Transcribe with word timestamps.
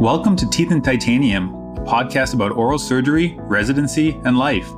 Welcome 0.00 0.34
to 0.36 0.50
Teeth 0.50 0.72
and 0.72 0.82
Titanium, 0.82 1.54
a 1.76 1.80
podcast 1.80 2.34
about 2.34 2.50
oral 2.50 2.80
surgery, 2.80 3.38
residency, 3.42 4.20
and 4.24 4.36
life. 4.36 4.68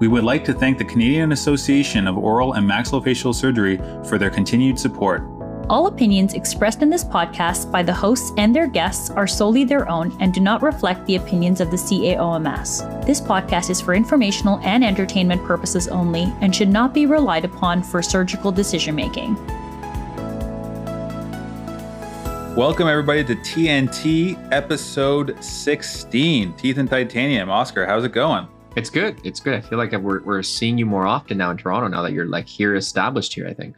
We 0.00 0.08
would 0.08 0.24
like 0.24 0.44
to 0.46 0.52
thank 0.52 0.78
the 0.78 0.84
Canadian 0.84 1.30
Association 1.30 2.08
of 2.08 2.18
Oral 2.18 2.54
and 2.54 2.68
Maxillofacial 2.68 3.32
Surgery 3.32 3.76
for 4.08 4.18
their 4.18 4.30
continued 4.30 4.76
support. 4.76 5.22
All 5.70 5.86
opinions 5.86 6.34
expressed 6.34 6.82
in 6.82 6.90
this 6.90 7.04
podcast 7.04 7.70
by 7.70 7.84
the 7.84 7.94
hosts 7.94 8.32
and 8.36 8.54
their 8.54 8.66
guests 8.66 9.10
are 9.10 9.28
solely 9.28 9.62
their 9.62 9.88
own 9.88 10.14
and 10.20 10.34
do 10.34 10.40
not 10.40 10.60
reflect 10.60 11.06
the 11.06 11.14
opinions 11.14 11.60
of 11.60 11.70
the 11.70 11.76
CAOMS. 11.76 13.06
This 13.06 13.20
podcast 13.20 13.70
is 13.70 13.80
for 13.80 13.94
informational 13.94 14.58
and 14.64 14.84
entertainment 14.84 15.44
purposes 15.44 15.86
only 15.86 16.32
and 16.40 16.54
should 16.54 16.68
not 16.68 16.92
be 16.92 17.06
relied 17.06 17.44
upon 17.44 17.80
for 17.80 18.02
surgical 18.02 18.50
decision 18.50 18.96
making. 18.96 19.36
Welcome, 22.58 22.88
everybody, 22.88 23.22
to 23.22 23.36
TNT 23.36 24.36
episode 24.52 25.40
16 25.40 26.54
Teeth 26.54 26.78
and 26.78 26.90
Titanium. 26.90 27.50
Oscar, 27.50 27.86
how's 27.86 28.02
it 28.02 28.10
going? 28.10 28.48
It's 28.74 28.90
good. 28.90 29.16
It's 29.22 29.38
good. 29.38 29.54
I 29.54 29.60
feel 29.60 29.78
like 29.78 29.92
we're, 29.92 30.24
we're 30.24 30.42
seeing 30.42 30.76
you 30.76 30.84
more 30.84 31.06
often 31.06 31.38
now 31.38 31.52
in 31.52 31.56
Toronto 31.56 31.86
now 31.86 32.02
that 32.02 32.12
you're 32.12 32.26
like 32.26 32.48
here 32.48 32.74
established 32.74 33.32
here, 33.32 33.46
I 33.46 33.54
think. 33.54 33.76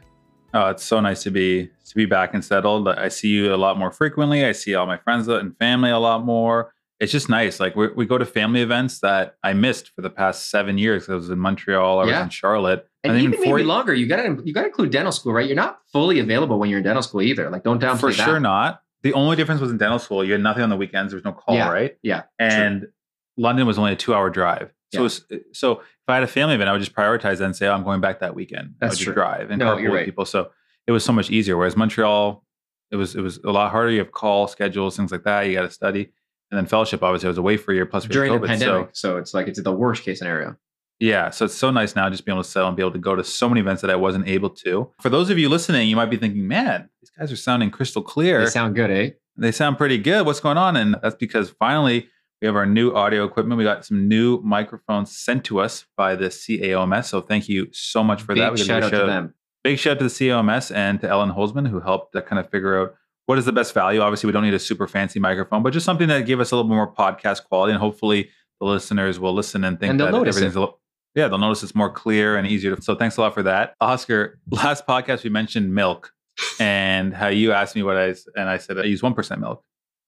Oh, 0.55 0.69
it's 0.69 0.83
so 0.83 0.99
nice 0.99 1.21
to 1.21 1.29
be 1.29 1.67
to 1.67 1.95
be 1.95 2.07
back 2.07 2.33
and 2.33 2.43
settled. 2.43 2.87
I 2.87 3.09
see 3.09 3.27
you 3.27 3.53
a 3.53 3.55
lot 3.55 3.77
more 3.77 3.91
frequently. 3.91 4.45
I 4.45 4.51
see 4.51 4.73
all 4.73 4.87
my 4.87 4.97
friends 4.97 5.27
and 5.27 5.55
family 5.59 5.91
a 5.91 5.99
lot 5.99 6.25
more. 6.25 6.73
It's 7.01 7.11
just 7.11 7.29
nice. 7.29 7.59
Like 7.59 7.75
we 7.75 7.87
we 7.89 8.05
go 8.05 8.19
to 8.19 8.25
family 8.25 8.61
events 8.61 8.99
that 8.99 9.35
I 9.43 9.53
missed 9.53 9.91
for 9.95 10.01
the 10.03 10.09
past 10.09 10.51
seven 10.51 10.77
years. 10.77 11.09
I 11.09 11.15
was 11.15 11.31
in 11.31 11.39
Montreal, 11.39 11.99
I 11.99 12.05
was 12.05 12.15
in 12.15 12.29
Charlotte, 12.29 12.87
and, 13.03 13.13
and 13.13 13.21
even, 13.21 13.33
even 13.33 13.49
maybe 13.49 13.63
longer. 13.63 13.93
You 13.93 14.05
got 14.05 14.17
to 14.17 14.39
you 14.45 14.53
got 14.53 14.61
to 14.61 14.67
include 14.67 14.91
dental 14.91 15.11
school, 15.11 15.33
right? 15.33 15.47
You're 15.47 15.55
not 15.55 15.79
fully 15.91 16.19
available 16.19 16.59
when 16.59 16.69
you're 16.69 16.77
in 16.77 16.85
dental 16.85 17.01
school 17.01 17.23
either. 17.23 17.49
Like 17.49 17.63
don't 17.63 17.81
downplay 17.81 17.99
for 17.99 18.13
that. 18.13 18.23
sure 18.23 18.39
not. 18.39 18.83
The 19.01 19.13
only 19.13 19.35
difference 19.35 19.61
was 19.61 19.71
in 19.71 19.79
dental 19.79 19.97
school. 19.97 20.23
You 20.23 20.33
had 20.33 20.41
nothing 20.41 20.61
on 20.61 20.69
the 20.69 20.77
weekends. 20.77 21.11
There 21.11 21.17
was 21.17 21.25
no 21.25 21.31
call, 21.31 21.55
yeah. 21.55 21.69
right? 21.69 21.97
Yeah. 22.03 22.23
And 22.37 22.81
true. 22.81 22.89
London 23.35 23.65
was 23.65 23.79
only 23.79 23.93
a 23.93 23.95
two 23.95 24.13
hour 24.13 24.29
drive. 24.29 24.71
So, 24.93 25.09
yeah. 25.29 25.39
so 25.53 25.79
if 25.79 25.85
I 26.07 26.15
had 26.15 26.23
a 26.23 26.27
family 26.27 26.53
event, 26.53 26.69
I 26.69 26.73
would 26.73 26.81
just 26.81 26.93
prioritize 26.93 27.37
that 27.37 27.45
and 27.45 27.55
say, 27.55 27.65
oh, 27.65 27.73
I'm 27.73 27.83
going 27.83 28.01
back 28.01 28.19
that 28.19 28.35
weekend. 28.35 28.75
That's 28.79 28.97
I 28.97 28.99
would 28.99 29.03
true. 29.05 29.13
drive 29.13 29.49
and 29.49 29.57
no, 29.57 29.75
carpool 29.75 29.83
with 29.85 29.93
right. 29.93 30.05
people. 30.05 30.25
So 30.25 30.51
it 30.85 30.91
was 30.91 31.03
so 31.03 31.13
much 31.13 31.31
easier. 31.31 31.57
Whereas 31.57 31.75
Montreal, 31.75 32.45
it 32.91 32.97
was 32.97 33.15
it 33.15 33.21
was 33.21 33.37
a 33.37 33.51
lot 33.51 33.71
harder. 33.71 33.89
You 33.89 33.99
have 33.99 34.11
call 34.11 34.47
schedules, 34.47 34.97
things 34.97 35.11
like 35.11 35.23
that. 35.23 35.41
You 35.47 35.53
got 35.53 35.63
to 35.63 35.71
study. 35.71 36.11
And 36.51 36.57
then 36.57 36.65
fellowship, 36.65 37.01
obviously, 37.01 37.27
I 37.27 37.29
was 37.29 37.37
away 37.37 37.55
for 37.57 37.71
a 37.71 37.75
year 37.75 37.85
plus 37.85 38.05
during 38.05 38.33
COVID, 38.33 38.41
the 38.41 38.47
pandemic. 38.47 38.89
So. 38.93 39.13
so 39.13 39.17
it's 39.17 39.33
like 39.33 39.47
it's 39.47 39.61
the 39.61 39.71
worst 39.71 40.03
case 40.03 40.19
scenario. 40.19 40.57
Yeah, 40.99 41.31
so 41.31 41.45
it's 41.45 41.55
so 41.55 41.71
nice 41.71 41.95
now 41.95 42.07
just 42.09 42.25
being 42.25 42.35
able 42.35 42.43
to 42.43 42.49
sell 42.49 42.67
and 42.67 42.77
be 42.77 42.83
able 42.83 42.91
to 42.91 42.99
go 42.99 43.15
to 43.15 43.23
so 43.23 43.49
many 43.49 43.59
events 43.59 43.81
that 43.81 43.89
I 43.89 43.95
wasn't 43.95 44.27
able 44.27 44.51
to. 44.51 44.91
For 45.01 45.09
those 45.09 45.31
of 45.31 45.39
you 45.39 45.49
listening, 45.49 45.89
you 45.89 45.95
might 45.95 46.11
be 46.11 46.17
thinking, 46.17 46.47
"Man, 46.47 46.89
these 47.01 47.09
guys 47.09 47.31
are 47.31 47.37
sounding 47.37 47.71
crystal 47.71 48.03
clear. 48.03 48.43
They 48.43 48.51
sound 48.51 48.75
good, 48.75 48.91
eh? 48.91 49.09
They 49.35 49.51
sound 49.51 49.79
pretty 49.79 49.97
good. 49.97 50.27
What's 50.27 50.39
going 50.39 50.57
on?" 50.57 50.75
And 50.75 50.95
that's 51.01 51.15
because 51.15 51.49
finally 51.49 52.07
we 52.39 52.45
have 52.45 52.55
our 52.55 52.67
new 52.67 52.93
audio 52.93 53.23
equipment. 53.23 53.57
We 53.57 53.63
got 53.63 53.83
some 53.83 54.07
new 54.07 54.41
microphones 54.43 55.15
sent 55.17 55.43
to 55.45 55.59
us 55.59 55.85
by 55.97 56.15
the 56.15 56.27
CAOMS. 56.27 57.05
So 57.05 57.21
thank 57.21 57.49
you 57.49 57.69
so 57.71 58.03
much 58.03 58.21
for 58.21 58.35
Big 58.35 58.43
that. 58.43 58.51
We 58.51 58.57
shout 58.59 58.83
out 58.83 58.91
to 58.91 59.05
them. 59.05 59.33
Big 59.63 59.79
shout 59.79 59.93
out 59.93 59.99
to 59.99 60.03
the 60.05 60.09
CAOMS 60.09 60.75
and 60.75 61.01
to 61.01 61.09
Ellen 61.09 61.31
Holzman 61.31 61.67
who 61.67 61.79
helped 61.79 62.13
to 62.13 62.21
kind 62.21 62.39
of 62.39 62.49
figure 62.51 62.79
out 62.79 62.95
what 63.25 63.37
is 63.37 63.45
the 63.45 63.51
best 63.51 63.73
value. 63.73 64.01
Obviously, 64.01 64.27
we 64.27 64.31
don't 64.31 64.43
need 64.43 64.53
a 64.53 64.59
super 64.59 64.87
fancy 64.87 65.19
microphone, 65.19 65.63
but 65.63 65.73
just 65.73 65.85
something 65.85 66.07
that 66.07 66.25
gave 66.25 66.39
us 66.39 66.51
a 66.51 66.55
little 66.55 66.69
bit 66.69 66.75
more 66.75 66.93
podcast 66.93 67.43
quality, 67.45 67.71
and 67.71 67.79
hopefully 67.79 68.29
the 68.59 68.65
listeners 68.65 69.19
will 69.19 69.33
listen 69.33 69.63
and 69.63 69.79
think 69.79 69.91
and 69.91 69.99
that 69.99 70.13
everything's 70.13 70.55
it. 70.55 70.57
a 70.57 70.59
little. 70.59 70.79
Yeah, 71.15 71.27
they'll 71.27 71.39
notice 71.39 71.61
it's 71.63 71.75
more 71.75 71.91
clear 71.91 72.37
and 72.37 72.47
easier. 72.47 72.75
To, 72.75 72.81
so 72.81 72.95
thanks 72.95 73.17
a 73.17 73.21
lot 73.21 73.33
for 73.33 73.43
that, 73.43 73.75
Oscar. 73.81 74.39
Last 74.49 74.87
podcast 74.87 75.23
we 75.23 75.29
mentioned 75.29 75.73
milk 75.73 76.13
and 76.59 77.13
how 77.13 77.27
you 77.27 77.51
asked 77.51 77.75
me 77.75 77.83
what 77.83 77.97
I 77.97 78.15
and 78.35 78.49
I 78.49 78.57
said 78.57 78.79
I 78.79 78.83
use 78.83 79.03
one 79.03 79.13
percent 79.13 79.41
milk. 79.41 79.63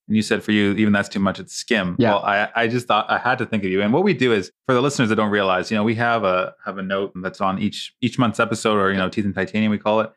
And 0.07 0.17
you 0.17 0.21
said 0.21 0.43
for 0.43 0.51
you, 0.51 0.73
even 0.73 0.91
that's 0.91 1.07
too 1.07 1.19
much. 1.19 1.39
It's 1.39 1.53
skim. 1.53 1.95
Yeah. 1.97 2.11
Well, 2.11 2.23
I, 2.25 2.49
I 2.55 2.67
just 2.67 2.87
thought 2.87 3.09
I 3.09 3.17
had 3.17 3.37
to 3.37 3.45
think 3.45 3.63
of 3.63 3.69
you. 3.69 3.81
And 3.81 3.93
what 3.93 4.03
we 4.03 4.13
do 4.13 4.33
is 4.33 4.51
for 4.65 4.73
the 4.73 4.81
listeners 4.81 5.07
that 5.09 5.15
don't 5.15 5.31
realize, 5.31 5.71
you 5.71 5.77
know, 5.77 5.83
we 5.83 5.95
have 5.95 6.25
a 6.25 6.53
have 6.65 6.77
a 6.77 6.83
note 6.83 7.13
that's 7.15 7.39
on 7.39 7.59
each 7.59 7.95
each 8.01 8.19
month's 8.19 8.39
episode, 8.39 8.77
or 8.77 8.91
you 8.91 8.97
know, 8.97 9.09
teeth 9.09 9.25
and 9.25 9.35
titanium, 9.35 9.71
we 9.71 9.77
call 9.77 10.01
it. 10.01 10.11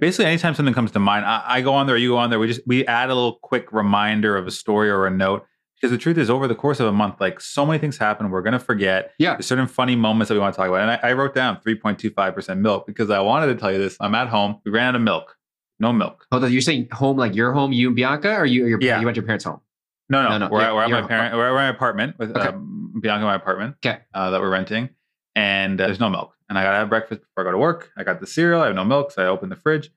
Basically, 0.00 0.26
anytime 0.26 0.54
something 0.54 0.74
comes 0.74 0.90
to 0.92 0.98
mind, 0.98 1.24
I, 1.24 1.42
I 1.46 1.60
go 1.60 1.74
on 1.74 1.86
there, 1.86 1.96
you 1.96 2.10
go 2.10 2.16
on 2.18 2.30
there. 2.30 2.38
We 2.38 2.46
just 2.48 2.60
we 2.66 2.86
add 2.86 3.10
a 3.10 3.14
little 3.14 3.38
quick 3.42 3.72
reminder 3.72 4.36
of 4.36 4.46
a 4.46 4.50
story 4.50 4.90
or 4.90 5.06
a 5.06 5.10
note. 5.10 5.46
Because 5.76 5.90
the 5.90 5.98
truth 5.98 6.16
is, 6.16 6.30
over 6.30 6.46
the 6.46 6.54
course 6.54 6.78
of 6.78 6.86
a 6.86 6.92
month, 6.92 7.20
like 7.20 7.40
so 7.40 7.66
many 7.66 7.76
things 7.80 7.98
happen, 7.98 8.30
we're 8.30 8.42
gonna 8.42 8.60
forget. 8.60 9.12
Yeah. 9.18 9.32
There's 9.34 9.46
certain 9.46 9.66
funny 9.66 9.96
moments 9.96 10.28
that 10.28 10.34
we 10.34 10.40
want 10.40 10.54
to 10.54 10.56
talk 10.56 10.68
about. 10.68 10.80
And 10.80 10.90
I, 10.92 11.10
I 11.10 11.12
wrote 11.14 11.34
down 11.34 11.56
3.25% 11.66 12.58
milk 12.58 12.86
because 12.86 13.10
I 13.10 13.18
wanted 13.20 13.46
to 13.48 13.56
tell 13.56 13.72
you 13.72 13.78
this. 13.78 13.96
I'm 13.98 14.14
at 14.14 14.28
home. 14.28 14.60
We 14.64 14.70
ran 14.70 14.88
out 14.90 14.94
of 14.94 15.02
milk. 15.02 15.36
No 15.80 15.92
milk. 15.92 16.24
Hold 16.30 16.44
on, 16.44 16.52
you're 16.52 16.60
saying 16.60 16.86
home 16.92 17.16
like 17.16 17.34
your 17.34 17.52
home, 17.52 17.72
you 17.72 17.88
and 17.88 17.96
Bianca, 17.96 18.32
or 18.36 18.46
you 18.46 18.64
or 18.64 18.68
your 18.68 18.80
Yeah. 18.80 19.00
you 19.00 19.04
went 19.06 19.16
to 19.16 19.20
your 19.20 19.26
parents' 19.26 19.44
home? 19.44 19.60
No, 20.08 20.22
no, 20.22 20.28
No, 20.28 20.38
no, 20.38 20.48
We're, 20.52 20.60
at, 20.60 20.74
we're 20.74 20.82
at 20.84 20.90
my 20.90 20.98
at 21.00 21.08
parent. 21.08 21.34
We're 21.34 21.48
at 21.48 21.52
my 21.54 21.66
apartment 21.68 22.16
with 22.18 22.36
Okay. 22.36 22.48
um, 22.48 22.94
Bianca, 23.00 23.24
my 23.24 23.34
apartment. 23.34 23.76
Okay. 23.84 23.98
Uh, 24.14 24.30
that 24.30 24.40
we're 24.40 24.50
renting, 24.50 24.90
and 25.34 25.80
uh, 25.80 25.86
there's 25.86 25.98
no 25.98 26.08
milk. 26.10 26.32
And 26.52 26.58
I 26.58 26.64
gotta 26.64 26.76
have 26.76 26.90
breakfast 26.90 27.22
before 27.22 27.44
I 27.44 27.44
go 27.44 27.52
to 27.52 27.56
work. 27.56 27.90
I 27.96 28.04
got 28.04 28.20
the 28.20 28.26
cereal. 28.26 28.60
I 28.60 28.66
have 28.66 28.74
no 28.74 28.84
milk, 28.84 29.10
so 29.10 29.22
I 29.22 29.26
open 29.26 29.48
the 29.48 29.56
fridge, 29.56 29.90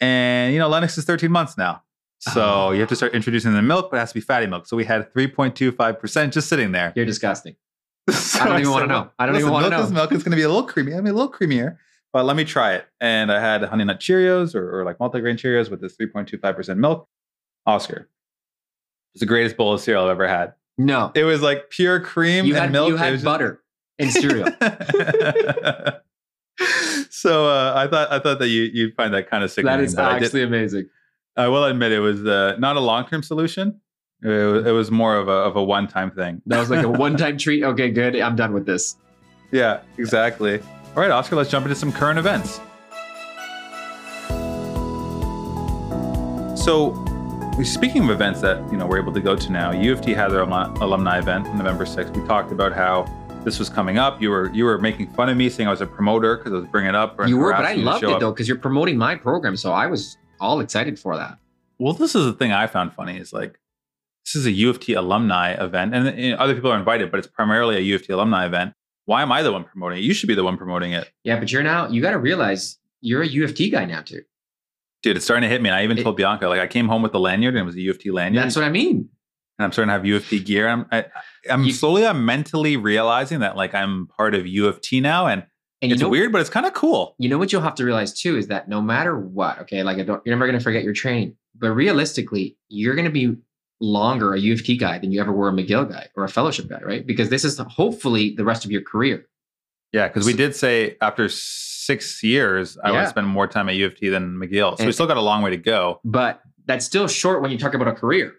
and 0.00 0.52
you 0.52 0.60
know 0.60 0.68
Lennox 0.68 0.96
is 0.96 1.04
13 1.04 1.28
months 1.32 1.58
now, 1.58 1.82
so 2.20 2.40
Oh. 2.68 2.70
you 2.70 2.78
have 2.78 2.88
to 2.90 2.94
start 2.94 3.14
introducing 3.14 3.52
the 3.52 3.62
milk, 3.62 3.90
but 3.90 3.96
it 3.96 4.00
has 4.00 4.10
to 4.10 4.14
be 4.14 4.20
fatty 4.20 4.46
milk. 4.46 4.68
So 4.68 4.76
we 4.76 4.84
had 4.84 5.12
3.25 5.12 5.98
percent 5.98 6.32
just 6.32 6.48
sitting 6.48 6.70
there. 6.70 6.92
You're 6.94 7.04
disgusting. 7.04 7.56
So 8.10 8.38
I 8.42 8.46
don't 8.46 8.60
even 8.60 8.70
wanna 8.70 8.86
know. 8.86 9.10
I 9.18 9.26
don't 9.26 9.34
even 9.34 9.46
"Listen, 9.48 9.52
wanna 9.54 9.70
milk 9.70 9.82
is 9.86 9.90
know." 9.90 9.94
milk. 9.96 10.12
It's 10.12 10.22
gonna 10.22 10.36
be 10.36 10.42
a 10.42 10.48
little 10.48 10.62
creamy. 10.68 10.92
I 10.94 10.98
mean, 11.00 11.08
a 11.14 11.16
little 11.16 11.32
creamier. 11.32 11.78
But 12.12 12.24
let 12.26 12.36
me 12.36 12.44
try 12.44 12.74
it. 12.74 12.86
And 13.00 13.32
I 13.32 13.40
had 13.40 13.64
honey 13.64 13.82
nut 13.84 13.98
Cheerios 13.98 14.54
or, 14.54 14.80
or 14.80 14.84
like 14.84 14.98
multigrain 14.98 15.34
Cheerios 15.36 15.68
with 15.68 15.80
this 15.80 15.96
3.25 15.96 16.54
percent 16.54 16.78
milk. 16.78 17.08
Oscar, 17.66 18.08
it's 19.14 19.20
the 19.20 19.26
greatest 19.26 19.56
bowl 19.56 19.72
of 19.74 19.80
cereal 19.80 20.04
I've 20.04 20.10
ever 20.12 20.28
had. 20.28 20.54
No. 20.78 21.10
It 21.16 21.24
was 21.24 21.42
like 21.42 21.70
pure 21.70 21.98
cream 22.00 22.44
You 22.46 22.54
and 22.54 22.62
had 22.62 22.70
milk. 22.72 22.88
you 22.88 22.96
had 22.96 23.10
was 23.10 23.22
just- 23.22 23.24
in 23.98 24.10
cereal. 24.10 24.46
so 27.10 27.48
uh, 27.48 27.72
I 27.76 27.86
thought 27.88 28.12
I 28.12 28.18
thought 28.18 28.38
that 28.38 28.48
you 28.48 28.62
you'd 28.72 28.94
find 28.94 29.12
that 29.14 29.28
kind 29.30 29.44
of 29.44 29.50
sickening. 29.50 29.76
that 29.76 29.84
is 29.84 29.94
but 29.94 30.04
I, 30.04 30.18
did, 30.18 30.26
actually 30.26 30.42
amazing. 30.42 30.88
I 31.36 31.48
will 31.48 31.64
admit 31.64 31.92
it 31.92 32.00
was 32.00 32.24
uh, 32.26 32.56
not 32.58 32.76
a 32.76 32.80
long 32.80 33.06
term 33.06 33.22
solution. 33.22 33.80
It 34.22 34.28
was, 34.28 34.66
it 34.66 34.72
was 34.72 34.90
more 34.90 35.16
of 35.16 35.28
a 35.28 35.32
of 35.32 35.56
a 35.56 35.62
one 35.62 35.86
time 35.86 36.10
thing. 36.10 36.42
That 36.46 36.58
was 36.58 36.70
like 36.70 36.84
a 36.84 36.88
one-time 37.06 37.38
treat. 37.38 37.62
Okay, 37.62 37.90
good. 37.90 38.16
I'm 38.16 38.34
done 38.34 38.52
with 38.52 38.66
this. 38.66 38.96
Yeah, 39.52 39.80
exactly. 39.96 40.60
All 40.96 41.02
right, 41.02 41.10
Oscar, 41.10 41.36
let's 41.36 41.50
jump 41.50 41.64
into 41.64 41.76
some 41.76 41.92
current 41.92 42.18
events. 42.18 42.60
So, 46.60 46.92
speaking 47.62 48.02
of 48.02 48.10
events 48.10 48.40
that 48.40 48.58
you 48.72 48.76
know 48.76 48.86
we're 48.86 49.00
able 49.00 49.12
to 49.12 49.20
go 49.20 49.36
to 49.36 49.52
now, 49.52 49.70
U 49.70 49.92
of 49.92 50.00
T 50.00 50.12
had 50.12 50.28
their 50.32 50.40
alumni, 50.40 50.66
alumni 50.80 51.18
event 51.18 51.46
on 51.46 51.56
November 51.56 51.84
6th. 51.84 52.14
We 52.16 52.26
talked 52.26 52.50
about 52.50 52.72
how 52.72 53.06
this 53.48 53.58
was 53.58 53.68
coming 53.70 53.98
up. 53.98 54.20
You 54.20 54.30
were 54.30 54.50
you 54.54 54.64
were 54.64 54.78
making 54.78 55.08
fun 55.14 55.28
of 55.28 55.36
me 55.36 55.48
saying 55.48 55.66
I 55.66 55.70
was 55.70 55.80
a 55.80 55.86
promoter 55.86 56.36
because 56.36 56.52
I 56.52 56.56
was 56.56 56.66
bringing 56.66 56.90
it 56.90 56.94
up. 56.94 57.18
You 57.26 57.38
were, 57.38 57.52
but 57.52 57.64
I 57.64 57.74
harassing 57.74 57.78
you 57.78 57.84
to 57.84 57.90
loved 57.90 58.04
it 58.04 58.10
up. 58.10 58.20
though 58.20 58.30
because 58.32 58.46
you're 58.48 58.58
promoting 58.58 58.96
my 58.98 59.14
program, 59.14 59.56
so 59.56 59.72
I 59.72 59.86
was 59.86 60.16
all 60.40 60.60
excited 60.60 60.98
for 60.98 61.16
that. 61.16 61.38
Well, 61.78 61.92
this 61.94 62.14
is 62.14 62.24
the 62.26 62.32
thing 62.32 62.52
I 62.52 62.66
found 62.66 62.92
funny 62.92 63.16
is 63.16 63.32
like 63.32 63.58
this 64.26 64.34
is 64.36 64.44
a 64.46 64.50
U 64.50 64.68
of 64.70 64.80
T 64.80 64.92
alumni 64.92 65.52
event, 65.52 65.94
and 65.94 66.18
you 66.18 66.30
know, 66.32 66.36
other 66.36 66.54
people 66.54 66.70
are 66.70 66.78
invited, 66.78 67.10
but 67.10 67.18
it's 67.18 67.26
primarily 67.28 67.76
a 67.76 67.80
U 67.80 67.94
of 67.94 68.06
T 68.06 68.12
alumni 68.12 68.44
event. 68.46 68.74
Why 69.06 69.22
am 69.22 69.32
I 69.32 69.42
the 69.42 69.52
one 69.52 69.64
promoting 69.64 69.98
it? 69.98 70.02
You 70.02 70.12
should 70.12 70.26
be 70.28 70.34
the 70.34 70.44
one 70.44 70.58
promoting 70.58 70.92
it. 70.92 71.10
Yeah, 71.24 71.38
but 71.38 71.50
you're 71.50 71.62
now 71.62 71.88
you 71.88 72.02
got 72.02 72.10
to 72.10 72.18
realize 72.18 72.78
you're 73.00 73.22
a 73.22 73.26
U 73.26 73.44
of 73.44 73.54
T 73.54 73.70
guy 73.70 73.84
now 73.86 74.02
too. 74.02 74.22
Dude, 75.02 75.16
it's 75.16 75.24
starting 75.24 75.42
to 75.42 75.48
hit 75.48 75.62
me. 75.62 75.68
And 75.68 75.76
I 75.76 75.84
even 75.84 75.96
It- 75.96 76.02
told 76.02 76.16
Bianca, 76.16 76.48
like, 76.48 76.60
I 76.60 76.66
came 76.66 76.88
home 76.88 77.02
with 77.02 77.12
the 77.12 77.20
lanyard 77.20 77.54
and 77.54 77.62
it 77.62 77.64
was 77.64 77.76
a 77.76 77.80
U 77.80 77.90
of 77.92 77.98
T 78.00 78.10
lanyard. 78.10 78.44
That's 78.44 78.56
what 78.56 78.64
I 78.64 78.68
mean. 78.70 79.08
And 79.58 79.64
I'm 79.64 79.72
starting 79.72 79.88
to 79.88 79.92
have 79.94 80.06
U 80.06 80.16
of 80.16 80.28
T 80.28 80.38
gear. 80.38 80.68
I'm, 80.68 80.86
I, 80.92 81.06
I'm 81.50 81.64
You- 81.64 81.72
slowly, 81.72 82.06
I'm 82.06 82.24
mentally 82.24 82.76
realizing 82.76 83.40
that, 83.40 83.56
like, 83.56 83.74
I'm 83.74 84.06
part 84.06 84.34
of 84.34 84.46
U 84.46 84.66
of 84.66 84.80
T 84.80 85.00
now. 85.00 85.26
And, 85.26 85.44
And 85.82 85.90
it's 85.92 86.00
know, 86.00 86.08
weird, 86.08 86.30
but 86.30 86.40
it's 86.40 86.50
kind 86.50 86.64
of 86.66 86.74
cool. 86.74 87.16
You 87.18 87.28
know 87.28 87.38
what 87.38 87.52
you'll 87.52 87.62
have 87.62 87.74
to 87.76 87.84
realize 87.84 88.12
too 88.18 88.36
is 88.36 88.46
that 88.48 88.68
no 88.68 88.80
matter 88.80 89.18
what, 89.18 89.58
okay, 89.60 89.82
like 89.82 89.98
I 89.98 90.02
don't, 90.04 90.22
you're 90.24 90.34
never 90.36 90.46
going 90.46 90.58
to 90.58 90.62
forget 90.62 90.84
your 90.84 90.92
training, 90.94 91.36
but 91.56 91.72
realistically, 91.72 92.56
you're 92.68 92.94
going 92.94 93.04
to 93.06 93.10
be 93.10 93.36
longer 93.80 94.34
a 94.34 94.38
U 94.38 94.52
of 94.54 94.64
T 94.64 94.76
guy 94.76 94.98
than 94.98 95.10
you 95.12 95.20
ever 95.20 95.32
were 95.32 95.48
a 95.48 95.52
McGill 95.52 95.90
guy 95.90 96.06
or 96.16 96.24
a 96.24 96.28
fellowship 96.28 96.68
guy, 96.68 96.80
right? 96.82 97.04
Because 97.06 97.28
this 97.28 97.44
is 97.44 97.58
hopefully 97.58 98.34
the 98.36 98.44
rest 98.44 98.64
of 98.64 98.70
your 98.70 98.82
career. 98.82 99.26
Yeah. 99.92 100.08
Cause 100.08 100.26
we 100.26 100.34
did 100.34 100.54
say 100.54 100.96
after 101.00 101.28
six 101.28 102.22
years, 102.22 102.76
I 102.84 102.90
Yeah. 102.92 103.00
would 103.00 103.08
spend 103.08 103.26
more 103.26 103.46
time 103.48 103.68
at 103.68 103.74
U 103.76 103.86
of 103.86 103.96
T 103.96 104.08
than 104.08 104.36
McGill. 104.36 104.76
So 104.78 104.84
we 104.86 104.92
still 104.92 105.06
got 105.06 105.16
a 105.16 105.20
long 105.22 105.42
way 105.42 105.50
to 105.50 105.56
go. 105.56 106.00
But 106.04 106.42
that's 106.66 106.84
still 106.84 107.08
short 107.08 107.40
when 107.40 107.50
you 107.50 107.58
talk 107.58 107.74
about 107.74 107.88
a 107.88 107.92
career. 107.94 108.34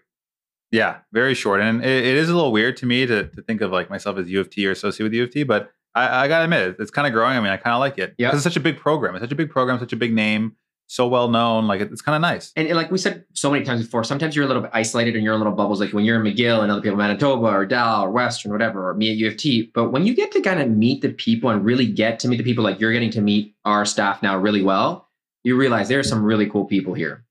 Yeah. 0.70 0.98
Very 1.12 1.34
short. 1.34 1.60
And 1.60 1.84
it, 1.84 2.04
it 2.06 2.16
is 2.16 2.28
a 2.28 2.34
little 2.34 2.52
weird 2.52 2.76
to 2.78 2.86
me 2.86 3.06
to, 3.06 3.26
to 3.28 3.42
think 3.42 3.60
of 3.60 3.72
like 3.72 3.90
myself 3.90 4.16
as 4.18 4.30
U 4.30 4.40
of 4.40 4.50
T 4.50 4.66
or 4.66 4.70
associated 4.70 5.04
with 5.04 5.14
U 5.14 5.22
of 5.24 5.30
T, 5.30 5.42
but 5.42 5.72
I, 5.94 6.24
I 6.24 6.28
got 6.28 6.38
to 6.38 6.44
admit, 6.44 6.68
it, 6.68 6.76
it's 6.78 6.90
kind 6.92 7.06
of 7.06 7.12
growing. 7.12 7.36
I 7.36 7.40
mean, 7.40 7.50
I 7.50 7.56
kind 7.56 7.74
of 7.74 7.80
like 7.80 7.98
it. 7.98 8.14
Yeah. 8.18 8.28
Because 8.28 8.38
it's 8.38 8.44
such 8.54 8.56
a 8.56 8.60
big 8.64 8.78
program. 8.78 9.16
It's 9.16 9.22
such 9.22 9.32
a 9.32 9.36
big 9.36 9.50
program, 9.50 9.78
such 9.80 9.92
a 9.92 9.96
big 9.96 10.12
name, 10.14 10.54
so 10.86 11.08
well 11.08 11.28
known. 11.28 11.66
Like, 11.66 11.80
it- 11.80 11.90
it's 11.90 12.02
kind 12.02 12.14
of 12.14 12.22
nice. 12.22 12.52
And, 12.54 12.68
and 12.68 12.76
like 12.76 12.92
we 12.92 12.98
said 12.98 13.24
so 13.32 13.50
many 13.50 13.64
times 13.64 13.82
before, 13.82 14.04
sometimes 14.04 14.36
you're 14.36 14.44
a 14.44 14.48
little 14.48 14.62
bit 14.62 14.70
isolated 14.72 15.16
in 15.16 15.24
your 15.24 15.36
little 15.36 15.52
bubbles, 15.52 15.80
like 15.80 15.92
when 15.92 16.04
you're 16.04 16.24
in 16.24 16.32
McGill 16.32 16.62
and 16.62 16.70
other 16.70 16.80
people, 16.80 16.92
in 16.92 16.98
Manitoba 16.98 17.46
or 17.48 17.66
Dal 17.66 18.02
or 18.04 18.10
Western, 18.12 18.52
whatever, 18.52 18.88
or 18.88 18.94
me 18.94 19.10
at 19.10 19.16
U 19.16 19.26
of 19.26 19.36
T. 19.36 19.72
But 19.74 19.90
when 19.90 20.06
you 20.06 20.14
get 20.14 20.30
to 20.32 20.40
kind 20.40 20.60
of 20.62 20.70
meet 20.70 21.02
the 21.02 21.08
people 21.10 21.50
and 21.50 21.64
really 21.64 21.86
get 21.86 22.20
to 22.20 22.28
meet 22.28 22.36
the 22.36 22.44
people, 22.44 22.62
like 22.62 22.78
you're 22.78 22.92
getting 22.92 23.10
to 23.10 23.20
meet 23.20 23.56
our 23.64 23.84
staff 23.84 24.22
now 24.22 24.36
really 24.38 24.62
well, 24.62 25.08
you 25.42 25.56
realize 25.56 25.88
there's 25.88 26.08
some 26.08 26.22
really 26.22 26.48
cool 26.48 26.66
people 26.66 26.94
here. 26.94 27.24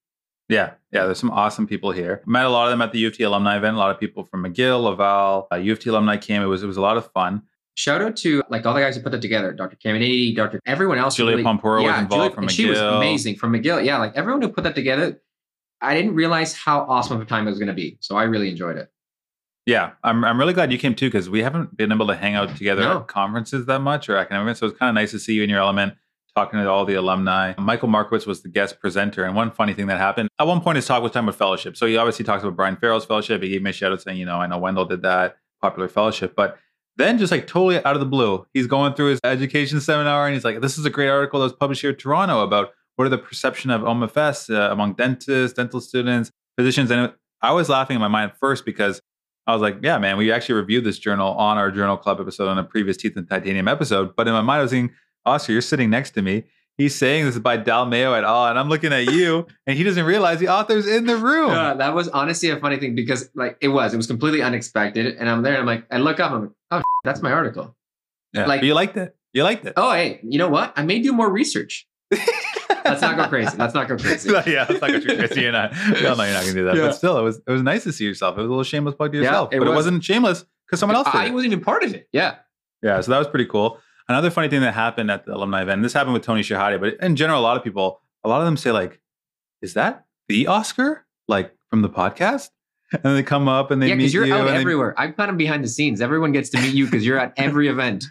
Yeah, 0.49 0.71
yeah. 0.91 1.05
There's 1.05 1.19
some 1.19 1.31
awesome 1.31 1.67
people 1.67 1.91
here. 1.91 2.21
Met 2.25 2.45
a 2.45 2.49
lot 2.49 2.65
of 2.65 2.71
them 2.71 2.81
at 2.81 2.91
the 2.91 2.99
U 2.99 3.07
of 3.07 3.17
T 3.17 3.23
alumni 3.23 3.57
event. 3.57 3.75
A 3.75 3.79
lot 3.79 3.91
of 3.91 3.99
people 3.99 4.23
from 4.23 4.43
McGill, 4.43 4.83
Laval, 4.83 5.47
uh, 5.51 5.55
U 5.55 5.71
of 5.71 5.79
T 5.79 5.89
alumni 5.89 6.17
came. 6.17 6.41
It 6.41 6.45
was 6.45 6.63
it 6.63 6.67
was 6.67 6.77
a 6.77 6.81
lot 6.81 6.97
of 6.97 7.11
fun. 7.11 7.43
Shout 7.75 8.01
out 8.01 8.17
to 8.17 8.43
like 8.49 8.65
all 8.65 8.73
the 8.73 8.81
guys 8.81 8.97
who 8.97 9.01
put 9.01 9.13
that 9.13 9.21
together, 9.21 9.53
Dr. 9.53 9.77
Caminiti, 9.77 10.35
Dr. 10.35 10.59
Everyone 10.65 10.97
else. 10.97 11.15
Julia 11.15 11.37
really, 11.37 11.43
Pomporo 11.43 11.81
was 11.83 11.97
involved 11.97 12.35
from 12.35 12.43
and 12.45 12.51
She 12.51 12.65
was 12.65 12.79
amazing 12.79 13.35
from 13.37 13.53
McGill. 13.53 13.83
Yeah, 13.85 13.97
like 13.99 14.15
everyone 14.15 14.41
who 14.41 14.49
put 14.49 14.65
that 14.65 14.75
together, 14.75 15.21
I 15.79 15.95
didn't 15.95 16.13
realize 16.15 16.53
how 16.53 16.81
awesome 16.81 17.15
of 17.15 17.21
a 17.21 17.25
time 17.25 17.47
it 17.47 17.51
was 17.51 17.59
going 17.59 17.69
to 17.69 17.73
be. 17.73 17.97
So 18.01 18.17
I 18.17 18.23
really 18.23 18.49
enjoyed 18.49 18.75
it. 18.77 18.91
Yeah, 19.65 19.91
I'm 20.03 20.25
I'm 20.25 20.37
really 20.39 20.53
glad 20.53 20.71
you 20.71 20.77
came 20.77 20.95
too 20.95 21.07
because 21.07 21.29
we 21.29 21.41
haven't 21.43 21.77
been 21.77 21.91
able 21.91 22.07
to 22.07 22.15
hang 22.15 22.35
out 22.35 22.55
together 22.57 22.81
No. 22.81 22.99
at 22.99 23.07
conferences 23.07 23.65
that 23.67 23.79
much 23.79 24.09
or 24.09 24.17
academic 24.17 24.43
events. 24.43 24.59
So 24.59 24.65
it's 24.67 24.77
kind 24.77 24.89
of 24.89 24.95
nice 24.95 25.11
to 25.11 25.19
see 25.19 25.33
you 25.35 25.43
in 25.43 25.49
your 25.49 25.59
element, 25.59 25.93
talking 26.35 26.59
to 26.59 26.69
all 26.69 26.85
the 26.85 26.95
alumni. 26.95 27.53
Michael 27.57 27.87
Markowitz 27.87 28.25
was 28.25 28.41
the 28.41 28.49
guest 28.49 28.79
presenter, 28.79 29.23
and 29.23 29.35
one 29.35 29.51
funny 29.51 29.73
thing 29.73 29.87
that 29.87 29.97
happened 29.97 30.29
at 30.39 30.47
one 30.47 30.61
point 30.61 30.77
his 30.77 30.85
talk 30.85 31.03
was 31.03 31.11
talking 31.11 31.27
about 31.27 31.37
fellowship. 31.37 31.75
So 31.75 31.85
he 31.85 31.97
obviously 31.97 32.25
talks 32.25 32.43
about 32.43 32.55
Brian 32.55 32.77
Farrell's 32.77 33.05
fellowship. 33.05 33.41
He 33.43 33.49
gave 33.49 33.61
me 33.61 33.71
a 33.71 33.73
shout 33.73 33.91
out 33.91 34.01
saying, 34.01 34.17
you 34.17 34.25
know, 34.25 34.37
I 34.37 34.47
know 34.47 34.57
Wendell 34.57 34.85
did 34.85 35.01
that 35.01 35.37
popular 35.61 35.89
fellowship, 35.89 36.35
but 36.35 36.57
then 36.97 37.17
just 37.17 37.31
like 37.31 37.47
totally 37.47 37.77
out 37.83 37.95
of 37.95 37.99
the 37.99 38.05
blue, 38.05 38.45
he's 38.53 38.67
going 38.67 38.93
through 38.93 39.11
his 39.11 39.19
education 39.23 39.79
seminar 39.79 40.25
and 40.27 40.33
he's 40.33 40.43
like, 40.43 40.61
this 40.61 40.77
is 40.77 40.85
a 40.85 40.89
great 40.89 41.09
article 41.09 41.39
that 41.39 41.45
was 41.45 41.53
published 41.53 41.81
here 41.81 41.91
in 41.91 41.95
Toronto 41.95 42.41
about 42.43 42.71
what 42.95 43.05
are 43.05 43.09
the 43.09 43.17
perception 43.17 43.71
of 43.71 43.81
OMFS 43.81 44.53
uh, 44.53 44.71
among 44.71 44.93
dentists, 44.93 45.55
dental 45.55 45.79
students, 45.79 46.31
physicians. 46.57 46.91
And 46.91 47.13
I 47.41 47.53
was 47.53 47.69
laughing 47.69 47.95
in 47.95 48.01
my 48.01 48.09
mind 48.09 48.33
first 48.37 48.65
because 48.65 49.01
I 49.47 49.53
was 49.53 49.61
like, 49.61 49.77
yeah, 49.81 49.97
man, 49.97 50.17
we 50.17 50.31
actually 50.31 50.55
reviewed 50.55 50.83
this 50.83 50.99
journal 50.99 51.33
on 51.33 51.57
our 51.57 51.71
journal 51.71 51.95
club 51.97 52.19
episode 52.19 52.49
on 52.49 52.57
a 52.57 52.63
previous 52.63 52.97
Teeth 52.97 53.15
and 53.15 53.27
Titanium 53.27 53.67
episode. 53.69 54.15
But 54.15 54.27
in 54.27 54.33
my 54.33 54.41
mind, 54.41 54.59
I 54.59 54.61
was 54.63 54.71
thinking, 54.71 54.95
Oh, 55.25 55.31
Oscar, 55.31 55.53
you're 55.53 55.61
sitting 55.61 55.89
next 55.89 56.11
to 56.11 56.21
me. 56.21 56.43
He's 56.77 56.95
saying 56.95 57.25
this 57.25 57.35
is 57.35 57.41
by 57.41 57.57
Dal 57.57 57.85
Mayo 57.85 58.13
et 58.13 58.23
al. 58.23 58.47
And 58.47 58.57
I'm 58.57 58.69
looking 58.69 58.93
at 58.93 59.11
you, 59.11 59.45
and 59.67 59.77
he 59.77 59.83
doesn't 59.83 60.05
realize 60.05 60.39
the 60.39 60.47
author's 60.47 60.87
in 60.87 61.05
the 61.05 61.17
room. 61.17 61.51
Yeah, 61.51 61.73
that 61.73 61.93
was 61.93 62.07
honestly 62.07 62.49
a 62.51 62.57
funny 62.59 62.77
thing 62.77 62.95
because 62.95 63.29
like 63.35 63.57
it 63.59 63.67
was, 63.67 63.93
it 63.93 63.97
was 63.97 64.07
completely 64.07 64.41
unexpected. 64.41 65.17
And 65.17 65.29
I'm 65.29 65.41
there 65.43 65.53
and 65.53 65.61
I'm 65.61 65.65
like, 65.65 65.85
I 65.91 65.97
look 65.97 66.19
up, 66.21 66.31
I'm 66.31 66.41
like, 66.41 66.51
oh, 66.71 66.81
that's 67.03 67.21
my 67.21 67.31
article. 67.33 67.75
Yeah, 68.33 68.45
like- 68.45 68.61
but 68.61 68.67
you 68.67 68.73
liked 68.73 68.95
it. 68.97 69.15
You 69.33 69.43
liked 69.43 69.65
it. 69.65 69.73
Oh, 69.77 69.91
hey, 69.91 70.19
you 70.23 70.39
know 70.39 70.49
what? 70.49 70.73
I 70.75 70.83
may 70.83 70.99
do 70.99 71.11
more 71.13 71.29
research. 71.29 71.85
Let's 72.85 73.01
not 73.01 73.17
go 73.17 73.27
crazy. 73.27 73.55
Let's 73.57 73.73
not 73.75 73.87
go 73.87 73.97
crazy. 73.97 74.31
yeah, 74.47 74.65
let's 74.67 74.81
not 74.81 74.89
go 74.89 74.99
crazy. 75.01 75.41
You're 75.41 75.51
not. 75.51 75.71
All 75.77 76.15
know 76.15 76.23
you're 76.23 76.33
not 76.33 76.41
gonna 76.41 76.53
do 76.53 76.65
that. 76.65 76.75
Yeah. 76.75 76.87
But 76.87 76.93
still, 76.95 77.17
it 77.19 77.21
was 77.21 77.37
it 77.45 77.51
was 77.51 77.61
nice 77.61 77.83
to 77.83 77.91
see 77.91 78.05
yourself. 78.05 78.35
It 78.37 78.41
was 78.41 78.47
a 78.47 78.49
little 78.49 78.63
shameless 78.63 78.95
plug 78.95 79.11
to 79.11 79.17
Yeah, 79.19 79.25
yourself, 79.25 79.49
it 79.53 79.59
but 79.59 79.67
it 79.67 79.69
was. 79.69 79.75
wasn't 79.85 80.03
shameless 80.03 80.45
because 80.65 80.79
someone 80.79 80.95
else 80.95 81.05
did. 81.11 81.15
I 81.15 81.25
it. 81.27 81.33
wasn't 81.33 81.53
even 81.53 81.63
part 81.63 81.83
of 81.83 81.93
it. 81.93 82.07
Yeah. 82.11 82.35
Yeah, 82.81 83.01
so 83.01 83.11
that 83.11 83.17
was 83.19 83.27
pretty 83.27 83.45
cool. 83.45 83.79
Another 84.09 84.29
funny 84.31 84.49
thing 84.49 84.61
that 84.61 84.73
happened 84.73 85.09
at 85.11 85.25
the 85.25 85.35
alumni 85.35 85.61
event, 85.61 85.83
this 85.83 85.93
happened 85.93 86.13
with 86.15 86.23
Tony 86.23 86.41
Shahadi, 86.41 86.79
but 86.79 86.95
in 87.01 87.15
general, 87.15 87.39
a 87.39 87.43
lot 87.43 87.55
of 87.57 87.63
people, 87.63 88.01
a 88.23 88.29
lot 88.29 88.39
of 88.41 88.45
them 88.45 88.57
say, 88.57 88.71
like, 88.71 88.99
is 89.61 89.75
that 89.75 90.05
the 90.27 90.47
Oscar? 90.47 91.05
Like 91.27 91.55
from 91.69 91.81
the 91.83 91.89
podcast? 91.89 92.49
And 92.91 93.15
they 93.15 93.21
come 93.21 93.47
up 93.47 93.69
and 93.69 93.79
they 93.79 93.89
yeah, 93.89 93.93
meet 93.93 94.05
because 94.05 94.13
you're 94.15 94.25
you. 94.25 94.33
out 94.33 94.47
and 94.47 94.49
they- 94.49 94.61
everywhere. 94.61 94.95
I'm 94.99 95.13
kind 95.13 95.29
of 95.29 95.37
behind 95.37 95.63
the 95.63 95.67
scenes. 95.67 96.01
Everyone 96.01 96.31
gets 96.31 96.49
to 96.49 96.59
meet 96.59 96.73
you 96.73 96.85
because 96.85 97.05
you're 97.05 97.19
at 97.19 97.33
every 97.37 97.67
event. 97.75 98.03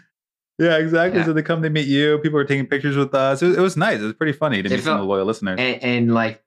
yeah, 0.57 0.77
exactly. 0.77 1.19
Yeah. 1.19 1.25
So 1.25 1.33
they 1.33 1.41
come, 1.43 1.59
they 1.61 1.67
meet 1.67 1.85
you. 1.87 2.17
People 2.19 2.37
were 2.37 2.45
taking 2.45 2.65
pictures 2.65 2.95
with 2.95 3.13
us. 3.13 3.41
It 3.41 3.47
was, 3.47 3.57
it 3.57 3.61
was 3.61 3.75
nice. 3.75 3.99
It 3.99 4.05
was 4.05 4.13
pretty 4.13 4.31
funny 4.31 4.61
to 4.63 4.69
It 4.69 4.71
meet 4.71 4.83
some 4.83 4.93
of 4.93 4.99
felt- 4.99 4.99
the 5.01 5.03
loyal 5.03 5.25
listeners. 5.25 5.59
And, 5.59 5.83
and 5.83 6.13
like 6.13 6.41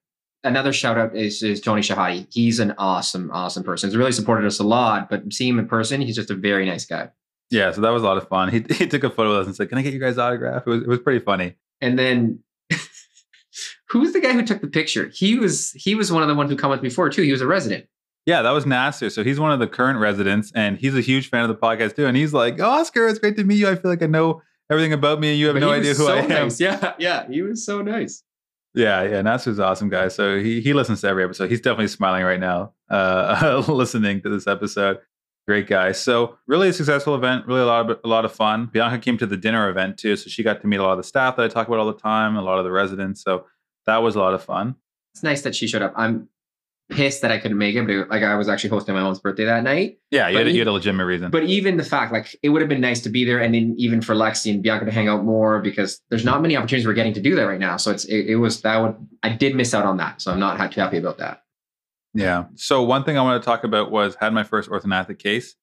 another 0.44 0.72
shout 0.72 0.96
out 0.96 1.14
is, 1.14 1.42
is 1.42 1.60
Tony 1.60 1.82
Shahadi. 1.82 2.26
He's 2.32 2.58
an 2.58 2.72
awesome, 2.78 3.30
awesome 3.34 3.64
person. 3.64 3.90
He's 3.90 3.98
really 3.98 4.12
supported 4.12 4.46
us 4.46 4.58
a 4.60 4.64
lot, 4.64 5.10
but 5.10 5.30
seeing 5.30 5.50
him 5.52 5.58
in 5.58 5.68
person, 5.68 6.00
he's 6.00 6.16
just 6.16 6.30
a 6.30 6.34
very 6.34 6.64
nice 6.64 6.86
guy. 6.86 7.10
Yeah, 7.52 7.70
so 7.70 7.82
that 7.82 7.90
was 7.90 8.02
a 8.02 8.06
lot 8.06 8.16
of 8.16 8.26
fun. 8.28 8.48
He, 8.48 8.64
he 8.74 8.86
took 8.86 9.04
a 9.04 9.10
photo 9.10 9.30
with 9.30 9.40
us 9.40 9.46
and 9.46 9.54
said, 9.54 9.68
"Can 9.68 9.76
I 9.78 9.82
get 9.82 9.92
you 9.92 10.00
guys' 10.00 10.16
autograph?" 10.18 10.62
It 10.66 10.70
was 10.70 10.82
it 10.82 10.88
was 10.88 10.98
pretty 10.98 11.22
funny. 11.22 11.54
And 11.82 11.98
then 11.98 12.40
who's 13.90 14.12
the 14.14 14.20
guy 14.20 14.32
who 14.32 14.44
took 14.44 14.62
the 14.62 14.68
picture? 14.68 15.10
He 15.14 15.38
was 15.38 15.70
he 15.72 15.94
was 15.94 16.10
one 16.10 16.22
of 16.22 16.28
the 16.28 16.34
ones 16.34 16.50
who 16.50 16.56
come 16.56 16.70
commented 16.70 16.82
before 16.82 17.10
too. 17.10 17.22
He 17.22 17.30
was 17.30 17.42
a 17.42 17.46
resident. 17.46 17.86
Yeah, 18.24 18.40
that 18.42 18.50
was 18.52 18.64
Nasser. 18.64 19.10
So 19.10 19.22
he's 19.22 19.38
one 19.38 19.52
of 19.52 19.58
the 19.58 19.66
current 19.66 19.98
residents, 19.98 20.50
and 20.54 20.78
he's 20.78 20.96
a 20.96 21.00
huge 21.00 21.28
fan 21.28 21.42
of 21.42 21.48
the 21.48 21.56
podcast 21.56 21.96
too. 21.96 22.06
And 22.06 22.16
he's 22.16 22.32
like, 22.32 22.58
oh, 22.58 22.64
"Oscar, 22.64 23.06
it's 23.06 23.18
great 23.18 23.36
to 23.36 23.44
meet 23.44 23.56
you. 23.58 23.68
I 23.68 23.74
feel 23.74 23.90
like 23.90 24.02
I 24.02 24.06
know 24.06 24.40
everything 24.70 24.94
about 24.94 25.20
me, 25.20 25.30
and 25.30 25.38
you 25.38 25.46
have 25.46 25.56
But 25.56 25.60
no 25.60 25.72
idea 25.72 25.94
who 25.94 26.06
so 26.06 26.14
I 26.14 26.20
am." 26.22 26.28
nice. 26.28 26.58
Yeah, 26.58 26.94
yeah, 26.98 27.28
he 27.28 27.42
was 27.42 27.66
so 27.66 27.82
nice. 27.82 28.22
Yeah, 28.74 29.02
yeah, 29.02 29.20
Nasser's 29.20 29.58
an 29.58 29.64
awesome 29.64 29.90
guy. 29.90 30.08
So 30.08 30.38
he 30.38 30.62
he 30.62 30.72
listens 30.72 31.02
to 31.02 31.08
every 31.08 31.24
episode. 31.24 31.50
He's 31.50 31.60
definitely 31.60 31.88
smiling 31.88 32.24
right 32.24 32.40
now, 32.40 32.72
uh, 32.88 33.62
listening 33.68 34.22
to 34.22 34.30
this 34.30 34.46
episode. 34.46 34.98
Great 35.48 35.66
guy. 35.66 35.90
So 35.92 36.38
really 36.46 36.68
a 36.68 36.72
successful 36.72 37.14
event. 37.16 37.46
Really 37.46 37.62
a 37.62 37.66
lot 37.66 37.90
of 37.90 37.98
a 38.04 38.08
lot 38.08 38.24
of 38.24 38.32
fun. 38.32 38.66
Bianca 38.72 38.98
came 38.98 39.18
to 39.18 39.26
the 39.26 39.36
dinner 39.36 39.68
event 39.68 39.98
too, 39.98 40.14
so 40.16 40.28
she 40.30 40.42
got 40.42 40.60
to 40.60 40.66
meet 40.68 40.78
a 40.78 40.82
lot 40.82 40.92
of 40.92 40.98
the 40.98 41.02
staff 41.04 41.36
that 41.36 41.44
I 41.44 41.48
talk 41.48 41.66
about 41.66 41.80
all 41.80 41.86
the 41.86 41.98
time, 41.98 42.36
a 42.36 42.42
lot 42.42 42.58
of 42.58 42.64
the 42.64 42.70
residents. 42.70 43.22
So 43.22 43.46
that 43.86 43.98
was 43.98 44.14
a 44.14 44.20
lot 44.20 44.34
of 44.34 44.42
fun. 44.44 44.76
It's 45.14 45.22
nice 45.24 45.42
that 45.42 45.54
she 45.56 45.66
showed 45.66 45.82
up. 45.82 45.94
I'm 45.96 46.28
pissed 46.90 47.22
that 47.22 47.32
I 47.32 47.38
couldn't 47.38 47.58
make 47.58 47.74
it, 47.74 47.82
but 47.86 47.90
it- 47.90 48.08
like 48.10 48.22
I 48.22 48.34
was 48.36 48.48
actually 48.48 48.70
hosting 48.70 48.94
my 48.94 49.00
mom's 49.02 49.18
birthday 49.18 49.44
that 49.46 49.62
night. 49.64 49.98
Yeah, 50.10 50.28
you, 50.28 50.38
had, 50.38 50.48
you 50.48 50.58
had 50.58 50.68
a 50.68 50.72
legitimate 50.72 51.06
reason. 51.06 51.30
But 51.30 51.44
even 51.44 51.76
the 51.76 51.84
fact, 51.84 52.12
like, 52.12 52.36
it 52.42 52.50
would 52.50 52.60
have 52.60 52.68
been 52.68 52.80
nice 52.82 53.00
to 53.02 53.08
be 53.08 53.24
there, 53.24 53.40
and 53.40 53.54
then 53.54 53.74
even 53.78 54.00
for 54.02 54.14
Lexi 54.14 54.52
and 54.52 54.62
Bianca 54.62 54.84
to 54.84 54.90
hang 54.92 55.08
out 55.08 55.24
more 55.24 55.60
because 55.60 56.00
there's 56.10 56.24
not 56.24 56.42
many 56.42 56.56
opportunities 56.56 56.86
we're 56.86 56.92
getting 56.92 57.14
to 57.14 57.20
do 57.20 57.34
that 57.36 57.44
right 57.44 57.58
now. 57.60 57.78
So 57.78 57.90
it's 57.90 58.04
it, 58.04 58.26
it 58.26 58.36
was 58.36 58.60
that 58.62 58.76
would 58.76 58.94
I 59.22 59.30
did 59.30 59.54
miss 59.56 59.74
out 59.74 59.86
on 59.86 59.96
that, 59.98 60.20
so 60.20 60.32
I'm 60.32 60.38
not 60.38 60.70
too 60.70 60.80
happy 60.80 60.98
about 60.98 61.18
that. 61.18 61.41
Yeah. 62.14 62.44
So 62.56 62.82
one 62.82 63.04
thing 63.04 63.16
I 63.18 63.22
want 63.22 63.42
to 63.42 63.44
talk 63.44 63.64
about 63.64 63.90
was 63.90 64.14
had 64.16 64.32
my 64.32 64.44
first 64.44 64.68
orthognathic 64.70 65.18
case. 65.18 65.54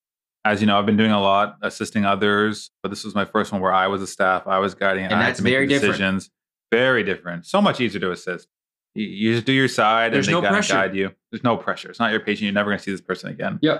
As 0.45 0.61
you 0.61 0.67
know, 0.67 0.79
I've 0.79 0.85
been 0.85 0.97
doing 0.97 1.11
a 1.11 1.21
lot 1.21 1.57
assisting 1.61 2.05
others, 2.05 2.71
but 2.81 2.89
this 2.89 3.03
was 3.03 3.13
my 3.13 3.25
first 3.25 3.51
one 3.51 3.61
where 3.61 3.73
I 3.73 3.87
was 3.87 4.01
a 4.01 4.07
staff, 4.07 4.47
I 4.47 4.59
was 4.59 4.73
guiding, 4.73 5.03
And 5.05 5.13
I 5.13 5.17
had 5.17 5.27
that's 5.29 5.37
to 5.39 5.43
make 5.43 5.53
very 5.53 5.67
the 5.67 5.73
different. 5.73 5.91
decisions. 5.93 6.29
Very 6.71 7.03
different. 7.03 7.45
So 7.45 7.61
much 7.61 7.81
easier 7.81 7.99
to 8.01 8.11
assist. 8.11 8.47
You, 8.95 9.05
you 9.05 9.33
just 9.33 9.45
do 9.45 9.51
your 9.53 9.67
side 9.67 10.13
There's 10.13 10.27
and 10.27 10.37
they 10.37 10.41
no 10.41 10.47
pressure. 10.47 10.73
guide 10.73 10.95
you. 10.95 11.11
There's 11.31 11.43
no 11.43 11.57
pressure. 11.57 11.89
It's 11.89 11.99
not 11.99 12.11
your 12.11 12.21
patient. 12.21 12.43
You're 12.45 12.53
never 12.53 12.69
going 12.69 12.77
to 12.77 12.83
see 12.83 12.91
this 12.91 13.01
person 13.01 13.29
again. 13.29 13.59
Yeah. 13.61 13.79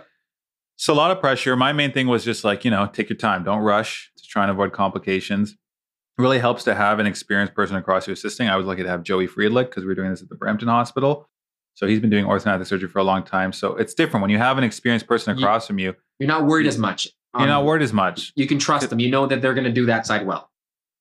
So 0.76 0.94
a 0.94 0.96
lot 0.96 1.12
of 1.12 1.20
pressure. 1.20 1.56
My 1.56 1.74
main 1.74 1.92
thing 1.92 2.08
was 2.08 2.24
just 2.26 2.44
like, 2.44 2.66
you 2.66 2.72
know, 2.72 2.88
take 2.88 3.10
your 3.10 3.18
time. 3.18 3.44
Don't 3.44 3.62
rush 3.62 4.12
to 4.18 4.24
try 4.28 4.44
and 4.44 4.52
avoid 4.52 4.74
complications. 4.74 5.52
It 5.52 6.22
really 6.22 6.40
helps 6.40 6.64
to 6.66 6.76
have 6.76 7.00
an 7.00 7.06
experienced 7.06 7.54
person 7.54 7.78
across 7.78 8.06
you 8.08 8.14
assisting. 8.14 8.48
I 8.50 8.56
was 8.58 8.66
lucky 8.66 8.84
to 8.84 8.90
have 8.90 9.04
Joey 9.04 9.28
Friedlich 9.28 9.66
because 9.70 9.84
we 9.84 9.88
were 9.88 9.96
doing 9.96 10.10
this 10.10 10.22
at 10.22 10.30
the 10.30 10.36
Brampton 10.36 10.68
Hospital. 10.68 11.30
So 11.76 11.88
he's 11.88 12.00
been 12.00 12.10
doing 12.10 12.26
orthognathic 12.26 12.68
surgery 12.68 12.90
for 12.90 13.00
a 13.00 13.04
long 13.04 13.24
time. 13.24 13.54
So 13.54 13.76
it's 13.76 13.94
different 13.94 14.22
when 14.22 14.30
you 14.32 14.38
have 14.38 14.58
an 14.58 14.64
experienced 14.64 15.08
person 15.08 15.38
across 15.38 15.66
from 15.68 15.80
you. 15.80 15.96
You're 16.20 16.28
not 16.28 16.46
worried 16.46 16.68
as 16.68 16.78
much. 16.78 17.08
You're 17.38 17.48
not 17.48 17.62
Um, 17.62 17.66
worried 17.66 17.84
as 17.84 17.94
much. 17.94 18.34
You 18.36 18.48
can 18.48 18.60
trust 18.60 18.90
them. 18.90 19.00
You 19.00 19.10
know 19.10 19.26
that 19.28 19.42
they're 19.42 19.54
going 19.54 19.66
to 19.66 19.72
do 19.72 19.86
that 19.86 20.06
side 20.06 20.26
well. 20.26 20.50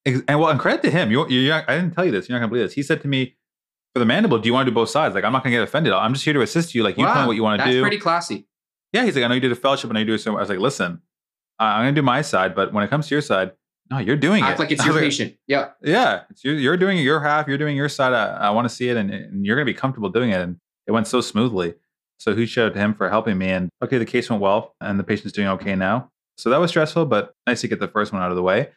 And 0.07 0.23
well, 0.29 0.49
and 0.49 0.61
credit 0.61 0.83
to 0.83 0.91
him. 0.91 1.11
You, 1.11 1.29
you, 1.29 1.53
I 1.53 1.63
didn't 1.67 1.93
tell 1.95 2.05
you 2.05 2.13
this. 2.13 2.29
You're 2.29 2.39
not 2.39 2.41
gonna 2.45 2.51
believe 2.53 2.67
this. 2.67 2.73
He 2.75 2.83
said 2.83 3.03
to 3.03 3.09
me, 3.09 3.37
"For 3.93 3.99
the 3.99 4.07
mandible, 4.07 4.39
do 4.39 4.47
you 4.47 4.55
want 4.55 4.65
to 4.67 4.71
do 4.71 4.75
both 4.75 4.89
sides? 4.89 5.15
Like, 5.15 5.25
I'm 5.25 5.33
not 5.33 5.43
gonna 5.43 5.57
get 5.57 5.63
offended. 5.63 5.93
I'm 5.93 6.13
just 6.15 6.25
here 6.25 6.33
to 6.33 6.41
assist 6.41 6.75
you. 6.75 6.83
Like, 6.83 6.97
you 6.97 7.05
tell 7.05 7.15
me 7.15 7.21
Wow, 7.23 7.27
what 7.27 7.37
you 7.37 7.43
want 7.43 7.59
to 7.61 7.65
That's 7.65 7.75
do." 7.75 7.83
pretty 7.83 7.99
classy. 7.99 8.47
yeah, 8.93 9.05
he's 9.05 9.17
like, 9.17 9.25
"I 9.25 9.29
know 9.29 9.35
you 9.35 9.41
did 9.41 9.53
a 9.53 9.57
fellowship, 9.57 9.91
and 9.91 9.99
I 9.99 10.01
know 10.01 10.05
you 10.05 10.07
do 10.07 10.15
it." 10.15 10.19
So 10.21 10.35
I 10.37 10.41
was 10.41 10.49
like, 10.49 10.61
"Listen, 10.61 11.03
I'm 11.59 11.81
gonna 11.83 11.93
do 11.93 12.01
my 12.03 12.23
side, 12.23 12.55
but 12.55 12.73
when 12.73 12.85
it 12.85 12.89
comes 12.91 13.09
to 13.09 13.15
your 13.15 13.21
side, 13.23 13.51
no, 13.91 13.99
you're 13.99 14.17
doing 14.17 14.43
Act 14.43 14.59
it. 14.59 14.63
like 14.63 14.71
it's 14.73 14.85
your 14.85 14.95
like, 14.95 15.03
patient. 15.09 15.35
Yeah. 15.47 15.71
Yeah, 15.83 16.23
it's 16.31 16.45
you, 16.45 16.53
you're 16.53 16.77
doing 16.77 16.99
your 16.99 17.21
half. 17.21 17.49
You're 17.49 17.59
doing 17.59 17.77
your 17.77 17.89
side. 17.89 18.13
I, 18.13 18.49
I 18.49 18.51
want 18.51 18.69
to 18.69 18.75
see 18.75 18.89
it, 18.89 18.97
and, 18.97 19.11
and 19.11 19.45
you're 19.47 19.57
gonna 19.57 19.65
be 19.67 19.75
comfortable 19.75 20.09
doing 20.11 20.31
it. 20.31 20.41
And 20.41 20.57
it 20.87 20.93
went 20.93 21.07
so 21.07 21.21
smoothly. 21.21 21.75
So 22.19 22.35
who 22.35 22.47
showed 22.47 22.75
him 22.75 22.95
for 22.95 23.09
helping 23.09 23.39
me. 23.39 23.49
And 23.51 23.71
okay, 23.83 23.99
the 23.99 24.05
case 24.07 24.29
went 24.29 24.43
well, 24.43 24.75
and 24.81 24.99
the 24.99 25.05
patient's 25.05 25.33
doing 25.33 25.49
okay 25.49 25.75
now. 25.77 26.11
So 26.37 26.51
that 26.51 26.59
was 26.59 26.71
stressful, 26.71 27.07
but 27.07 27.33
nice 27.47 27.61
to 27.63 27.69
get 27.69 27.81
the 27.81 27.89
first 27.89 28.13
one 28.13 28.23
out 28.23 28.31
of 28.31 28.37
the 28.37 28.43
way. 28.43 28.71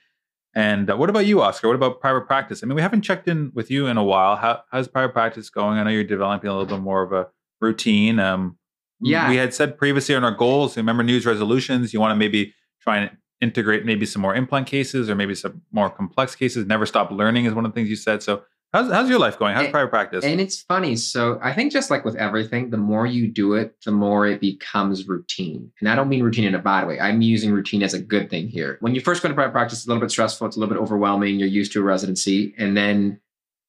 And 0.54 0.90
uh, 0.90 0.98
what 0.98 1.10
about 1.10 1.26
you, 1.26 1.42
Oscar? 1.42 1.68
What 1.68 1.76
about 1.76 2.02
private 2.02 2.28
practice? 2.28 2.62
I 2.64 2.68
mean, 2.68 2.76
we 2.76 2.82
haven't 2.82 3.02
checked 3.04 3.28
in 3.28 3.52
with 3.54 3.72
you 3.72 3.88
in 3.88 3.98
a 3.98 4.04
while. 4.04 4.36
How, 4.36 4.62
how's 4.72 4.88
private 4.88 5.14
practice 5.14 5.50
going? 5.50 5.78
I 5.78 5.84
know 5.84 5.90
you're 5.92 6.04
developing 6.04 6.50
a 6.50 6.54
little 6.58 6.68
bit 6.78 6.84
more 6.84 7.02
of 7.04 7.14
a 7.14 7.28
routine. 7.62 8.20
Um, 8.20 8.58
Yeah. 9.00 9.30
we 9.30 9.38
had 9.38 9.54
said 9.54 9.78
previously 9.78 10.14
on 10.16 10.24
our 10.24 10.36
goals. 10.36 10.76
Remember 10.76 11.04
News 11.04 11.26
resolutions. 11.26 11.94
You 11.94 12.00
want 12.02 12.12
to 12.12 12.16
maybe 12.16 12.54
try 12.82 12.98
and 12.98 13.18
integrate 13.42 13.86
maybe 13.86 14.06
some 14.06 14.22
more 14.22 14.36
implant 14.36 14.68
cases 14.68 15.10
or 15.10 15.16
maybe 15.16 15.36
some 15.36 15.62
more 15.72 15.90
complex 15.90 16.36
cases. 16.36 16.66
Never 16.66 16.86
stop 16.86 17.12
learning 17.12 17.46
is 17.46 17.54
one 17.54 17.66
of 17.66 17.72
the 17.72 17.76
things 17.76 17.90
you 17.90 17.96
said. 17.96 18.22
So 18.24 18.44
how's 18.74 18.92
how's 18.92 19.10
your 19.10 19.20
life 19.20 19.38
going? 19.40 19.54
How's 19.56 19.66
And- 19.66 19.72
private 19.74 19.90
practice? 19.90 20.24
And 20.24 20.40
it's 20.40 20.62
funny. 20.62 20.96
So 20.96 21.40
I 21.42 21.52
think 21.54 21.72
just 21.72 21.90
like 21.90 22.06
with 22.06 22.16
everything, 22.16 22.70
the 22.70 22.78
more 22.78 23.06
you 23.06 23.28
do 23.28 23.54
it, 23.56 23.76
the 23.84 23.92
more 23.92 24.28
it 24.28 24.40
becomes 24.40 25.08
routine. 25.08 25.72
And 25.80 25.90
I 25.90 25.96
don't 25.96 26.08
mean 26.10 26.24
routine 26.24 26.46
in 26.46 26.56
a 26.56 26.60
bad 26.60 26.88
way. 26.88 27.00
I'm 27.00 27.22
using 27.22 27.52
routine 27.52 27.84
as 27.84 27.94
a 27.94 28.00
good 28.00 28.30
thing 28.30 28.48
here. 28.48 28.78
When 28.82 28.94
you 28.96 29.02
first 29.02 29.22
go 29.24 29.28
to 29.30 29.36
private 29.36 29.52
practice, 29.52 29.80
it's 29.80 29.88
a 29.88 29.90
little 29.90 30.02
bit 30.02 30.12
stressful. 30.12 30.48
It's 30.48 30.56
a 30.56 30.60
little 30.60 30.74
bit 30.74 30.82
overwhelming. 30.82 31.40
You're 31.40 31.48
used 31.50 31.72
to 31.74 31.82
a 31.82 31.84
residency. 31.84 32.54
And 32.58 32.78
then 32.78 33.20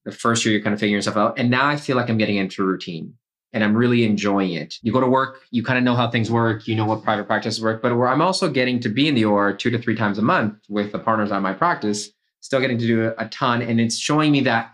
the 0.05 0.13
first 0.13 0.45
year, 0.45 0.53
you're 0.53 0.63
kind 0.63 0.75
of 0.75 0.81
figuring 0.81 0.97
yourself 0.99 1.17
out. 1.17 1.39
And 1.39 1.51
now 1.51 1.67
I 1.69 1.77
feel 1.77 1.97
like 1.97 2.11
I'm 2.11 2.19
getting 2.19 2.37
into 2.37 2.65
routine 2.65 3.15
and 3.53 3.63
I'm 3.63 3.77
really 3.77 4.05
enjoying 4.05 4.53
it. 4.55 4.75
You 4.83 4.93
go 4.93 5.01
to 5.01 5.07
work, 5.07 5.43
you 5.51 5.63
kind 5.63 5.79
of 5.79 5.85
know 5.85 5.95
how 5.95 6.11
things 6.11 6.31
work. 6.31 6.67
You 6.67 6.75
know 6.75 6.87
what 6.87 7.03
private 7.03 7.27
practices 7.27 7.63
work. 7.63 7.83
But 7.83 7.97
where 7.97 8.09
I'm 8.09 8.23
also 8.23 8.49
getting 8.49 8.81
to 8.81 8.89
be 8.89 9.09
in 9.09 9.15
the 9.15 9.25
OR 9.25 9.53
two 9.53 9.71
to 9.71 9.79
three 9.79 9.95
times 9.95 10.19
a 10.19 10.23
month 10.23 10.55
with 10.69 10.93
the 10.93 10.99
partners 10.99 11.31
on 11.31 11.43
my 11.43 11.53
practice, 11.53 12.11
still 12.41 12.61
getting 12.61 12.79
to 12.79 12.87
do 12.87 13.13
a 13.19 13.29
ton. 13.29 13.63
And 13.63 13.81
it's 13.81 13.99
showing 13.99 14.33
me 14.33 14.41
that 14.43 14.73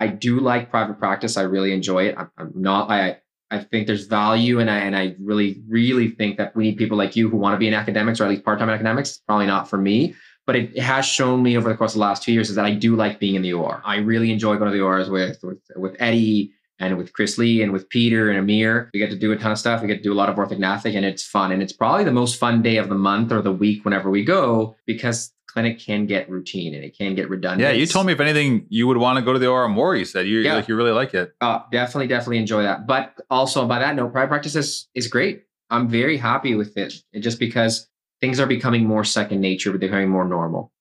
I 0.00 0.06
do 0.06 0.40
like 0.40 0.70
private 0.70 0.98
practice. 0.98 1.36
I 1.36 1.42
really 1.42 1.72
enjoy 1.72 2.04
it. 2.04 2.14
I'm, 2.16 2.30
I'm 2.38 2.52
not. 2.54 2.90
I 2.90 3.18
I 3.52 3.58
think 3.58 3.86
there's 3.86 4.06
value, 4.06 4.60
and 4.60 4.70
I 4.70 4.78
and 4.78 4.96
I 4.96 5.16
really 5.20 5.62
really 5.68 6.08
think 6.08 6.38
that 6.38 6.56
we 6.56 6.64
need 6.64 6.78
people 6.78 6.96
like 6.96 7.16
you 7.16 7.28
who 7.28 7.36
want 7.36 7.54
to 7.54 7.58
be 7.58 7.68
in 7.68 7.74
academics 7.74 8.20
or 8.20 8.24
at 8.24 8.30
least 8.30 8.44
part 8.44 8.58
time 8.58 8.70
academics. 8.70 9.18
Probably 9.26 9.46
not 9.46 9.68
for 9.68 9.76
me, 9.76 10.14
but 10.46 10.56
it, 10.56 10.74
it 10.74 10.82
has 10.82 11.04
shown 11.04 11.42
me 11.42 11.56
over 11.56 11.68
the 11.68 11.76
course 11.76 11.92
of 11.92 11.96
the 11.96 12.00
last 12.00 12.22
two 12.22 12.32
years 12.32 12.48
is 12.48 12.56
that 12.56 12.64
I 12.64 12.72
do 12.72 12.96
like 12.96 13.18
being 13.20 13.34
in 13.34 13.42
the 13.42 13.52
OR. 13.52 13.82
I 13.84 13.96
really 13.96 14.32
enjoy 14.32 14.56
going 14.56 14.70
to 14.70 14.76
the 14.76 14.82
ORs 14.82 15.10
with 15.10 15.42
with 15.42 15.58
with 15.76 15.96
Eddie 15.98 16.52
and 16.80 16.96
with 16.96 17.12
Chris 17.12 17.38
Lee 17.38 17.62
and 17.62 17.72
with 17.72 17.88
Peter 17.90 18.30
and 18.30 18.38
Amir. 18.38 18.90
We 18.92 18.98
get 18.98 19.10
to 19.10 19.16
do 19.16 19.30
a 19.32 19.36
ton 19.36 19.52
of 19.52 19.58
stuff. 19.58 19.82
We 19.82 19.86
get 19.88 19.98
to 19.98 20.02
do 20.02 20.12
a 20.12 20.14
lot 20.14 20.28
of 20.30 20.36
orthognathic 20.36 20.96
and 20.96 21.04
it's 21.04 21.22
fun. 21.24 21.52
And 21.52 21.62
it's 21.62 21.72
probably 21.72 22.04
the 22.04 22.10
most 22.12 22.40
fun 22.40 22.62
day 22.62 22.78
of 22.78 22.88
the 22.88 22.94
month 22.94 23.30
or 23.32 23.42
the 23.42 23.52
week 23.52 23.84
whenever 23.84 24.10
we 24.10 24.24
go 24.24 24.74
because 24.86 25.32
clinic 25.46 25.78
can 25.78 26.06
get 26.06 26.30
routine 26.30 26.74
and 26.74 26.82
it 26.84 26.96
can 26.96 27.14
get 27.14 27.28
redundant. 27.28 27.60
Yeah, 27.60 27.72
you 27.76 27.84
told 27.84 28.06
me 28.06 28.12
if 28.12 28.20
anything, 28.20 28.66
you 28.70 28.86
would 28.86 28.96
want 28.96 29.18
to 29.18 29.24
go 29.24 29.32
to 29.32 29.38
the 29.38 29.48
OR 29.48 29.68
more. 29.68 29.94
You 29.96 30.04
said 30.04 30.26
you 30.26 30.38
Yeah. 30.40 30.54
like 30.54 30.68
you 30.68 30.76
really 30.76 30.92
like 30.92 31.12
it. 31.12 31.34
Uh, 31.40 31.60
definitely, 31.70 32.06
definitely 32.06 32.38
enjoy 32.38 32.62
that. 32.62 32.86
But 32.86 33.14
also, 33.30 33.66
by 33.66 33.80
that 33.80 33.94
note, 33.96 34.12
private 34.12 34.28
practice 34.28 34.54
is, 34.56 34.88
is 34.94 35.06
great. 35.08 35.44
I'm 35.68 35.88
very 35.88 36.16
happy 36.16 36.54
with 36.54 36.76
it, 36.76 36.94
It- 37.12 37.20
just 37.20 37.38
because 37.38 37.88
things 38.20 38.38
are 38.40 38.46
becoming 38.46 38.86
more 38.86 39.02
second 39.04 39.40
nature, 39.40 39.70
but 39.70 39.80
they're 39.80 39.88
becoming 39.88 40.08
more 40.08 40.24
normal. 40.26 40.72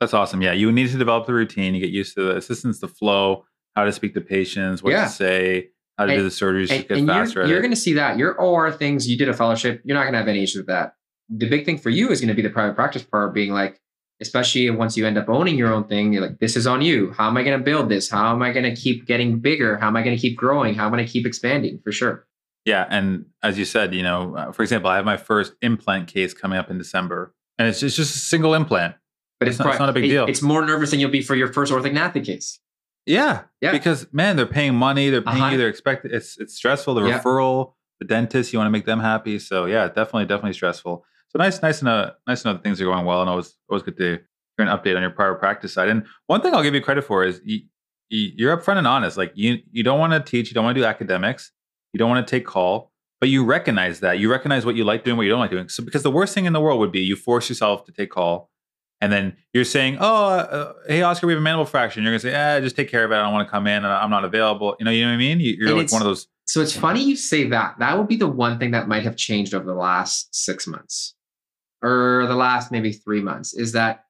That's 0.00 0.12
awesome. 0.12 0.42
Yeah, 0.42 0.52
you 0.52 0.70
need 0.72 0.90
to 0.90 0.98
develop 0.98 1.26
the 1.26 1.32
routine. 1.34 1.74
You 1.74 1.80
get 1.80 1.90
used 1.90 2.14
to 2.16 2.22
the 2.22 2.36
assistance, 2.36 2.80
the 2.80 2.88
flow, 2.88 3.44
how 3.76 3.84
to 3.84 3.92
speak 3.92 4.14
to 4.14 4.20
patients, 4.20 4.82
what 4.82 4.90
Yeah. 4.92 5.04
to 5.04 5.10
say, 5.10 5.68
how 5.98 6.06
to 6.06 6.16
do 6.16 6.22
the 6.22 6.28
surgeries, 6.30 6.70
And, 6.70 6.88
get 6.88 6.98
and 6.98 7.06
faster 7.06 7.40
you're, 7.40 7.48
you're 7.50 7.60
going 7.60 7.70
to 7.72 7.76
see 7.76 7.92
that 7.94 8.18
your 8.18 8.34
OR 8.40 8.72
things. 8.72 9.08
You 9.08 9.16
did 9.16 9.28
a 9.28 9.34
fellowship. 9.34 9.82
You're 9.84 9.94
not 9.96 10.02
going 10.02 10.12
to 10.14 10.18
have 10.18 10.28
any 10.28 10.42
issues 10.42 10.56
with 10.58 10.66
that. 10.66 10.94
The 11.28 11.48
big 11.48 11.64
thing 11.64 11.78
for 11.78 11.90
you 11.90 12.10
is 12.10 12.20
going 12.20 12.28
to 12.28 12.34
be 12.34 12.42
the 12.42 12.50
private 12.50 12.74
practice 12.74 13.02
part, 13.02 13.32
being 13.34 13.52
like, 13.52 13.80
especially 14.20 14.68
once 14.70 14.96
you 14.96 15.06
end 15.06 15.18
up 15.18 15.28
owning 15.28 15.56
your 15.58 15.72
own 15.72 15.84
thing, 15.84 16.12
you're 16.12 16.22
like, 16.22 16.38
this 16.38 16.56
is 16.56 16.66
on 16.66 16.80
you. 16.82 17.12
How 17.12 17.28
am 17.28 17.36
I 17.36 17.42
going 17.42 17.58
to 17.58 17.64
build 17.64 17.88
this? 17.88 18.08
How 18.10 18.32
am 18.32 18.42
I 18.42 18.52
going 18.52 18.64
to 18.64 18.74
keep 18.80 19.06
getting 19.06 19.38
bigger? 19.40 19.76
How 19.76 19.88
am 19.88 19.96
I 19.96 20.02
going 20.02 20.16
to 20.16 20.20
keep 20.20 20.36
growing? 20.36 20.74
How 20.74 20.86
am 20.86 20.94
I 20.94 20.96
going 20.98 21.06
to 21.06 21.12
keep 21.12 21.26
expanding? 21.26 21.80
For 21.84 21.92
sure. 21.92 22.26
Yeah, 22.64 22.86
and 22.90 23.26
as 23.42 23.58
you 23.58 23.64
said, 23.64 23.94
you 23.94 24.02
know, 24.02 24.34
uh, 24.36 24.52
for 24.52 24.62
example, 24.62 24.90
I 24.90 24.96
have 24.96 25.04
my 25.04 25.16
first 25.16 25.52
implant 25.62 26.08
case 26.08 26.34
coming 26.34 26.58
up 26.58 26.70
in 26.70 26.78
December, 26.78 27.32
and 27.58 27.68
it's 27.68 27.78
just, 27.80 27.96
just 27.96 28.14
a 28.16 28.18
single 28.18 28.54
implant. 28.54 28.94
But 29.38 29.48
It's 29.48 29.56
it's, 29.56 29.64
not- 29.64 29.70
it's 29.74 29.78
not 29.80 29.88
a 29.88 29.92
big 29.92 30.04
it- 30.04 30.08
deal. 30.08 30.26
It's 30.26 30.42
more 30.42 30.64
nervous 30.66 30.90
than 30.90 30.98
you'll 31.00 31.10
be 31.10 31.22
for 31.22 31.34
your 31.36 31.52
first 31.52 31.72
orthognathic 31.72 32.24
case. 32.24 32.58
Yeah, 33.06 33.42
Yeah. 33.60 33.72
because 33.72 34.06
man, 34.12 34.36
they're 34.36 34.46
paying 34.46 34.74
money, 34.74 35.10
they're 35.10 35.22
paying 35.22 35.36
Uh-huh. 35.42 35.52
you, 35.52 35.58
they're 35.58 35.68
expecting. 35.68 36.10
It's 36.12 36.36
it's 36.38 36.54
stressful. 36.56 36.94
The 36.94 37.02
Yeah. 37.06 37.20
referral, 37.20 37.74
the 38.00 38.06
dentist, 38.06 38.52
you 38.52 38.58
want 38.58 38.66
to 38.66 38.72
make 38.72 38.84
them 38.84 39.00
happy. 39.00 39.38
So 39.38 39.66
yeah, 39.66 39.86
definitely, 39.88 40.26
definitely 40.26 40.52
stressful. 40.54 41.04
So 41.28 41.38
nice, 41.38 41.62
nice 41.62 41.78
to 41.80 41.84
know, 41.84 42.10
nice 42.26 42.42
to 42.42 42.48
know 42.48 42.54
that 42.54 42.62
things 42.64 42.80
are 42.80 42.84
going 42.84 43.04
well, 43.06 43.20
and 43.20 43.30
always 43.30 43.54
always 43.70 43.82
good 43.82 43.96
to 43.98 44.04
hear 44.56 44.66
an 44.66 44.68
update 44.68 44.96
on 44.96 45.02
your 45.02 45.10
private 45.10 45.38
practice 45.38 45.72
side. 45.72 45.88
And 45.88 46.04
one 46.26 46.40
thing 46.40 46.54
I'll 46.54 46.62
give 46.62 46.74
you 46.74 46.80
credit 46.80 47.04
for 47.04 47.24
is 47.24 47.40
you, 47.44 47.60
you, 48.08 48.32
you're 48.36 48.56
upfront 48.56 48.78
and 48.78 48.86
honest. 48.86 49.16
Like 49.16 49.32
you 49.34 49.58
you 49.70 49.82
don't 49.84 49.98
want 50.00 50.12
to 50.12 50.20
teach, 50.20 50.48
you 50.48 50.54
don't 50.54 50.64
want 50.64 50.74
to 50.76 50.80
do 50.80 50.84
academics, 50.86 51.52
you 51.92 51.98
don't 51.98 52.10
want 52.10 52.26
to 52.26 52.30
take 52.30 52.44
call, 52.44 52.92
but 53.20 53.28
you 53.28 53.44
recognize 53.44 54.00
that 54.00 54.18
you 54.18 54.30
recognize 54.30 54.66
what 54.66 54.74
you 54.74 54.84
like 54.84 55.04
doing, 55.04 55.16
what 55.16 55.24
you 55.24 55.30
don't 55.30 55.40
like 55.40 55.50
doing. 55.50 55.68
So 55.68 55.84
because 55.84 56.02
the 56.02 56.10
worst 56.10 56.34
thing 56.34 56.44
in 56.46 56.52
the 56.52 56.60
world 56.60 56.80
would 56.80 56.92
be 56.92 57.00
you 57.00 57.14
force 57.16 57.48
yourself 57.48 57.84
to 57.84 57.92
take 57.92 58.10
call. 58.10 58.50
And 59.00 59.12
then 59.12 59.36
you're 59.52 59.64
saying, 59.64 59.98
"Oh, 60.00 60.24
uh, 60.26 60.72
hey 60.88 61.02
Oscar, 61.02 61.26
we 61.26 61.34
have 61.34 61.40
a 61.40 61.42
mandible 61.42 61.66
fracture." 61.66 62.00
And 62.00 62.04
you're 62.04 62.12
gonna 62.12 62.20
say, 62.32 62.34
"Ah, 62.34 62.60
just 62.60 62.76
take 62.76 62.88
care 62.90 63.04
of 63.04 63.12
it. 63.12 63.16
I 63.16 63.22
don't 63.22 63.32
want 63.32 63.46
to 63.46 63.50
come 63.50 63.66
in. 63.66 63.84
and 63.84 63.86
I'm 63.86 64.10
not 64.10 64.24
available." 64.24 64.74
You 64.78 64.84
know, 64.86 64.90
you 64.90 65.02
know 65.04 65.10
what 65.10 65.14
I 65.14 65.18
mean? 65.18 65.38
You- 65.40 65.56
You're 65.58 65.68
And 65.70 65.78
like 65.78 65.92
one 65.92 66.00
of 66.02 66.06
those. 66.06 66.28
So 66.46 66.62
it's 66.62 66.74
funny 66.76 67.02
you 67.02 67.16
say 67.16 67.48
that. 67.48 67.74
That 67.78 67.98
would 67.98 68.08
be 68.08 68.16
the 68.16 68.28
one 68.28 68.58
thing 68.58 68.70
that 68.70 68.88
might 68.88 69.02
have 69.02 69.16
changed 69.16 69.52
over 69.52 69.66
the 69.66 69.74
last 69.74 70.34
six 70.34 70.66
months 70.66 71.14
or 71.82 72.24
the 72.28 72.34
last 72.36 72.70
maybe 72.72 72.92
three 72.92 73.20
months 73.20 73.52
is 73.52 73.72
that 73.72 74.04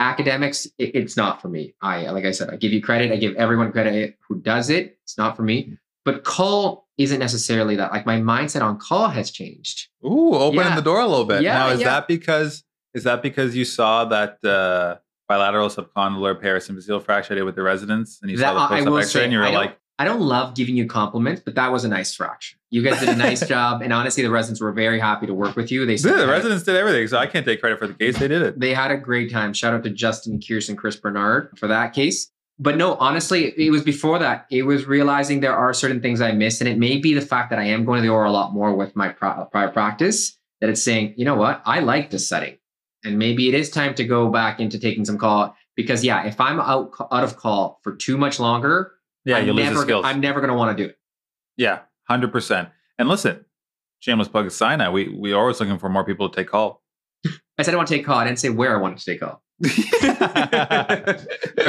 academics, 0.00 0.66
it- 0.78 0.94
it's 0.94 1.16
not 1.16 1.42
for 1.42 1.48
me. 1.48 1.74
I, 1.82 2.08
like 2.10 2.24
I 2.24 2.30
said, 2.30 2.50
I 2.50 2.56
give 2.56 2.72
you 2.72 2.80
credit. 2.80 3.10
I 3.10 3.16
give 3.16 3.34
everyone 3.36 3.72
credit 3.72 4.16
who 4.28 4.40
does 4.40 4.70
it. 4.70 4.98
It's 5.02 5.18
not 5.18 5.36
for 5.36 5.42
me. 5.42 5.76
But 6.04 6.24
call 6.24 6.86
isn't 6.98 7.18
necessarily 7.18 7.76
that. 7.76 7.90
Like 7.92 8.06
my 8.06 8.20
mindset 8.20 8.62
on 8.62 8.78
call 8.78 9.08
has 9.08 9.30
changed. 9.30 9.88
Ooh, 10.04 10.34
opening 10.34 10.66
Yeah. 10.66 10.76
the 10.76 10.82
door 10.82 11.00
a 11.00 11.06
little 11.06 11.24
bit. 11.24 11.42
Yeah, 11.42 11.58
now, 11.58 11.68
is 11.70 11.80
yeah. 11.80 11.88
that 11.88 12.08
because 12.08 12.64
is 12.94 13.04
that 13.04 13.22
because 13.22 13.54
you 13.56 13.64
saw 13.64 14.04
that 14.06 14.42
uh, 14.44 14.96
bilateral 15.28 15.68
subcondylar 15.68 16.42
parasymphyseal 16.42 17.02
fracture 17.02 17.34
I 17.34 17.36
did 17.36 17.42
with 17.44 17.56
the 17.56 17.62
residents, 17.62 18.18
and 18.22 18.30
you 18.30 18.36
That- 18.38 18.54
saw 18.54 18.68
the 18.68 18.74
post-op 18.76 19.00
X-ray, 19.02 19.24
and 19.24 19.32
you 19.32 19.38
were 19.38 19.50
like, 19.50 19.78
I 20.00 20.04
don't 20.04 20.20
love 20.20 20.54
giving 20.54 20.76
you 20.76 20.86
compliments, 20.86 21.42
but 21.44 21.56
that 21.56 21.72
was 21.72 21.84
a 21.84 21.88
nice 21.88 22.14
fracture. 22.14 22.56
You 22.70 22.82
guys 22.82 23.00
did 23.00 23.08
a 23.08 23.16
nice 23.16 23.44
job. 23.54 23.82
And 23.82 23.92
honestly, 23.92 24.22
the 24.22 24.30
residents 24.30 24.60
were 24.60 24.70
very 24.70 25.00
happy 25.00 25.26
to 25.26 25.34
work 25.34 25.56
with 25.56 25.72
you. 25.72 25.84
They 25.86 25.94
"Yeah, 25.94 26.12
the 26.18 26.28
residents 26.28 26.62
did 26.62 26.76
everything, 26.76 27.08
so 27.08 27.18
I 27.18 27.26
can't 27.26 27.44
take 27.44 27.60
credit 27.60 27.80
for 27.80 27.88
the 27.88 27.94
case. 27.94 28.16
They 28.16 28.28
did 28.28 28.42
it." 28.42 28.60
they 28.60 28.74
had 28.74 28.92
a 28.92 28.96
great 28.96 29.32
time. 29.32 29.52
Shout 29.52 29.74
out 29.74 29.82
to 29.82 29.90
Justin, 29.90 30.40
Kirsten, 30.40 30.76
Chris 30.76 30.94
Bernard 30.94 31.58
for 31.58 31.66
that 31.66 31.94
case. 31.94 32.30
But 32.60 32.76
no, 32.76 32.94
honestly, 32.94 33.52
it 33.56 33.70
was 33.70 33.82
before 33.82 34.18
that. 34.18 34.46
It 34.50 34.62
was 34.64 34.86
realizing 34.86 35.40
there 35.40 35.56
are 35.56 35.72
certain 35.72 36.00
things 36.00 36.20
I 36.20 36.32
miss, 36.32 36.60
And 36.60 36.68
it 36.68 36.76
may 36.78 36.98
be 36.98 37.14
the 37.14 37.20
fact 37.20 37.50
that 37.50 37.58
I 37.58 37.64
am 37.64 37.84
going 37.84 37.98
to 38.02 38.06
the 38.06 38.12
OR 38.12 38.24
a 38.24 38.32
lot 38.32 38.52
more 38.52 38.74
with 38.74 38.94
my 38.96 39.08
prior 39.10 39.68
practice 39.68 40.36
that 40.60 40.68
it's 40.68 40.82
saying, 40.82 41.14
you 41.16 41.24
know 41.24 41.36
what, 41.36 41.62
I 41.64 41.78
like 41.80 42.10
this 42.10 42.28
setting. 42.28 42.57
And 43.08 43.18
maybe 43.18 43.48
it 43.48 43.54
is 43.54 43.70
time 43.70 43.94
to 43.96 44.04
go 44.04 44.28
back 44.30 44.60
into 44.60 44.78
taking 44.78 45.04
some 45.04 45.18
call. 45.18 45.56
Because 45.76 46.04
yeah, 46.04 46.24
if 46.26 46.40
I'm 46.40 46.60
out, 46.60 46.92
out 47.10 47.24
of 47.24 47.36
call 47.36 47.80
for 47.82 47.94
too 47.96 48.16
much 48.18 48.38
longer, 48.40 48.92
Yeah, 49.24 49.38
you 49.38 49.52
lose 49.52 49.80
skills. 49.80 50.04
I'm 50.06 50.20
never 50.20 50.40
going 50.40 50.50
to 50.50 50.56
want 50.56 50.76
to 50.76 50.82
do 50.84 50.90
it. 50.90 50.98
yeah, 51.56 51.80
hundred 52.08 52.30
percent. 52.32 52.68
And 52.98 53.08
listen, 53.08 53.44
shameless 54.00 54.28
plug 54.28 54.46
of 54.46 54.52
Sinai. 54.52 54.88
We 54.90 55.08
we 55.08 55.32
are 55.32 55.40
always 55.40 55.58
looking 55.60 55.78
for 55.78 55.88
more 55.88 56.04
people 56.04 56.28
to 56.28 56.36
take 56.36 56.48
call. 56.48 56.82
I 57.58 57.62
said 57.62 57.74
I 57.74 57.76
want 57.76 57.88
to 57.88 57.96
take 57.96 58.06
call. 58.06 58.16
I 58.18 58.24
didn't 58.24 58.38
say 58.38 58.50
where 58.50 58.76
I 58.76 58.80
wanted 58.80 58.98
to 58.98 59.04
take 59.04 59.20
call. 59.20 59.42
Fair 59.62 59.78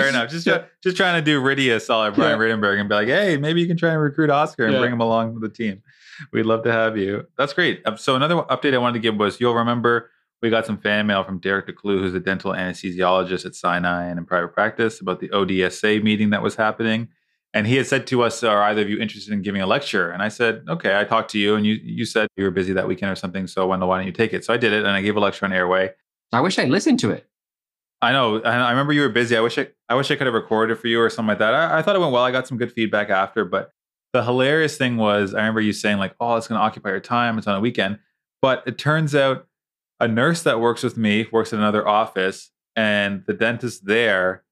enough. 0.09 0.29
Just 0.29 0.45
try- 0.47 0.63
just 0.83 0.97
trying 0.97 1.19
to 1.19 1.25
do 1.25 1.39
Riddy 1.41 1.69
a 1.71 1.79
solid, 1.79 2.15
Brian 2.15 2.39
Rittenberg, 2.39 2.79
and 2.79 2.89
be 2.89 2.95
like, 2.95 3.07
hey, 3.07 3.37
maybe 3.37 3.61
you 3.61 3.67
can 3.67 3.77
try 3.77 3.91
and 3.91 4.01
recruit 4.01 4.29
Oscar 4.29 4.65
and 4.65 4.73
Yeah. 4.73 4.79
bring 4.79 4.91
him 4.93 5.01
along 5.01 5.33
with 5.33 5.41
the 5.43 5.49
team. 5.49 5.81
We'd 6.33 6.45
love 6.45 6.63
to 6.63 6.71
have 6.71 6.97
you. 6.97 7.27
That's 7.37 7.53
great. 7.53 7.81
So 7.97 8.15
another 8.15 8.35
update 8.35 8.73
I 8.73 8.77
wanted 8.77 8.93
to 8.93 8.99
give 8.99 9.15
was 9.15 9.39
you'll 9.39 9.55
remember 9.55 10.09
we 10.41 10.49
got 10.49 10.65
some 10.65 10.77
fan 10.77 11.07
mail 11.07 11.23
from 11.23 11.39
Derek 11.39 11.67
Decloux, 11.67 11.99
who's 11.99 12.13
a 12.13 12.19
dental 12.19 12.51
anesthesiologist 12.51 13.45
at 13.45 13.55
Sinai 13.55 14.05
and 14.05 14.17
in 14.17 14.25
private 14.25 14.53
practice, 14.53 15.01
about 15.01 15.19
the 15.19 15.29
ODSA 15.29 16.01
meeting 16.01 16.29
that 16.29 16.41
was 16.41 16.55
happening. 16.55 17.09
And 17.53 17.65
he 17.65 17.77
had 17.77 17.87
said 17.87 18.05
to 18.07 18.21
us, 18.21 18.43
"Are 18.43 18.61
either 18.61 18.83
of 18.83 18.89
you 18.89 18.99
interested 18.99 19.33
in 19.33 19.41
giving 19.41 19.61
a 19.61 19.65
lecture?" 19.65 20.11
And 20.11 20.21
I 20.21 20.27
said, 20.27 20.63
"Okay." 20.69 20.97
I 20.97 21.03
talked 21.03 21.31
to 21.31 21.39
you, 21.39 21.55
and 21.55 21.65
you 21.65 21.79
you 21.83 22.05
said 22.05 22.27
you 22.37 22.43
were 22.43 22.51
busy 22.51 22.73
that 22.73 22.87
weekend 22.87 23.11
or 23.11 23.15
something. 23.15 23.47
So 23.47 23.65
Wendell, 23.67 23.89
why 23.89 23.97
don't 23.97 24.05
you 24.05 24.13
take 24.13 24.33
it? 24.33 24.45
So 24.45 24.53
I 24.53 24.57
did 24.57 24.71
it, 24.71 24.79
and 24.79 24.89
I 24.89 25.01
gave 25.01 25.15
a 25.17 25.19
lecture 25.19 25.45
on 25.45 25.53
airway. 25.53 25.91
I 26.31 26.41
wish 26.41 26.59
I 26.59 26.65
listened 26.65 26.99
to 26.99 27.09
it. 27.09 27.27
I 28.01 28.11
know. 28.11 28.41
I 28.41 28.69
remember 28.69 28.93
you 28.93 29.01
were 29.01 29.09
busy. 29.09 29.35
I 29.35 29.41
wish 29.41 29.57
I, 29.57 29.67
I 29.89 29.95
wish 29.95 30.09
I 30.09 30.15
could 30.15 30.27
have 30.27 30.33
recorded 30.33 30.79
for 30.79 30.87
you 30.87 31.01
or 31.01 31.09
something 31.09 31.29
like 31.29 31.39
that. 31.39 31.53
I, 31.53 31.79
I 31.79 31.81
thought 31.81 31.95
it 31.95 31.99
went 31.99 32.13
well. 32.13 32.23
I 32.23 32.31
got 32.31 32.47
some 32.47 32.57
good 32.57 32.71
feedback 32.71 33.09
after, 33.09 33.43
but 33.43 33.71
the 34.13 34.23
hilarious 34.23 34.77
thing 34.77 34.97
was, 34.97 35.33
I 35.33 35.39
remember 35.39 35.59
you 35.59 35.73
saying 35.73 35.97
like, 35.97 36.15
"Oh, 36.19 36.35
it's 36.35 36.47
going 36.47 36.59
to 36.59 36.63
occupy 36.63 36.89
your 36.89 36.99
time. 36.99 37.37
It's 37.37 37.47
on 37.47 37.55
a 37.55 37.59
weekend." 37.59 37.99
But 38.41 38.63
it 38.65 38.77
turns 38.77 39.15
out 39.15 39.47
a 39.99 40.07
nurse 40.07 40.43
that 40.43 40.59
works 40.59 40.83
with 40.83 40.97
me 40.97 41.27
works 41.31 41.53
in 41.53 41.59
another 41.59 41.87
office, 41.87 42.51
and 42.75 43.23
the 43.27 43.33
dentist 43.33 43.85
there 43.85 44.43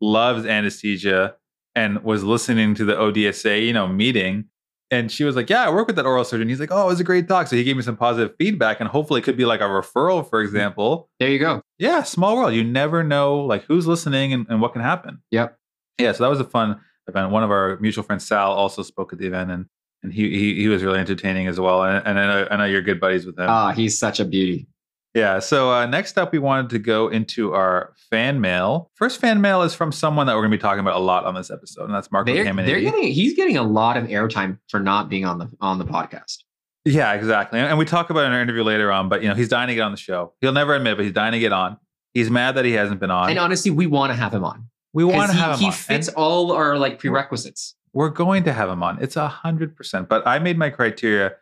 loves 0.00 0.46
anesthesia 0.46 1.36
and 1.74 2.02
was 2.04 2.22
listening 2.22 2.74
to 2.76 2.84
the 2.84 2.94
ODSA, 2.94 3.66
you 3.66 3.72
know, 3.72 3.88
meeting. 3.88 4.44
And 4.90 5.10
she 5.10 5.24
was 5.24 5.34
like, 5.34 5.50
"Yeah, 5.50 5.64
I 5.64 5.70
work 5.70 5.86
with 5.86 5.96
that 5.96 6.06
oral 6.06 6.24
surgeon." 6.24 6.48
He's 6.48 6.60
like, 6.60 6.70
"Oh, 6.70 6.84
it 6.84 6.86
was 6.86 7.00
a 7.00 7.04
great 7.04 7.26
talk." 7.26 7.48
So 7.48 7.56
he 7.56 7.64
gave 7.64 7.76
me 7.76 7.82
some 7.82 7.96
positive 7.96 8.36
feedback, 8.38 8.80
and 8.80 8.88
hopefully, 8.88 9.20
it 9.20 9.24
could 9.24 9.36
be 9.36 9.44
like 9.44 9.60
a 9.60 9.64
referral, 9.64 10.28
for 10.28 10.40
example. 10.40 11.08
There 11.18 11.30
you 11.30 11.38
go. 11.38 11.62
Yeah, 11.78 12.02
small 12.02 12.36
world. 12.36 12.54
You 12.54 12.62
never 12.62 13.02
know 13.02 13.40
like 13.40 13.64
who's 13.64 13.86
listening 13.86 14.32
and, 14.32 14.46
and 14.48 14.60
what 14.60 14.72
can 14.72 14.82
happen. 14.82 15.22
Yep. 15.30 15.56
Yeah, 15.98 16.12
so 16.12 16.24
that 16.24 16.30
was 16.30 16.40
a 16.40 16.44
fun 16.44 16.80
event. 17.08 17.30
One 17.30 17.42
of 17.42 17.50
our 17.50 17.78
mutual 17.80 18.04
friends, 18.04 18.26
Sal, 18.26 18.52
also 18.52 18.82
spoke 18.82 19.12
at 19.12 19.18
the 19.18 19.26
event, 19.26 19.50
and 19.50 19.66
and 20.04 20.12
he 20.12 20.28
he, 20.30 20.54
he 20.54 20.68
was 20.68 20.84
really 20.84 21.00
entertaining 21.00 21.48
as 21.48 21.58
well. 21.58 21.82
And, 21.82 22.06
and 22.06 22.18
I, 22.18 22.26
know, 22.26 22.48
I 22.50 22.56
know 22.58 22.64
you're 22.64 22.82
good 22.82 23.00
buddies 23.00 23.26
with 23.26 23.38
him. 23.38 23.46
Ah, 23.48 23.72
he's 23.72 23.98
such 23.98 24.20
a 24.20 24.24
beauty. 24.24 24.68
Yeah. 25.14 25.38
So 25.38 25.72
uh, 25.72 25.86
next 25.86 26.18
up, 26.18 26.32
we 26.32 26.38
wanted 26.38 26.70
to 26.70 26.78
go 26.78 27.08
into 27.08 27.54
our 27.54 27.92
fan 28.10 28.40
mail. 28.40 28.90
First 28.94 29.20
fan 29.20 29.40
mail 29.40 29.62
is 29.62 29.74
from 29.74 29.92
someone 29.92 30.26
that 30.26 30.34
we're 30.34 30.42
going 30.42 30.50
to 30.52 30.56
be 30.58 30.60
talking 30.60 30.80
about 30.80 30.96
a 30.96 31.00
lot 31.00 31.24
on 31.24 31.34
this 31.34 31.50
episode, 31.50 31.84
and 31.84 31.94
that's 31.94 32.10
Marco 32.12 32.32
They're, 32.32 32.44
they're 32.52 32.80
getting 32.80 33.12
he's 33.12 33.34
getting 33.34 33.56
a 33.56 33.62
lot 33.62 33.96
of 33.96 34.04
airtime 34.04 34.58
for 34.68 34.80
not 34.80 35.08
being 35.08 35.24
on 35.24 35.38
the 35.38 35.48
on 35.60 35.78
the 35.78 35.84
podcast. 35.84 36.38
Yeah, 36.84 37.14
exactly. 37.14 37.58
And, 37.60 37.68
and 37.70 37.78
we 37.78 37.86
talk 37.86 38.10
about 38.10 38.24
it 38.24 38.26
in 38.26 38.32
our 38.32 38.42
interview 38.42 38.62
later 38.62 38.92
on. 38.92 39.08
But 39.08 39.22
you 39.22 39.28
know, 39.28 39.34
he's 39.34 39.48
dying 39.48 39.68
to 39.68 39.74
get 39.74 39.80
on 39.82 39.90
the 39.92 39.96
show. 39.96 40.34
He'll 40.40 40.52
never 40.52 40.74
admit, 40.74 40.96
but 40.98 41.04
he's 41.04 41.14
dying 41.14 41.32
to 41.32 41.38
get 41.38 41.52
on. 41.52 41.78
He's 42.12 42.30
mad 42.30 42.56
that 42.56 42.64
he 42.64 42.72
hasn't 42.72 43.00
been 43.00 43.10
on. 43.10 43.30
And 43.30 43.38
honestly, 43.38 43.70
we 43.70 43.86
want 43.86 44.10
to 44.12 44.16
have 44.16 44.34
him 44.34 44.44
on. 44.44 44.68
we 44.92 45.02
want 45.04 45.30
to 45.30 45.36
have 45.36 45.54
him 45.54 45.60
he 45.60 45.66
on. 45.66 45.72
fits 45.72 46.08
And- 46.08 46.16
all 46.16 46.52
our 46.52 46.76
like 46.78 46.98
prerequisites. 46.98 47.74
we're 47.94 48.10
going 48.10 48.44
to 48.44 48.52
have 48.52 48.68
him 48.68 48.82
on. 48.82 49.02
It's 49.02 49.16
a 49.16 49.28
hundred 49.28 49.76
percent. 49.76 50.08
But 50.08 50.26
I 50.26 50.38
made 50.38 50.58
my 50.58 50.68
criteria 50.70 51.32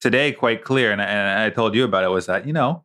today 0.00 0.32
quite 0.32 0.62
clear, 0.64 0.92
and, 0.92 1.00
and 1.00 1.40
I 1.42 1.50
told 1.50 1.74
you 1.74 1.84
about 1.84 2.04
it. 2.04 2.08
Was 2.08 2.26
that 2.26 2.46
you 2.46 2.52
know 2.52 2.84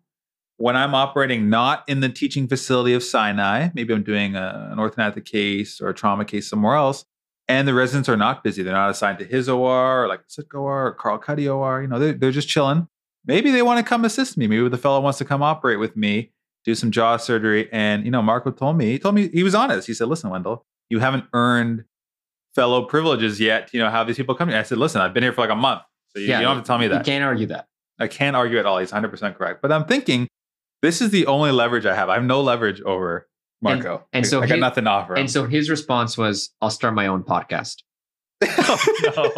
when 0.58 0.76
I'm 0.76 0.96
operating 0.96 1.50
not 1.50 1.84
in 1.88 2.00
the 2.00 2.10
teaching 2.10 2.48
facility 2.48 2.94
of 2.94 3.04
Sinai, 3.04 3.70
maybe 3.74 3.94
I'm 3.94 4.04
doing 4.04 4.36
a, 4.36 4.70
an 4.72 4.78
orthognathic 4.78 5.26
case 5.26 5.80
or 5.80 5.90
a 5.90 5.94
trauma 5.94 6.26
case 6.26 6.50
somewhere 6.50 6.76
else, 6.76 7.06
and 7.48 7.68
the 7.68 7.74
residents 7.74 8.10
are 8.10 8.18
not 8.18 8.44
busy. 8.44 8.64
They're 8.64 8.74
not 8.74 8.90
assigned 8.90 9.20
to 9.20 9.26
his 9.26 9.48
OR 9.48 10.04
or 10.04 10.08
like 10.08 10.20
a 10.22 10.24
Sitka 10.28 10.58
OR 10.58 10.88
or 10.88 10.94
Carl 10.94 11.20
Cuddy 11.20 11.48
OR. 11.48 11.82
You 11.82 11.88
know, 11.88 12.00
they're, 12.00 12.14
they're 12.14 12.32
just 12.32 12.50
chilling. 12.50 12.88
Maybe 13.26 13.52
they 13.52 13.62
want 13.62 13.78
to 13.80 13.88
come 13.88 14.04
assist 14.04 14.38
me. 14.38 14.48
Maybe 14.48 14.68
the 14.68 14.78
fellow 14.78 15.00
wants 15.00 15.20
to 15.20 15.26
come 15.26 15.44
operate 15.44 15.80
with 15.80 15.96
me, 15.96 16.32
do 16.66 16.74
some 16.74 16.92
jaw 16.92 17.18
surgery. 17.18 17.70
And 17.72 18.04
you 18.04 18.12
know, 18.12 18.22
Marco 18.22 18.52
told 18.52 18.78
me, 18.78 18.92
he 18.92 19.00
told 19.00 19.16
me 19.16 19.30
he 19.30 19.44
was 19.44 19.54
honest. 19.54 19.86
He 19.86 19.94
said, 19.94 20.08
"Listen, 20.08 20.30
Wendell, 20.30 20.66
you 20.90 21.00
haven't 21.00 21.26
earned 21.34 21.84
fellow 22.56 22.86
privileges 22.86 23.40
yet. 23.40 23.70
You 23.74 23.80
know, 23.80 23.90
have 23.90 24.08
these 24.08 24.18
people 24.18 24.34
come 24.34 24.50
here." 24.50 24.58
I 24.58 24.64
said, 24.64 24.78
"Listen, 24.78 25.02
I've 25.02 25.14
been 25.14 25.24
here 25.24 25.34
for 25.34 25.42
like 25.42 25.52
a 25.52 25.56
month, 25.56 25.82
so 26.08 26.20
you, 26.20 26.28
you 26.28 26.32
don't 26.32 26.56
have 26.56 26.64
to 26.64 26.68
tell 26.68 26.80
me 26.80 26.88
that. 26.88 27.06
You 27.06 27.12
can't 27.12 27.24
argue 27.24 27.48
that. 27.48 27.68
I 28.00 28.08
can't 28.08 28.36
argue 28.36 28.60
at 28.60 28.66
all. 28.66 28.80
He's 28.80 28.92
100 28.92 29.10
percent 29.10 29.38
correct." 29.38 29.62
But 29.62 29.72
I'm 29.72 29.86
thinking, 29.86 30.28
this 30.82 31.02
is 31.02 31.10
the 31.12 31.26
only 31.28 31.52
leverage 31.52 31.86
I 31.86 31.96
have. 31.96 32.10
I 32.10 32.16
have 32.16 32.24
no 32.24 32.42
leverage 32.42 32.82
over 32.82 33.28
Marco, 33.62 34.06
and 34.14 34.26
I- 34.26 34.28
so 34.28 34.42
I 34.42 34.48
got 34.48 34.60
nothing 34.60 34.84
to 34.86 34.90
offer. 34.90 35.14
him. 35.16 35.22
And 35.22 35.32
so 35.32 35.46
his 35.46 35.70
response 35.70 36.18
was, 36.18 36.52
"I'll 36.62 36.70
start 36.70 36.94
my 36.94 37.08
own 37.08 37.24
podcast." 37.24 37.78
oh, 38.44 38.80
no. 39.04 39.32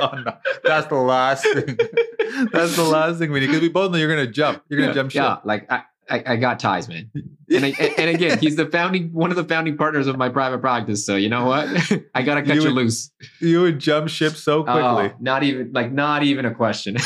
Oh, 0.00 0.16
no. 0.24 0.36
That's 0.64 0.86
the 0.88 0.94
last 0.94 1.42
thing. 1.44 1.76
That's 2.52 2.74
the 2.74 2.82
last 2.84 3.18
thing 3.18 3.30
we 3.30 3.40
need 3.40 3.46
because 3.46 3.60
we 3.60 3.68
both 3.68 3.92
know 3.92 3.98
you're 3.98 4.12
going 4.12 4.26
to 4.26 4.32
jump. 4.32 4.62
You're 4.68 4.78
going 4.80 4.88
to 4.90 4.94
jump 4.94 5.10
ship. 5.10 5.22
Yeah, 5.22 5.36
like 5.44 5.70
I, 5.70 5.82
I, 6.10 6.22
I 6.26 6.36
got 6.36 6.58
ties, 6.60 6.88
man. 6.88 7.10
And, 7.50 7.62
I, 7.66 7.68
and 7.98 8.08
again, 8.08 8.38
he's 8.38 8.56
the 8.56 8.64
founding 8.66 9.12
one 9.12 9.28
of 9.30 9.36
the 9.36 9.44
founding 9.44 9.76
partners 9.76 10.06
of 10.06 10.16
my 10.16 10.30
private 10.30 10.60
practice. 10.62 11.04
So 11.04 11.14
you 11.14 11.28
know 11.28 11.44
what? 11.52 11.68
I 12.14 12.22
gotta 12.22 12.40
cut 12.42 12.54
You 12.56 12.62
you, 12.62 12.66
would- 12.68 12.74
loose. 12.74 13.12
You 13.38 13.60
would 13.60 13.78
jump 13.78 14.08
ship 14.08 14.32
so 14.32 14.64
quickly. 14.64 14.80
Oh, 14.82 15.12
not 15.20 15.42
even 15.42 15.70
like 15.72 15.92
not 15.92 16.22
even 16.22 16.46
a 16.46 16.54
question. 16.54 16.96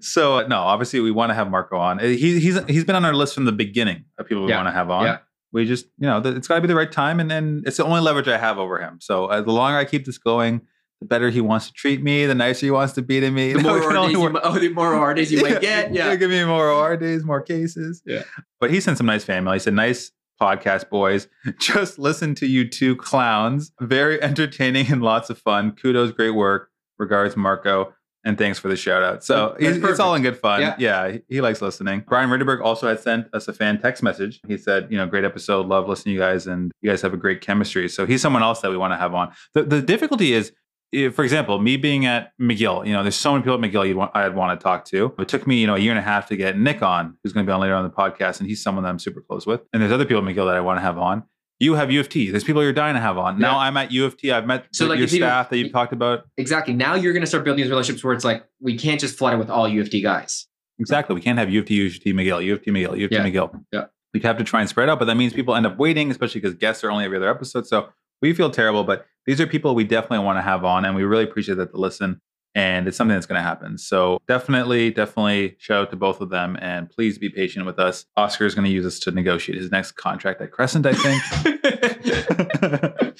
so 0.00 0.38
uh, 0.38 0.46
no, 0.48 0.56
obviously 0.58 1.00
we 1.00 1.10
want 1.10 1.30
to 1.30 1.34
have 1.34 1.50
Marco 1.50 1.76
on. 1.76 1.98
Uh, 2.00 2.04
He, 2.04 2.38
he's 2.40 2.58
he's 2.66 2.84
been 2.84 2.96
on 2.96 3.04
our 3.04 3.14
list 3.14 3.34
from 3.34 3.44
the 3.44 3.52
beginning 3.52 4.04
of 4.18 4.26
people 4.26 4.44
we 4.44 4.50
Yeah. 4.50 4.56
want 4.58 4.68
to 4.68 4.72
have 4.72 4.90
on. 4.90 5.04
Yeah. 5.04 5.18
We 5.52 5.64
just 5.64 5.86
you 5.98 6.06
know 6.06 6.18
it's 6.18 6.46
got 6.46 6.56
to 6.56 6.60
be 6.60 6.68
the 6.68 6.74
right 6.76 6.90
time, 6.92 7.20
and 7.20 7.30
then 7.30 7.62
it's 7.66 7.78
the 7.78 7.84
only 7.84 8.00
leverage 8.00 8.28
I 8.28 8.36
have 8.38 8.58
over 8.58 8.78
him. 8.80 8.98
So 9.00 9.26
uh, 9.26 9.40
the 9.40 9.52
longer 9.52 9.78
I 9.78 9.84
keep 9.86 10.04
this 10.04 10.18
going, 10.18 10.60
the 11.00 11.06
better 11.06 11.30
he 11.30 11.40
wants 11.40 11.66
to 11.68 11.72
treat 11.72 12.02
me, 12.02 12.26
the 12.26 12.34
nicer 12.34 12.66
he 12.66 12.70
wants 12.70 12.92
to 12.94 13.02
be 13.02 13.20
to 13.20 13.30
me. 13.30 13.52
the 13.52 13.62
more 13.62 13.82
OR 13.82 13.92
days, 14.06 14.12
you, 14.12 14.40
oh, 14.42 14.58
the 14.58 14.68
more 14.70 14.94
OR 14.94 15.14
days 15.14 15.30
you 15.30 15.42
might 15.42 15.60
get. 15.60 15.92
Yeah. 15.92 16.14
give 16.16 16.30
me 16.30 16.44
more 16.44 16.70
OR 16.70 16.96
days, 16.96 17.24
more 17.24 17.40
cases. 17.40 18.02
Yeah. 18.04 18.22
but 18.60 18.70
he 18.70 18.80
sent 18.80 18.98
some 18.98 19.06
nice 19.06 19.24
fan 19.24 19.44
mail. 19.44 19.54
He 19.54 19.60
said, 19.60 19.74
"Nice 19.74 20.12
podcast, 20.40 20.88
boys. 20.88 21.28
Just 21.60 21.98
listen 21.98 22.34
to 22.36 22.46
you 22.46 22.68
two 22.68 22.96
clowns. 22.96 23.72
Very 23.80 24.22
entertaining 24.22 24.90
and 24.90 25.02
lots 25.02 25.30
of 25.30 25.38
fun. 25.38 25.72
Kudos, 25.72 26.12
great 26.12 26.30
work. 26.30 26.70
Regards, 26.98 27.36
Marco." 27.36 27.94
And 28.24 28.36
thanks 28.36 28.58
for 28.58 28.68
the 28.68 28.76
shout 28.76 29.02
out. 29.02 29.24
So 29.24 29.56
he's, 29.58 29.76
it's 29.76 30.00
all 30.00 30.14
in 30.14 30.22
good 30.22 30.36
fun. 30.36 30.60
Yeah. 30.60 30.74
Yeah. 30.78 31.18
he, 31.28 31.40
likes 31.40 31.62
listening. 31.62 32.04
Brian 32.06 32.28
Rittenberg 32.28 32.60
also 32.62 32.88
had 32.88 33.00
sent 33.00 33.32
us 33.32 33.46
a 33.48 33.52
fan 33.52 33.80
text 33.80 34.02
message. 34.02 34.40
He 34.46 34.58
said, 34.58 34.88
you 34.90 34.98
know, 34.98 35.06
great 35.06 35.24
episode. 35.24 35.66
Love 35.66 35.88
listening 35.88 36.14
to 36.14 36.14
you 36.14 36.18
guys. 36.18 36.46
And 36.46 36.72
you 36.82 36.90
guys 36.90 37.00
have 37.02 37.14
a 37.14 37.16
great 37.16 37.40
chemistry. 37.40 37.88
So 37.88 38.06
he's 38.06 38.20
someone 38.20 38.42
else 38.42 38.60
that 38.60 38.70
we 38.70 38.76
want 38.76 38.92
to 38.92 38.96
have 38.96 39.14
on. 39.14 39.32
The, 39.54 39.62
the 39.62 39.80
difficulty 39.80 40.32
is, 40.34 40.52
Eh, 40.94 41.10
for 41.10 41.22
example, 41.22 41.58
me 41.58 41.76
being 41.76 42.06
at 42.06 42.32
McGill, 42.40 42.86
you 42.86 42.92
know, 42.92 43.02
there's 43.02 43.14
so 43.16 43.32
many 43.32 43.42
people 43.42 43.54
at 43.54 43.60
McGill 43.60 43.86
you'd 43.86 43.96
want, 43.96 44.10
I'd 44.14 44.34
want 44.34 44.58
to 44.58 44.62
talk 44.62 44.84
to. 44.86 45.14
It 45.18 45.28
took 45.28 45.46
me, 45.46 45.60
you 45.60 45.66
know, 45.66 45.74
a 45.74 45.78
year 45.78 45.92
and 45.92 45.98
a 45.98 46.02
half 46.02 46.28
to 46.28 46.36
get 46.36 46.58
Nick 46.58 46.82
on, 46.82 47.16
who's 47.22 47.32
going 47.34 47.44
to 47.44 47.50
be 47.50 47.52
on 47.52 47.60
later 47.60 47.74
on 47.74 47.84
the 47.84 47.90
podcast, 47.90 48.40
and 48.40 48.48
he's 48.48 48.62
someone 48.62 48.84
that 48.84 48.90
I'm 48.90 48.98
super 48.98 49.20
close 49.20 49.46
with. 49.46 49.60
And 49.72 49.82
there's 49.82 49.92
other 49.92 50.06
people 50.06 50.26
at 50.26 50.34
McGill 50.34 50.46
that 50.46 50.56
I 50.56 50.60
want 50.60 50.78
to 50.78 50.82
have 50.82 50.96
on. 50.96 51.24
You 51.60 51.74
have 51.74 51.90
U 51.90 51.98
of 52.00 52.08
T. 52.08 52.30
There's 52.30 52.44
people 52.44 52.62
you're 52.62 52.72
dying 52.72 52.94
to 52.94 53.00
have 53.00 53.18
on. 53.18 53.38
Now 53.38 53.52
Yeah. 53.52 53.58
I'm 53.58 53.76
at 53.76 53.90
U 53.92 54.04
of 54.04 54.16
T. 54.16 54.30
I've 54.30 54.46
met 54.46 54.66
So, 54.72 54.84
your 54.84 54.94
like, 54.94 55.00
if 55.04 55.12
you- 55.12 55.18
staff 55.18 55.50
that 55.50 55.58
you've 55.58 55.72
talked 55.72 55.92
about. 55.92 56.24
Exactly. 56.36 56.72
Now 56.72 56.94
you're 56.94 57.12
gonna 57.12 57.26
start 57.26 57.44
building 57.44 57.62
these 57.64 57.70
relationships 57.70 58.04
where 58.04 58.14
it's 58.14 58.24
like 58.24 58.44
we 58.60 58.78
can't 58.78 59.00
just 59.00 59.18
flood 59.18 59.34
it 59.34 59.38
with 59.38 59.50
all 59.50 59.66
of 59.66 59.72
U 59.72 59.80
of 59.82 59.90
T 59.90 60.00
guys. 60.00 60.46
Exactly. 60.78 61.14
We 61.16 61.20
can't 61.20 61.36
have 61.38 61.50
U 61.50 61.58
of 61.60 61.66
T, 61.66 61.74
U 61.74 61.86
of 61.88 62.00
T, 62.00 62.12
McGill, 62.12 62.44
U 62.44 62.54
of 62.54 62.62
T, 62.62 62.70
McGill, 62.70 62.96
U 62.96 63.04
of 63.06 63.10
T, 63.10 63.16
Yeah. 63.16 63.24
McGill. 63.26 63.64
Yeah. 63.72 63.84
We 64.14 64.20
have 64.20 64.38
to 64.38 64.44
try 64.44 64.60
and 64.60 64.68
spread 64.70 64.88
out, 64.88 65.00
but 65.00 65.06
that 65.06 65.16
means 65.16 65.32
people 65.32 65.54
end 65.56 65.66
up 65.66 65.76
waiting, 65.78 66.10
especially 66.12 66.40
because 66.40 66.54
guests 66.54 66.82
are 66.84 66.90
only 66.92 67.04
every 67.04 67.16
other 67.16 67.28
episode. 67.28 67.66
So 67.66 67.88
we 68.20 68.32
feel 68.32 68.50
terrible, 68.50 68.84
but 68.84 69.06
these 69.26 69.40
are 69.40 69.46
people 69.46 69.74
we 69.74 69.84
definitely 69.84 70.24
want 70.24 70.38
to 70.38 70.42
have 70.42 70.64
on, 70.64 70.84
and 70.84 70.94
we 70.96 71.04
really 71.04 71.24
appreciate 71.24 71.56
that 71.56 71.72
they 71.72 71.78
listen. 71.78 72.20
And 72.54 72.88
it's 72.88 72.96
something 72.96 73.14
that's 73.14 73.26
going 73.26 73.38
to 73.38 73.42
happen. 73.42 73.76
So 73.78 74.18
definitely, 74.26 74.90
definitely 74.90 75.54
shout 75.58 75.82
out 75.82 75.90
to 75.90 75.96
both 75.96 76.20
of 76.20 76.30
them, 76.30 76.56
and 76.60 76.90
please 76.90 77.18
be 77.18 77.28
patient 77.28 77.66
with 77.66 77.78
us. 77.78 78.06
Oscar 78.16 78.46
is 78.46 78.54
going 78.54 78.64
to 78.64 78.70
use 78.70 78.86
us 78.86 78.98
to 79.00 79.10
negotiate 79.10 79.58
his 79.60 79.70
next 79.70 79.92
contract 79.92 80.40
at 80.40 80.50
Crescent, 80.50 80.86
I 80.86 80.94
think. 80.94 81.22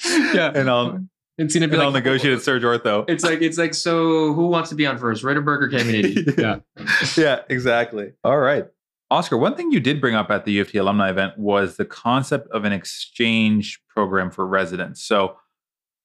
yeah. 0.33 0.51
and 0.53 0.69
I'll 0.69 1.05
And 1.37 1.51
seen 1.51 1.63
it 1.63 1.67
be 1.67 1.73
and 1.73 1.83
I'll 1.83 1.91
like 1.91 2.03
negotiate 2.03 2.33
at 2.33 2.41
Surge 2.41 2.63
Ortho. 2.63 3.05
It's 3.07 3.23
like 3.23 3.41
it's 3.41 3.57
like 3.57 3.73
so. 3.75 4.33
Who 4.33 4.47
wants 4.47 4.69
to 4.69 4.75
be 4.75 4.85
on 4.85 4.97
first, 4.97 5.23
Rittenberg 5.23 5.61
or 5.61 5.69
Caminiti? 5.69 6.37
yeah. 7.17 7.23
yeah, 7.23 7.43
exactly. 7.49 8.13
All 8.23 8.37
right. 8.37 8.65
Oscar, 9.11 9.37
one 9.37 9.55
thing 9.55 9.71
you 9.71 9.79
did 9.79 9.99
bring 9.99 10.13
up 10.13 10.29
at 10.29 10.45
the 10.45 10.51
U 10.53 10.61
of 10.61 10.71
T 10.71 10.77
alumni 10.77 11.09
event 11.09 11.37
was 11.37 11.77
the 11.77 11.85
concept 11.85 12.47
of 12.51 12.63
an 12.63 12.73
exchange 12.73 13.81
program 13.89 14.29
for 14.29 14.45
residents. 14.45 15.01
So, 15.03 15.37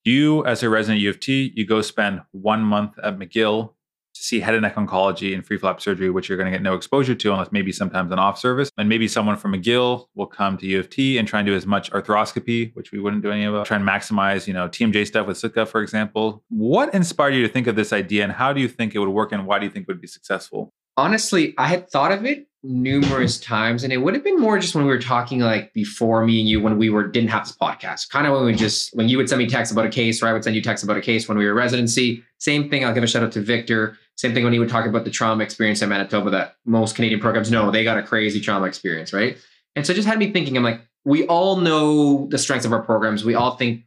you, 0.04 0.44
as 0.46 0.62
a 0.62 0.68
resident 0.68 1.00
U 1.00 1.10
of 1.10 1.20
T, 1.20 1.52
you 1.54 1.66
go 1.66 1.82
spend 1.82 2.22
one 2.32 2.62
month 2.62 2.98
at 3.02 3.18
McGill 3.18 3.72
to 4.14 4.22
see 4.22 4.40
head 4.40 4.54
and 4.54 4.62
neck 4.62 4.76
oncology 4.76 5.34
and 5.34 5.44
free 5.44 5.58
flap 5.58 5.80
surgery, 5.80 6.08
which 6.08 6.28
you're 6.28 6.38
going 6.38 6.50
to 6.50 6.50
get 6.50 6.62
no 6.62 6.74
exposure 6.74 7.14
to 7.14 7.32
unless 7.32 7.50
maybe 7.52 7.72
sometimes 7.72 8.12
an 8.12 8.18
off 8.18 8.38
service. 8.38 8.70
And 8.78 8.88
maybe 8.88 9.08
someone 9.08 9.36
from 9.36 9.52
McGill 9.52 10.06
will 10.14 10.26
come 10.26 10.56
to 10.58 10.66
U 10.66 10.80
of 10.80 10.88
T 10.88 11.18
and 11.18 11.26
try 11.26 11.40
and 11.40 11.46
do 11.46 11.54
as 11.54 11.66
much 11.66 11.90
arthroscopy, 11.90 12.74
which 12.74 12.92
we 12.92 13.00
wouldn't 13.00 13.22
do 13.22 13.30
any 13.30 13.44
of. 13.44 13.66
Try 13.66 13.76
and 13.76 13.86
maximize, 13.86 14.46
you 14.46 14.54
know, 14.54 14.68
TMJ 14.68 15.06
stuff 15.06 15.26
with 15.26 15.36
Sitka, 15.36 15.66
for 15.66 15.82
example. 15.82 16.42
What 16.48 16.94
inspired 16.94 17.34
you 17.34 17.42
to 17.42 17.52
think 17.52 17.66
of 17.66 17.76
this 17.76 17.92
idea 17.92 18.24
and 18.24 18.32
how 18.32 18.52
do 18.52 18.60
you 18.60 18.68
think 18.68 18.94
it 18.94 18.98
would 18.98 19.08
work 19.08 19.32
and 19.32 19.46
why 19.46 19.58
do 19.58 19.66
you 19.66 19.70
think 19.70 19.82
it 19.82 19.88
would 19.88 20.00
be 20.00 20.06
successful? 20.06 20.72
Honestly, 20.96 21.54
I 21.58 21.68
had 21.68 21.90
thought 21.90 22.12
of 22.12 22.24
it 22.24 22.46
numerous 22.62 23.38
times, 23.38 23.84
and 23.84 23.92
it 23.92 23.98
would 23.98 24.14
have 24.14 24.24
been 24.24 24.40
more 24.40 24.58
just 24.58 24.74
when 24.74 24.84
we 24.84 24.90
were 24.90 24.98
talking 24.98 25.40
like 25.40 25.72
before 25.74 26.24
me 26.24 26.40
and 26.40 26.48
you 26.48 26.60
when 26.60 26.78
we 26.78 26.88
were 26.88 27.06
didn't 27.06 27.28
have 27.28 27.46
this 27.46 27.56
podcast. 27.56 28.08
Kind 28.08 28.26
of 28.26 28.32
when 28.32 28.44
we 28.44 28.54
just 28.54 28.94
when 28.96 29.08
you 29.08 29.18
would 29.18 29.28
send 29.28 29.38
me 29.38 29.46
texts 29.46 29.72
about 29.72 29.86
a 29.86 29.90
case, 29.90 30.22
or 30.22 30.28
I 30.28 30.32
would 30.32 30.44
send 30.44 30.56
you 30.56 30.62
texts 30.62 30.84
about 30.84 30.96
a 30.96 31.02
case 31.02 31.28
when 31.28 31.36
we 31.36 31.44
were 31.46 31.54
residency. 31.54 32.22
Same 32.38 32.70
thing. 32.70 32.84
I'll 32.84 32.94
give 32.94 33.04
a 33.04 33.06
shout 33.06 33.22
out 33.22 33.32
to 33.32 33.40
Victor. 33.40 33.98
Same 34.16 34.32
thing 34.32 34.44
when 34.44 34.52
he 34.52 34.58
would 34.58 34.68
talk 34.68 34.86
about 34.86 35.04
the 35.04 35.10
trauma 35.10 35.42
experience 35.42 35.82
in 35.82 35.88
Manitoba 35.88 36.30
that 36.30 36.56
most 36.64 36.94
Canadian 36.94 37.20
programs 37.20 37.50
know 37.50 37.70
they 37.70 37.84
got 37.84 37.98
a 37.98 38.02
crazy 38.02 38.40
trauma 38.40 38.66
experience, 38.66 39.12
right? 39.12 39.36
And 39.76 39.84
so 39.84 39.92
it 39.92 39.96
just 39.96 40.08
had 40.08 40.18
me 40.18 40.32
thinking. 40.32 40.56
I'm 40.56 40.62
like, 40.62 40.80
we 41.04 41.26
all 41.26 41.56
know 41.56 42.26
the 42.28 42.38
strengths 42.38 42.64
of 42.64 42.72
our 42.72 42.82
programs. 42.82 43.24
We 43.24 43.34
all 43.34 43.56
think 43.56 43.84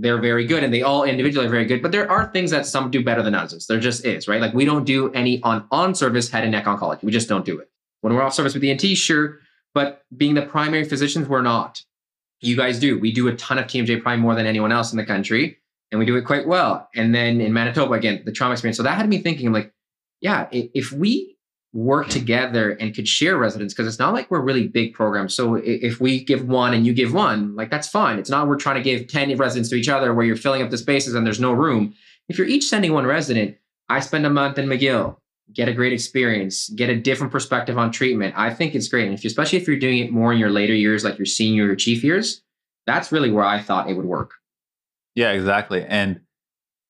they're 0.00 0.20
very 0.20 0.46
good 0.46 0.64
and 0.64 0.72
they 0.72 0.82
all 0.82 1.04
individually 1.04 1.46
are 1.46 1.50
very 1.50 1.64
good, 1.64 1.82
but 1.82 1.92
there 1.92 2.10
are 2.10 2.30
things 2.32 2.50
that 2.50 2.66
some 2.66 2.90
do 2.90 3.02
better 3.02 3.22
than 3.22 3.34
others. 3.34 3.66
There 3.66 3.80
just 3.80 4.04
is, 4.04 4.28
right? 4.28 4.40
Like 4.40 4.54
we 4.54 4.64
don't 4.64 4.84
do 4.84 5.12
any 5.12 5.42
on 5.42 5.66
on 5.70 5.94
service 5.94 6.30
head 6.30 6.42
and 6.42 6.52
neck 6.52 6.64
oncology. 6.64 7.02
We 7.02 7.12
just 7.12 7.28
don't 7.28 7.44
do 7.44 7.58
it. 7.58 7.70
When 8.00 8.14
we're 8.14 8.22
off 8.22 8.34
service 8.34 8.54
with 8.54 8.64
ENT, 8.64 8.82
sure, 8.96 9.38
but 9.74 10.04
being 10.16 10.34
the 10.34 10.42
primary 10.42 10.84
physicians, 10.84 11.28
we're 11.28 11.42
not. 11.42 11.82
You 12.40 12.56
guys 12.56 12.78
do. 12.78 12.98
We 12.98 13.12
do 13.12 13.28
a 13.28 13.36
ton 13.36 13.58
of 13.58 13.66
TMJ 13.66 14.02
prime 14.02 14.20
more 14.20 14.34
than 14.34 14.46
anyone 14.46 14.72
else 14.72 14.92
in 14.92 14.98
the 14.98 15.06
country, 15.06 15.58
and 15.90 15.98
we 15.98 16.04
do 16.04 16.16
it 16.16 16.22
quite 16.22 16.46
well. 16.46 16.88
And 16.94 17.14
then 17.14 17.40
in 17.40 17.52
Manitoba, 17.52 17.94
again, 17.94 18.22
the 18.24 18.32
trauma 18.32 18.52
experience. 18.52 18.76
So 18.76 18.82
that 18.82 18.96
had 18.96 19.08
me 19.08 19.18
thinking, 19.18 19.46
I'm 19.46 19.52
like, 19.52 19.72
yeah, 20.20 20.48
if 20.52 20.92
we 20.92 21.33
work 21.74 22.08
together 22.08 22.70
and 22.70 22.94
could 22.94 23.06
share 23.06 23.36
residents, 23.36 23.74
because 23.74 23.88
it's 23.88 23.98
not 23.98 24.14
like 24.14 24.30
we're 24.30 24.40
really 24.40 24.68
big 24.68 24.94
programs. 24.94 25.34
So 25.34 25.56
if 25.56 26.00
we 26.00 26.24
give 26.24 26.46
one 26.48 26.72
and 26.72 26.86
you 26.86 26.94
give 26.94 27.12
one, 27.12 27.54
like 27.56 27.68
that's 27.68 27.88
fine. 27.88 28.18
It's 28.18 28.30
not 28.30 28.46
we're 28.46 28.56
trying 28.56 28.76
to 28.76 28.82
give 28.82 29.08
10 29.08 29.36
residents 29.36 29.68
to 29.70 29.74
each 29.74 29.88
other 29.88 30.14
where 30.14 30.24
you're 30.24 30.36
filling 30.36 30.62
up 30.62 30.70
the 30.70 30.78
spaces 30.78 31.14
and 31.14 31.26
there's 31.26 31.40
no 31.40 31.52
room. 31.52 31.94
If 32.28 32.38
you're 32.38 32.46
each 32.46 32.64
sending 32.64 32.92
one 32.92 33.04
resident, 33.04 33.56
I 33.88 34.00
spend 34.00 34.24
a 34.24 34.30
month 34.30 34.56
in 34.56 34.66
McGill, 34.66 35.16
get 35.52 35.68
a 35.68 35.74
great 35.74 35.92
experience, 35.92 36.68
get 36.70 36.90
a 36.90 36.96
different 36.96 37.32
perspective 37.32 37.76
on 37.76 37.90
treatment. 37.90 38.34
I 38.36 38.54
think 38.54 38.76
it's 38.76 38.88
great. 38.88 39.06
And 39.06 39.14
if 39.14 39.24
you, 39.24 39.28
especially 39.28 39.58
if 39.58 39.66
you're 39.66 39.76
doing 39.76 39.98
it 39.98 40.12
more 40.12 40.32
in 40.32 40.38
your 40.38 40.50
later 40.50 40.74
years, 40.74 41.02
like 41.02 41.18
your 41.18 41.26
senior 41.26 41.72
or 41.72 41.76
chief 41.76 42.04
years, 42.04 42.40
that's 42.86 43.10
really 43.10 43.32
where 43.32 43.44
I 43.44 43.60
thought 43.60 43.90
it 43.90 43.94
would 43.94 44.06
work. 44.06 44.34
Yeah, 45.16 45.32
exactly. 45.32 45.84
And 45.84 46.20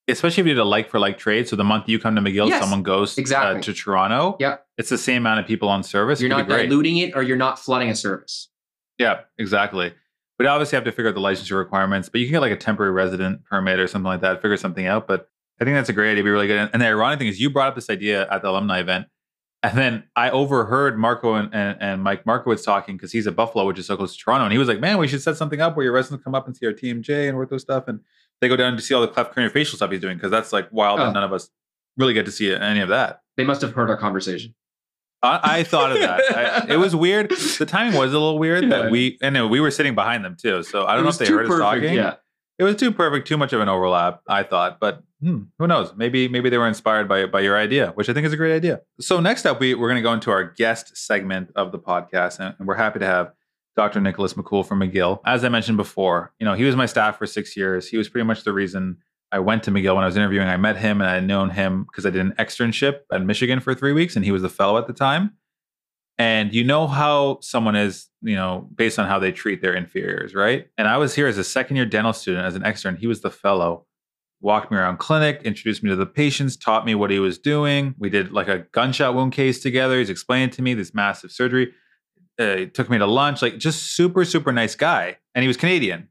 especially 0.07 0.41
if 0.41 0.47
you 0.47 0.53
did 0.53 0.59
a 0.59 0.65
like 0.65 0.89
for 0.89 0.99
like 0.99 1.17
trade. 1.17 1.47
So 1.47 1.55
the 1.55 1.63
month 1.63 1.89
you 1.89 1.99
come 1.99 2.15
to 2.15 2.21
McGill, 2.21 2.47
Yes, 2.49 2.61
someone 2.61 2.83
goes 2.83 3.17
exactly. 3.17 3.59
uh, 3.59 3.63
to 3.63 3.73
Toronto. 3.73 4.37
Yep. 4.39 4.65
It's 4.77 4.89
the 4.89 4.97
same 4.97 5.23
amount 5.23 5.39
of 5.39 5.47
people 5.47 5.69
on 5.69 5.83
service. 5.83 6.21
You're 6.21 6.29
could 6.29 6.47
not 6.47 6.57
diluting 6.57 6.97
it 6.97 7.15
or 7.15 7.23
you're 7.23 7.37
not 7.37 7.59
flooding 7.59 7.89
a 7.89 7.95
service. 7.95 8.49
Yeah, 8.97 9.21
exactly. 9.37 9.93
But 10.37 10.43
you 10.43 10.49
obviously 10.49 10.75
have 10.75 10.83
to 10.85 10.91
figure 10.91 11.09
out 11.09 11.15
the 11.15 11.21
licensure 11.21 11.57
requirements. 11.57 12.09
But 12.09 12.21
you 12.21 12.27
can 12.27 12.33
get 12.33 12.41
like 12.41 12.51
a 12.51 12.57
temporary 12.57 12.91
resident 12.91 13.45
permit 13.45 13.79
or 13.79 13.87
something 13.87 14.07
like 14.07 14.21
that, 14.21 14.41
figure 14.41 14.57
something 14.57 14.85
out. 14.85 15.07
But 15.07 15.29
I 15.59 15.63
think 15.63 15.75
that's 15.75 15.89
a 15.89 15.93
great 15.93 16.11
idea. 16.11 16.15
It'd 16.15 16.25
be 16.25 16.31
really 16.31 16.47
good. 16.47 16.69
And, 16.73 16.81
the 16.81 16.87
ironic 16.87 17.19
thing 17.19 17.27
is 17.27 17.39
you 17.39 17.49
brought 17.49 17.69
up 17.69 17.75
this 17.75 17.89
idea 17.89 18.27
at 18.29 18.41
the 18.41 18.49
alumni 18.49 18.79
event. 18.79 19.07
And 19.63 19.77
then 19.77 20.03
I 20.15 20.29
overheard 20.29 20.99
Marco 20.99 21.33
and, 21.33 21.49
and, 21.55 21.77
and 21.81 22.03
Mike 22.03 22.25
Markowitz 22.25 22.63
talking 22.63 22.97
because 22.97 23.11
he's 23.11 23.25
at 23.25 23.35
Buffalo, 23.35 23.65
which 23.65 23.79
is 23.79 23.87
so 23.87 23.97
close 23.97 24.15
to 24.15 24.23
Toronto. 24.23 24.43
And 24.43 24.51
he 24.51 24.59
was 24.59 24.67
like, 24.67 24.79
man, 24.79 24.99
we 24.99 25.07
should 25.07 25.23
set 25.23 25.37
something 25.37 25.59
up 25.59 25.75
where 25.75 25.85
your 25.85 25.93
residents 25.93 26.23
come 26.23 26.35
up 26.35 26.45
and 26.45 26.55
see 26.55 26.67
our 26.67 26.73
TMJ 26.73 27.27
and 27.27 27.35
ortho 27.35 27.59
stuff. 27.59 27.87
And 27.87 28.01
they 28.41 28.47
go 28.47 28.55
down 28.55 28.75
to 28.75 28.81
see 28.81 28.93
all 28.93 29.01
the 29.01 29.07
cleft 29.07 29.33
craniofacial 29.35 29.75
stuff 29.75 29.91
he's 29.91 30.01
doing 30.01 30.17
because 30.17 30.31
that's 30.31 30.51
like 30.53 30.67
wild 30.71 30.99
Oh. 30.99 31.05
that 31.05 31.13
none 31.13 31.23
of 31.23 31.33
us 31.33 31.49
really 31.97 32.13
get 32.13 32.25
to 32.25 32.31
see 32.31 32.53
any 32.53 32.81
of 32.81 32.89
that. 32.89 33.21
They 33.37 33.43
must 33.43 33.61
have 33.61 33.73
heard 33.73 33.89
our 33.89 33.97
conversation. 33.97 34.53
I, 35.23 35.39
I 35.59 35.63
thought 35.63 35.91
of 35.93 35.99
that. 35.99 36.21
I, 36.69 36.73
it 36.73 36.77
was 36.77 36.95
weird. 36.95 37.31
The 37.31 37.65
timing 37.65 37.97
was 37.97 38.11
a 38.13 38.19
little 38.19 38.37
weird 38.37 38.63
Yeah. 38.65 38.69
that 38.81 38.91
we 38.91 39.17
and 39.21 39.49
we 39.49 39.59
were 39.59 39.71
sitting 39.71 39.95
behind 39.95 40.23
them 40.23 40.35
too. 40.39 40.61
So 40.63 40.85
I 40.85 40.95
don't 40.95 41.03
know 41.03 41.09
if 41.09 41.17
they 41.17 41.25
heard 41.27 41.49
us 41.49 41.59
talking. 41.59 41.93
Yeah. 41.93 42.15
It 42.57 42.63
was 42.63 42.75
too 42.77 42.91
perfect, 42.91 43.27
too 43.27 43.35
much 43.37 43.51
of 43.51 43.59
an 43.59 43.67
overlap. 43.67 44.21
I 44.29 44.43
thought, 44.43 44.79
but 44.79 45.03
hmm, 45.21 45.43
who 45.59 45.67
knows? 45.67 45.93
Maybe 45.97 46.27
maybe 46.29 46.49
they 46.49 46.57
were 46.57 46.67
inspired 46.67 47.07
by 47.09 47.25
by 47.25 47.41
your 47.41 47.57
idea, 47.57 47.91
which 47.95 48.07
I 48.07 48.13
think 48.13 48.25
is 48.25 48.31
a 48.33 48.37
great 48.37 48.55
idea. 48.55 48.81
So 49.01 49.19
next 49.19 49.45
up, 49.45 49.59
we 49.59 49.73
we're 49.75 49.89
going 49.89 49.97
to 49.97 50.07
go 50.07 50.13
into 50.13 50.31
our 50.31 50.43
guest 50.43 50.95
segment 50.95 51.51
of 51.55 51.71
the 51.73 51.79
podcast, 51.79 52.39
and, 52.39 52.55
and 52.57 52.67
we're 52.67 52.75
happy 52.75 52.99
to 52.99 53.05
have 53.05 53.33
Dr. 53.75 53.99
Nicholas 54.01 54.33
Makhoul 54.33 54.65
from 54.65 54.79
McGill. 54.79 55.19
As 55.25 55.43
I 55.43 55.49
mentioned 55.49 55.77
before, 55.77 56.33
you 56.39 56.45
know 56.45 56.53
he 56.53 56.63
was 56.63 56.75
my 56.75 56.85
staff 56.85 57.17
for 57.17 57.25
six 57.25 57.55
years. 57.57 57.87
He 57.87 57.97
was 57.97 58.09
pretty 58.09 58.25
much 58.25 58.43
the 58.43 58.53
reason 58.53 58.97
I 59.31 59.39
went 59.39 59.63
to 59.63 59.71
McGill 59.71 59.95
when 59.95 60.03
I 60.03 60.07
was 60.07 60.15
interviewing. 60.15 60.47
I 60.47 60.57
met 60.57 60.77
him 60.77 61.01
and 61.01 61.09
I 61.09 61.15
had 61.15 61.27
known 61.27 61.49
him 61.49 61.83
because 61.83 62.05
I 62.05 62.09
did 62.09 62.21
an 62.21 62.33
externship 62.39 62.99
at 63.11 63.21
Michigan 63.21 63.59
for 63.59 63.75
three 63.75 63.93
weeks, 63.93 64.15
and 64.15 64.23
he 64.23 64.31
was 64.31 64.41
the 64.41 64.49
fellow 64.49 64.77
at 64.77 64.87
the 64.87 64.93
time. 64.93 65.33
And 66.17 66.53
you 66.53 66.63
know 66.63 66.87
how 66.87 67.39
someone 67.41 67.75
is, 67.75 68.07
you 68.21 68.35
know, 68.35 68.69
based 68.73 68.97
on 68.99 69.07
how 69.07 69.19
they 69.19 69.33
treat 69.33 69.61
their 69.61 69.73
inferiors, 69.73 70.33
right? 70.33 70.67
And 70.77 70.87
I 70.87 70.97
was 70.97 71.13
here 71.13 71.27
as 71.27 71.37
a 71.37 71.43
second 71.43 71.75
year 71.75 71.85
dental 71.85 72.13
student, 72.13 72.45
as 72.45 72.55
an 72.55 72.63
extern. 72.63 72.95
He 72.95 73.07
was 73.07 73.19
the 73.19 73.29
fellow, 73.29 73.85
walked 74.39 74.71
me 74.71 74.77
around 74.77 74.97
clinic, 74.97 75.41
introduced 75.43 75.83
me 75.83 75.89
to 75.89 75.95
the 75.97 76.05
patients, 76.05 76.55
taught 76.55 76.85
me 76.85 76.95
what 76.95 77.11
he 77.11 77.19
was 77.19 77.37
doing. 77.37 77.95
We 77.97 78.09
did 78.09 78.31
like 78.31 78.47
a 78.47 78.59
gunshot 78.71 79.13
wound 79.13 79.33
case 79.33 79.61
together. 79.61 79.99
He's 79.99 80.09
explaining 80.09 80.51
to 80.51 80.61
me 80.61 80.73
this 80.73 80.93
massive 80.93 81.31
surgery. 81.31 81.73
Uh, 82.37 82.55
he 82.57 82.67
took 82.67 82.89
me 82.89 82.97
to 82.97 83.05
lunch, 83.05 83.41
like 83.41 83.57
just 83.57 83.95
super, 83.95 84.25
super 84.25 84.51
nice 84.51 84.75
guy. 84.75 85.17
And 85.33 85.41
he 85.43 85.47
was 85.47 85.57
Canadian. 85.57 86.09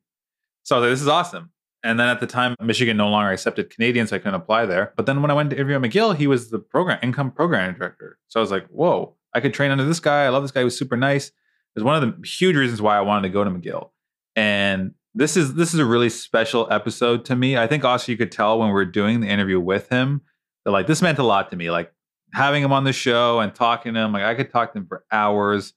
So 0.62 0.76
I 0.76 0.78
was 0.78 0.86
like, 0.86 0.92
this 0.92 1.02
is 1.02 1.08
awesome. 1.08 1.50
And 1.82 2.00
then 2.00 2.08
at 2.08 2.20
the 2.20 2.26
time, 2.26 2.56
Michigan 2.62 2.96
no 2.96 3.10
longer 3.10 3.30
accepted 3.30 3.68
Canadians, 3.68 4.08
so 4.08 4.16
I 4.16 4.18
couldn't 4.18 4.34
apply 4.34 4.64
there. 4.64 4.94
But 4.96 5.04
then 5.04 5.20
when 5.20 5.30
I 5.30 5.34
went 5.34 5.50
to 5.50 5.56
interview 5.56 5.76
at 5.76 5.82
McGill, 5.82 6.16
he 6.16 6.26
was 6.26 6.50
the 6.50 6.58
program 6.58 6.98
income 7.02 7.30
program 7.30 7.74
director. 7.74 8.18
So 8.28 8.40
I 8.40 8.42
was 8.42 8.50
like, 8.50 8.66
whoa, 8.68 9.16
I 9.34 9.40
could 9.40 9.52
train 9.52 9.70
under 9.70 9.84
this 9.84 10.00
guy. 10.00 10.24
I 10.24 10.30
love 10.30 10.42
this 10.42 10.50
guy. 10.50 10.60
He 10.60 10.64
was 10.64 10.78
super 10.78 10.96
nice. 10.96 11.28
It 11.28 11.32
was 11.76 11.84
one 11.84 12.02
of 12.02 12.02
the 12.02 12.26
huge 12.26 12.56
reasons 12.56 12.80
why 12.80 12.96
I 12.96 13.02
wanted 13.02 13.28
to 13.28 13.32
go 13.34 13.44
to 13.44 13.50
McGill. 13.50 13.90
And 14.34 14.94
this 15.14 15.36
is 15.36 15.54
this 15.54 15.74
is 15.74 15.80
a 15.80 15.84
really 15.84 16.08
special 16.08 16.66
episode 16.72 17.26
to 17.26 17.36
me. 17.36 17.58
I 17.58 17.66
think 17.66 17.84
also 17.84 18.10
you 18.10 18.18
could 18.18 18.32
tell 18.32 18.58
when 18.58 18.68
we 18.68 18.80
are 18.80 18.86
doing 18.86 19.20
the 19.20 19.28
interview 19.28 19.60
with 19.60 19.88
him 19.90 20.22
that 20.64 20.70
like 20.70 20.86
this 20.86 21.02
meant 21.02 21.18
a 21.18 21.22
lot 21.22 21.50
to 21.50 21.56
me. 21.56 21.70
Like 21.70 21.92
having 22.32 22.62
him 22.62 22.72
on 22.72 22.84
the 22.84 22.92
show 22.92 23.40
and 23.40 23.54
talking 23.54 23.92
to 23.92 24.00
him, 24.00 24.12
like 24.12 24.24
I 24.24 24.34
could 24.34 24.50
talk 24.50 24.72
to 24.72 24.78
him 24.78 24.86
for 24.86 25.04
hours, 25.12 25.74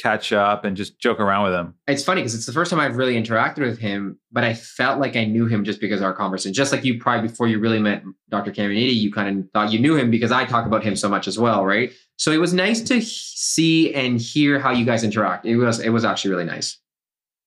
catch 0.00 0.32
up 0.32 0.64
and 0.64 0.76
just 0.76 0.98
joke 0.98 1.20
around 1.20 1.44
with 1.44 1.54
him. 1.54 1.74
It's 1.86 2.04
funny 2.04 2.20
because 2.20 2.34
it's 2.34 2.46
the 2.46 2.52
first 2.52 2.70
time 2.70 2.80
I've 2.80 2.96
really 2.96 3.20
interacted 3.20 3.60
with 3.60 3.78
him, 3.78 4.18
but 4.30 4.44
I 4.44 4.54
felt 4.54 5.00
like 5.00 5.16
I 5.16 5.24
knew 5.24 5.46
him 5.46 5.64
just 5.64 5.80
because 5.80 6.00
our 6.00 6.12
conversation. 6.12 6.54
Just 6.54 6.72
like 6.72 6.84
you 6.84 6.98
probably 7.00 7.28
before 7.28 7.48
you 7.48 7.58
really 7.58 7.78
met 7.78 8.02
Dr. 8.28 8.52
Caminiti, 8.52 8.94
you 8.94 9.12
kind 9.12 9.38
of 9.40 9.50
thought 9.52 9.72
you 9.72 9.78
knew 9.78 9.96
him 9.96 10.10
because 10.10 10.30
I 10.30 10.44
talk 10.44 10.66
about 10.66 10.84
him 10.84 10.96
so 10.96 11.08
much 11.08 11.26
as 11.26 11.38
well, 11.38 11.64
right? 11.64 11.92
So 12.16 12.30
it 12.32 12.38
was 12.38 12.52
nice 12.52 12.80
to 12.82 13.00
see 13.00 13.94
and 13.94 14.20
hear 14.20 14.58
how 14.58 14.70
you 14.70 14.84
guys 14.84 15.04
interact. 15.04 15.46
It 15.46 15.56
was 15.56 15.80
it 15.80 15.90
was 15.90 16.04
actually 16.04 16.30
really 16.32 16.44
nice. 16.44 16.78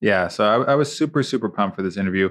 Yeah, 0.01 0.27
so 0.27 0.43
I, 0.43 0.71
I 0.71 0.75
was 0.75 0.95
super 0.95 1.23
super 1.23 1.49
pumped 1.49 1.75
for 1.75 1.81
this 1.81 1.97
interview. 1.97 2.29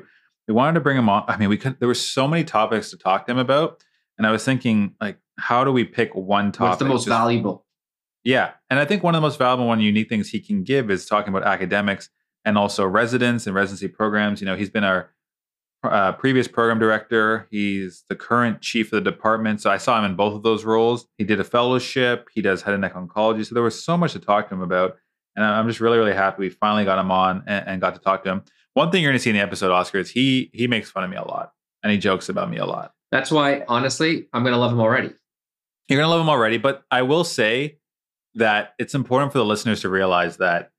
We 0.48 0.54
wanted 0.54 0.74
to 0.74 0.80
bring 0.80 0.96
him 0.96 1.08
on. 1.08 1.24
I 1.28 1.36
mean, 1.36 1.48
we 1.48 1.56
could. 1.56 1.78
There 1.78 1.88
were 1.88 1.94
so 1.94 2.26
many 2.26 2.44
topics 2.44 2.90
to 2.90 2.98
talk 2.98 3.26
to 3.26 3.32
him 3.32 3.38
about, 3.38 3.82
and 4.18 4.26
I 4.26 4.32
was 4.32 4.44
thinking 4.44 4.94
like, 5.00 5.18
how 5.38 5.64
do 5.64 5.72
we 5.72 5.84
pick 5.84 6.14
one 6.14 6.52
topic? 6.52 6.70
What's 6.70 6.78
the 6.78 6.84
most 6.84 7.04
Just- 7.04 7.08
valuable? 7.08 7.64
Yeah. 8.24 8.52
And 8.68 8.78
I 8.78 8.84
think 8.84 9.02
one 9.02 9.14
of 9.14 9.20
the 9.20 9.26
most 9.26 9.38
valuable 9.38 9.66
one 9.66 9.80
unique 9.80 10.08
things 10.08 10.28
he 10.28 10.40
can 10.40 10.62
give 10.62 10.90
is 10.90 11.06
talking 11.06 11.30
about 11.34 11.46
academics 11.46 12.10
and 12.44 12.58
also 12.58 12.86
residents 12.86 13.46
and 13.46 13.54
residency 13.54 13.88
programs. 13.88 14.40
You 14.40 14.46
know, 14.46 14.56
he's 14.56 14.70
been 14.70 14.84
our 14.84 15.10
uh, 15.82 16.12
previous 16.12 16.46
program 16.46 16.78
director. 16.78 17.46
He's 17.50 18.04
the 18.08 18.16
current 18.16 18.60
chief 18.60 18.92
of 18.92 19.02
the 19.02 19.10
department. 19.10 19.62
So 19.62 19.70
I 19.70 19.78
saw 19.78 19.98
him 19.98 20.04
in 20.04 20.16
both 20.16 20.34
of 20.34 20.42
those 20.42 20.64
roles. 20.64 21.06
He 21.16 21.24
did 21.24 21.40
a 21.40 21.44
fellowship. 21.44 22.28
He 22.34 22.42
does 22.42 22.62
head 22.62 22.74
and 22.74 22.82
neck 22.82 22.94
oncology. 22.94 23.46
So 23.46 23.54
there 23.54 23.62
was 23.62 23.82
so 23.82 23.96
much 23.96 24.12
to 24.12 24.18
talk 24.18 24.48
to 24.48 24.54
him 24.54 24.60
about. 24.60 24.96
And 25.36 25.44
I'm 25.44 25.66
just 25.68 25.80
really, 25.80 25.96
really 25.96 26.12
happy 26.12 26.40
we 26.40 26.50
finally 26.50 26.84
got 26.84 26.98
him 26.98 27.10
on 27.10 27.44
and, 27.46 27.66
and 27.66 27.80
got 27.80 27.94
to 27.94 28.00
talk 28.00 28.24
to 28.24 28.30
him. 28.30 28.42
One 28.74 28.90
thing 28.90 29.02
you're 29.02 29.10
going 29.10 29.18
to 29.18 29.22
see 29.22 29.30
in 29.30 29.36
the 29.36 29.42
episode, 29.42 29.70
Oscar, 29.72 29.98
is 29.98 30.10
he 30.10 30.50
he 30.52 30.66
makes 30.66 30.90
fun 30.90 31.04
of 31.04 31.10
me 31.10 31.16
a 31.16 31.24
lot 31.24 31.52
and 31.82 31.90
he 31.90 31.98
jokes 31.98 32.28
about 32.28 32.50
me 32.50 32.58
a 32.58 32.66
lot. 32.66 32.92
That's 33.10 33.30
why, 33.30 33.64
honestly, 33.66 34.28
I'm 34.32 34.44
gonna 34.44 34.58
love 34.58 34.72
him 34.72 34.80
already. 34.80 35.12
You're 35.88 35.98
going 35.98 36.06
to 36.06 36.10
love 36.10 36.20
him 36.20 36.28
already. 36.28 36.56
But 36.56 36.84
I 36.92 37.02
will 37.02 37.24
say 37.24 37.79
that 38.34 38.74
it's 38.78 38.94
important 38.94 39.32
for 39.32 39.38
the 39.38 39.44
listeners 39.44 39.80
to 39.82 39.88
realize 39.88 40.36
that 40.38 40.70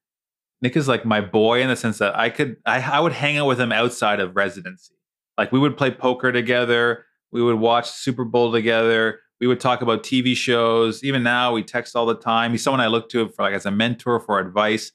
Nick 0.61 0.75
is 0.77 0.87
like 0.87 1.05
my 1.05 1.21
boy 1.21 1.61
in 1.61 1.67
the 1.69 1.75
sense 1.75 1.97
that 1.97 2.17
I 2.17 2.29
could, 2.29 2.57
I, 2.65 2.79
I 2.81 2.99
would 2.99 3.13
hang 3.13 3.37
out 3.37 3.47
with 3.47 3.59
him 3.59 3.71
outside 3.71 4.19
of 4.19 4.35
residency. 4.35 4.93
Like 5.37 5.51
we 5.51 5.59
would 5.59 5.75
play 5.77 5.91
poker 5.91 6.31
together. 6.31 7.05
We 7.31 7.41
would 7.41 7.55
watch 7.59 7.89
Super 7.89 8.23
Bowl 8.25 8.51
together. 8.51 9.19
We 9.39 9.47
would 9.47 9.59
talk 9.59 9.81
about 9.81 10.03
TV 10.03 10.35
shows. 10.35 11.03
Even 11.03 11.23
now, 11.23 11.51
we 11.53 11.63
text 11.63 11.95
all 11.95 12.05
the 12.05 12.15
time. 12.15 12.51
He's 12.51 12.63
someone 12.63 12.79
I 12.79 12.87
look 12.87 13.09
to 13.09 13.27
for 13.29 13.41
like 13.43 13.55
as 13.55 13.65
a 13.65 13.71
mentor 13.71 14.19
for 14.19 14.37
advice. 14.39 14.91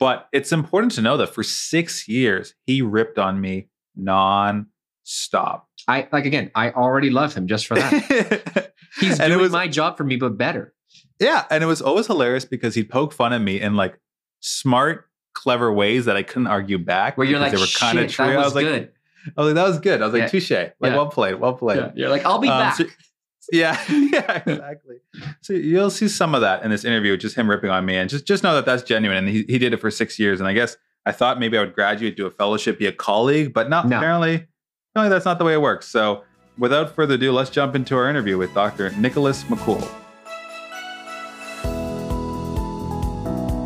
But 0.00 0.28
it's 0.32 0.50
important 0.52 0.92
to 0.92 1.02
know 1.02 1.16
that 1.18 1.28
for 1.28 1.42
six 1.42 2.08
years, 2.08 2.54
he 2.66 2.82
ripped 2.82 3.18
on 3.18 3.40
me 3.40 3.68
non-stop. 3.94 5.68
I 5.88 6.08
like 6.12 6.26
again, 6.26 6.50
I 6.54 6.70
already 6.72 7.10
love 7.10 7.34
him 7.34 7.46
just 7.46 7.66
for 7.66 7.74
that. 7.76 8.72
He's 9.00 9.20
And 9.20 9.30
doing 9.30 9.42
was- 9.42 9.52
my 9.52 9.68
job 9.68 9.96
for 9.96 10.04
me, 10.04 10.16
but 10.16 10.36
better. 10.36 10.74
Yeah, 11.18 11.44
and 11.50 11.62
it 11.64 11.66
was 11.66 11.80
always 11.80 12.06
hilarious 12.06 12.44
because 12.44 12.74
he'd 12.74 12.90
poke 12.90 13.12
fun 13.12 13.32
at 13.32 13.40
me 13.40 13.60
in 13.60 13.74
like 13.74 13.98
smart, 14.40 15.08
clever 15.32 15.72
ways 15.72 16.04
that 16.04 16.16
I 16.16 16.22
couldn't 16.22 16.46
argue 16.48 16.78
back. 16.78 17.16
Where 17.16 17.26
you're 17.26 17.38
like, 17.40 17.52
they 17.52 17.58
were 17.58 17.66
kind 17.78 17.98
of 17.98 18.04
"Shit, 18.04 18.10
true. 18.12 18.26
that 18.26 18.32
I 18.34 18.36
was 18.36 18.44
was 18.46 18.54
like, 18.54 18.64
good. 18.66 18.92
I 19.36 19.40
was 19.40 19.46
like, 19.48 19.54
that 19.56 19.68
was 19.68 19.78
good. 19.80 20.02
I 20.02 20.04
was 20.04 20.12
like, 20.12 20.22
Yeah. 20.22 20.28
touche. 20.28 20.50
Like, 20.50 20.74
Yeah. 20.82 20.96
well 20.96 21.08
played, 21.08 21.34
well 21.36 21.54
played. 21.54 21.78
Yeah, 21.78 21.90
You're 21.94 22.10
like, 22.10 22.24
I'll 22.24 22.38
be 22.38 22.48
Um, 22.48 22.58
back. 22.60 22.76
so- 22.76 22.84
yeah, 23.52 23.80
yeah, 23.90 24.42
exactly. 24.46 24.96
So 25.40 25.52
you'll 25.52 25.90
see 25.90 26.08
some 26.08 26.34
of 26.34 26.40
that 26.42 26.62
in 26.64 26.70
this 26.70 26.84
interview, 26.84 27.16
just 27.16 27.36
him 27.36 27.48
ripping 27.48 27.70
on 27.70 27.84
me, 27.86 27.96
and 27.96 28.10
just 28.10 28.26
just 28.26 28.42
know 28.42 28.54
that 28.54 28.66
that's 28.66 28.82
genuine. 28.82 29.18
And 29.18 29.28
he, 29.28 29.44
he 29.48 29.58
did 29.58 29.72
it 29.72 29.76
for 29.78 29.90
six 29.90 30.18
years, 30.18 30.40
and 30.40 30.48
I 30.48 30.52
guess 30.52 30.76
I 31.06 31.12
thought 31.12 31.38
maybe 31.38 31.56
I 31.56 31.60
would 31.60 31.74
graduate, 31.74 32.16
do 32.16 32.26
a 32.26 32.30
fellowship, 32.30 32.78
be 32.78 32.86
a 32.86 32.92
colleague, 32.92 33.52
but 33.54 33.68
not 33.70 33.88
No. 33.88 33.96
apparently, 33.98 34.46
apparently 34.92 35.14
that's 35.14 35.24
not 35.24 35.38
the 35.38 35.44
way 35.44 35.54
it 35.54 35.60
works. 35.62 35.86
So 35.88 36.24
without 36.58 36.94
further 36.94 37.14
ado, 37.14 37.30
let's 37.32 37.50
jump 37.50 37.74
into 37.76 37.96
our 37.96 38.10
interview 38.10 38.36
with 38.38 38.52
Dr. 38.54 38.90
Nicholas 38.92 39.44
Makhoul. 39.44 39.88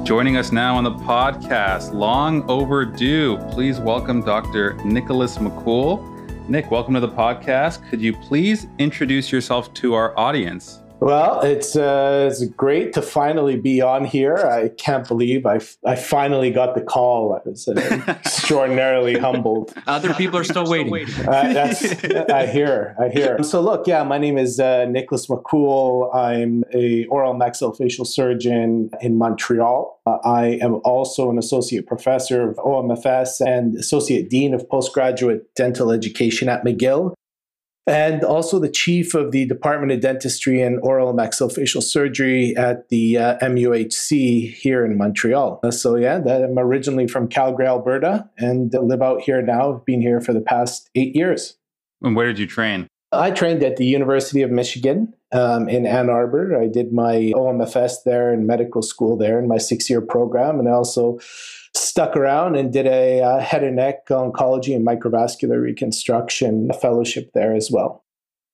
Joining 0.03 0.39
us 0.39 0.51
now 0.51 0.77
on 0.77 0.83
the 0.83 0.91
podcast, 0.91 1.93
long 1.93 2.43
overdue. 2.51 3.37
Please 3.51 3.79
welcome 3.79 4.23
Dr. 4.23 4.75
Nicholas 4.85 5.37
Makhoul. 5.39 6.49
Nick, 6.49 6.71
welcome 6.71 6.95
to 6.95 7.01
the 7.01 7.09
podcast. 7.09 7.89
Could 7.91 8.01
you 8.01 8.17
please 8.17 8.67
introduce 8.79 9.31
yourself 9.31 9.73
to 9.75 9.95
our 9.95 10.19
audience? 10.19 10.81
Well, 11.01 11.41
it's 11.41 11.77
uh, 11.77 12.29
it's 12.31 12.45
great 12.45 12.93
to 12.93 13.01
finally 13.01 13.57
be 13.57 13.81
on 13.81 14.05
here. 14.05 14.37
I 14.37 14.69
can't 14.69 15.09
believe 15.09 15.47
I, 15.47 15.61
I 15.85 15.97
finally 15.97 16.51
got 16.51 16.75
the 16.75 16.83
call. 16.83 17.33
I 17.33 17.49
was 17.49 17.67
uh, 17.69 17.73
extraordinarily 18.09 19.19
humbled. 19.19 19.73
Other 19.87 20.13
people 20.13 20.39
are 20.39 20.45
still 20.45 20.69
waiting. 20.69 20.95
Uh, 21.27 21.53
that's 21.55 21.83
I 22.31 22.47
hear, 22.47 22.95
I 23.01 23.09
hear. 23.09 23.43
So 23.43 23.63
look, 23.63 23.87
yeah, 23.87 24.03
my 24.03 24.19
name 24.19 24.37
is 24.37 24.61
uh, 24.61 24.85
Nicholas 24.85 25.27
Makhoul. 25.27 26.15
I'm 26.15 26.65
a 26.75 27.07
oral 27.07 27.35
maxillofacial 27.35 28.07
surgeon 28.07 28.91
in 29.01 29.17
Montreal. 29.17 29.99
Uh, 30.05 30.19
I 30.23 30.59
am 30.61 30.81
also 30.85 31.31
an 31.31 31.39
associate 31.39 31.87
professor 31.87 32.51
of 32.51 32.57
OMFS 32.57 33.41
and 33.41 33.75
associate 33.77 34.29
dean 34.29 34.53
of 34.53 34.69
postgraduate 34.69 35.55
dental 35.55 35.93
education 35.93 36.51
at 36.51 36.63
McGill 36.63 37.15
and 37.87 38.23
also 38.23 38.59
the 38.59 38.69
chief 38.69 39.15
of 39.15 39.33
the 39.33 39.47
Department 39.47 39.93
of 39.93 40.01
Dentistry 40.01 40.61
and 40.63 40.79
Oral 40.83 41.11
and 41.11 41.19
Maxillofacial 41.19 41.83
Surgery 41.83 42.55
at 42.57 42.89
the 42.89 43.19
uh, 43.19 43.39
MUHC 43.39 44.53
here 44.55 44.85
in 44.85 44.97
Montreal. 44.97 45.61
Uh, 45.63 45.71
so, 45.71 45.97
yeah, 45.97 46.19
that, 46.19 46.43
I'm 46.43 46.59
originally 46.59 47.09
from 47.09 47.29
Calgary, 47.29 47.67
Alberta, 47.67 48.29
and 48.39 48.73
live 48.73 49.03
out 49.03 49.23
here 49.23 49.43
now. 49.43 49.75
I've 49.75 49.85
been 49.85 50.03
here 50.03 50.21
for 50.21 50.33
the 50.33 50.41
past 50.41 50.91
eight 50.95 51.17
years. 51.17 51.57
And 52.03 52.15
where 52.15 52.27
did 52.27 52.39
you 52.39 52.47
train? 52.47 52.87
I 53.13 53.33
trained 53.33 53.63
at 53.65 53.77
the 53.77 53.87
University 53.87 54.43
of 54.43 54.51
Michigan 54.51 55.13
um, 55.33 55.69
in 55.69 55.85
Ann 55.85 56.09
Arbor. 56.09 56.61
I 56.61 56.69
did 56.69 56.93
my 56.93 57.33
OMFS 57.35 58.05
there 58.05 58.33
and 58.33 58.47
medical 58.47 58.83
school 58.83 59.17
there 59.17 59.39
in 59.39 59.49
my 59.49 59.59
six 59.59 59.91
year 59.91 60.01
program. 60.01 60.61
And 60.61 60.69
I 60.69 60.73
also 60.73 61.19
stuck 61.75 62.17
around 62.17 62.57
and 62.57 62.73
did 62.73 62.87
a 62.87 63.23
uh, 63.23 63.41
head 63.41 63.63
and 63.63 63.77
neck 63.77 64.07
oncology 64.09 64.75
and 64.75 64.87
microvascular 64.87 65.61
reconstruction 65.61 66.71
fellowship 66.81 67.31
there 67.35 67.55
as 67.55 67.71
well. 67.71 68.05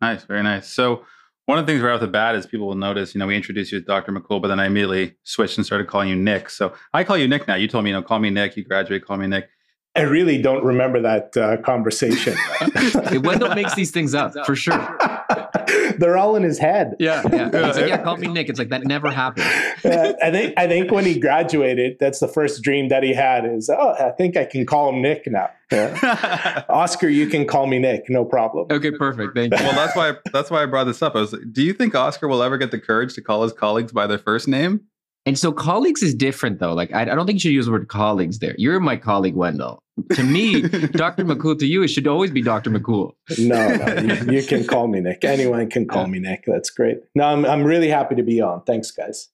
Nice, 0.00 0.24
very 0.24 0.42
nice. 0.42 0.68
So, 0.68 1.04
one 1.46 1.58
of 1.58 1.66
the 1.66 1.72
things 1.72 1.82
right 1.82 1.94
off 1.94 2.00
the 2.00 2.08
bat 2.08 2.34
is 2.34 2.44
people 2.44 2.66
will 2.66 2.74
notice, 2.74 3.14
you 3.14 3.20
know, 3.20 3.26
we 3.28 3.36
introduced 3.36 3.70
you 3.70 3.78
as 3.78 3.84
Dr. 3.84 4.10
Makhoul, 4.10 4.42
but 4.42 4.48
then 4.48 4.58
I 4.58 4.66
immediately 4.66 5.14
switched 5.22 5.56
and 5.56 5.64
started 5.64 5.86
calling 5.86 6.08
you 6.08 6.16
Nick. 6.16 6.50
So, 6.50 6.74
I 6.92 7.04
call 7.04 7.16
you 7.16 7.28
Nick 7.28 7.46
now. 7.46 7.54
You 7.54 7.68
told 7.68 7.84
me, 7.84 7.90
you 7.90 7.96
know, 7.96 8.02
call 8.02 8.18
me 8.18 8.30
Nick. 8.30 8.56
You 8.56 8.64
graduate, 8.64 9.04
call 9.04 9.16
me 9.16 9.26
Nick. 9.26 9.48
I 9.94 10.02
really 10.02 10.42
don't 10.42 10.62
remember 10.62 11.00
that 11.00 11.34
uh, 11.38 11.56
conversation. 11.62 12.36
Wendell 13.22 13.54
makes 13.54 13.74
these 13.74 13.90
things 13.90 14.14
up 14.14 14.34
for 14.44 14.54
sure. 14.54 14.74
They're 16.00 16.16
all 16.16 16.36
in 16.36 16.42
his 16.42 16.58
head. 16.58 16.96
Yeah, 16.98 17.22
yeah. 17.32 17.44
He's 17.66 17.76
like, 17.76 17.88
yeah, 17.88 18.02
call 18.02 18.16
me 18.16 18.28
Nick. 18.28 18.48
It's 18.48 18.58
like 18.58 18.70
that 18.70 18.84
never 18.84 19.10
happened. 19.10 19.46
Uh, 19.86 20.14
I 20.20 20.32
think 20.32 20.54
I 20.56 20.66
think 20.66 20.90
when 20.90 21.04
he 21.04 21.16
graduated, 21.18 21.98
that's 22.00 22.18
the 22.18 22.26
first 22.26 22.62
dream 22.62 22.88
that 22.88 23.04
he 23.04 23.12
had 23.14 23.44
is, 23.44 23.70
oh, 23.70 23.94
I 23.94 24.10
think 24.10 24.36
I 24.36 24.44
can 24.44 24.66
call 24.66 24.88
him 24.88 25.00
Nick 25.00 25.26
now. 25.26 25.48
Yeah. 25.70 26.64
Oscar, 26.68 27.08
you 27.08 27.28
can 27.28 27.46
call 27.46 27.66
me 27.68 27.78
Nick, 27.78 28.04
no 28.08 28.24
problem. 28.24 28.66
Okay, 28.70 28.90
perfect. 28.90 29.36
Thank 29.36 29.56
you. 29.56 29.64
well, 29.64 29.74
that's 29.74 29.94
why 29.94 30.14
that's 30.32 30.50
why 30.50 30.62
I 30.62 30.66
brought 30.66 30.84
this 30.84 31.02
up. 31.02 31.14
I 31.14 31.20
was 31.20 31.32
like, 31.32 31.52
do 31.52 31.62
you 31.62 31.72
think 31.72 31.94
Oscar 31.94 32.26
will 32.26 32.42
ever 32.42 32.58
get 32.58 32.72
the 32.72 32.80
courage 32.80 33.14
to 33.14 33.20
call 33.20 33.44
his 33.44 33.52
colleagues 33.52 33.92
by 33.92 34.08
their 34.08 34.18
first 34.18 34.48
name? 34.48 34.80
And 35.26 35.36
so 35.36 35.52
colleagues 35.52 36.02
is 36.02 36.14
different 36.14 36.60
though. 36.60 36.72
Like 36.72 36.94
I, 36.94 37.02
I 37.02 37.04
don't 37.06 37.26
think 37.26 37.36
you 37.36 37.40
should 37.40 37.52
use 37.52 37.66
the 37.66 37.72
word 37.72 37.88
colleagues 37.88 38.38
there. 38.38 38.54
You're 38.56 38.78
my 38.78 38.96
colleague, 38.96 39.34
Wendell. 39.34 39.82
To 40.12 40.22
me, 40.22 40.62
Dr. 40.92 41.24
Makhoul, 41.24 41.58
to 41.58 41.66
you, 41.66 41.82
it 41.82 41.88
should 41.88 42.06
always 42.06 42.30
be 42.30 42.42
Dr. 42.42 42.70
Makhoul. 42.70 43.12
No, 43.38 43.76
no, 43.76 44.02
you, 44.32 44.38
you 44.38 44.42
can 44.44 44.64
call 44.64 44.86
me 44.86 45.00
Nick. 45.00 45.24
Anyone 45.24 45.68
can 45.68 45.88
call 45.88 46.06
me 46.06 46.20
Nick. 46.20 46.44
That's 46.46 46.70
great. 46.70 46.98
No, 47.16 47.24
I'm 47.24 47.44
I'm 47.44 47.64
really 47.64 47.88
happy 47.88 48.14
to 48.14 48.22
be 48.22 48.40
on. 48.40 48.62
Thanks, 48.62 48.90
guys. 48.92 49.28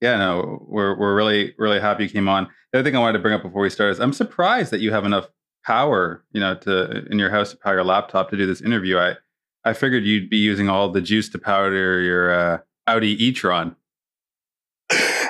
Yeah, 0.00 0.16
no, 0.18 0.64
we're 0.68 0.96
we're 0.96 1.16
really 1.16 1.54
really 1.58 1.80
happy 1.80 2.04
you 2.04 2.10
came 2.10 2.28
on. 2.28 2.48
The 2.72 2.78
other 2.78 2.88
thing 2.88 2.96
I 2.96 3.00
wanted 3.00 3.14
to 3.14 3.22
bring 3.22 3.34
up 3.34 3.42
before 3.42 3.62
we 3.62 3.70
start 3.70 3.90
is 3.90 4.00
I'm 4.00 4.12
surprised 4.12 4.70
that 4.70 4.80
you 4.80 4.92
have 4.92 5.04
enough 5.04 5.26
power, 5.64 6.24
you 6.32 6.40
know, 6.40 6.54
to 6.56 7.06
in 7.10 7.18
your 7.18 7.30
house 7.30 7.50
to 7.50 7.56
power 7.56 7.74
your 7.74 7.84
laptop 7.84 8.30
to 8.30 8.36
do 8.36 8.46
this 8.46 8.60
interview. 8.60 8.98
I 8.98 9.14
I 9.64 9.72
figured 9.72 10.04
you'd 10.04 10.30
be 10.30 10.38
using 10.38 10.68
all 10.68 10.90
the 10.90 11.00
juice 11.00 11.28
to 11.30 11.38
powder 11.38 12.00
your 12.00 12.32
uh, 12.32 12.58
Audi 12.86 13.24
e-tron. 13.24 13.76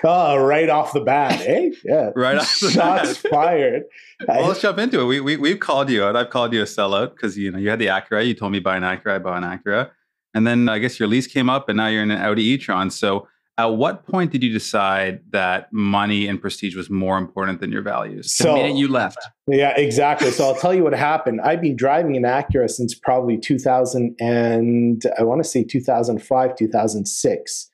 Oh, 0.04 0.36
right 0.36 0.68
off 0.68 0.92
the 0.92 1.00
bat, 1.00 1.40
eh? 1.46 1.70
Yeah. 1.84 2.10
Right 2.16 2.38
off 2.38 2.58
the 2.60 2.70
Shots 2.70 3.22
bat. 3.22 3.30
fired. 3.30 3.82
Well, 4.26 4.48
let's 4.48 4.60
jump 4.60 4.78
into 4.78 5.00
it. 5.00 5.04
We 5.04 5.20
we 5.20 5.36
we've 5.36 5.60
called 5.60 5.90
you 5.90 6.04
out. 6.04 6.16
I've 6.16 6.30
called 6.30 6.52
you 6.52 6.62
a 6.62 6.66
sellout 6.66 7.10
because 7.14 7.36
you 7.38 7.50
know 7.50 7.58
you 7.58 7.70
had 7.70 7.78
the 7.78 7.86
Acura. 7.86 8.26
You 8.26 8.34
told 8.34 8.52
me 8.52 8.58
buy 8.60 8.76
an 8.76 8.82
Acura. 8.82 9.14
I 9.14 9.18
bought 9.18 9.42
an 9.42 9.58
Acura, 9.58 9.90
and 10.34 10.46
then 10.46 10.68
I 10.68 10.78
guess 10.78 10.98
your 10.98 11.08
lease 11.08 11.26
came 11.26 11.48
up, 11.50 11.68
and 11.68 11.76
now 11.76 11.88
you're 11.88 12.02
in 12.02 12.10
an 12.10 12.20
Audi 12.20 12.42
e-tron. 12.44 12.90
So 12.90 13.28
At 13.58 13.76
what 13.76 14.06
point 14.06 14.32
did 14.32 14.42
you 14.42 14.50
decide 14.50 15.20
that 15.30 15.70
money 15.72 16.26
and 16.26 16.40
prestige 16.40 16.74
was 16.74 16.88
more 16.88 17.18
important 17.18 17.60
than 17.60 17.70
your 17.70 17.82
values? 17.82 18.34
The 18.38 18.50
minute 18.52 18.76
you 18.76 18.88
left. 18.88 19.18
Yeah, 19.46 19.74
exactly. 19.76 20.30
So 20.30 20.46
I'll 20.46 20.56
tell 20.56 20.72
you 20.74 20.82
what 20.82 20.94
happened. 20.94 21.42
I've 21.42 21.60
been 21.60 21.76
driving 21.76 22.16
an 22.16 22.22
Acura 22.24 22.70
since 22.70 22.94
probably 22.94 23.36
2000 23.38 24.16
and 24.20 25.02
I 25.18 25.22
want 25.22 25.42
to 25.44 25.48
say 25.48 25.62
2005, 25.64 26.56
2006. 26.56 27.68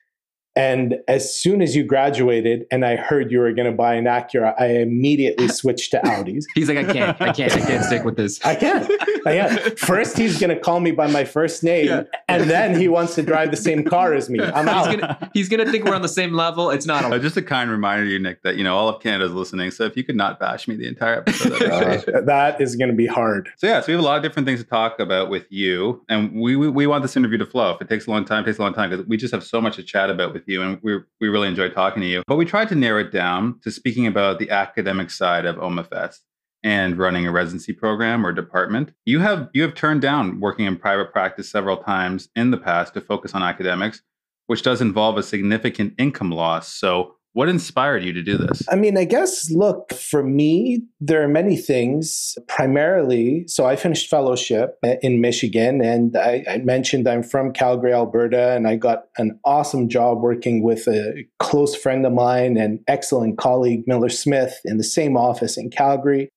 And 0.59 0.97
as 1.07 1.33
soon 1.33 1.62
as 1.62 1.77
you 1.77 1.85
graduated 1.85 2.66
and 2.73 2.85
I 2.85 2.97
heard 2.97 3.31
you 3.31 3.38
were 3.38 3.53
going 3.53 3.71
to 3.71 3.77
buy 3.77 3.94
an 3.94 4.07
Acura, 4.07 4.61
I 4.61 4.66
immediately 4.81 5.47
switched 5.61 5.92
to 5.92 6.01
Audis. 6.01 6.47
He's 6.57 6.68
like, 6.68 6.79
I 6.79 6.92
can't, 6.92 7.21
I 7.21 7.33
can't, 7.33 7.53
I 7.53 7.61
can't 7.61 7.85
stick 7.85 8.05
with 8.05 8.16
this. 8.16 8.44
I 8.44 8.57
can't. 8.57 8.90
I 9.25 9.37
can't. 9.37 9.79
First, 9.79 10.18
he's 10.18 10.40
going 10.40 10.51
to 10.51 10.59
call 10.59 10.81
me 10.81 10.90
by 10.90 11.07
my 11.07 11.25
first 11.25 11.62
name, 11.62 11.87
yeah. 11.87 12.03
and 12.27 12.51
then 12.51 12.79
he 12.79 12.88
wants 12.88 13.14
to 13.14 13.23
drive 13.23 13.53
the 13.53 13.57
same 13.57 13.85
car 13.85 14.14
as 14.14 14.29
me. 14.29 14.40
I'm 14.40 14.68
out. 14.68 14.88
He's 15.33 15.49
gonna, 15.49 15.71
think 15.71 15.85
we're 15.85 15.94
on 15.94 16.03
the 16.03 16.09
same 16.09 16.33
level. 16.33 16.71
It's 16.71 16.87
not. 16.87 17.12
A- 17.12 17.21
just 17.21 17.37
a 17.37 17.42
kind 17.42 17.71
reminder 17.71 18.07
to 18.07 18.11
you, 18.11 18.18
Nick, 18.18 18.42
that 18.42 18.57
you 18.57 18.64
know 18.64 18.77
all 18.77 18.88
of 18.88 19.01
Canada's 19.01 19.33
listening. 19.33 19.71
So 19.71 19.85
if 19.85 19.97
you 19.97 20.03
could 20.03 20.16
not 20.16 20.40
bash 20.40 20.66
me 20.66 20.75
the 20.75 20.88
entire 20.88 21.18
episode, 21.18 21.62
uh, 21.62 22.21
that 22.23 22.61
is 22.61 22.75
going 22.75 22.90
to 22.90 22.97
be 22.97 23.07
hard. 23.07 23.49
So 23.59 23.68
yeah, 23.68 23.81
so 23.81 23.88
we 23.88 23.92
have 23.92 24.03
a 24.03 24.05
lot 24.05 24.16
of 24.16 24.25
different 24.25 24.47
things 24.47 24.61
to 24.61 24.66
talk 24.66 24.99
about 24.99 25.31
with 25.31 25.47
you, 25.51 26.05
and 26.09 26.33
we 26.35 26.57
we, 26.57 26.68
we 26.68 26.87
want 26.88 27.03
this 27.03 27.16
interview 27.16 27.38
to 27.38 27.47
flow. 27.47 27.75
If 27.75 27.81
it 27.81 27.88
takes 27.88 28.09
a 28.09 28.11
long 28.11 28.25
time, 28.25 28.42
it 28.42 28.47
takes 28.47 28.59
a 28.59 28.62
long 28.62 28.75
time 28.75 28.90
because 28.90 29.07
we 29.07 29.16
just 29.16 29.33
have 29.33 29.44
so 29.44 29.61
much 29.61 29.77
to 29.77 29.85
chat 29.85 30.11
about 30.11 30.33
with 30.33 30.47
you, 30.48 30.62
and 30.62 30.78
we 30.82 30.98
we 31.20 31.28
really 31.28 31.48
enjoyed 31.48 31.74
talking 31.74 32.00
to 32.02 32.08
you. 32.08 32.22
But 32.26 32.37
we 32.37 32.44
tried 32.44 32.68
to 32.70 32.74
narrow 32.74 33.00
it 33.00 33.12
down 33.12 33.61
to 33.62 33.70
speaking 33.70 34.06
about 34.06 34.38
the 34.38 34.50
academic 34.50 35.11
side 35.11 35.44
of 35.44 35.56
OMFS 35.56 36.18
and 36.62 36.98
running 36.98 37.26
a 37.26 37.32
residency 37.32 37.72
program 37.72 38.26
or 38.26 38.32
department. 38.32 38.92
You 39.04 39.20
have 39.20 39.48
you 39.52 39.62
have 39.62 39.74
turned 39.74 40.02
down 40.02 40.40
working 40.40 40.66
in 40.66 40.76
private 40.76 41.12
practice 41.12 41.50
several 41.50 41.76
times 41.76 42.28
in 42.34 42.50
the 42.50 42.58
past 42.58 42.94
to 42.94 43.00
focus 43.00 43.34
on 43.34 43.42
academics, 43.42 44.02
which 44.46 44.62
does 44.62 44.80
involve 44.80 45.18
a 45.18 45.22
significant 45.22 45.94
income 45.98 46.30
loss. 46.30 46.68
So 46.68 47.16
what 47.33 47.49
inspired 47.49 48.05
you 48.05 48.12
to 48.14 48.23
do 48.23 48.37
this? 48.37 48.62
I 48.69 48.77
mean, 48.77 48.97
I 48.97 49.05
guess, 49.05 49.51
look, 49.51 49.93
for 49.93 50.23
me, 50.23 50.83
there 51.01 51.23
are 51.23 51.29
many 51.29 51.57
things. 51.57 52.37
Primarily, 52.49 53.47
so 53.47 53.67
I 53.67 53.77
finished 53.77 54.11
fellowship 54.11 54.79
in 55.03 55.21
Michigan, 55.21 55.81
and 55.81 56.17
I, 56.17 56.45
I, 56.49 56.59
mentioned 56.59 57.07
I'm 57.07 57.23
from 57.23 57.53
Calgary, 57.53 57.93
Alberta, 57.93 58.53
and 58.53 58.67
I 58.67 58.77
got 58.77 59.05
an 59.19 59.38
awesome 59.45 59.88
job 59.88 60.21
working 60.21 60.62
with 60.62 60.88
a 60.88 61.25
close 61.38 61.77
friend 61.77 62.05
of 62.07 62.12
mine 62.12 62.57
and 62.57 62.81
excellent 62.88 63.38
colleague, 63.38 63.85
Miller 63.87 64.09
Smith, 64.09 64.59
in 64.64 64.79
the 64.79 64.85
same 64.85 65.17
office 65.17 65.57
in 65.57 65.71
Calgary. 65.71 66.31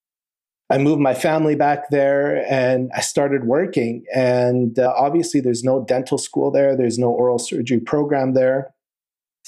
I 0.69 0.77
moved 0.77 1.01
my 1.01 1.13
family 1.13 1.55
back 1.55 1.89
there 1.89 2.45
and 2.49 2.89
I 2.95 3.01
started 3.01 3.43
working. 3.43 4.05
And 4.15 4.79
uh, 4.79 4.93
obviously, 4.95 5.41
there's 5.41 5.65
no 5.65 5.83
dental 5.83 6.17
school 6.17 6.49
there, 6.49 6.77
there's 6.77 6.97
no 6.97 7.09
oral 7.09 7.39
surgery 7.39 7.79
program 7.79 8.33
there. 8.33 8.73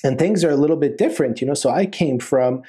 And 0.03 0.19
things 0.19 0.43
are 0.43 0.49
a 0.49 0.57
little 0.57 0.77
bit 0.77 0.97
different, 0.97 1.39
you 1.39 1.47
know. 1.47 1.53
So 1.53 1.69
I 1.69 1.85
came 1.85 2.19
from 2.19 2.63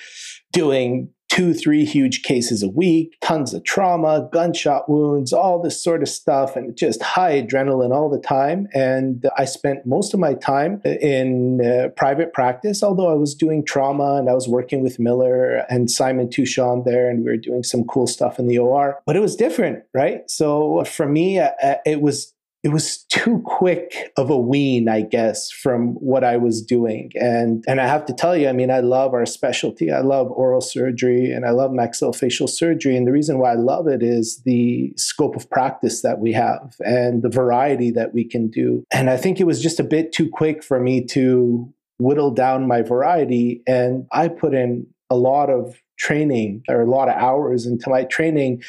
doing 0.53 1.11
two, 1.35 1.53
three 1.53 1.85
huge 1.85 2.23
cases 2.23 2.63
a 2.63 2.69
week, 2.69 3.17
tons 3.21 3.53
of 3.55 3.65
trauma, 3.65 4.29
gunshot 4.33 4.89
wounds, 4.89 5.33
all 5.33 5.61
this 5.61 5.83
sort 5.83 6.01
of 6.01 6.09
stuff, 6.09 6.55
and 6.55 6.77
just 6.77 7.03
high 7.03 7.43
adrenaline 7.43 7.93
all 7.93 8.09
the 8.09 8.21
time. 8.21 8.69
And 8.73 9.27
I 9.37 9.45
spent 9.45 9.85
most 9.85 10.15
of 10.15 10.21
my 10.21 10.35
time 10.35 10.81
in 10.85 11.61
uh, 11.65 11.89
private 11.97 12.33
practice, 12.33 12.85
although 12.85 13.11
I 13.11 13.15
was 13.15 13.35
doing 13.35 13.65
trauma 13.65 14.15
and 14.15 14.31
I 14.31 14.35
was 14.35 14.47
working 14.47 14.83
with 14.83 15.01
Miller 15.01 15.65
and 15.69 15.91
Simon 15.91 16.29
Touchon 16.29 16.85
there, 16.85 17.11
and 17.11 17.25
we 17.25 17.31
were 17.31 17.37
doing 17.37 17.65
some 17.65 17.85
cool 17.85 18.07
stuff 18.07 18.39
in 18.39 18.47
the 18.47 18.59
OR. 18.59 19.01
But 19.05 19.17
it 19.17 19.21
was 19.21 19.35
different, 19.35 19.83
right? 19.93 20.31
So 20.31 20.85
for 20.85 21.09
me, 21.09 21.41
uh, 21.41 21.51
it 21.85 22.01
was 22.01 22.34
it 22.65 22.73
was 22.73 23.05
too 23.11 23.43
quick 23.45 24.11
of 24.17 24.31
a 24.31 24.39
wean, 24.39 24.89
I 24.89 25.03
guess, 25.03 25.51
from 25.51 25.89
what 25.97 26.25
I 26.25 26.39
was 26.39 26.63
doing. 26.63 27.13
And 27.15 27.63
and 27.69 27.79
I 27.79 27.87
have 27.87 28.07
to 28.07 28.15
tell 28.15 28.35
you, 28.35 28.49
I 28.49 28.53
mean, 28.53 28.71
I 28.71 28.81
love 28.81 29.13
our 29.13 29.27
specialty. 29.27 29.93
I 29.93 30.01
love 30.01 30.31
oral 30.31 30.63
surgery 30.63 31.31
and 31.31 31.45
I 31.45 31.51
love 31.51 31.73
maxillofacial 31.73 32.49
surgery. 32.49 32.97
And 32.97 33.07
the 33.07 33.13
reason 33.13 33.39
why 33.39 33.53
I 33.53 33.57
love 33.57 33.87
it 33.87 34.03
is 34.03 34.43
the 34.47 34.95
scope 34.97 35.37
of 35.37 35.49
practice 35.51 36.01
that 36.01 36.21
we 36.21 36.33
have 36.33 36.75
and 36.81 37.23
the 37.23 37.29
variety 37.29 37.91
that 37.91 38.15
we 38.15 38.25
can 38.25 38.49
do. 38.49 38.83
And 38.91 39.11
I 39.11 39.19
think 39.19 39.41
it 39.41 39.47
was 39.47 39.63
just 39.63 39.79
a 39.79 39.85
bit 39.85 40.13
too 40.13 40.31
quick 40.31 40.65
for 40.65 40.81
me 40.81 41.05
to 41.09 41.71
whittle 41.99 42.31
down 42.31 42.67
my 42.67 42.81
variety. 42.81 43.63
And 43.67 44.07
I 44.11 44.29
put 44.29 44.55
in 44.55 44.87
a 45.11 45.17
lot 45.17 45.51
of 45.51 45.77
training 45.99 46.63
or 46.69 46.81
a 46.81 46.91
lot 46.91 47.09
of 47.09 47.15
hours 47.15 47.67
into 47.67 47.91
my 47.91 48.05
training 48.05 48.63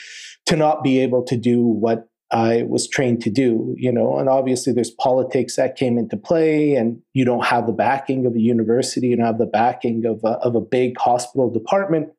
to 0.47 0.57
not 0.57 0.83
be 0.83 0.99
able 0.99 1.23
to 1.23 1.37
do 1.37 1.65
what 1.65 2.09
I 2.31 2.63
was 2.63 2.87
trained 2.87 3.21
to 3.21 3.29
do, 3.29 3.75
you 3.77 3.91
know, 3.91 4.17
and 4.17 4.27
obviously 4.27 4.73
there's 4.73 4.89
politics 4.89 5.55
that 5.55 5.75
came 5.75 5.97
into 5.97 6.17
play, 6.17 6.75
and 6.75 7.01
you 7.13 7.23
don't 7.23 7.45
have 7.45 7.67
the 7.67 7.73
backing 7.73 8.25
of 8.25 8.35
a 8.35 8.39
university, 8.39 9.07
you 9.07 9.17
don't 9.17 9.25
have 9.25 9.37
the 9.37 9.45
backing 9.45 10.05
of 10.05 10.21
a, 10.23 10.37
of 10.39 10.55
a 10.55 10.61
big 10.61 10.97
hospital 10.97 11.51
department. 11.51 12.09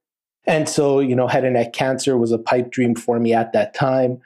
And 0.46 0.68
so, 0.68 1.00
you 1.00 1.16
know, 1.16 1.26
head 1.26 1.44
and 1.44 1.54
neck 1.54 1.72
cancer 1.72 2.16
was 2.16 2.30
a 2.30 2.38
pipe 2.38 2.70
dream 2.70 2.94
for 2.94 3.18
me 3.18 3.34
at 3.34 3.52
that 3.52 3.74
time 3.74 4.20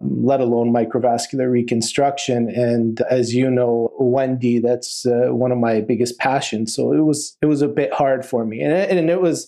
let 0.00 0.40
alone 0.40 0.72
microvascular 0.72 1.50
reconstruction. 1.50 2.48
And 2.48 3.00
as 3.10 3.34
you 3.34 3.50
know, 3.50 3.92
Wendy, 3.98 4.58
that's 4.58 5.04
uh, 5.04 5.28
one 5.28 5.52
of 5.52 5.58
my 5.58 5.80
biggest 5.80 6.18
passions. 6.18 6.74
So 6.74 6.92
it 6.92 7.00
was 7.00 7.36
it 7.42 7.46
was 7.46 7.62
a 7.62 7.68
bit 7.68 7.92
hard 7.92 8.24
for 8.24 8.44
me, 8.44 8.62
and 8.62 8.72
it, 8.72 8.90
and 8.90 9.10
it 9.10 9.20
was 9.20 9.46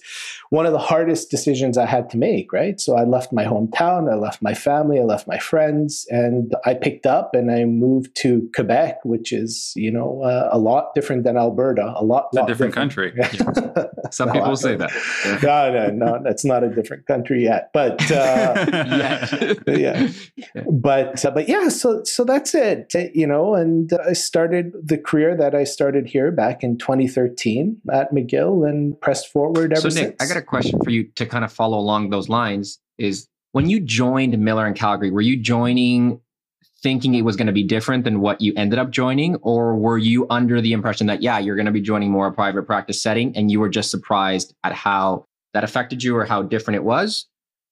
one 0.52 0.66
of 0.66 0.72
the 0.72 0.78
hardest 0.78 1.30
decisions 1.30 1.78
I 1.78 1.86
had 1.86 2.10
to 2.10 2.18
make. 2.18 2.52
Right, 2.52 2.78
so 2.78 2.94
I 2.94 3.04
left 3.04 3.32
my 3.32 3.44
hometown, 3.44 4.12
I 4.12 4.16
left 4.16 4.42
my 4.42 4.52
family, 4.52 5.00
I 5.00 5.04
left 5.04 5.26
my 5.26 5.38
friends, 5.38 6.06
and 6.10 6.54
I 6.66 6.74
picked 6.74 7.06
up 7.06 7.34
and 7.34 7.50
I 7.50 7.64
moved 7.64 8.14
to 8.16 8.50
Quebec, 8.54 8.98
which 9.04 9.32
is 9.32 9.72
you 9.76 9.90
know 9.90 10.22
uh, 10.22 10.50
a 10.52 10.58
lot 10.58 10.94
different 10.94 11.24
than 11.24 11.38
Alberta, 11.38 11.94
a 11.96 12.04
lot, 12.04 12.34
lot 12.34 12.44
a 12.44 12.52
different, 12.52 12.74
different. 12.74 13.16
country. 13.16 13.86
Some 14.10 14.28
no, 14.28 14.34
people 14.34 14.56
say 14.56 14.76
that. 14.76 14.90
no, 15.42 15.72
no, 15.72 16.18
no, 16.18 16.30
it's 16.30 16.44
not 16.44 16.62
a 16.62 16.68
different 16.68 17.06
country 17.06 17.44
yet, 17.44 17.70
but 17.72 18.10
uh, 18.12 19.54
yeah 19.66 20.10
but 20.66 21.24
uh, 21.24 21.30
but 21.30 21.48
yeah, 21.48 21.68
so 21.68 22.02
so 22.04 22.24
that's 22.24 22.54
it, 22.54 22.92
you 23.14 23.26
know. 23.26 23.54
And 23.54 23.90
I 24.06 24.12
started 24.12 24.72
the 24.82 24.98
career 24.98 25.36
that 25.36 25.54
I 25.54 25.64
started 25.64 26.06
here 26.06 26.30
back 26.30 26.62
in 26.62 26.78
2013 26.78 27.80
at 27.92 28.12
McGill, 28.12 28.68
and 28.68 29.00
pressed 29.00 29.28
forward 29.28 29.72
ever 29.72 29.90
so, 29.90 30.00
Nick, 30.00 30.20
since. 30.20 30.30
I 30.30 30.34
got 30.34 30.40
a 30.40 30.41
question 30.46 30.78
for 30.82 30.90
you 30.90 31.04
to 31.16 31.26
kind 31.26 31.44
of 31.44 31.52
follow 31.52 31.78
along 31.78 32.10
those 32.10 32.28
lines. 32.28 32.78
Is 32.98 33.28
when 33.52 33.68
you 33.68 33.80
joined 33.80 34.38
Miller 34.38 34.66
and 34.66 34.76
Calgary, 34.76 35.10
were 35.10 35.20
you 35.20 35.36
joining 35.36 36.20
thinking 36.82 37.14
it 37.14 37.22
was 37.22 37.36
going 37.36 37.46
to 37.46 37.52
be 37.52 37.62
different 37.62 38.04
than 38.04 38.20
what 38.20 38.40
you 38.40 38.52
ended 38.56 38.78
up 38.78 38.90
joining, 38.90 39.36
or 39.36 39.76
were 39.76 39.98
you 39.98 40.26
under 40.30 40.60
the 40.60 40.72
impression 40.72 41.06
that 41.06 41.22
yeah, 41.22 41.38
you're 41.38 41.54
going 41.54 41.66
to 41.66 41.72
be 41.72 41.80
joining 41.80 42.10
more 42.10 42.26
a 42.26 42.32
private 42.32 42.64
practice 42.64 43.00
setting, 43.00 43.36
and 43.36 43.50
you 43.50 43.60
were 43.60 43.68
just 43.68 43.90
surprised 43.90 44.54
at 44.64 44.72
how 44.72 45.24
that 45.54 45.64
affected 45.64 46.02
you 46.02 46.16
or 46.16 46.24
how 46.24 46.42
different 46.42 46.76
it 46.76 46.84
was? 46.84 47.26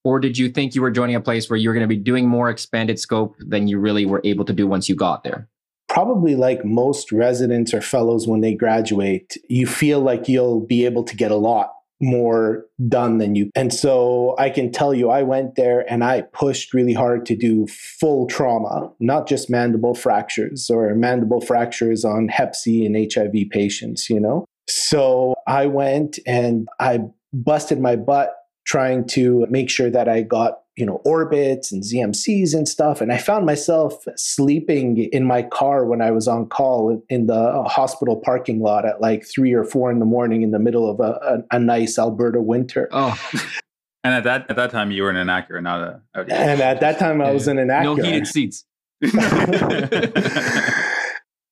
Or 0.05 0.19
did 0.19 0.39
you 0.39 0.49
think 0.49 0.75
you 0.75 0.81
were 0.81 0.91
joining 0.91 1.17
a 1.17 1.21
place 1.21 1.51
where 1.51 1.59
you 1.59 1.69
were 1.69 1.75
going 1.75 1.85
to 1.85 1.95
be 1.95 1.97
doing 1.97 2.27
more 2.27 2.49
expanded 2.49 2.99
scope 2.99 3.37
than 3.39 3.69
you 3.69 3.79
really 3.79 4.07
were 4.07 4.23
able 4.25 4.45
to 4.47 4.53
do 4.53 4.67
once 4.67 4.89
you 4.89 4.95
got 4.95 5.25
there? 5.25 5.49
Probably 5.89 6.37
like 6.37 6.65
most 6.65 7.13
residents 7.13 7.75
or 7.75 7.81
fellows 7.81 8.27
when 8.27 8.41
they 8.41 8.55
graduate, 8.55 9.37
you 9.49 9.67
feel 9.67 10.01
like 10.01 10.29
you'll 10.29 10.61
be 10.61 10.85
able 10.87 11.03
to 11.05 11.17
get 11.17 11.33
a 11.33 11.37
lot 11.37 11.73
more 12.01 12.65
done 12.89 13.19
than 13.19 13.35
you. 13.35 13.51
And 13.55 13.73
so 13.73 14.35
I 14.39 14.51
can 14.51 14.73
tell 14.73 14.95
you, 14.95 15.11
I 15.11 15.23
went 15.23 15.57
there 15.57 15.91
and 15.91 16.03
I 16.03 16.23
pushed 16.23 16.73
really 16.73 16.95
hard 16.95 17.27
to 17.27 17.37
do 17.37 17.67
full 17.67 18.27
trauma, 18.27 18.91
not 19.01 19.29
just 19.29 19.51
mandible 19.51 19.95
fractures 19.95 20.71
or 20.71 20.95
mandible 20.95 21.41
fractures 21.41 22.05
on 22.05 22.29
Hep 22.29 22.55
C 22.55 22.87
and 22.87 22.97
HIV 23.13 23.51
patients, 23.51 24.09
you 24.09 24.21
know? 24.21 24.47
So 24.69 25.35
I 25.47 25.67
went 25.67 26.19
and 26.27 26.69
I 26.79 27.01
busted 27.33 27.81
my 27.81 27.97
butt 27.97 28.35
trying 28.67 29.07
to 29.09 29.47
make 29.51 29.69
sure 29.69 29.91
that 29.91 30.09
I 30.09 30.23
got, 30.23 30.61
you 30.81 30.87
know, 30.87 31.01
orbits 31.05 31.71
and 31.71 31.83
ZMCs 31.83 32.55
and 32.55 32.67
stuff. 32.67 33.03
And 33.03 33.13
I 33.13 33.19
found 33.19 33.45
myself 33.45 34.03
sleeping 34.17 34.97
in 35.13 35.25
my 35.25 35.43
car 35.43 35.85
when 35.85 36.01
I 36.01 36.11
was 36.11 36.27
on 36.27 36.47
call 36.49 37.03
in 37.11 37.27
the 37.27 37.63
hospital 37.65 38.17
parking 38.17 38.61
lot 38.61 38.87
at 38.87 39.01
like 39.03 39.27
three 39.27 39.53
or 39.53 39.63
four 39.63 39.93
in 39.93 39.99
the 39.99 40.07
morning 40.07 40.41
in 40.43 40.51
the 40.51 40.59
middle 40.59 40.91
of 40.91 40.99
a, 40.99 41.45
a, 41.53 41.57
a 41.57 41.59
nice 41.61 41.99
Alberta 41.99 42.41
winter. 42.41 42.89
Oh. 42.91 43.17
And 44.03 44.15
at 44.15 44.25
that 44.25 44.49
at 44.49 44.57
that 44.57 44.71
time, 44.71 44.91
you 44.91 45.03
were 45.03 45.11
in 45.11 45.17
an 45.17 45.27
Acura, 45.27 45.63
not 45.63 45.83
a. 45.83 46.01
Audi. 46.15 46.33
And 46.33 46.63
at 46.63 46.81
that 46.81 46.99
time, 46.99 47.21
I 47.21 47.33
was 47.33 47.47
in 47.47 47.59
an 47.59 47.69
Acura. 47.69 47.83
No 47.83 47.97
heated 47.97 48.27
seats. 48.27 48.65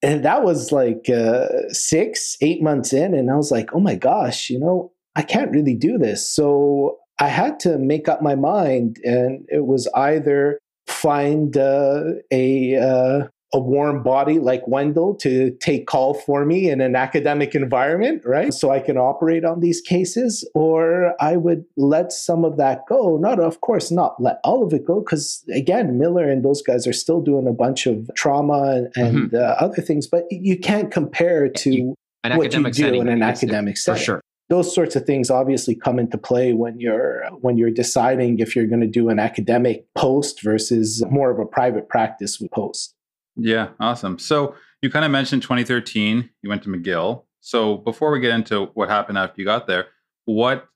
and 0.03 0.25
that 0.25 0.43
was 0.43 0.73
like 0.73 1.11
uh, 1.11 1.47
six, 1.69 2.39
eight 2.41 2.63
months 2.63 2.95
in, 2.95 3.13
and 3.13 3.31
I 3.31 3.35
was 3.37 3.51
like, 3.51 3.75
"Oh 3.75 3.81
my 3.81 3.97
gosh, 3.97 4.49
you 4.49 4.59
know, 4.59 4.93
I 5.15 5.21
can't 5.21 5.51
really 5.51 5.75
do 5.75 5.99
this." 5.99 6.27
So 6.27 6.97
I 7.19 7.29
had 7.29 7.59
to 7.61 7.79
make 7.79 8.09
up 8.09 8.23
my 8.23 8.35
mind, 8.35 8.99
and 9.05 9.45
it 9.49 9.67
was 9.67 9.89
either 9.95 10.59
find 10.87 11.57
uh, 11.57 12.05
a 12.31 12.77
uh, 12.77 13.29
a 13.55 13.59
warm 13.59 14.03
body 14.03 14.39
like 14.39 14.67
Wendell 14.69 15.15
to 15.17 15.51
take 15.61 15.87
call 15.87 16.13
for 16.13 16.45
me 16.45 16.69
in 16.69 16.81
an 16.83 16.95
academic 16.95 17.55
environment, 17.55 18.23
right? 18.27 18.53
So 18.53 18.71
I 18.71 18.79
can 18.79 18.99
operate 18.99 19.45
on 19.45 19.61
these 19.61 19.81
cases, 19.81 20.49
or 20.55 21.15
I 21.21 21.37
would 21.37 21.65
let 21.77 22.13
some 22.13 22.45
of 22.45 22.59
that 22.59 22.83
go. 22.87 23.17
Not, 23.17 23.41
of 23.41 23.63
course, 23.63 23.91
not 23.91 24.21
let 24.21 24.39
all 24.45 24.63
of 24.63 24.73
it 24.75 24.85
go, 24.85 25.01
because 25.01 25.45
again, 25.53 25.99
Miller 25.99 26.29
and 26.29 26.45
those 26.45 26.61
guys 26.61 26.87
are 26.87 26.93
still 26.93 27.23
doing 27.23 27.47
a 27.47 27.53
bunch 27.53 27.87
of 27.87 28.11
trauma 28.15 28.75
and, 28.75 28.93
and 28.97 29.31
mm-hmm. 29.31 29.37
uh, 29.37 29.65
other 29.65 29.81
things, 29.81 30.07
but 30.07 30.25
you 30.31 30.59
can't 30.59 30.91
compare 30.91 31.49
to. 31.49 31.95
An 32.25 32.37
what 32.37 32.53
you 32.53 32.63
do 32.63 32.73
setting 32.73 33.01
in 33.01 33.09
an 33.09 33.23
academic 33.23 33.77
for 33.77 33.81
setting. 33.81 34.03
sure. 34.03 34.21
Those 34.49 34.75
sorts 34.75 34.97
of 34.97 35.05
things 35.05 35.31
obviously 35.31 35.75
come 35.75 35.99
into 35.99 36.17
play 36.17 36.55
when 36.55 36.81
you're 36.81 37.27
when 37.41 37.59
you're 37.59 37.71
deciding 37.71 38.39
if 38.39 38.57
you're 38.57 38.67
going 38.67 38.81
to 38.81 38.87
do 38.87 39.11
an 39.11 39.19
academic 39.19 39.87
post 39.95 40.43
versus 40.43 41.05
more 41.11 41.31
of 41.31 41.39
a 41.39 41.45
private 41.45 41.89
practice 41.89 42.43
post. 42.53 42.95
Yeah, 43.37 43.69
awesome. 43.79 44.19
So 44.19 44.55
you 44.83 44.91
kind 44.91 45.05
of 45.05 45.11
mentioned 45.11 45.43
2013, 45.43 46.31
you 46.43 46.49
went 46.49 46.63
to 46.65 46.69
McGill. 46.69 47.25
So 47.41 47.77
before 47.79 48.11
we 48.11 48.21
get 48.21 48.33
into 48.33 48.67
what 48.75 48.89
happened 48.89 49.19
after 49.19 49.41
you 49.41 49.45
got 49.45 49.67
there, 49.67 49.87
what 50.25 50.69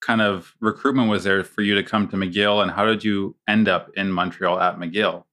kind 0.00 0.20
of 0.20 0.54
recruitment 0.60 1.08
was 1.08 1.24
there 1.24 1.42
for 1.44 1.62
you 1.62 1.74
to 1.74 1.82
come 1.82 2.08
to 2.08 2.16
McGill 2.16 2.62
and 2.62 2.70
how 2.70 2.84
did 2.84 3.04
you 3.04 3.36
end 3.48 3.68
up 3.68 3.90
in 3.96 4.12
Montreal 4.12 4.60
at 4.60 4.78
McGill? 4.78 5.24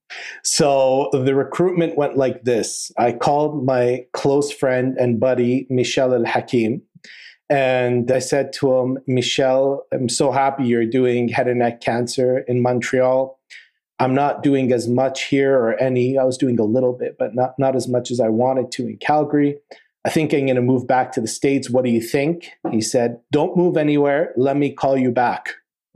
So 0.42 1.10
the 1.12 1.34
recruitment 1.34 1.96
went 1.96 2.16
like 2.16 2.44
this. 2.44 2.92
I 2.96 3.12
called 3.12 3.64
my 3.64 4.06
close 4.12 4.52
friend 4.52 4.96
and 4.98 5.18
buddy, 5.18 5.66
Michel 5.68 6.14
El 6.14 6.24
Hakim, 6.24 6.82
and 7.48 8.10
I 8.10 8.18
said 8.18 8.52
to 8.54 8.76
him, 8.76 8.98
Michel, 9.06 9.86
I'm 9.92 10.08
so 10.08 10.32
happy 10.32 10.64
you're 10.64 10.86
doing 10.86 11.28
head 11.28 11.48
and 11.48 11.60
neck 11.60 11.80
cancer 11.80 12.38
in 12.40 12.60
Montreal. 12.60 13.38
I'm 13.98 14.14
not 14.14 14.42
doing 14.42 14.72
as 14.72 14.88
much 14.88 15.24
here 15.24 15.54
or 15.54 15.74
any. 15.80 16.18
I 16.18 16.24
was 16.24 16.36
doing 16.36 16.58
a 16.58 16.64
little 16.64 16.92
bit, 16.92 17.16
but 17.18 17.34
not, 17.34 17.54
not 17.58 17.76
as 17.76 17.88
much 17.88 18.10
as 18.10 18.20
I 18.20 18.28
wanted 18.28 18.70
to 18.72 18.88
in 18.88 18.98
Calgary. 18.98 19.58
I 20.04 20.10
think 20.10 20.32
I'm 20.32 20.46
going 20.46 20.56
to 20.56 20.62
move 20.62 20.86
back 20.86 21.12
to 21.12 21.20
the 21.20 21.28
States. 21.28 21.70
What 21.70 21.84
do 21.84 21.90
you 21.90 22.00
think? 22.00 22.50
He 22.70 22.80
said, 22.80 23.20
Don't 23.32 23.56
move 23.56 23.76
anywhere. 23.76 24.32
Let 24.36 24.56
me 24.56 24.70
call 24.70 24.96
you 24.96 25.10
back. 25.10 25.54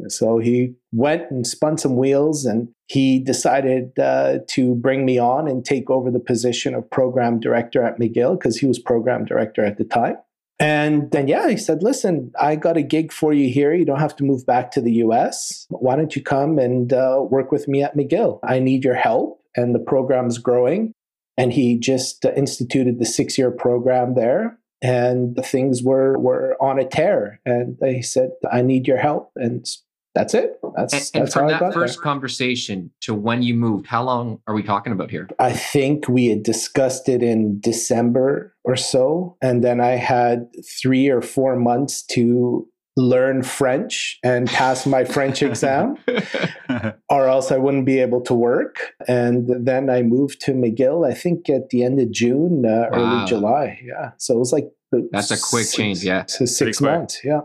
So 0.08 0.38
he 0.38 0.74
went 0.92 1.30
and 1.30 1.46
spun 1.46 1.76
some 1.76 1.96
wheels 1.96 2.46
and 2.46 2.68
he 2.86 3.18
decided 3.18 3.98
uh, 3.98 4.38
to 4.48 4.74
bring 4.76 5.04
me 5.04 5.18
on 5.18 5.46
and 5.46 5.64
take 5.64 5.90
over 5.90 6.10
the 6.10 6.18
position 6.18 6.74
of 6.74 6.90
program 6.90 7.38
director 7.38 7.82
at 7.82 7.98
McGill 7.98 8.38
because 8.38 8.56
he 8.56 8.66
was 8.66 8.78
program 8.78 9.26
director 9.26 9.64
at 9.64 9.76
the 9.76 9.84
time. 9.84 10.16
And 10.60 11.10
then, 11.10 11.26
yeah, 11.26 11.48
he 11.48 11.56
said, 11.56 11.82
listen, 11.82 12.32
I 12.38 12.54
got 12.54 12.76
a 12.76 12.82
gig 12.82 13.12
for 13.12 13.32
you 13.32 13.48
here. 13.48 13.72
You 13.72 13.86
don't 13.86 13.98
have 13.98 14.14
to 14.16 14.24
move 14.24 14.44
back 14.44 14.70
to 14.72 14.82
the 14.82 14.92
US. 15.04 15.66
Why 15.70 15.96
don't 15.96 16.14
you 16.14 16.22
come 16.22 16.58
and 16.58 16.92
uh, 16.92 17.24
work 17.28 17.50
with 17.50 17.66
me 17.66 17.82
at 17.82 17.96
McGill? 17.96 18.40
I 18.44 18.58
need 18.58 18.84
your 18.84 18.94
help, 18.94 19.40
and 19.56 19.74
the 19.74 19.78
program's 19.80 20.36
growing. 20.36 20.92
And 21.38 21.50
he 21.54 21.78
just 21.78 22.26
uh, 22.26 22.32
instituted 22.36 22.98
the 22.98 23.06
six 23.06 23.38
year 23.38 23.50
program 23.50 24.14
there. 24.14 24.58
And 24.82 25.36
things 25.44 25.82
were, 25.82 26.18
were 26.18 26.56
on 26.60 26.78
a 26.78 26.86
tear. 26.86 27.40
And 27.46 27.78
he 27.82 28.02
said, 28.02 28.30
I 28.52 28.60
need 28.60 28.86
your 28.86 28.96
help. 28.98 29.30
And 29.36 29.66
that's 30.14 30.34
it. 30.34 30.58
That's, 30.76 30.92
And, 30.92 31.10
and 31.14 31.22
that's 31.26 31.34
from 31.34 31.48
that 31.48 31.72
first 31.72 31.98
there. 31.98 32.02
conversation 32.02 32.90
to 33.02 33.14
when 33.14 33.42
you 33.42 33.54
moved, 33.54 33.86
how 33.86 34.02
long 34.02 34.40
are 34.46 34.54
we 34.54 34.62
talking 34.62 34.92
about 34.92 35.10
here? 35.10 35.28
I 35.38 35.52
think 35.52 36.08
we 36.08 36.26
had 36.26 36.42
discussed 36.42 37.08
it 37.08 37.22
in 37.22 37.60
December 37.60 38.54
or 38.64 38.76
so. 38.76 39.36
And 39.40 39.62
then 39.62 39.80
I 39.80 39.90
had 39.92 40.48
three 40.82 41.08
or 41.08 41.22
four 41.22 41.56
months 41.56 42.02
to 42.06 42.66
learn 42.96 43.42
French 43.44 44.18
and 44.24 44.48
pass 44.48 44.84
my 44.84 45.04
French 45.04 45.42
exam, 45.50 45.96
or 47.08 47.28
else 47.28 47.52
I 47.52 47.56
wouldn't 47.56 47.86
be 47.86 48.00
able 48.00 48.20
to 48.22 48.34
work. 48.34 48.92
And 49.08 49.48
then 49.64 49.88
I 49.88 50.02
moved 50.02 50.40
to 50.42 50.52
McGill, 50.52 51.08
I 51.08 51.14
think 51.14 51.48
at 51.48 51.70
the 51.70 51.84
end 51.84 52.00
of 52.00 52.10
June, 52.10 52.64
uh, 52.66 52.88
Wow. 52.90 52.98
early 52.98 53.26
July. 53.26 53.80
Yeah. 53.84 54.10
So 54.18 54.34
it 54.34 54.38
was 54.38 54.52
like 54.52 54.68
That's 55.12 55.30
a 55.30 55.38
quick 55.40 55.68
change, 55.70 56.02
yeah. 56.04 56.26
So 56.26 56.44
six 56.46 56.80
months. 56.80 57.20
Yeah. 57.24 57.42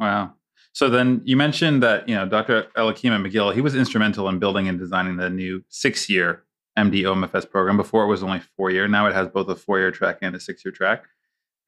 Wow. 0.00 0.32
So 0.74 0.90
then 0.90 1.22
you 1.24 1.36
mentioned 1.36 1.84
that, 1.84 2.08
you 2.08 2.16
know, 2.16 2.26
Dr. 2.26 2.66
El-Hakim 2.76 3.12
McGill, 3.24 3.54
he 3.54 3.60
was 3.60 3.76
instrumental 3.76 4.28
in 4.28 4.40
building 4.40 4.68
and 4.68 4.76
designing 4.76 5.16
the 5.16 5.30
new 5.30 5.62
six 5.68 6.10
year 6.10 6.42
MD 6.76 7.02
OMFS 7.02 7.48
program. 7.48 7.76
Before 7.76 8.02
it 8.02 8.08
was 8.08 8.24
only 8.24 8.40
four 8.56 8.72
year. 8.72 8.88
Now 8.88 9.06
it 9.06 9.14
has 9.14 9.28
both 9.28 9.48
a 9.48 9.54
four 9.54 9.78
year 9.78 9.92
track 9.92 10.18
and 10.20 10.34
a 10.34 10.40
six 10.40 10.64
year 10.64 10.72
track. 10.72 11.04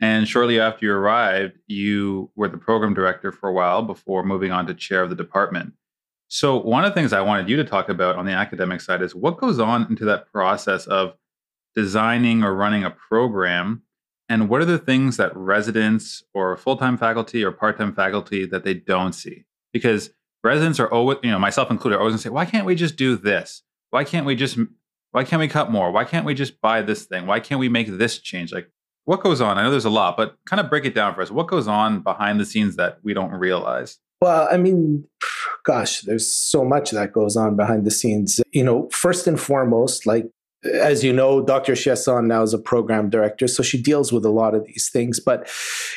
And 0.01 0.27
shortly 0.27 0.59
after 0.59 0.87
you 0.87 0.93
arrived, 0.93 1.57
you 1.69 2.31
were 2.35 2.49
the 2.49 2.59
program 2.59 2.95
director 2.95 3.31
for 3.31 3.49
a 3.49 3.53
while 3.53 3.83
before 3.83 4.25
moving 4.25 4.51
on 4.51 4.67
to 4.67 4.75
chair 4.75 5.05
of 5.05 5.11
the 5.11 5.17
department. 5.17 5.75
So, 6.29 6.59
one 6.59 6.85
of 6.85 6.91
the 6.91 6.95
things 6.95 7.13
I 7.13 7.21
wanted 7.21 7.49
you 7.49 7.57
to 7.57 7.65
talk 7.65 7.89
about 7.89 8.17
on 8.17 8.27
the 8.27 8.33
academic 8.33 8.81
side 8.81 9.01
is 9.03 9.15
what 9.15 9.39
goes 9.39 9.61
on 9.61 9.87
into 9.89 10.05
that 10.07 10.31
process 10.33 10.87
of 10.87 11.15
designing 11.77 12.43
or 12.43 12.55
running 12.57 12.83
a 12.83 12.91
program 12.91 13.83
and 14.29 14.49
what 14.49 14.61
are 14.61 14.67
the 14.67 14.79
things 14.79 15.17
that 15.17 15.37
residents 15.37 16.23
or 16.35 16.57
full-time 16.57 16.97
faculty 16.97 17.45
or 17.45 17.53
part-time 17.53 17.95
faculty 17.95 18.47
that 18.47 18.65
they 18.65 18.75
don't 18.75 19.13
see? 19.13 19.45
Because 19.73 20.11
residents 20.43 20.81
are 20.81 20.91
always 20.93 21.19
you 21.23 21.31
know 21.31 21.39
myself 21.39 21.71
included 21.71 21.97
are 21.97 22.01
always 22.01 22.13
going 22.13 22.19
to 22.19 22.23
say 22.23 22.31
why 22.31 22.45
can't 22.45 22.67
we 22.67 22.75
just 22.75 22.97
do 22.97 23.17
this? 23.17 23.63
Why 23.91 24.05
can't 24.05 24.27
we 24.27 24.35
just 24.35 24.59
why 25.13 25.25
can't 25.25 25.41
we 25.41 25.49
cut 25.49 25.71
more? 25.71 25.91
Why 25.91 26.05
can't 26.05 26.27
we 26.27 26.35
just 26.35 26.61
buy 26.61 26.83
this 26.83 27.05
thing? 27.05 27.27
Why 27.27 27.41
can't 27.41 27.59
we 27.59 27.69
make 27.69 27.89
this 27.89 28.19
change? 28.19 28.53
Like 28.53 28.71
what 29.05 29.23
goes 29.23 29.41
on? 29.41 29.59
I 29.59 29.63
know 29.63 29.71
there's 29.71 29.85
a 29.85 29.91
lot 29.91 30.17
but 30.17 30.37
kind 30.47 30.61
of 30.61 30.69
break 30.69 30.85
it 30.85 30.95
down 30.95 31.15
for 31.15 31.23
us. 31.23 31.31
What 31.31 31.49
goes 31.49 31.69
on 31.69 32.01
behind 32.01 32.41
the 32.41 32.45
scenes 32.45 32.77
that 32.77 32.99
we 33.03 33.15
don't 33.15 33.33
realize? 33.33 33.99
Well, 34.21 34.49
I 34.51 34.57
mean, 34.57 35.05
gosh, 35.65 36.01
there's 36.03 36.27
so 36.27 36.65
much 36.65 36.91
that 36.93 37.13
goes 37.13 37.37
on 37.37 37.55
behind 37.55 37.85
the 37.85 37.91
scenes. 37.91 38.41
You 38.53 38.65
know, 38.65 38.89
first 38.91 39.27
and 39.27 39.39
foremost, 39.39 40.07
like 40.07 40.27
as 40.75 41.05
you 41.05 41.13
know, 41.13 41.43
Dr. 41.43 41.73
Chiasson 41.73 42.27
now 42.27 42.43
is 42.43 42.55
a 42.55 42.59
program 42.59 43.11
director, 43.11 43.47
so 43.49 43.63
she 43.63 43.81
deals 43.81 44.13
with 44.13 44.25
a 44.25 44.31
lot 44.31 44.55
of 44.55 44.65
these 44.65 44.89
things. 44.93 45.21
But, 45.21 45.49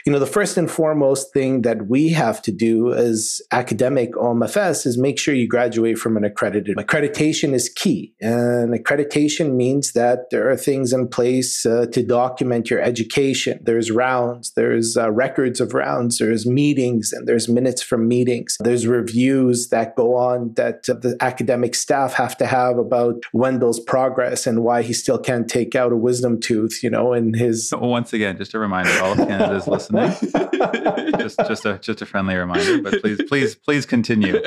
you 0.05 0.11
know, 0.11 0.19
the 0.19 0.25
first 0.25 0.57
and 0.57 0.69
foremost 0.69 1.33
thing 1.33 1.61
that 1.63 1.87
we 1.87 2.09
have 2.09 2.41
to 2.43 2.51
do 2.51 2.93
as 2.93 3.41
academic 3.51 4.13
OMFS 4.13 4.85
is 4.85 4.97
make 4.97 5.19
sure 5.19 5.33
you 5.33 5.47
graduate 5.47 5.97
from 5.97 6.17
an 6.17 6.23
accredited. 6.23 6.77
Accreditation 6.77 7.53
is 7.53 7.69
key. 7.69 8.13
And 8.21 8.73
accreditation 8.73 9.55
means 9.55 9.93
that 9.93 10.29
there 10.31 10.49
are 10.49 10.57
things 10.57 10.93
in 10.93 11.07
place 11.07 11.65
uh, 11.65 11.87
to 11.91 12.03
document 12.03 12.69
your 12.69 12.81
education. 12.81 13.59
There's 13.63 13.91
rounds, 13.91 14.51
there's 14.53 14.97
uh, 14.97 15.11
records 15.11 15.59
of 15.61 15.73
rounds, 15.73 16.19
there's 16.19 16.45
meetings, 16.45 17.13
and 17.13 17.27
there's 17.27 17.47
minutes 17.47 17.81
from 17.81 18.07
meetings. 18.07 18.57
There's 18.59 18.87
reviews 18.87 19.69
that 19.69 19.95
go 19.95 20.15
on 20.15 20.53
that 20.55 20.89
uh, 20.89 20.93
the 20.93 21.17
academic 21.21 21.75
staff 21.75 22.13
have 22.13 22.37
to 22.37 22.45
have 22.45 22.77
about 22.77 23.23
Wendell's 23.33 23.79
progress 23.79 24.47
and 24.47 24.58
why 24.63 24.81
he 24.81 24.93
still 24.93 25.17
can't 25.17 25.49
take 25.49 25.75
out 25.75 25.91
a 25.91 25.95
wisdom 25.97 26.39
tooth, 26.39 26.83
you 26.83 26.89
know, 26.89 27.13
in 27.13 27.33
his. 27.33 27.73
once 27.77 28.13
again 28.13 28.37
just 28.37 28.53
a 28.53 28.59
reminder 28.59 28.91
all 29.01 29.11
of 29.13 29.17
canada's 29.17 29.67
listening 29.67 30.11
just 31.19 31.37
just 31.47 31.65
a 31.65 31.77
just 31.81 32.01
a 32.01 32.05
friendly 32.05 32.35
reminder 32.35 32.81
but 32.81 33.01
please 33.01 33.21
please 33.27 33.55
please 33.55 33.85
continue 33.85 34.39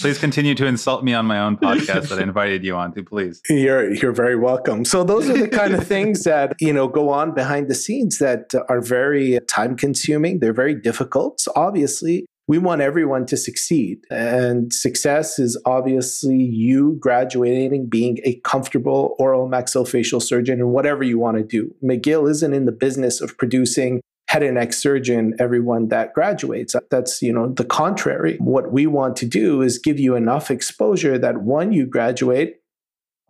please 0.00 0.18
continue 0.18 0.54
to 0.54 0.66
insult 0.66 1.04
me 1.04 1.12
on 1.14 1.26
my 1.26 1.38
own 1.38 1.56
podcast 1.56 2.08
that 2.08 2.18
i 2.18 2.22
invited 2.22 2.64
you 2.64 2.74
on 2.76 2.92
to 2.92 3.02
please 3.02 3.40
You're 3.48 3.92
you're 3.94 4.12
very 4.12 4.36
welcome. 4.36 4.84
So 4.84 5.04
those 5.04 5.28
are 5.28 5.36
the 5.36 5.48
kind 5.48 5.74
of 5.74 5.86
things 5.86 6.24
that 6.24 6.54
you 6.60 6.72
know 6.72 6.88
go 6.88 7.10
on 7.10 7.34
behind 7.34 7.68
the 7.68 7.74
scenes 7.74 8.18
that 8.18 8.52
are 8.68 8.80
very 8.80 9.38
time 9.48 9.76
consuming. 9.76 10.40
They're 10.40 10.52
very 10.52 10.74
difficult. 10.74 11.46
Obviously, 11.54 12.26
we 12.48 12.58
want 12.58 12.80
everyone 12.80 13.26
to 13.26 13.36
succeed, 13.36 13.98
and 14.10 14.72
success 14.72 15.38
is 15.38 15.60
obviously 15.64 16.36
you 16.36 16.96
graduating, 17.00 17.88
being 17.88 18.18
a 18.24 18.40
comfortable 18.44 19.16
oral 19.18 19.48
maxillofacial 19.48 20.22
surgeon, 20.22 20.60
and 20.60 20.70
whatever 20.70 21.02
you 21.02 21.18
want 21.18 21.36
to 21.38 21.42
do. 21.42 21.74
McGill 21.82 22.30
isn't 22.30 22.52
in 22.52 22.66
the 22.66 22.72
business 22.72 23.20
of 23.20 23.36
producing 23.36 24.00
head 24.28 24.42
and 24.42 24.54
neck 24.54 24.72
surgeon 24.72 25.34
everyone 25.38 25.88
that 25.88 26.14
graduates. 26.14 26.76
That's 26.90 27.20
you 27.20 27.32
know 27.32 27.52
the 27.52 27.64
contrary. 27.64 28.36
What 28.38 28.72
we 28.72 28.86
want 28.86 29.16
to 29.16 29.26
do 29.26 29.62
is 29.62 29.78
give 29.78 29.98
you 29.98 30.14
enough 30.14 30.50
exposure 30.50 31.18
that 31.18 31.42
when 31.42 31.72
you 31.72 31.86
graduate 31.86 32.56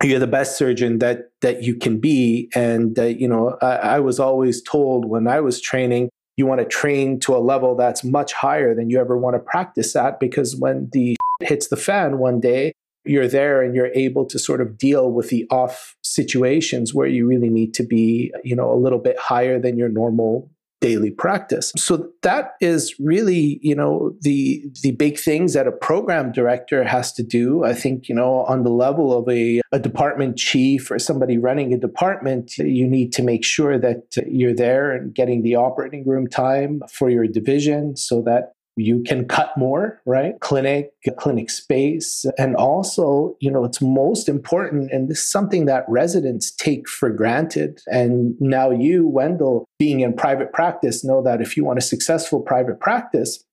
you're 0.03 0.19
the 0.19 0.27
best 0.27 0.57
surgeon 0.57 0.99
that 0.99 1.31
that 1.41 1.63
you 1.63 1.75
can 1.75 1.99
be. 1.99 2.49
And 2.53 2.97
uh, 2.99 3.05
you 3.05 3.27
know 3.27 3.57
I, 3.61 3.75
I 3.75 3.99
was 3.99 4.19
always 4.19 4.61
told 4.61 5.05
when 5.05 5.27
i 5.27 5.39
was 5.39 5.59
training 5.59 6.09
you 6.37 6.45
want 6.45 6.61
to 6.61 6.65
train 6.65 7.19
to 7.19 7.35
a 7.35 7.39
level 7.39 7.75
that's 7.75 8.03
much 8.03 8.31
higher 8.31 8.73
than 8.73 8.89
you 8.89 8.99
ever 8.99 9.17
want 9.17 9.35
to 9.35 9.39
practice 9.39 9.95
at 9.95 10.19
because 10.19 10.55
when 10.55 10.89
the 10.93 11.17
hits 11.41 11.67
the 11.67 11.77
fan 11.77 12.17
one 12.19 12.39
day 12.39 12.71
you're 13.05 13.27
there 13.27 13.61
and 13.61 13.73
you're 13.73 13.91
able 13.93 14.25
to 14.25 14.37
sort 14.37 14.59
of 14.59 14.77
deal 14.77 15.11
with 15.11 15.29
the 15.29 15.45
off 15.49 15.95
situations 16.03 16.93
where 16.93 17.07
you 17.07 17.25
really 17.25 17.49
need 17.49 17.73
to 17.73 17.83
be 17.83 18.31
you 18.43 18.55
know 18.55 18.71
a 18.71 18.75
little 18.75 18.99
bit 18.99 19.17
higher 19.17 19.59
than 19.59 19.77
your 19.77 19.89
normal 19.89 20.49
daily 20.79 21.11
practice. 21.11 21.71
So 21.75 22.09
that 22.21 22.53
is 22.61 22.93
really, 22.99 23.59
you 23.61 23.75
know, 23.75 24.15
the 24.21 24.63
the 24.83 24.91
big 24.91 25.19
things 25.19 25.53
that 25.53 25.67
a 25.67 25.71
program 25.71 26.31
director 26.31 26.83
has 26.83 27.11
to 27.13 27.23
do. 27.23 27.63
I 27.63 27.73
think, 27.73 28.07
you 28.07 28.15
know, 28.15 28.45
on 28.45 28.63
the 28.63 28.69
level 28.69 29.17
of 29.17 29.27
a, 29.27 29.61
a 29.71 29.79
department 29.79 30.37
chief 30.37 30.91
or 30.91 30.99
somebody 30.99 31.37
running 31.37 31.73
a 31.73 31.77
department, 31.77 32.57
you 32.57 32.87
need 32.87 33.11
to 33.13 33.23
make 33.23 33.43
sure 33.43 33.79
that 33.79 34.03
you're 34.27 34.55
there 34.55 34.91
and 34.91 35.13
getting 35.13 35.41
the 35.41 35.55
operating 35.55 36.07
room 36.07 36.27
time 36.27 36.81
for 36.91 37.09
your 37.09 37.27
division 37.27 37.95
so 37.95 38.21
that 38.21 38.53
you 38.77 39.03
can 39.03 39.27
cut 39.27 39.51
more, 39.57 40.01
right? 40.05 40.39
Clinic, 40.39 40.91
clinic 41.17 41.49
space. 41.49 42.25
And 42.37 42.55
also, 42.55 43.35
you 43.39 43.51
know, 43.51 43.65
it's 43.65 43.81
most 43.81 44.29
important, 44.29 44.91
and 44.91 45.09
this 45.09 45.19
is 45.19 45.29
something 45.29 45.65
that 45.65 45.85
residents 45.87 46.51
take 46.51 46.87
for 46.87 47.09
granted. 47.09 47.81
And 47.87 48.35
now 48.39 48.69
you, 48.69 49.07
Wendell, 49.07 49.65
being 49.79 50.01
in 50.01 50.13
private 50.13 50.53
practice, 50.53 51.03
know 51.03 51.21
that 51.23 51.41
if 51.41 51.57
you 51.57 51.65
want 51.65 51.79
a 51.79 51.81
successful 51.81 52.41
private 52.41 52.79
practice, 52.79 53.43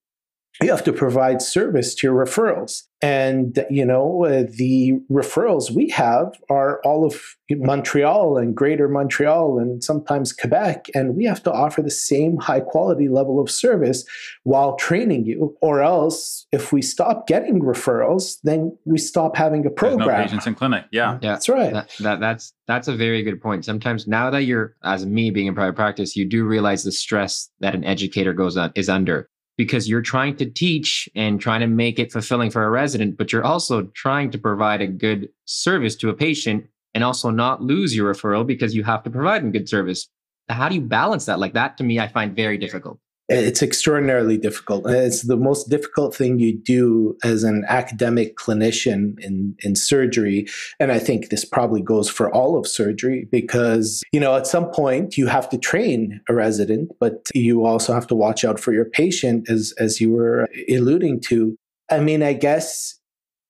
you 0.63 0.71
have 0.71 0.85
to 0.85 0.93
provide 0.93 1.43
service 1.43 1.95
to 1.97 2.07
your 2.07 2.25
referrals. 2.25 2.83
And, 3.03 3.67
you 3.69 3.85
know, 3.85 4.25
uh, 4.25 4.45
the 4.49 4.95
referrals 5.11 5.71
we 5.71 5.91
have 5.91 6.33
are 6.49 6.81
all 6.85 7.05
of 7.05 7.21
Montreal 7.51 8.39
and 8.39 8.57
greater 8.57 8.89
Montreal 8.89 9.59
and 9.59 9.85
sometimes 9.85 10.33
Quebec. 10.33 10.87
And 10.95 11.15
we 11.15 11.25
have 11.25 11.43
to 11.43 11.53
offer 11.53 11.83
the 11.83 11.91
same 11.91 12.39
high 12.39 12.61
quality 12.61 13.09
level 13.09 13.41
of 13.41 13.51
service 13.51 14.05
while 14.45 14.77
training 14.77 15.27
you. 15.27 15.55
Or 15.61 15.83
else, 15.83 16.47
if 16.51 16.73
we 16.73 16.81
stop 16.81 17.27
getting 17.27 17.61
referrals, 17.61 18.37
then 18.43 18.75
we 18.87 18.97
stop 18.97 19.37
having 19.37 19.67
a 19.67 19.71
program. 19.71 20.07
There's 20.07 20.17
no 20.17 20.23
patients 20.23 20.47
in 20.47 20.55
clinic. 20.55 20.85
Yeah. 20.91 21.19
Yeah. 21.21 21.33
That's 21.33 21.49
right. 21.49 21.73
That, 21.75 21.91
that 22.01 22.21
that's 22.21 22.55
that's 22.67 22.89
a 22.89 22.97
very 22.97 23.23
good 23.23 23.43
point. 23.43 23.67
Sometimes 23.67 24.07
now 24.07 24.31
that 24.31 24.45
you're 24.45 24.77
as 24.83 25.05
me 25.05 25.31
being 25.31 25.49
in 25.49 25.55
private 25.55 25.77
practice, 25.77 26.17
you 26.17 26.27
do 26.27 26.45
realize 26.45 26.85
the 26.85 26.93
stress 26.93 27.51
that 27.61 27.75
an 27.75 27.85
educator 27.85 28.33
goes 28.33 28.57
on 28.57 28.73
is 28.75 28.89
under 28.89 29.29
because 29.57 29.89
you're 29.89 30.03
trying 30.03 30.37
to 30.37 30.47
teach 30.47 31.09
and 31.15 31.41
trying 31.41 31.61
to 31.61 31.67
make 31.67 31.99
it 31.99 32.13
fulfilling 32.13 32.51
for 32.51 32.65
a 32.65 32.71
resident, 32.71 33.17
but 33.17 33.33
you're 33.33 33.45
also 33.45 33.83
trying 33.95 34.31
to 34.31 34.39
provide 34.39 34.81
a 34.81 34.87
good 34.87 35.29
service 35.45 35.95
to 35.97 36.09
a 36.09 36.15
patient 36.15 36.67
and 36.95 37.05
also 37.05 37.31
not 37.31 37.63
lose 37.63 37.95
your 37.95 38.13
referral 38.13 38.47
because 38.47 38.75
you 38.75 38.85
have 38.85 39.03
to 39.03 39.11
provide 39.11 39.43
them 39.43 39.53
good 39.53 39.69
service. 39.69 40.09
How 40.49 40.69
do 40.69 40.75
you 40.75 40.81
balance 40.81 41.27
that? 41.27 41.39
Like 41.39 41.55
that 41.55 41.77
to 41.79 41.85
me, 41.85 41.99
I 41.99 42.09
find 42.09 42.35
very 42.35 42.59
difficult. 42.59 42.99
It's 43.29 43.63
extraordinarily 43.63 44.37
difficult. 44.37 44.89
It's 44.89 45.23
the 45.23 45.37
most 45.37 45.71
difficult 45.71 46.15
thing 46.15 46.39
you 46.39 46.59
do 46.59 47.17
as 47.25 47.43
an 47.43 47.65
academic 47.69 48.37
clinician 48.37 49.19
in, 49.19 49.57
in 49.63 49.77
surgery. 49.77 50.47
And 50.79 50.93
I 50.93 50.99
think 50.99 51.31
this 51.31 51.45
probably 51.45 51.81
goes 51.81 52.11
for 52.11 52.31
all 52.35 52.59
of 52.59 52.67
surgery 52.67 53.27
because, 53.33 54.03
you 54.13 54.21
know, 54.21 54.37
at 54.37 54.47
some 54.47 54.71
point 54.71 55.17
you 55.17 55.27
have 55.27 55.49
to 55.51 55.59
train 55.59 56.21
a 56.29 56.35
resident, 56.35 56.93
but 57.01 57.27
you 57.35 57.65
also 57.65 57.95
have 57.95 58.07
to 58.09 58.15
watch 58.15 58.45
out 58.45 58.61
for 58.61 58.75
your 58.75 58.85
patient, 58.85 59.49
as, 59.49 59.73
as 59.79 60.03
you 60.03 60.13
were 60.13 60.47
alluding 60.69 61.21
to. 61.23 61.57
I 61.91 62.01
mean, 62.01 62.23
I 62.23 62.35
guess 62.35 62.99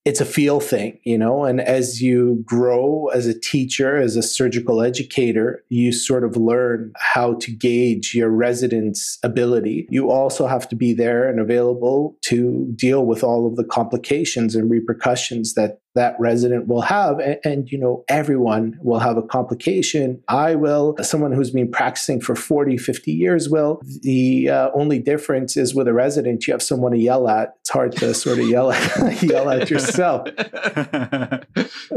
it's 0.05 0.21
a 0.21 0.27
feel 0.27 0.61
thing, 0.61 0.99
you 1.05 1.17
know, 1.17 1.45
and 1.45 1.63
as 1.63 2.03
you 2.03 2.43
grow 2.45 3.07
as 3.15 3.27
a 3.27 3.39
teacher, 3.39 3.97
as 3.97 4.17
a 4.17 4.23
surgical 4.23 4.83
educator, 4.83 5.65
you 5.71 5.93
sort 5.93 6.25
of 6.25 6.37
learn 6.37 6.93
how 6.99 7.35
to 7.35 7.51
gauge 7.51 8.15
your 8.15 8.29
residents' 8.29 9.19
ability. 9.23 9.87
You 9.89 10.11
also 10.11 10.47
have 10.47 10.69
to 10.69 10.77
be 10.77 10.93
there 10.93 11.27
and 11.27 11.41
available 11.41 12.19
to 12.23 12.71
deal 12.75 13.07
with 13.07 13.25
all 13.25 13.47
of 13.47 13.57
the 13.57 13.65
complications 13.65 14.55
and 14.55 14.71
repercussions 14.71 15.55
that 15.55 15.81
that 15.95 16.17
resident 16.19 16.67
will 16.67 16.81
have 16.81 17.19
and, 17.19 17.39
and, 17.45 17.71
you 17.71 17.79
know 17.79 18.05
everyone 18.09 18.79
will 18.83 18.99
have 18.99 19.17
a 19.17 19.23
complication. 19.23 20.23
I 20.29 20.55
will 20.55 20.97
someone 21.03 21.33
who's 21.33 21.51
been 21.51 21.71
practicing 21.71 22.21
for 22.21 22.35
40 22.35 22.77
50 22.77 23.13
years 23.13 23.49
will. 23.49 23.81
The 24.03 24.51
uh, 24.51 24.71
only 24.75 24.99
difference 24.99 25.57
is 25.57 25.75
with 25.75 25.89
a 25.89 25.95
resident 25.95 26.47
you 26.47 26.53
have 26.53 26.63
someone 26.63 26.93
to 26.93 26.99
yell 26.99 27.29
at. 27.29 27.55
It's 27.61 27.71
hard 27.71 27.93
to 27.97 28.13
sort 28.13 28.39
of 28.39 28.49
yell 28.49 28.73
at 28.73 29.23
yell 29.23 29.51
at 29.51 29.71
yourself. 29.71 30.29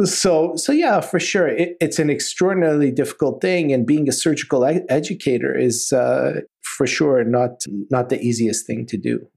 So 0.05 0.55
so 0.55 0.71
yeah 0.71 1.01
for 1.01 1.19
sure. 1.19 1.47
It, 1.47 1.77
it's 1.81 1.99
an 1.99 2.09
extraordinarily 2.09 2.91
difficult 2.91 3.41
thing 3.41 3.73
and 3.73 3.85
being 3.85 4.07
a 4.07 4.11
surgical 4.11 4.63
educator 4.89 5.57
is 5.57 5.91
uh, 5.91 6.41
for 6.61 6.87
sure 6.87 7.23
not 7.23 7.63
not 7.89 8.09
the 8.09 8.21
easiest 8.21 8.65
thing 8.67 8.85
to 8.87 8.97
do. 8.97 9.27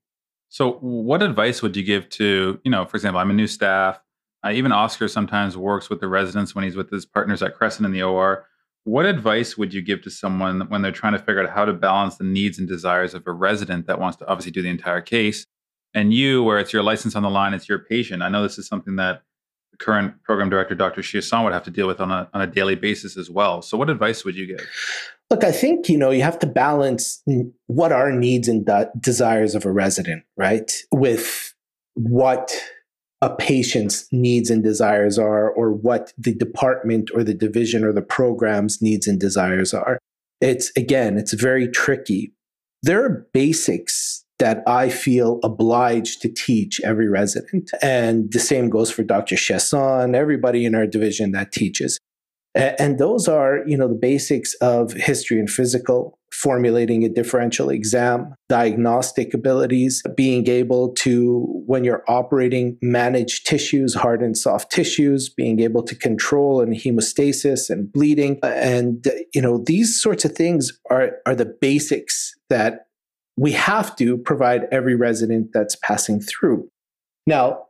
So 0.50 0.72
what 0.80 1.22
advice 1.22 1.62
would 1.62 1.76
you 1.76 1.84
give 1.84 2.08
to 2.11 2.61
you 2.64 2.70
know 2.70 2.84
for 2.84 2.96
example 2.96 3.20
i'm 3.20 3.30
a 3.30 3.34
new 3.34 3.46
staff 3.46 4.00
uh, 4.45 4.51
even 4.51 4.72
Oscar 4.72 5.09
sometimes 5.09 5.57
works 5.57 5.91
with 5.91 6.01
the 6.01 6.09
residents 6.09 6.55
when 6.55 6.64
he's 6.64 6.76
with 6.76 6.91
his 6.91 7.05
partners 7.05 7.43
at 7.43 7.55
Crescent 7.55 7.86
in 7.86 7.93
the 7.93 8.03
OR. 8.03 8.47
What 8.84 9.05
advice 9.05 9.59
would 9.59 9.74
you 9.74 9.82
give 9.82 10.03
to 10.03 10.11
someone 10.11 10.62
when 10.68 10.80
they're 10.82 10.93
trying 10.93 11.12
to 11.12 11.18
figure 11.18 11.43
out 11.43 11.51
how 11.51 11.66
to 11.66 11.72
balance 11.72 12.16
the 12.16 12.24
needs 12.24 12.59
and 12.59 12.66
desires 12.66 13.12
of 13.12 13.26
a 13.26 13.32
resident 13.32 13.86
that 13.86 14.01
wants 14.01 14.16
to 14.18 14.26
obviously 14.26 14.53
do 14.53 14.62
the 14.62 14.70
entire 14.70 15.03
case 15.03 15.47
and 15.95 16.14
you, 16.14 16.43
where 16.43 16.59
it's 16.59 16.72
your 16.72 16.82
license 16.82 17.14
on 17.16 17.22
the 17.22 17.30
line, 17.30 17.53
it's 17.53 17.68
your 17.68 17.80
patient? 17.80 18.22
I 18.22 18.28
know 18.28 18.43
this 18.43 18.59
is 18.59 18.66
something 18.66 18.97
that 18.97 19.22
the 19.72 19.76
current 19.76 20.22
program 20.22 20.49
director, 20.49 20.74
Dr. 20.74 21.03
Chiasson, 21.03 21.45
would 21.45 21.53
have 21.53 21.64
to 21.64 21.70
deal 21.70 21.86
with 21.86 22.01
on 22.01 22.11
a, 22.11 22.28
on 22.32 22.41
a 22.41 22.47
daily 22.47 22.74
basis 22.74 23.16
as 23.16 23.28
well. 23.28 23.61
So, 23.61 23.76
what 23.76 23.91
advice 23.91 24.24
would 24.24 24.36
you 24.36 24.47
give? 24.47 24.66
Look, 25.30 25.45
I 25.45 25.53
think, 25.53 25.88
you 25.88 25.99
know, 25.99 26.11
you 26.11 26.22
have 26.22 26.38
to 26.41 26.47
balance 26.47 27.22
what 27.66 27.93
are 27.93 28.11
needs 28.11 28.49
and 28.49 28.66
de- 28.66 28.91
desires 28.99 29.55
of 29.55 29.64
a 29.64 29.70
resident, 29.70 30.24
right? 30.36 30.72
With 30.91 31.55
what 31.95 32.53
a 33.23 33.35
patient's 33.35 34.09
needs 34.12 34.51
and 34.51 34.62
desires 34.62 35.18
are, 35.18 35.51
or 35.51 35.73
what 35.73 36.12
the 36.16 36.35
department 36.35 37.11
or 37.14 37.23
the 37.23 37.35
division 37.35 37.85
or 37.85 37.93
the 37.93 38.03
program's 38.03 38.81
needs 38.81 39.07
and 39.07 39.21
desires 39.21 39.75
are. 39.75 39.99
It's 40.41 40.73
again, 40.77 41.18
it's 41.18 41.35
very 41.35 41.68
tricky. 41.68 42.33
There 42.83 43.05
are 43.05 43.27
basics 43.35 44.25
that 44.39 44.62
I 44.66 44.89
feel 44.89 45.39
obliged 45.45 46.23
to 46.23 46.29
teach 46.29 46.81
every 46.83 47.09
resident. 47.09 47.71
And 47.83 48.33
the 48.33 48.41
same 48.41 48.71
goes 48.71 48.91
for 48.91 49.03
Dr. 49.03 49.37
Chiasson, 49.37 50.16
everybody 50.16 50.64
in 50.64 50.75
our 50.75 50.87
division 50.87 51.33
that 51.33 51.53
teaches. 51.53 52.01
And 52.55 52.98
those 52.98 53.28
are, 53.28 53.61
you 53.66 53.76
know, 53.76 53.86
the 53.86 53.94
basics 53.94 54.55
of 54.55 54.92
history 54.92 55.38
and 55.38 55.48
physical, 55.48 56.18
formulating 56.32 57.05
a 57.05 57.09
differential 57.09 57.70
exam, 57.70 58.34
diagnostic 58.48 59.34
abilities, 59.34 60.03
being 60.16 60.48
able 60.48 60.92
to, 60.94 61.46
when 61.66 61.84
you're 61.84 62.03
operating, 62.09 62.76
manage 62.82 63.44
tissues, 63.44 63.94
hard 63.94 64.20
and 64.20 64.36
soft 64.36 64.72
tissues, 64.72 65.28
being 65.28 65.61
able 65.61 65.82
to 65.84 65.94
control 65.94 66.61
and 66.61 66.74
hemostasis 66.74 67.70
and 67.70 67.92
bleeding. 67.92 68.38
Uh, 68.42 68.46
and, 68.48 69.07
uh, 69.07 69.12
you 69.32 69.40
know, 69.40 69.62
these 69.64 70.01
sorts 70.01 70.24
of 70.24 70.32
things 70.32 70.72
are, 70.90 71.18
are 71.26 71.36
the 71.36 71.46
basics 71.61 72.34
that 72.48 72.86
we 73.36 73.53
have 73.53 73.94
to 73.96 74.18
provide 74.18 74.66
every 74.72 74.96
resident 74.96 75.51
that's 75.53 75.76
passing 75.76 76.20
through. 76.20 76.68
Now, 77.26 77.66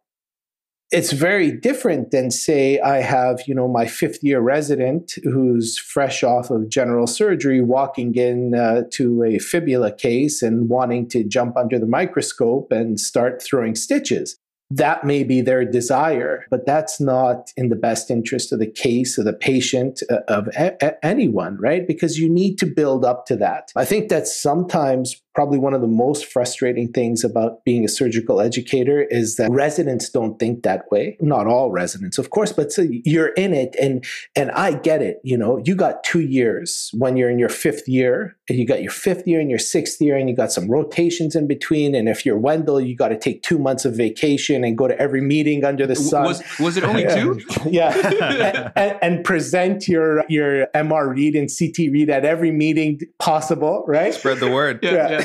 it's 0.91 1.12
very 1.12 1.53
different 1.53 2.11
than 2.11 2.30
say 2.30 2.80
I 2.80 3.01
have, 3.01 3.43
you 3.47 3.55
know, 3.55 3.68
my 3.68 3.86
fifth 3.86 4.22
year 4.22 4.41
resident 4.41 5.14
who's 5.22 5.78
fresh 5.78 6.24
off 6.24 6.51
of 6.51 6.68
general 6.68 7.07
surgery 7.07 7.61
walking 7.61 8.14
in 8.16 8.55
uh, 8.55 8.82
to 8.93 9.22
a 9.22 9.38
fibula 9.38 9.93
case 9.93 10.43
and 10.43 10.68
wanting 10.68 11.09
to 11.11 11.22
jump 11.22 11.57
under 11.57 11.78
the 11.78 11.86
microscope 11.86 12.72
and 12.72 12.99
start 12.99 13.43
throwing 13.43 13.74
stitches 13.74 14.36
that 14.70 15.05
may 15.05 15.24
be 15.24 15.41
their 15.41 15.64
desire, 15.64 16.47
but 16.49 16.64
that's 16.64 17.01
not 17.01 17.51
in 17.57 17.70
the 17.70 17.76
best 17.76 18.09
interest 18.09 18.53
of 18.53 18.61
the 18.61 18.70
case 18.70 19.18
of 19.18 19.24
the 19.24 19.32
patient, 19.32 20.01
uh, 20.09 20.20
of 20.28 20.47
a- 20.57 20.76
a- 20.80 21.05
anyone, 21.05 21.57
right? 21.61 21.88
Because 21.88 22.20
you 22.20 22.30
need 22.30 22.57
to 22.59 22.66
build 22.66 23.05
up 23.05 23.26
to 23.26 23.36
that. 23.36 23.72
I 23.74 23.84
think 23.84 24.11
that 24.11 24.28
sometimes 24.28 25.20
probably 25.35 25.59
one 25.59 25.74
of 25.74 25.81
the 25.81 25.87
most 25.87 26.26
frustrating 26.26 26.91
things 26.93 27.24
about 27.24 27.64
being 27.64 27.85
a 27.85 27.89
surgical 27.89 28.41
educator 28.41 29.03
is 29.03 29.37
that 29.37 29.51
residents 29.51 30.11
don't 30.11 30.39
think 30.39 30.62
that 30.62 30.91
way. 30.91 31.16
Not 31.20 31.47
all 31.47 31.70
residents, 31.70 32.18
of 32.18 32.31
course, 32.31 32.53
but 32.53 32.72
so 32.72 32.87
you're 32.91 33.28
in 33.28 33.55
it 33.55 33.76
and 33.81 34.05
and 34.35 34.51
I 34.53 34.72
get 34.72 35.03
it, 35.03 35.20
you 35.22 35.37
know, 35.37 35.62
you 35.64 35.74
got 35.74 36.05
2 36.05 36.20
years 36.20 36.91
when 36.95 37.16
you're 37.16 37.31
in 37.31 37.39
your 37.39 37.49
5th 37.49 37.87
year, 37.87 38.37
and 38.49 38.59
you 38.59 38.66
got 38.66 38.83
your 38.83 38.93
5th 38.93 39.26
year 39.26 39.41
and 39.41 39.51
your 39.51 39.59
6th 39.59 40.01
year 40.01 40.16
and 40.16 40.28
you 40.28 40.35
got 40.35 40.53
some 40.53 40.68
rotations 40.68 41.37
in 41.37 41.47
between 41.47 41.95
and 41.95 42.09
if 42.09 42.26
you're 42.26 42.39
Wendell, 42.39 42.81
you 42.81 42.97
got 42.97 43.09
to 43.09 43.18
take 43.18 43.43
2 43.43 43.59
months 43.59 43.85
of 43.85 43.97
vacation 43.97 44.64
and 44.64 44.76
go 44.76 44.89
to 44.89 44.99
every 45.01 45.20
meeting 45.20 45.64
under 45.64 45.87
the 45.87 45.97
sun. 45.97 46.24
Was, 46.24 46.43
was 46.59 46.76
it 46.76 46.85
only 46.85 47.05
two? 47.05 47.41
yeah. 47.70 47.95
and, 47.97 48.72
and, 48.76 48.99
and 49.03 49.24
present 49.24 49.89
your 49.89 50.24
your 50.28 50.66
MR 50.74 51.14
read 51.14 51.35
and 51.37 51.49
CT 51.49 51.93
read 51.93 52.11
at 52.11 52.24
every 52.24 52.51
meeting 52.51 53.01
possible, 53.18 53.85
right? 53.87 54.14
Spread 54.14 54.39
the 54.39 54.51
word. 54.51 54.81
Yeah. 54.83 55.20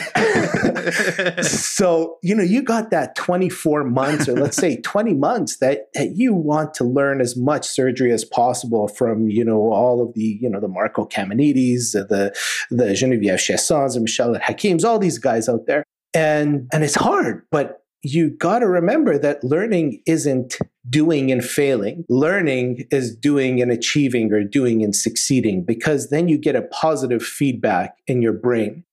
So, 1.42 2.18
you 2.22 2.36
know, 2.36 2.44
you 2.44 2.62
got 2.62 2.92
that 2.92 3.16
24 3.16 3.84
months 3.86 4.28
or 4.28 4.34
let's 4.34 4.58
say 4.58 4.78
20 4.82 5.14
months 5.14 5.58
that, 5.58 5.88
that 5.94 6.16
you 6.16 6.34
want 6.34 6.74
to 6.76 6.84
learn 6.84 7.22
as 7.22 7.36
much 7.36 7.66
surgery 7.68 8.12
as 8.12 8.24
possible 8.24 8.88
from, 8.88 9.30
you 9.30 9.44
know, 9.44 9.72
all 9.72 10.02
of 10.02 10.14
the, 10.14 10.38
you 10.42 10.50
know, 10.50 10.60
the 10.60 10.68
Marco 10.68 11.06
Caminitis, 11.06 11.92
the, 11.94 12.36
the 12.70 12.94
Genevieve 12.94 13.40
Chiassons 13.40 13.96
and 13.96 14.04
Michel 14.04 14.36
Hakims, 14.36 14.84
all 14.84 15.00
these 15.00 15.18
guys 15.18 15.50
out 15.50 15.66
there. 15.66 15.84
And, 16.14 16.70
and 16.72 16.84
it's 16.84 16.96
hard, 16.96 17.46
but 17.52 17.82
you 18.02 18.30
got 18.30 18.60
to 18.60 18.68
remember 18.68 19.18
that 19.18 19.44
learning 19.44 20.02
isn't 20.06 20.58
doing 20.88 21.32
and 21.32 21.44
failing. 21.44 22.06
Learning 22.08 22.86
is 22.92 23.16
doing 23.16 23.62
and 23.62 23.72
achieving 23.72 24.32
or 24.32 24.44
doing 24.44 24.84
and 24.84 24.96
succeeding 24.96 25.66
because 25.66 26.10
then 26.10 26.28
you 26.28 26.38
get 26.38 26.56
a 26.56 26.62
positive 26.62 27.24
feedback 27.24 27.98
in 28.06 28.22
your 28.22 28.34
brain. 28.34 28.84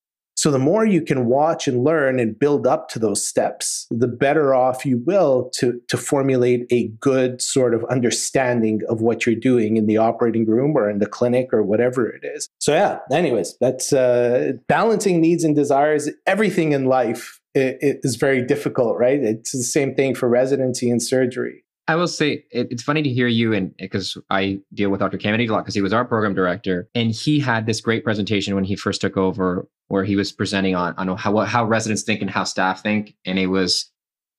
So 0.43 0.51
the 0.51 0.59
more 0.59 0.85
you 0.85 1.03
can 1.03 1.27
watch 1.27 1.69
and 1.69 1.85
learn 1.85 2.19
and 2.19 2.37
build 2.37 2.67
up 2.67 2.89
to 2.89 2.99
those 2.99 3.25
steps, 3.25 3.87
the 3.93 4.09
better 4.09 4.57
off 4.57 4.85
you 4.85 4.99
will 5.07 5.49
to, 5.55 5.81
to 5.87 5.97
formulate 5.97 6.67
a 6.73 6.89
good 6.99 7.41
sort 7.41 7.75
of 7.75 7.85
understanding 7.85 8.81
of 8.89 9.01
what 9.01 9.25
you're 9.25 9.37
doing 9.37 9.77
in 9.77 9.87
the 9.87 9.99
operating 9.99 10.45
room 10.45 10.77
or 10.77 10.91
in 10.91 10.99
the 10.99 11.07
clinic 11.07 11.51
or 11.53 11.63
whatever 11.63 12.09
it 12.09 12.25
is. 12.25 12.49
So 12.59 12.75
yeah, 12.75 12.99
anyways, 13.13 13.57
that's 13.61 13.93
uh, 13.93 14.55
balancing 14.67 15.21
needs 15.21 15.45
and 15.45 15.55
desires. 15.55 16.11
Everything 16.27 16.73
in 16.73 16.87
life 16.87 17.41
is 17.55 18.17
very 18.17 18.45
difficult, 18.45 18.99
right? 18.99 19.23
It's 19.23 19.53
the 19.53 19.63
same 19.63 19.95
thing 19.95 20.17
for 20.17 20.29
residency 20.29 20.91
and 20.91 21.01
surgery. 21.01 21.63
I 21.89 21.97
will 21.97 22.09
say 22.09 22.45
it, 22.51 22.69
it's 22.71 22.83
funny 22.83 23.03
to 23.03 23.11
hear 23.11 23.27
you, 23.27 23.53
and 23.53 23.77
because 23.77 24.17
I 24.31 24.61
deal 24.73 24.91
with 24.91 25.01
Dr. 25.01 25.19
Caminiti 25.19 25.49
a 25.49 25.53
lot 25.53 25.65
because 25.65 25.75
he 25.75 25.83
was 25.83 25.93
our 25.93 26.05
program 26.05 26.33
director, 26.33 26.89
and 26.95 27.11
he 27.11 27.41
had 27.41 27.67
this 27.67 27.81
great 27.81 28.05
presentation 28.05 28.55
when 28.55 28.65
he 28.65 28.77
first 28.77 29.01
took 29.01 29.17
over 29.17 29.67
where 29.93 30.05
he 30.05 30.17
was 30.17 30.33
presenting 30.33 30.75
on 30.75 30.95
on 30.97 31.07
how 31.19 31.37
how 31.41 31.67
residents 31.67 32.03
think 32.03 32.23
and 32.23 32.31
how 32.31 32.45
staff 32.45 32.83
think, 32.83 33.15
and 33.27 33.39
it 33.39 33.49
was 33.49 33.91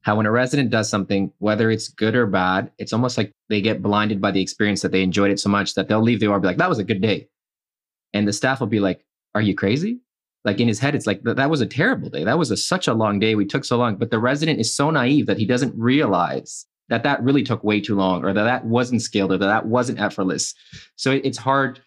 how 0.02 0.16
when 0.16 0.26
a 0.26 0.32
resident 0.32 0.72
does 0.72 0.90
something, 0.90 1.32
whether 1.38 1.70
it's 1.70 1.90
good 1.90 2.16
or 2.16 2.26
bad, 2.26 2.72
it's 2.80 2.92
almost 2.92 3.20
like 3.20 3.32
they 3.50 3.62
get 3.62 3.84
blinded 3.84 4.20
by 4.20 4.32
the 4.32 4.42
experience 4.42 4.82
that 4.82 4.92
they 4.92 5.04
enjoyed 5.04 5.30
it 5.30 5.40
so 5.40 5.50
much 5.50 5.76
that 5.76 5.88
they'll 5.88 6.02
leave 6.02 6.20
the 6.20 6.26
OR 6.26 6.40
be 6.40 6.48
like, 6.48 6.58
"That 6.58 6.70
was 6.70 6.80
a 6.80 6.84
good 6.84 7.04
day," 7.04 7.28
and 8.14 8.28
the 8.28 8.34
staff 8.34 8.62
will 8.62 8.68
be 8.68 8.80
like, 8.80 9.06
"Are 9.36 9.44
you 9.44 9.54
crazy?" 9.54 10.00
Like 10.44 10.60
in 10.60 10.68
his 10.68 10.80
head, 10.80 10.96
it's 10.96 11.06
like 11.06 11.22
that 11.22 11.52
was 11.52 11.62
a 11.62 11.68
terrible 11.68 12.10
day. 12.10 12.24
That 12.24 12.40
was 12.40 12.50
a, 12.50 12.58
such 12.58 12.88
a 12.88 12.96
long 12.96 13.20
day. 13.20 13.36
We 13.36 13.46
took 13.46 13.64
so 13.64 13.78
long, 13.78 13.98
but 13.98 14.10
the 14.10 14.18
resident 14.18 14.60
is 14.60 14.76
so 14.76 14.90
naive 14.90 15.28
that 15.28 15.38
he 15.38 15.46
doesn't 15.46 15.76
realize 15.78 16.66
that 16.90 17.04
that 17.04 17.22
really 17.22 17.44
took 17.44 17.64
way 17.64 17.80
too 17.80 17.96
long, 17.96 18.26
or 18.26 18.34
that 18.34 18.44
that 18.44 18.66
wasn't 18.66 19.04
skilled, 19.04 19.32
or 19.32 19.38
that 19.38 19.54
that 19.54 19.68
wasn't 19.68 20.00
effortless. 20.00 20.56
So 20.96 21.12
it's 21.12 21.38
hard 21.38 21.80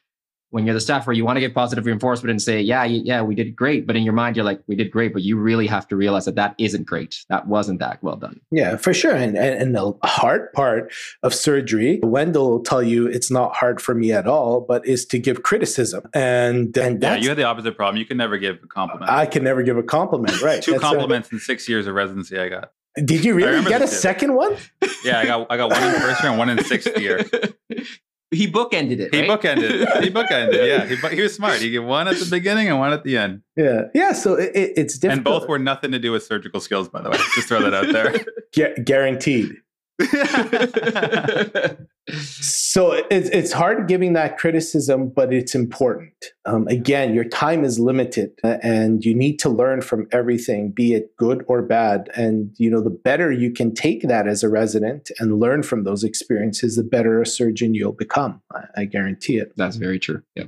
when 0.57 0.65
you're 0.65 0.73
the 0.73 0.81
staffer, 0.81 1.13
you 1.13 1.23
want 1.23 1.37
to 1.37 1.41
get 1.41 1.55
positive 1.55 1.85
reinforcement 1.85 2.31
and 2.31 2.41
say, 2.41 2.63
yeah, 2.63 2.83
yeah, 2.83 3.21
we 3.21 3.35
did 3.35 3.55
great. 3.55 3.87
But 3.87 3.95
in 3.95 4.05
your 4.05 4.15
mind, 4.15 4.37
you're 4.37 4.45
like, 4.45 4.63
we 4.67 4.75
did 4.75 4.91
great. 4.91 5.13
But 5.13 5.21
you 5.21 5.37
really 5.37 5.67
have 5.67 5.87
to 5.89 5.97
realize 5.97 6.25
that 6.25 6.37
that 6.37 6.55
isn't 6.57 6.87
great. 6.87 7.27
That 7.29 7.47
wasn't 7.47 7.79
that 7.81 8.03
well 8.03 8.17
done. 8.17 8.41
Yeah, 8.51 8.79
for 8.79 8.95
sure. 8.95 9.15
And, 9.15 9.37
and, 9.37 9.61
and 9.61 9.75
the 9.75 9.93
hard 10.03 10.51
part 10.55 10.91
of 11.23 11.35
surgery, 11.35 12.01
Wendell 12.03 12.51
will 12.51 12.63
tell 12.63 12.83
you 12.83 13.07
it's 13.07 13.31
not 13.31 13.55
hard 13.55 13.83
for 13.83 13.95
me 13.95 14.13
at 14.13 14.27
all, 14.27 14.63
but 14.63 14.87
is 14.87 15.05
to 15.09 15.19
give 15.19 15.43
criticism. 15.43 16.09
And, 16.15 16.75
and 16.79 17.03
yeah, 17.03 17.17
you 17.17 17.29
had 17.29 17.37
the 17.37 17.45
opposite 17.45 17.77
problem. 17.77 17.99
You 17.99 18.07
can 18.07 18.17
never 18.17 18.39
give 18.39 18.57
a 18.65 18.67
compliment. 18.67 19.11
I 19.11 19.27
can 19.27 19.45
never 19.45 19.63
give 19.63 19.77
a 19.77 19.83
compliment, 19.83 20.41
right? 20.41 20.63
Two 20.63 20.79
compliments 20.79 21.31
right. 21.31 21.35
in 21.35 21.41
six 21.41 21.69
years 21.69 21.87
of 21.87 21.95
residency 21.95 22.39
I 22.39 22.49
got. 22.49 22.73
Did 22.97 23.27
you 23.27 23.35
really 23.35 23.63
get 23.69 23.83
a 23.83 23.87
second 23.87 24.33
one? 24.33 24.57
Yeah, 25.05 25.19
I 25.19 25.27
got 25.27 25.47
I 25.51 25.59
got 25.59 25.71
one 25.71 25.83
in 25.83 26.01
first 26.01 26.23
year 26.23 26.31
and 26.31 26.39
one 26.39 26.49
in 26.49 26.65
sixth 26.65 26.99
year. 26.99 27.27
he 28.31 28.51
bookended 28.51 28.99
it. 28.99 29.15
He 29.15 29.21
right? 29.21 29.41
bookended 29.41 29.71
it. 29.71 30.05
He 30.05 30.11
bookended. 30.11 30.55
it. 30.55 30.69
Yeah, 30.69 30.85
he, 31.11 31.17
he 31.17 31.23
was 31.23 31.35
smart. 31.35 31.61
He 31.61 31.71
gave 31.73 31.85
one 31.85 32.09
at 32.09 32.17
the 32.19 32.27
beginning 32.27 32.69
and 32.69 32.79
one 32.79 32.93
at 32.93 33.05
the 33.05 33.17
end. 33.17 33.43
Yeah, 33.57 33.83
yeah. 33.95 34.13
So 34.13 34.35
it, 34.35 34.53
it's 34.55 34.99
different, 34.99 35.19
And 35.19 35.25
both 35.25 35.49
were 35.49 35.59
nothing 35.59 35.93
to 35.93 35.99
do 35.99 36.13
with 36.13 36.25
surgical 36.25 36.61
skills, 36.61 36.89
by 36.89 37.03
the 37.03 37.11
way. 37.11 37.19
Just 37.35 37.49
throw 37.49 37.63
that 37.63 37.75
out 37.75 37.93
there. 37.93 38.25
Gu- 38.55 38.83
guaranteed. 38.83 39.57
so 42.11 42.93
it's 43.11 43.29
it's 43.31 43.53
hard 43.53 43.89
giving 43.89 44.13
that 44.13 44.39
criticism, 44.39 45.09
but 45.09 45.33
it's 45.33 45.55
important. 45.55 46.13
Um, 46.45 46.69
again, 46.69 47.15
your 47.15 47.25
time 47.25 47.65
is 47.65 47.79
limited, 47.79 48.31
and 48.45 49.05
you 49.05 49.15
need 49.15 49.39
to 49.41 49.49
learn 49.49 49.81
from 49.81 50.07
everything, 50.13 50.71
be 50.71 50.95
it 50.95 51.17
good 51.17 51.45
or 51.49 51.63
bad. 51.63 52.09
And 52.15 52.53
you 52.59 52.71
know, 52.71 52.81
the 52.81 52.91
better 52.91 53.33
you 53.33 53.51
can 53.51 53.75
take 53.75 54.03
that 54.03 54.29
as 54.29 54.43
a 54.45 54.49
resident 54.49 55.11
and 55.19 55.41
learn 55.41 55.63
from 55.63 55.85
those 55.85 56.05
experiences, 56.05 56.77
the 56.77 56.85
better 56.85 57.21
a 57.21 57.27
surgeon 57.27 57.75
you'll 57.75 57.93
become. 57.93 58.41
I, 58.53 58.65
I 58.77 58.85
guarantee 58.85 59.39
it. 59.39 59.53
That's 59.57 59.77
very 59.77 59.99
true. 59.99 60.23
Yeah. 60.35 60.45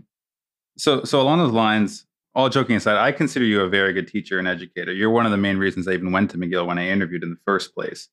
So, 0.76 1.02
so 1.02 1.20
along 1.20 1.38
those 1.38 1.52
lines, 1.52 2.06
all 2.36 2.48
joking 2.48 2.76
aside, 2.76 2.96
I 2.96 3.10
consider 3.10 3.44
you 3.44 3.62
a 3.62 3.68
very 3.68 3.92
good 3.92 4.06
teacher 4.06 4.38
and 4.38 4.46
educator. 4.46 4.92
You're 4.92 5.10
one 5.10 5.26
of 5.26 5.32
the 5.32 5.38
main 5.38 5.58
reasons 5.58 5.88
I 5.88 5.92
even 5.92 6.12
went 6.12 6.30
to 6.30 6.38
McGill 6.38 6.66
when 6.66 6.78
I 6.78 6.86
interviewed 6.86 7.24
in 7.24 7.30
the 7.30 7.38
first 7.44 7.74
place. 7.74 8.08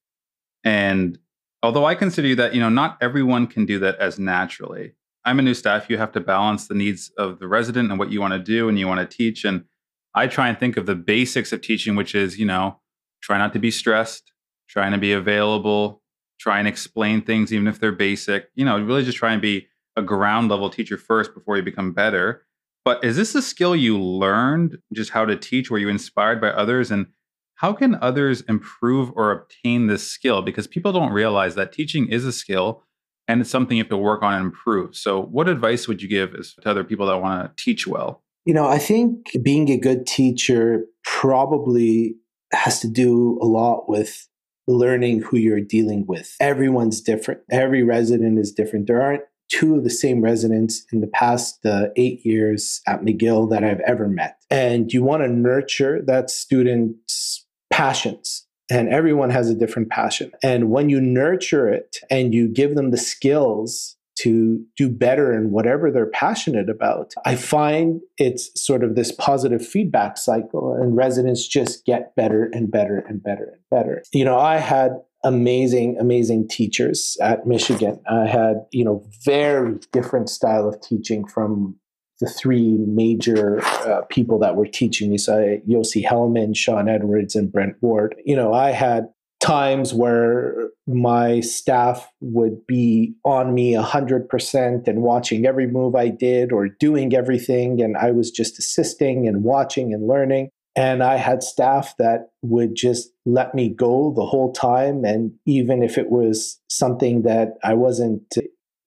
And 0.63 1.19
although 1.65 1.85
I 1.85 1.95
consider 1.95 2.35
that, 2.35 2.53
you 2.53 2.61
know, 2.61 2.69
not 2.69 2.97
everyone 3.01 3.47
can 3.47 3.65
do 3.65 3.79
that 3.79 3.97
as 3.97 4.19
naturally. 4.19 4.93
I'm 5.25 5.39
a 5.39 5.41
new 5.41 5.55
staff. 5.55 5.89
You 5.89 5.97
have 5.97 6.11
to 6.11 6.19
balance 6.19 6.67
the 6.67 6.75
needs 6.75 7.11
of 7.17 7.39
the 7.39 7.47
resident 7.47 7.89
and 7.89 7.97
what 7.97 8.11
you 8.11 8.21
want 8.21 8.33
to 8.33 8.39
do 8.39 8.69
and 8.69 8.77
you 8.77 8.87
want 8.87 8.99
to 8.99 9.17
teach. 9.17 9.43
And 9.43 9.65
I 10.13 10.27
try 10.27 10.47
and 10.47 10.57
think 10.57 10.77
of 10.77 10.85
the 10.85 10.95
basics 10.95 11.51
of 11.51 11.61
teaching, 11.61 11.95
which 11.95 12.13
is, 12.13 12.37
you 12.37 12.45
know, 12.45 12.79
try 13.21 13.37
not 13.39 13.51
to 13.53 13.59
be 13.59 13.71
stressed, 13.71 14.31
trying 14.69 14.91
to 14.91 14.99
be 14.99 15.11
available, 15.11 16.03
try 16.39 16.59
and 16.59 16.67
explain 16.67 17.21
things, 17.21 17.51
even 17.51 17.67
if 17.67 17.79
they're 17.79 17.91
basic, 17.91 18.49
you 18.53 18.63
know, 18.63 18.79
really 18.79 19.03
just 19.03 19.17
try 19.17 19.33
and 19.33 19.41
be 19.41 19.67
a 19.95 20.01
ground 20.03 20.49
level 20.49 20.69
teacher 20.69 20.97
first 20.97 21.33
before 21.33 21.57
you 21.57 21.63
become 21.63 21.91
better. 21.91 22.45
But 22.83 23.03
is 23.03 23.17
this 23.17 23.33
a 23.33 23.41
skill 23.41 23.75
you 23.75 23.99
learned 23.99 24.77
just 24.93 25.09
how 25.09 25.25
to 25.25 25.35
teach? 25.35 25.71
Were 25.71 25.79
you 25.79 25.89
inspired 25.89 26.39
by 26.39 26.49
others? 26.49 26.91
And 26.91 27.07
how 27.55 27.73
can 27.73 27.95
others 28.01 28.41
improve 28.41 29.11
or 29.15 29.31
obtain 29.31 29.87
this 29.87 30.07
skill? 30.07 30.41
Because 30.41 30.67
people 30.67 30.91
don't 30.91 31.11
realize 31.11 31.55
that 31.55 31.71
teaching 31.71 32.07
is 32.09 32.25
a 32.25 32.31
skill 32.31 32.83
and 33.27 33.41
it's 33.41 33.49
something 33.49 33.77
you 33.77 33.83
have 33.83 33.89
to 33.89 33.97
work 33.97 34.23
on 34.23 34.33
and 34.33 34.45
improve. 34.45 34.95
So, 34.95 35.21
what 35.21 35.49
advice 35.49 35.87
would 35.87 36.01
you 36.01 36.07
give 36.07 36.33
to 36.33 36.69
other 36.69 36.83
people 36.83 37.07
that 37.07 37.21
want 37.21 37.55
to 37.57 37.63
teach 37.63 37.87
well? 37.87 38.21
You 38.45 38.53
know, 38.53 38.67
I 38.67 38.77
think 38.77 39.31
being 39.41 39.69
a 39.69 39.77
good 39.77 40.05
teacher 40.05 40.85
probably 41.03 42.15
has 42.53 42.79
to 42.81 42.87
do 42.87 43.39
a 43.41 43.45
lot 43.45 43.89
with 43.89 44.27
learning 44.67 45.21
who 45.21 45.37
you're 45.37 45.61
dealing 45.61 46.05
with. 46.07 46.35
Everyone's 46.39 47.01
different, 47.01 47.41
every 47.51 47.83
resident 47.83 48.39
is 48.39 48.51
different. 48.51 48.87
There 48.87 49.01
aren't 49.01 49.23
two 49.49 49.75
of 49.75 49.83
the 49.83 49.89
same 49.89 50.21
residents 50.21 50.85
in 50.91 51.01
the 51.01 51.07
past 51.07 51.65
uh, 51.65 51.87
eight 51.95 52.25
years 52.25 52.81
at 52.87 53.01
McGill 53.01 53.49
that 53.51 53.63
I've 53.63 53.81
ever 53.81 54.07
met. 54.07 54.37
And 54.49 54.91
you 54.91 55.03
want 55.03 55.23
to 55.23 55.29
nurture 55.29 56.01
that 56.07 56.29
student's 56.29 57.44
passions 57.75 58.47
and 58.71 58.87
everyone 58.87 59.29
has 59.29 59.49
a 59.49 59.53
different 59.53 59.89
passion. 59.89 60.31
And 60.41 60.69
when 60.69 60.89
you 60.89 61.01
nurture 61.01 61.67
it 61.67 61.97
and 62.09 62.33
you 62.33 62.47
give 62.47 62.75
them 62.75 62.91
the 62.91 62.97
skills 62.97 63.97
to 64.19 64.63
do 64.77 64.89
better 64.89 65.33
in 65.33 65.51
whatever 65.51 65.91
they're 65.91 66.09
passionate 66.09 66.69
about, 66.69 67.11
I 67.25 67.35
find 67.35 67.99
it's 68.17 68.49
sort 68.55 68.85
of 68.85 68.95
this 68.95 69.11
positive 69.11 69.65
feedback 69.65 70.17
cycle, 70.17 70.73
and 70.73 70.95
residents 70.95 71.45
just 71.45 71.85
get 71.85 72.15
better 72.15 72.49
and 72.53 72.71
better 72.71 73.03
and 73.09 73.21
better 73.21 73.51
and 73.51 73.61
better. 73.69 74.03
You 74.13 74.23
know, 74.23 74.39
I 74.39 74.57
had 74.57 74.91
amazing 75.25 75.97
amazing 75.99 76.47
teachers 76.47 77.17
at 77.19 77.47
michigan 77.47 77.99
i 78.07 78.27
had 78.27 78.57
you 78.71 78.85
know 78.85 79.03
very 79.23 79.75
different 79.91 80.29
style 80.29 80.69
of 80.69 80.79
teaching 80.81 81.25
from 81.25 81.75
the 82.19 82.27
three 82.27 82.77
major 82.87 83.63
uh, 83.65 84.01
people 84.09 84.39
that 84.39 84.55
were 84.55 84.67
teaching 84.67 85.09
me. 85.09 85.17
So 85.17 85.59
Yossi 85.67 86.03
Helman, 86.05 86.53
Sean 86.53 86.87
Edwards, 86.87 87.35
and 87.35 87.51
Brent 87.51 87.75
Ward. 87.81 88.15
You 88.25 88.35
know, 88.35 88.53
I 88.53 88.71
had 88.71 89.09
times 89.41 89.93
where 89.93 90.69
my 90.87 91.39
staff 91.39 92.09
would 92.21 92.65
be 92.65 93.13
on 93.25 93.53
me 93.53 93.73
100% 93.73 94.87
and 94.87 95.01
watching 95.01 95.45
every 95.45 95.67
move 95.67 95.95
I 95.95 96.09
did 96.09 96.51
or 96.51 96.67
doing 96.67 97.13
everything. 97.15 97.81
And 97.81 97.97
I 97.97 98.11
was 98.11 98.31
just 98.31 98.57
assisting 98.57 99.27
and 99.27 99.43
watching 99.43 99.93
and 99.93 100.07
learning. 100.07 100.49
And 100.75 101.03
I 101.03 101.17
had 101.17 101.43
staff 101.43 101.95
that 101.99 102.29
would 102.41 102.75
just 102.75 103.09
let 103.25 103.55
me 103.55 103.69
go 103.69 104.13
the 104.15 104.25
whole 104.25 104.51
time. 104.51 105.05
And 105.05 105.31
even 105.45 105.83
if 105.83 105.97
it 105.97 106.09
was 106.09 106.59
something 106.69 107.21
that 107.21 107.53
I 107.63 107.73
wasn't 107.75 108.23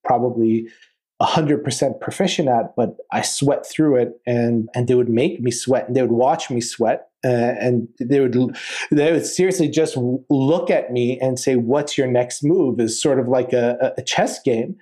probably 0.03 0.67
100% 1.21 1.99
proficient 1.99 2.47
at, 2.47 2.75
but 2.75 2.95
I 3.11 3.21
sweat 3.21 3.65
through 3.65 3.97
it 3.97 4.21
and, 4.25 4.69
and 4.73 4.87
they 4.87 4.95
would 4.95 5.09
make 5.09 5.41
me 5.41 5.51
sweat 5.51 5.87
and 5.87 5.95
they 5.95 6.01
would 6.01 6.11
watch 6.11 6.49
me 6.49 6.61
sweat. 6.61 7.07
Uh, 7.25 7.27
and 7.59 7.89
they 7.99 8.21
would 8.21 8.33
they 8.91 9.11
would 9.11 9.25
seriously 9.25 9.67
just 9.67 9.97
look 10.29 10.69
at 10.69 10.89
me 10.93 11.19
and 11.19 11.37
say, 11.37 11.57
"What's 11.57 11.97
your 11.97 12.07
next 12.07 12.45
move?" 12.45 12.79
Is 12.79 13.01
sort 13.01 13.19
of 13.19 13.27
like 13.27 13.51
a, 13.51 13.93
a 13.97 14.01
chess 14.01 14.41
game, 14.41 14.77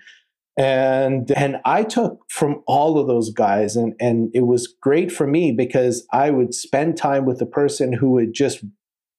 and 0.56 1.32
and 1.32 1.58
I 1.66 1.82
took 1.84 2.20
from 2.30 2.62
all 2.68 3.00
of 3.00 3.08
those 3.08 3.32
guys, 3.32 3.76
and 3.76 3.96
and 4.00 4.30
it 4.36 4.46
was 4.46 4.68
great 4.82 5.12
for 5.12 5.26
me 5.26 5.52
because 5.52 6.06
I 6.14 6.30
would 6.30 6.54
spend 6.54 6.96
time 6.96 7.26
with 7.26 7.40
the 7.40 7.48
person 7.48 7.92
who 7.92 8.12
would 8.12 8.36
just 8.36 8.64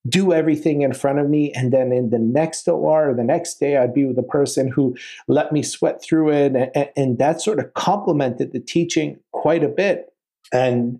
do 0.09 0.33
everything 0.33 0.81
in 0.81 0.93
front 0.93 1.19
of 1.19 1.29
me. 1.29 1.51
And 1.53 1.71
then 1.71 1.91
in 1.91 2.09
the 2.09 2.19
next 2.19 2.67
OR 2.67 3.11
or 3.11 3.13
the 3.13 3.23
next 3.23 3.59
day, 3.59 3.77
I'd 3.77 3.93
be 3.93 4.05
with 4.05 4.17
a 4.17 4.23
person 4.23 4.67
who 4.67 4.97
let 5.27 5.51
me 5.51 5.61
sweat 5.63 6.01
through 6.01 6.31
it. 6.31 6.55
And, 6.55 6.89
and 6.95 7.19
that 7.19 7.41
sort 7.41 7.59
of 7.59 7.73
complemented 7.73 8.51
the 8.51 8.59
teaching 8.59 9.19
quite 9.31 9.63
a 9.63 9.69
bit. 9.69 10.13
And 10.51 10.99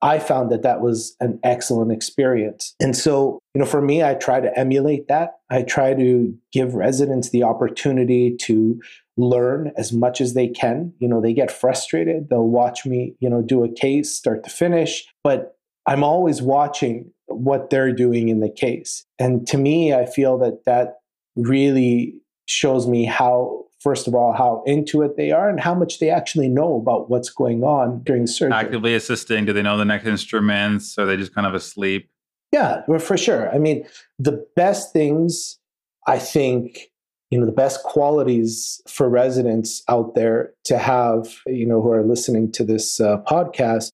I 0.00 0.20
found 0.20 0.50
that 0.52 0.62
that 0.62 0.80
was 0.80 1.16
an 1.20 1.40
excellent 1.42 1.90
experience. 1.90 2.74
And 2.80 2.96
so, 2.96 3.40
you 3.54 3.60
know, 3.60 3.66
for 3.66 3.82
me, 3.82 4.02
I 4.04 4.14
try 4.14 4.40
to 4.40 4.56
emulate 4.56 5.08
that. 5.08 5.38
I 5.50 5.62
try 5.62 5.94
to 5.94 6.36
give 6.52 6.74
residents 6.74 7.30
the 7.30 7.42
opportunity 7.42 8.36
to 8.42 8.80
learn 9.16 9.72
as 9.76 9.92
much 9.92 10.20
as 10.20 10.34
they 10.34 10.46
can. 10.46 10.92
You 11.00 11.08
know, 11.08 11.20
they 11.20 11.32
get 11.32 11.50
frustrated, 11.50 12.28
they'll 12.30 12.46
watch 12.46 12.86
me, 12.86 13.16
you 13.18 13.28
know, 13.28 13.42
do 13.42 13.64
a 13.64 13.72
case 13.72 14.14
start 14.14 14.44
to 14.44 14.50
finish, 14.50 15.04
but 15.24 15.56
I'm 15.86 16.04
always 16.04 16.40
watching 16.40 17.10
what 17.28 17.70
they're 17.70 17.92
doing 17.92 18.28
in 18.28 18.40
the 18.40 18.50
case. 18.50 19.04
And 19.18 19.46
to 19.48 19.58
me, 19.58 19.94
I 19.94 20.06
feel 20.06 20.38
that 20.38 20.64
that 20.64 20.98
really 21.36 22.14
shows 22.46 22.86
me 22.86 23.04
how, 23.04 23.64
first 23.80 24.08
of 24.08 24.14
all, 24.14 24.32
how 24.32 24.62
into 24.66 25.02
it 25.02 25.16
they 25.16 25.30
are 25.30 25.48
and 25.48 25.60
how 25.60 25.74
much 25.74 25.98
they 25.98 26.10
actually 26.10 26.48
know 26.48 26.76
about 26.76 27.10
what's 27.10 27.30
going 27.30 27.62
on 27.62 28.02
during 28.02 28.26
surgery. 28.26 28.56
Actively 28.56 28.94
assisting. 28.94 29.44
Do 29.44 29.52
they 29.52 29.62
know 29.62 29.76
the 29.76 29.84
next 29.84 30.06
instruments? 30.06 30.98
Are 30.98 31.06
they 31.06 31.16
just 31.16 31.34
kind 31.34 31.46
of 31.46 31.54
asleep? 31.54 32.10
Yeah, 32.52 32.82
well, 32.88 32.98
for 32.98 33.18
sure. 33.18 33.54
I 33.54 33.58
mean, 33.58 33.86
the 34.18 34.46
best 34.56 34.92
things, 34.92 35.58
I 36.06 36.18
think, 36.18 36.90
you 37.30 37.38
know, 37.38 37.44
the 37.44 37.52
best 37.52 37.82
qualities 37.82 38.80
for 38.88 39.10
residents 39.10 39.82
out 39.86 40.14
there 40.14 40.54
to 40.64 40.78
have, 40.78 41.28
you 41.46 41.66
know, 41.66 41.82
who 41.82 41.92
are 41.92 42.02
listening 42.02 42.50
to 42.52 42.64
this 42.64 43.00
uh, 43.00 43.18
podcast 43.26 43.90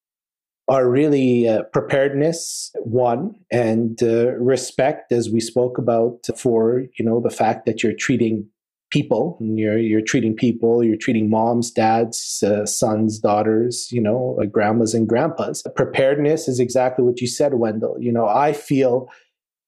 are 0.68 0.88
really 0.88 1.46
uh, 1.48 1.62
preparedness 1.64 2.72
one 2.84 3.34
and 3.50 4.02
uh, 4.02 4.32
respect 4.32 5.12
as 5.12 5.28
we 5.30 5.40
spoke 5.40 5.76
about 5.76 6.26
for 6.36 6.84
you 6.98 7.04
know 7.04 7.20
the 7.20 7.30
fact 7.30 7.66
that 7.66 7.82
you're 7.82 7.92
treating 7.94 8.48
people. 8.90 9.36
You're 9.40 9.78
you're 9.78 10.00
treating 10.00 10.34
people. 10.36 10.84
You're 10.84 10.96
treating 10.96 11.28
moms, 11.28 11.70
dads, 11.70 12.42
uh, 12.42 12.64
sons, 12.64 13.18
daughters. 13.18 13.88
You 13.90 14.00
know, 14.00 14.38
uh, 14.40 14.46
grandmas 14.46 14.94
and 14.94 15.08
grandpas. 15.08 15.64
Preparedness 15.74 16.48
is 16.48 16.60
exactly 16.60 17.04
what 17.04 17.20
you 17.20 17.26
said, 17.26 17.54
Wendell. 17.54 17.96
You 18.00 18.12
know, 18.12 18.28
I 18.28 18.52
feel 18.52 19.08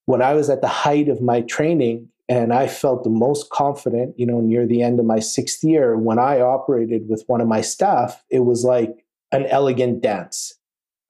when 0.07 0.23
I 0.23 0.35
was 0.35 0.49
at 0.49 0.61
the 0.61 0.69
height 0.69 1.09
of 1.09 1.21
my 1.21 1.41
training 1.43 2.09
and 2.29 2.53
I 2.53 2.69
felt 2.69 3.05
the 3.05 3.11
most 3.11 3.51
confident. 3.51 4.15
You 4.17 4.27
know, 4.27 4.41
near 4.41 4.67
the 4.67 4.83
end 4.83 5.01
of 5.01 5.07
my 5.07 5.19
sixth 5.19 5.63
year, 5.65 5.97
when 5.97 6.19
I 6.19 6.41
operated 6.41 7.09
with 7.09 7.25
one 7.27 7.41
of 7.41 7.49
my 7.49 7.61
staff, 7.61 8.23
it 8.31 8.41
was 8.41 8.65
like 8.65 9.05
an 9.33 9.45
elegant 9.47 10.03
dance. 10.03 10.56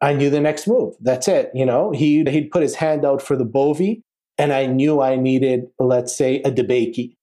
I 0.00 0.12
knew 0.12 0.30
the 0.30 0.40
next 0.40 0.66
move. 0.66 0.94
That's 1.00 1.28
it. 1.28 1.50
You 1.54 1.66
know, 1.66 1.90
he 1.90 2.24
he'd 2.24 2.50
put 2.50 2.62
his 2.62 2.74
hand 2.76 3.04
out 3.04 3.22
for 3.22 3.36
the 3.36 3.44
bovie, 3.44 4.02
and 4.38 4.52
I 4.52 4.66
knew 4.66 5.00
I 5.00 5.16
needed, 5.16 5.68
let's 5.78 6.16
say, 6.16 6.40
a 6.42 6.50
DeBakey 6.50 7.16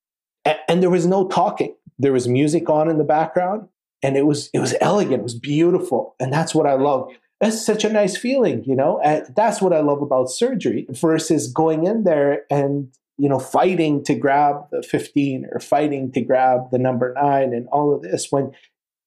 and 0.46 0.82
there 0.82 0.90
was 0.90 1.06
no 1.06 1.28
talking. 1.28 1.76
There 2.00 2.14
was 2.14 2.28
music 2.28 2.70
on 2.70 2.90
in 2.90 2.98
the 2.98 3.04
background, 3.04 3.68
and 4.02 4.18
it 4.18 4.26
was 4.26 4.50
it 4.54 4.60
was 4.60 4.76
elegant. 4.82 5.22
It 5.22 5.24
was 5.24 5.40
beautiful, 5.40 6.16
and 6.20 6.32
that's 6.32 6.54
what 6.54 6.68
I 6.68 6.74
love. 6.74 7.12
That's 7.40 7.64
such 7.66 7.84
a 7.84 7.92
nice 7.92 8.16
feeling, 8.16 8.64
you 8.66 8.76
know. 8.76 9.00
And 9.04 9.26
that's 9.36 9.62
what 9.62 9.74
I 9.74 9.82
love 9.82 10.02
about 10.02 10.30
surgery 10.30 10.88
versus 10.90 11.52
going 11.52 11.86
in 11.86 12.04
there 12.04 12.44
and 12.50 12.90
you 13.18 13.30
know 13.30 13.40
fighting 13.40 14.04
to 14.06 14.16
grab 14.16 14.66
the 14.72 14.82
15 14.82 15.48
or 15.52 15.60
fighting 15.60 16.12
to 16.14 16.22
grab 16.22 16.72
the 16.72 16.80
number 16.80 17.14
nine 17.14 17.54
and 17.54 17.68
all 17.68 17.94
of 17.94 18.02
this 18.02 18.32
when 18.32 18.52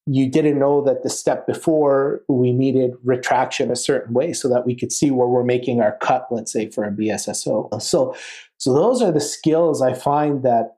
you 0.06 0.30
didn't 0.30 0.58
know 0.58 0.82
that 0.82 1.02
the 1.02 1.10
step 1.10 1.46
before 1.46 2.22
we 2.28 2.52
needed 2.52 2.92
retraction 3.02 3.70
a 3.70 3.76
certain 3.76 4.14
way 4.14 4.32
so 4.32 4.48
that 4.48 4.64
we 4.64 4.74
could 4.74 4.92
see 4.92 5.10
where 5.10 5.26
we're 5.26 5.44
making 5.44 5.80
our 5.80 5.96
cut 6.00 6.26
let's 6.30 6.52
say 6.52 6.70
for 6.70 6.84
a 6.84 6.90
bsso 6.90 7.82
so 7.82 8.14
so 8.58 8.72
those 8.72 9.02
are 9.02 9.12
the 9.12 9.20
skills 9.20 9.82
i 9.82 9.92
find 9.92 10.42
that 10.42 10.76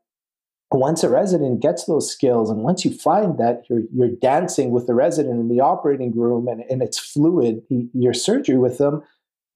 once 0.71 1.03
a 1.03 1.09
resident 1.09 1.61
gets 1.61 1.85
those 1.85 2.11
skills 2.11 2.51
and 2.51 2.63
once 2.63 2.85
you 2.85 2.93
find 2.93 3.39
that 3.39 3.63
you're, 3.71 3.83
you're 3.93 4.15
dancing 4.21 4.71
with 4.71 4.87
the 4.87 4.95
resident 4.95 5.41
in 5.41 5.49
the 5.49 5.61
operating 5.61 6.15
room 6.15 6.47
and, 6.47 6.63
and 6.69 6.83
it's 6.83 6.99
fluid 6.99 7.63
your 7.95 8.15
surgery 8.15 8.59
with 8.59 8.79
them 8.79 9.03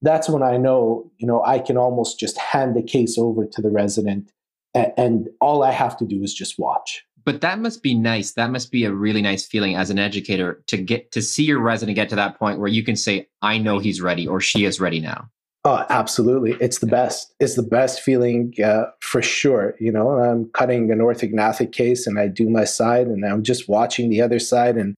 that's 0.01 0.29
when 0.29 0.43
i 0.43 0.57
know 0.57 1.09
you 1.17 1.27
know 1.27 1.43
i 1.45 1.57
can 1.59 1.77
almost 1.77 2.19
just 2.19 2.37
hand 2.37 2.75
the 2.75 2.83
case 2.83 3.17
over 3.17 3.45
to 3.45 3.61
the 3.61 3.69
resident 3.69 4.31
and, 4.73 4.93
and 4.97 5.29
all 5.41 5.63
i 5.63 5.71
have 5.71 5.97
to 5.97 6.05
do 6.05 6.21
is 6.21 6.33
just 6.33 6.59
watch 6.59 7.03
but 7.25 7.41
that 7.41 7.59
must 7.59 7.83
be 7.83 7.93
nice 7.93 8.33
that 8.33 8.51
must 8.51 8.71
be 8.71 8.85
a 8.85 8.93
really 8.93 9.21
nice 9.21 9.45
feeling 9.45 9.75
as 9.75 9.89
an 9.89 9.99
educator 9.99 10.63
to 10.67 10.77
get 10.77 11.11
to 11.11 11.21
see 11.21 11.43
your 11.43 11.59
resident 11.59 11.95
get 11.95 12.09
to 12.09 12.15
that 12.15 12.37
point 12.37 12.59
where 12.59 12.69
you 12.69 12.83
can 12.83 12.95
say 12.95 13.27
i 13.41 13.57
know 13.57 13.79
he's 13.79 14.01
ready 14.01 14.27
or 14.27 14.39
she 14.39 14.65
is 14.65 14.79
ready 14.79 14.99
now 14.99 15.29
Oh, 15.65 15.85
absolutely. 15.89 16.57
It's 16.59 16.79
the 16.79 16.87
best. 16.87 17.33
It's 17.39 17.55
the 17.55 17.63
best 17.63 18.01
feeling 18.01 18.53
uh, 18.63 18.83
for 18.99 19.21
sure. 19.21 19.75
You 19.79 19.93
know, 19.93 20.09
I'm 20.09 20.49
cutting 20.49 20.91
an 20.91 20.99
orthognathic 20.99 21.71
case 21.71 22.05
and 22.05 22.19
I 22.19 22.27
do 22.27 22.49
my 22.49 22.65
side 22.65 23.07
and 23.07 23.25
I'm 23.25 23.43
just 23.43 23.69
watching 23.69 24.09
the 24.09 24.21
other 24.21 24.39
side 24.39 24.75
and 24.75 24.93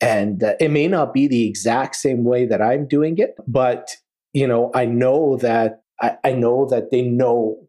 and 0.00 0.42
uh, 0.42 0.54
it 0.60 0.70
may 0.70 0.88
not 0.88 1.14
be 1.14 1.26
the 1.26 1.46
exact 1.46 1.96
same 1.96 2.24
way 2.24 2.46
that 2.46 2.60
I'm 2.62 2.86
doing 2.86 3.18
it, 3.18 3.34
but 3.46 3.96
you 4.32 4.46
know, 4.46 4.70
I 4.74 4.86
know 4.86 5.36
that 5.38 5.82
I, 6.00 6.16
I 6.24 6.32
know 6.32 6.66
that 6.66 6.90
they 6.90 7.02
know 7.02 7.65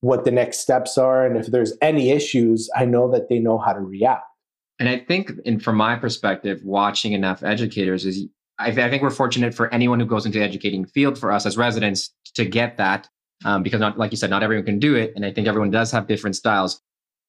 what 0.00 0.24
the 0.24 0.30
next 0.30 0.58
steps 0.58 0.98
are 0.98 1.26
and 1.26 1.36
if 1.36 1.46
there's 1.46 1.72
any 1.80 2.10
issues, 2.10 2.70
I 2.76 2.84
know 2.84 3.10
that 3.10 3.28
they 3.28 3.38
know 3.38 3.58
how 3.58 3.72
to 3.72 3.80
react. 3.80 4.24
And 4.78 4.88
I 4.88 4.98
think, 4.98 5.32
and 5.46 5.62
from 5.62 5.76
my 5.76 5.96
perspective, 5.96 6.60
watching 6.62 7.12
enough 7.12 7.42
educators 7.42 8.04
is 8.04 8.26
I, 8.58 8.68
I, 8.68 8.90
think 8.90 9.02
we're 9.02 9.10
fortunate 9.10 9.54
for 9.54 9.72
anyone 9.72 10.00
who 10.00 10.06
goes 10.06 10.26
into 10.26 10.38
the 10.38 10.44
educating 10.44 10.86
field 10.86 11.18
for 11.18 11.32
us 11.32 11.46
as 11.46 11.56
residents 11.56 12.14
to 12.34 12.44
get 12.44 12.76
that 12.76 13.08
um, 13.44 13.62
because 13.62 13.80
not 13.80 13.98
like 13.98 14.10
you 14.10 14.16
said 14.16 14.30
not 14.30 14.42
everyone 14.42 14.64
can 14.64 14.78
do 14.78 14.94
it 14.94 15.12
and 15.14 15.26
i 15.26 15.30
think 15.30 15.46
everyone 15.46 15.70
does 15.70 15.90
have 15.90 16.06
different 16.06 16.36
styles. 16.36 16.80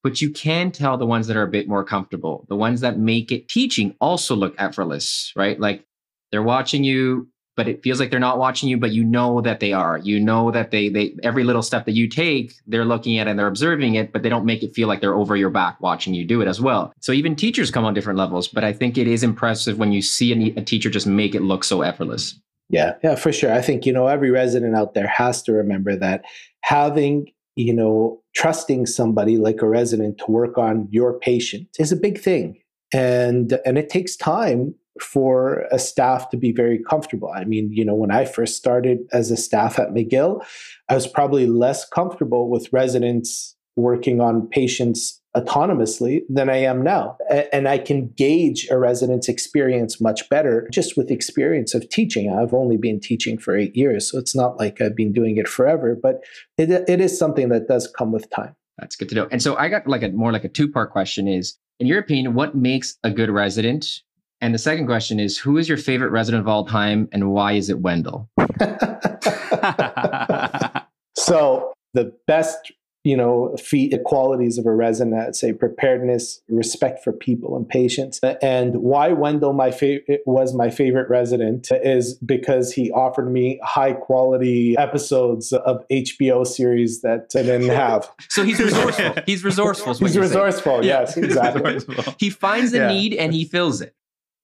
But 0.04 0.20
you 0.20 0.30
can 0.30 0.70
tell 0.70 0.96
the 0.96 1.06
ones 1.06 1.26
that 1.26 1.36
are 1.36 1.42
a 1.42 1.48
bit 1.48 1.66
more 1.66 1.82
comfortable. 1.82 2.46
The 2.48 2.54
ones 2.54 2.82
that 2.82 3.00
make 3.00 3.32
it 3.32 3.48
teaching 3.48 3.96
also 4.00 4.36
look 4.36 4.54
effortless 4.58 5.32
right? 5.36 5.58
Like 5.58 5.84
they're 6.30 6.42
watching 6.42 6.84
you 6.84 7.28
but 7.58 7.66
it 7.66 7.82
feels 7.82 7.98
like 7.98 8.12
they're 8.12 8.20
not 8.20 8.38
watching 8.38 8.68
you, 8.68 8.78
but 8.78 8.92
you 8.92 9.02
know 9.02 9.40
that 9.40 9.58
they 9.58 9.72
are. 9.72 9.98
You 9.98 10.20
know 10.20 10.52
that 10.52 10.70
they 10.70 10.88
they 10.88 11.16
every 11.24 11.42
little 11.42 11.60
step 11.60 11.86
that 11.86 11.92
you 11.92 12.08
take, 12.08 12.54
they're 12.68 12.84
looking 12.84 13.18
at 13.18 13.26
and 13.26 13.36
they're 13.36 13.48
observing 13.48 13.96
it, 13.96 14.12
but 14.12 14.22
they 14.22 14.28
don't 14.28 14.44
make 14.44 14.62
it 14.62 14.76
feel 14.76 14.86
like 14.86 15.00
they're 15.00 15.16
over 15.16 15.34
your 15.36 15.50
back 15.50 15.80
watching 15.80 16.14
you 16.14 16.24
do 16.24 16.40
it 16.40 16.46
as 16.46 16.60
well. 16.60 16.94
So 17.00 17.10
even 17.10 17.34
teachers 17.34 17.72
come 17.72 17.84
on 17.84 17.94
different 17.94 18.16
levels, 18.16 18.46
but 18.46 18.62
I 18.62 18.72
think 18.72 18.96
it 18.96 19.08
is 19.08 19.24
impressive 19.24 19.76
when 19.76 19.90
you 19.90 20.00
see 20.00 20.32
a, 20.32 20.60
a 20.60 20.62
teacher 20.62 20.88
just 20.88 21.08
make 21.08 21.34
it 21.34 21.42
look 21.42 21.64
so 21.64 21.82
effortless. 21.82 22.38
Yeah, 22.70 22.94
yeah, 23.02 23.16
for 23.16 23.32
sure. 23.32 23.52
I 23.52 23.60
think 23.60 23.84
you 23.84 23.92
know 23.92 24.06
every 24.06 24.30
resident 24.30 24.76
out 24.76 24.94
there 24.94 25.08
has 25.08 25.42
to 25.42 25.52
remember 25.52 25.96
that 25.96 26.24
having 26.60 27.26
you 27.56 27.74
know 27.74 28.22
trusting 28.36 28.86
somebody 28.86 29.36
like 29.36 29.62
a 29.62 29.68
resident 29.68 30.18
to 30.18 30.30
work 30.30 30.56
on 30.56 30.86
your 30.92 31.18
patient 31.18 31.66
is 31.80 31.90
a 31.90 31.96
big 31.96 32.20
thing 32.20 32.56
and 32.92 33.58
and 33.66 33.76
it 33.76 33.90
takes 33.90 34.16
time 34.16 34.74
for 35.02 35.66
a 35.70 35.78
staff 35.78 36.30
to 36.30 36.36
be 36.36 36.52
very 36.52 36.78
comfortable. 36.78 37.30
I 37.34 37.44
mean, 37.44 37.70
you 37.72 37.84
know, 37.84 37.94
when 37.94 38.10
I 38.10 38.24
first 38.24 38.56
started 38.56 39.00
as 39.12 39.30
a 39.30 39.36
staff 39.36 39.78
at 39.78 39.90
McGill, 39.90 40.44
I 40.88 40.94
was 40.94 41.06
probably 41.06 41.46
less 41.46 41.88
comfortable 41.88 42.50
with 42.50 42.72
residents 42.72 43.56
working 43.76 44.20
on 44.20 44.48
patients 44.48 45.20
autonomously 45.36 46.22
than 46.28 46.50
I 46.50 46.56
am 46.56 46.82
now. 46.82 47.16
And 47.52 47.68
I 47.68 47.78
can 47.78 48.08
gauge 48.16 48.66
a 48.70 48.78
resident's 48.78 49.28
experience 49.28 50.00
much 50.00 50.28
better 50.28 50.68
just 50.72 50.96
with 50.96 51.10
experience 51.10 51.74
of 51.74 51.88
teaching. 51.88 52.32
I've 52.32 52.54
only 52.54 52.76
been 52.76 52.98
teaching 52.98 53.38
for 53.38 53.56
eight 53.56 53.76
years, 53.76 54.10
so 54.10 54.18
it's 54.18 54.34
not 54.34 54.58
like 54.58 54.80
I've 54.80 54.96
been 54.96 55.12
doing 55.12 55.36
it 55.36 55.46
forever, 55.46 55.96
but 56.00 56.24
it, 56.56 56.70
it 56.88 57.00
is 57.00 57.16
something 57.16 57.50
that 57.50 57.68
does 57.68 57.86
come 57.96 58.10
with 58.10 58.28
time. 58.30 58.56
That's 58.78 58.96
good 58.96 59.08
to 59.10 59.14
know. 59.14 59.28
And 59.30 59.42
so 59.42 59.56
I 59.56 59.68
got 59.68 59.86
like 59.86 60.02
a 60.02 60.08
more 60.08 60.32
like 60.32 60.44
a 60.44 60.48
two 60.48 60.70
part 60.70 60.90
question 60.90 61.28
is, 61.28 61.56
in 61.80 61.86
your 61.86 61.98
opinion, 61.98 62.34
what 62.34 62.54
makes 62.56 62.96
a 63.04 63.10
good 63.10 63.30
resident 63.30 64.02
and 64.40 64.54
the 64.54 64.58
second 64.58 64.86
question 64.86 65.20
is 65.20 65.38
Who 65.38 65.58
is 65.58 65.68
your 65.68 65.78
favorite 65.78 66.10
resident 66.10 66.42
of 66.42 66.48
all 66.48 66.64
time 66.64 67.08
and 67.12 67.30
why 67.30 67.52
is 67.52 67.70
it 67.70 67.80
Wendell? 67.80 68.28
so, 71.16 71.72
the 71.94 72.12
best 72.26 72.72
you 73.08 73.16
know, 73.16 73.56
feat 73.56 73.98
qualities 74.04 74.58
of 74.58 74.66
a 74.66 74.74
resident, 74.74 75.18
I'd 75.18 75.36
say 75.36 75.54
preparedness, 75.54 76.42
respect 76.48 77.02
for 77.02 77.10
people, 77.10 77.56
and 77.56 77.66
patience. 77.66 78.20
And 78.42 78.82
why 78.82 79.12
Wendell 79.12 79.54
my 79.54 79.70
favorite 79.70 80.20
was 80.26 80.54
my 80.54 80.68
favorite 80.68 81.08
resident 81.08 81.68
is 81.70 82.14
because 82.16 82.72
he 82.72 82.90
offered 82.90 83.32
me 83.32 83.60
high 83.62 83.92
quality 83.92 84.76
episodes 84.76 85.52
of 85.52 85.88
HBO 85.88 86.46
series 86.46 87.00
that 87.00 87.30
I 87.34 87.42
didn't 87.42 87.68
have. 87.70 88.10
so 88.28 88.42
he's 88.42 88.58
resourceful. 88.58 89.14
He's 89.24 89.42
resourceful. 89.42 89.94
He's 89.94 90.18
resourceful. 90.18 90.84
Yes, 90.84 91.16
exactly. 91.16 91.74
Resourceful. 91.74 92.14
He 92.18 92.28
finds 92.28 92.74
a 92.74 92.78
yeah. 92.78 92.88
need 92.88 93.14
and 93.14 93.32
he 93.32 93.44
fills 93.44 93.80
it. 93.80 93.94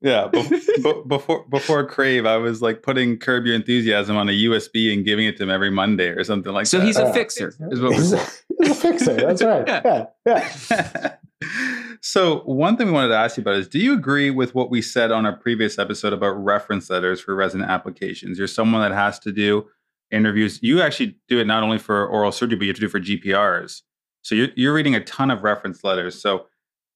Yeah, 0.04 0.28
before 1.08 1.46
before 1.48 1.86
Crave, 1.86 2.26
I 2.26 2.36
was 2.36 2.60
like 2.60 2.82
putting 2.82 3.16
Curb 3.16 3.46
Your 3.46 3.54
Enthusiasm 3.54 4.18
on 4.18 4.28
a 4.28 4.32
USB 4.32 4.92
and 4.92 5.02
giving 5.02 5.24
it 5.24 5.38
to 5.38 5.44
him 5.44 5.50
every 5.50 5.70
Monday 5.70 6.08
or 6.08 6.22
something 6.24 6.52
like 6.52 6.66
so 6.66 6.78
that. 6.78 6.82
So 6.82 6.86
he's 6.86 6.96
a 6.98 7.12
fixer, 7.14 7.54
is 7.70 7.80
what 7.80 7.94
he's, 7.94 8.12
a, 8.12 8.18
he's 8.60 8.70
a 8.70 8.74
fixer. 8.74 9.14
That's 9.14 9.42
right. 9.42 9.66
Yeah, 9.66 10.06
yeah. 10.26 10.52
yeah. 10.70 11.16
so 12.02 12.40
one 12.40 12.76
thing 12.76 12.88
we 12.88 12.92
wanted 12.92 13.08
to 13.08 13.16
ask 13.16 13.38
you 13.38 13.40
about 13.40 13.54
is: 13.54 13.66
Do 13.66 13.78
you 13.78 13.94
agree 13.94 14.30
with 14.30 14.54
what 14.54 14.68
we 14.70 14.82
said 14.82 15.10
on 15.10 15.24
our 15.24 15.34
previous 15.34 15.78
episode 15.78 16.12
about 16.12 16.32
reference 16.32 16.90
letters 16.90 17.22
for 17.22 17.34
resident 17.34 17.70
applications? 17.70 18.36
You're 18.36 18.46
someone 18.46 18.82
that 18.82 18.94
has 18.94 19.18
to 19.20 19.32
do 19.32 19.66
interviews. 20.10 20.58
You 20.60 20.82
actually 20.82 21.16
do 21.28 21.40
it 21.40 21.46
not 21.46 21.62
only 21.62 21.78
for 21.78 22.06
oral 22.06 22.30
surgery, 22.30 22.58
but 22.58 22.64
you 22.64 22.68
have 22.68 22.76
to 22.76 22.80
do 22.80 22.86
it 22.86 22.90
for 22.90 23.00
GPRs. 23.00 23.80
So 24.20 24.34
you're, 24.34 24.48
you're 24.54 24.74
reading 24.74 24.94
a 24.94 25.02
ton 25.04 25.30
of 25.30 25.42
reference 25.42 25.82
letters. 25.82 26.20
So 26.20 26.46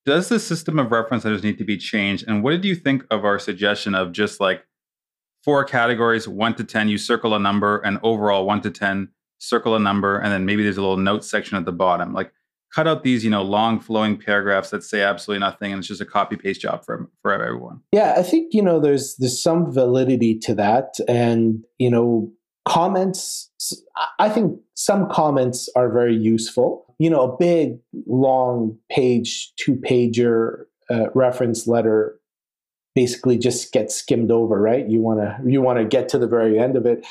does 0.09 0.31
the 0.31 0.41
system 0.41 0.79
of 0.79 0.91
reference 0.91 1.27
letters 1.27 1.43
need 1.43 1.59
to 1.59 1.65
be 1.65 1.77
changed? 1.77 2.25
And 2.27 2.43
what 2.43 2.53
did 2.53 2.65
you 2.65 2.75
think 2.75 3.05
of 3.11 3.27
our 3.27 3.39
suggestion 3.39 3.95
of 3.95 4.11
just 4.11 4.41
like 4.41 4.65
four 5.45 5.65
categories, 5.65 6.27
one 6.27 6.55
to 6.55 6.65
10, 6.65 6.89
you 6.89 6.97
circle 6.97 7.35
a 7.35 7.39
number, 7.39 7.77
and 7.81 8.01
overall 8.03 8.47
one 8.47 8.63
to 8.63 8.71
10, 8.71 9.11
circle 9.37 9.77
a 9.77 9.79
number, 9.79 10.19
and 10.19 10.33
then 10.33 10.47
maybe 10.47 10.63
there's 10.63 10.79
a 10.79 10.81
little 10.81 10.97
note 10.97 11.27
section 11.27 11.59
at 11.59 11.67
the 11.67 11.73
bottom. 11.73 12.15
Like 12.15 12.33
cut 12.75 12.89
out 12.89 13.03
these, 13.03 13.23
you 13.23 13.29
know, 13.29 13.43
long 13.43 13.81
flowing 13.81 14.17
paragraphs 14.17 14.71
that 14.71 14.83
say 14.83 15.03
absolutely 15.03 15.41
nothing 15.41 15.73
and 15.73 15.81
it's 15.81 15.89
just 15.89 16.01
a 16.01 16.07
copy 16.07 16.37
paste 16.37 16.63
job 16.63 16.87
for, 16.87 17.11
for 17.21 17.31
everyone. 17.31 17.83
Yeah, 17.93 18.15
I 18.17 18.23
think, 18.23 18.55
you 18.55 18.63
know, 18.63 18.81
there's 18.81 19.15
there's 19.19 19.43
some 19.43 19.71
validity 19.71 20.39
to 20.39 20.55
that. 20.55 20.95
And, 21.07 21.65
you 21.77 21.91
know, 21.91 22.33
comments, 22.67 23.51
I 24.19 24.31
think 24.31 24.59
some 24.73 25.11
comments 25.11 25.69
are 25.77 25.93
very 25.93 26.17
useful 26.17 26.88
you 26.99 27.09
know, 27.11 27.33
a 27.33 27.37
big, 27.37 27.79
long 28.07 28.79
page, 28.91 29.53
two 29.57 29.77
pager 29.77 30.65
uh, 30.91 31.11
reference 31.15 31.67
letter 31.67 32.19
basically 32.95 33.39
just 33.39 33.73
gets 33.73 33.95
skimmed 33.95 34.31
over, 34.31 34.61
right? 34.61 34.89
You 34.89 35.01
want 35.01 35.21
to 35.21 35.39
you 35.49 35.63
want 35.63 35.79
to 35.79 35.85
get 35.85 36.09
to 36.11 36.19
the 36.19 36.27
very 36.27 36.59
end 36.59 36.77
of 36.77 36.87
it. 36.87 37.07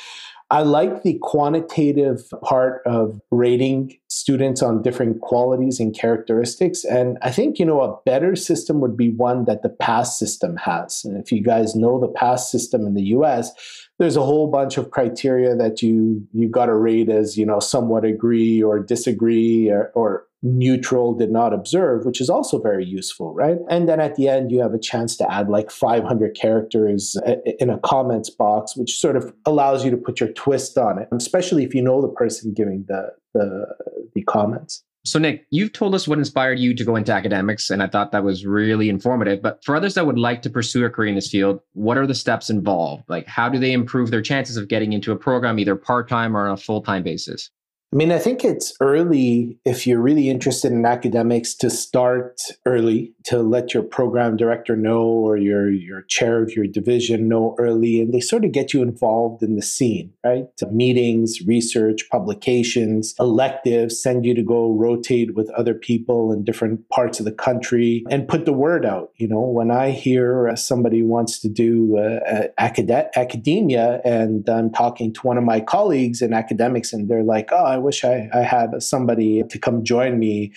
I 0.50 0.62
like 0.62 1.02
the 1.02 1.18
quantitative 1.20 2.22
part 2.42 2.80
of 2.86 3.20
rating 3.30 3.98
students 4.08 4.62
on 4.62 4.80
different 4.80 5.20
qualities 5.20 5.78
and 5.78 5.94
characteristics. 5.94 6.84
And 6.84 7.18
I 7.20 7.30
think, 7.30 7.58
you 7.58 7.66
know, 7.66 7.82
a 7.82 8.00
better 8.06 8.34
system 8.34 8.80
would 8.80 8.96
be 8.96 9.10
one 9.10 9.44
that 9.44 9.62
the 9.62 9.68
PASS 9.68 10.18
system 10.18 10.56
has. 10.56 11.04
And 11.04 11.22
if 11.22 11.30
you 11.30 11.42
guys 11.42 11.76
know 11.76 12.00
the 12.00 12.08
PASS 12.08 12.50
system 12.50 12.86
in 12.86 12.94
the 12.94 13.02
US, 13.18 13.52
there's 13.98 14.16
a 14.16 14.22
whole 14.22 14.50
bunch 14.50 14.78
of 14.78 14.90
criteria 14.90 15.56
that 15.56 15.82
you 15.82 16.26
you 16.32 16.48
got 16.48 16.66
to 16.66 16.74
rate 16.74 17.08
as, 17.08 17.36
you 17.36 17.44
know, 17.44 17.58
somewhat 17.58 18.04
agree 18.04 18.62
or 18.62 18.78
disagree 18.78 19.70
or, 19.70 19.90
or 19.94 20.24
neutral, 20.42 21.14
did 21.14 21.32
not 21.32 21.52
observe, 21.52 22.06
which 22.06 22.20
is 22.20 22.30
also 22.30 22.60
very 22.60 22.84
useful, 22.84 23.34
right? 23.34 23.58
And 23.68 23.88
then 23.88 23.98
at 23.98 24.14
the 24.14 24.28
end, 24.28 24.52
you 24.52 24.60
have 24.60 24.72
a 24.72 24.78
chance 24.78 25.16
to 25.16 25.32
add 25.32 25.48
like 25.48 25.70
500 25.70 26.36
characters 26.36 27.16
uh, 27.26 27.34
in 27.58 27.70
a 27.70 27.78
comments 27.78 28.30
box, 28.30 28.76
which 28.76 28.98
sort 28.98 29.16
of 29.16 29.34
allows 29.46 29.84
you 29.84 29.90
to 29.90 29.96
put 29.96 30.20
your 30.20 30.32
twist 30.32 30.78
on 30.78 30.98
it, 30.98 31.08
especially 31.10 31.64
if 31.64 31.74
you 31.74 31.82
know 31.82 32.00
the 32.00 32.08
person 32.08 32.54
giving 32.54 32.84
the 32.86 33.10
the, 33.34 33.66
the 34.14 34.22
comments. 34.22 34.84
So, 35.08 35.18
Nick, 35.18 35.46
you've 35.48 35.72
told 35.72 35.94
us 35.94 36.06
what 36.06 36.18
inspired 36.18 36.58
you 36.58 36.74
to 36.74 36.84
go 36.84 36.94
into 36.94 37.14
academics, 37.14 37.70
and 37.70 37.82
I 37.82 37.86
thought 37.86 38.12
that 38.12 38.24
was 38.24 38.44
really 38.44 38.90
informative. 38.90 39.40
But 39.40 39.64
for 39.64 39.74
others 39.74 39.94
that 39.94 40.04
would 40.04 40.18
like 40.18 40.42
to 40.42 40.50
pursue 40.50 40.84
a 40.84 40.90
career 40.90 41.08
in 41.08 41.14
this 41.14 41.30
field, 41.30 41.60
what 41.72 41.96
are 41.96 42.06
the 42.06 42.14
steps 42.14 42.50
involved? 42.50 43.04
Like, 43.08 43.26
how 43.26 43.48
do 43.48 43.58
they 43.58 43.72
improve 43.72 44.10
their 44.10 44.20
chances 44.20 44.58
of 44.58 44.68
getting 44.68 44.92
into 44.92 45.10
a 45.10 45.16
program 45.16 45.58
either 45.58 45.76
part 45.76 46.10
time 46.10 46.36
or 46.36 46.46
on 46.46 46.52
a 46.52 46.58
full 46.58 46.82
time 46.82 47.02
basis? 47.04 47.48
I 47.90 47.96
mean, 47.96 48.12
I 48.12 48.18
think 48.18 48.44
it's 48.44 48.74
early 48.80 49.58
if 49.64 49.86
you're 49.86 50.00
really 50.00 50.28
interested 50.28 50.72
in 50.72 50.84
academics 50.84 51.54
to 51.54 51.70
start 51.70 52.42
early 52.66 53.14
to 53.24 53.38
let 53.38 53.72
your 53.72 53.82
program 53.82 54.36
director 54.36 54.76
know 54.76 55.00
or 55.00 55.38
your 55.38 55.70
your 55.70 56.02
chair 56.02 56.42
of 56.42 56.54
your 56.54 56.66
division 56.66 57.28
know 57.28 57.54
early, 57.58 58.02
and 58.02 58.12
they 58.12 58.20
sort 58.20 58.44
of 58.44 58.52
get 58.52 58.74
you 58.74 58.82
involved 58.82 59.42
in 59.42 59.56
the 59.56 59.62
scene, 59.62 60.12
right? 60.22 60.44
Meetings, 60.70 61.40
research, 61.46 62.06
publications, 62.10 63.14
electives, 63.18 64.02
send 64.02 64.26
you 64.26 64.34
to 64.34 64.42
go 64.42 64.72
rotate 64.72 65.34
with 65.34 65.48
other 65.50 65.72
people 65.72 66.30
in 66.30 66.44
different 66.44 66.86
parts 66.90 67.18
of 67.18 67.24
the 67.24 67.32
country, 67.32 68.04
and 68.10 68.28
put 68.28 68.44
the 68.44 68.52
word 68.52 68.84
out. 68.84 69.12
You 69.16 69.28
know, 69.28 69.40
when 69.40 69.70
I 69.70 69.92
hear 69.92 70.54
somebody 70.56 71.02
wants 71.02 71.38
to 71.40 71.48
do 71.48 71.96
uh, 71.96 72.48
acad- 72.58 73.10
academia, 73.16 74.02
and 74.04 74.46
I'm 74.46 74.70
talking 74.70 75.14
to 75.14 75.20
one 75.22 75.38
of 75.38 75.44
my 75.44 75.60
colleagues 75.60 76.20
in 76.20 76.34
academics, 76.34 76.92
and 76.92 77.08
they're 77.08 77.22
like, 77.22 77.48
"Oh." 77.50 77.77
I 77.78 77.80
wish 77.80 78.04
I, 78.04 78.28
I 78.34 78.40
had 78.40 78.82
somebody 78.82 79.44
to 79.44 79.58
come 79.58 79.84
join 79.84 80.18
me 80.18 80.52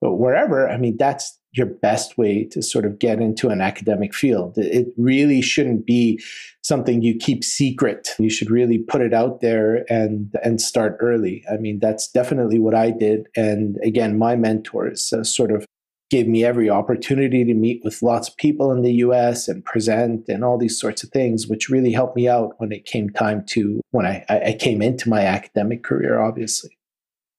wherever. 0.00 0.68
I 0.68 0.76
mean, 0.76 0.96
that's 0.98 1.38
your 1.52 1.66
best 1.66 2.18
way 2.18 2.44
to 2.46 2.60
sort 2.60 2.84
of 2.84 2.98
get 2.98 3.20
into 3.20 3.48
an 3.48 3.60
academic 3.60 4.12
field. 4.12 4.58
It 4.58 4.88
really 4.96 5.40
shouldn't 5.40 5.86
be 5.86 6.20
something 6.62 7.00
you 7.00 7.16
keep 7.16 7.44
secret. 7.44 8.08
You 8.18 8.28
should 8.28 8.50
really 8.50 8.78
put 8.78 9.02
it 9.02 9.14
out 9.14 9.40
there 9.40 9.84
and 9.88 10.34
and 10.42 10.60
start 10.60 10.96
early. 10.98 11.44
I 11.48 11.58
mean, 11.58 11.78
that's 11.78 12.10
definitely 12.10 12.58
what 12.58 12.74
I 12.74 12.90
did. 12.90 13.28
And 13.36 13.76
again, 13.84 14.18
my 14.18 14.34
mentors 14.34 15.12
uh, 15.12 15.22
sort 15.22 15.52
of 15.52 15.64
gave 16.10 16.28
me 16.28 16.44
every 16.44 16.68
opportunity 16.68 17.44
to 17.44 17.54
meet 17.54 17.82
with 17.82 18.02
lots 18.02 18.28
of 18.28 18.36
people 18.36 18.70
in 18.70 18.82
the 18.82 18.92
US 18.94 19.48
and 19.48 19.64
present 19.64 20.28
and 20.28 20.44
all 20.44 20.58
these 20.58 20.78
sorts 20.78 21.02
of 21.02 21.10
things, 21.10 21.46
which 21.46 21.68
really 21.68 21.92
helped 21.92 22.16
me 22.16 22.28
out 22.28 22.54
when 22.58 22.72
it 22.72 22.84
came 22.84 23.10
time 23.10 23.44
to 23.46 23.80
when 23.90 24.06
I, 24.06 24.24
I 24.28 24.56
came 24.58 24.82
into 24.82 25.08
my 25.08 25.22
academic 25.22 25.82
career, 25.82 26.20
obviously. 26.20 26.76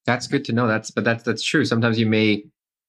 That's 0.06 0.28
good 0.28 0.46
to 0.46 0.54
know. 0.54 0.68
That's 0.68 0.92
but 0.92 1.04
that's 1.04 1.24
that's 1.24 1.44
true. 1.44 1.66
Sometimes 1.66 2.00
you 2.00 2.06
may 2.06 2.44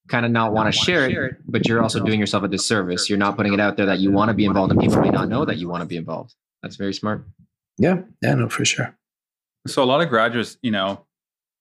kind 0.08 0.24
of 0.24 0.32
not 0.32 0.52
want 0.52 0.72
to 0.72 0.78
share 0.78 1.08
it, 1.08 1.36
but 1.46 1.66
you're 1.66 1.82
also 1.82 2.02
doing 2.04 2.20
yourself 2.20 2.44
a 2.44 2.48
disservice. 2.48 3.08
You're 3.08 3.18
not 3.18 3.36
putting 3.36 3.52
it 3.52 3.60
out 3.60 3.76
there 3.76 3.86
that 3.86 3.98
you 3.98 4.12
want 4.12 4.28
to 4.28 4.34
be 4.34 4.44
involved 4.44 4.70
and 4.72 4.80
people 4.80 5.00
may 5.00 5.10
not 5.10 5.28
know 5.28 5.44
that 5.44 5.56
you 5.56 5.68
want 5.68 5.82
to 5.82 5.86
be 5.86 5.96
involved. 5.96 6.34
That's 6.62 6.76
very 6.76 6.94
smart. 6.94 7.26
Yeah, 7.78 8.02
yeah, 8.22 8.34
no, 8.34 8.48
for 8.48 8.64
sure. 8.64 8.96
So 9.66 9.82
a 9.82 9.84
lot 9.84 10.00
of 10.00 10.08
graduates, 10.08 10.56
you 10.62 10.70
know, 10.70 11.04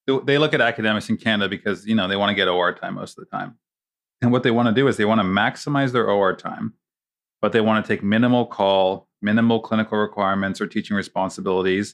they 0.07 0.37
look 0.37 0.53
at 0.53 0.61
academics 0.61 1.09
in 1.09 1.17
Canada 1.17 1.49
because, 1.49 1.85
you 1.87 1.95
know, 1.95 2.07
they 2.07 2.15
want 2.15 2.29
to 2.29 2.35
get 2.35 2.47
OR 2.47 2.73
time 2.73 2.95
most 2.95 3.17
of 3.17 3.25
the 3.25 3.35
time. 3.35 3.57
And 4.25 4.31
what 4.31 4.41
they 4.41 4.49
want 4.49 4.67
to 4.67 4.73
do 4.73 4.87
is 4.87 4.97
they 4.97 5.05
want 5.05 5.21
to 5.21 5.23
maximize 5.23 5.91
their 5.91 6.09
OR 6.09 6.35
time, 6.35 6.73
but 7.43 7.51
they 7.51 7.61
want 7.61 7.85
to 7.85 7.87
take 7.87 8.01
minimal 8.01 8.47
call, 8.47 9.07
minimal 9.21 9.59
clinical 9.59 9.99
requirements 9.99 10.59
or 10.59 10.65
teaching 10.65 10.97
responsibilities. 10.97 11.93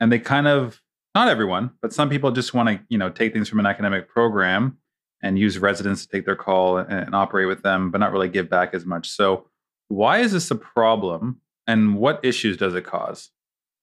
And 0.00 0.10
they 0.10 0.18
kind 0.18 0.48
of, 0.48 0.80
not 1.14 1.28
everyone, 1.28 1.72
but 1.82 1.92
some 1.92 2.08
people 2.08 2.30
just 2.30 2.54
want 2.54 2.70
to, 2.70 2.80
you 2.88 2.96
know, 2.96 3.10
take 3.10 3.34
things 3.34 3.50
from 3.50 3.60
an 3.60 3.66
academic 3.66 4.08
program 4.08 4.78
and 5.22 5.38
use 5.38 5.58
residents 5.58 6.06
to 6.06 6.08
take 6.08 6.24
their 6.24 6.34
call 6.34 6.78
and, 6.78 6.90
and 6.90 7.14
operate 7.14 7.46
with 7.46 7.62
them, 7.62 7.90
but 7.90 7.98
not 7.98 8.10
really 8.10 8.30
give 8.30 8.48
back 8.48 8.72
as 8.72 8.86
much. 8.86 9.10
So 9.10 9.46
why 9.88 10.20
is 10.20 10.32
this 10.32 10.50
a 10.50 10.56
problem 10.56 11.42
and 11.66 11.98
what 11.98 12.24
issues 12.24 12.56
does 12.56 12.74
it 12.74 12.86
cause? 12.86 13.32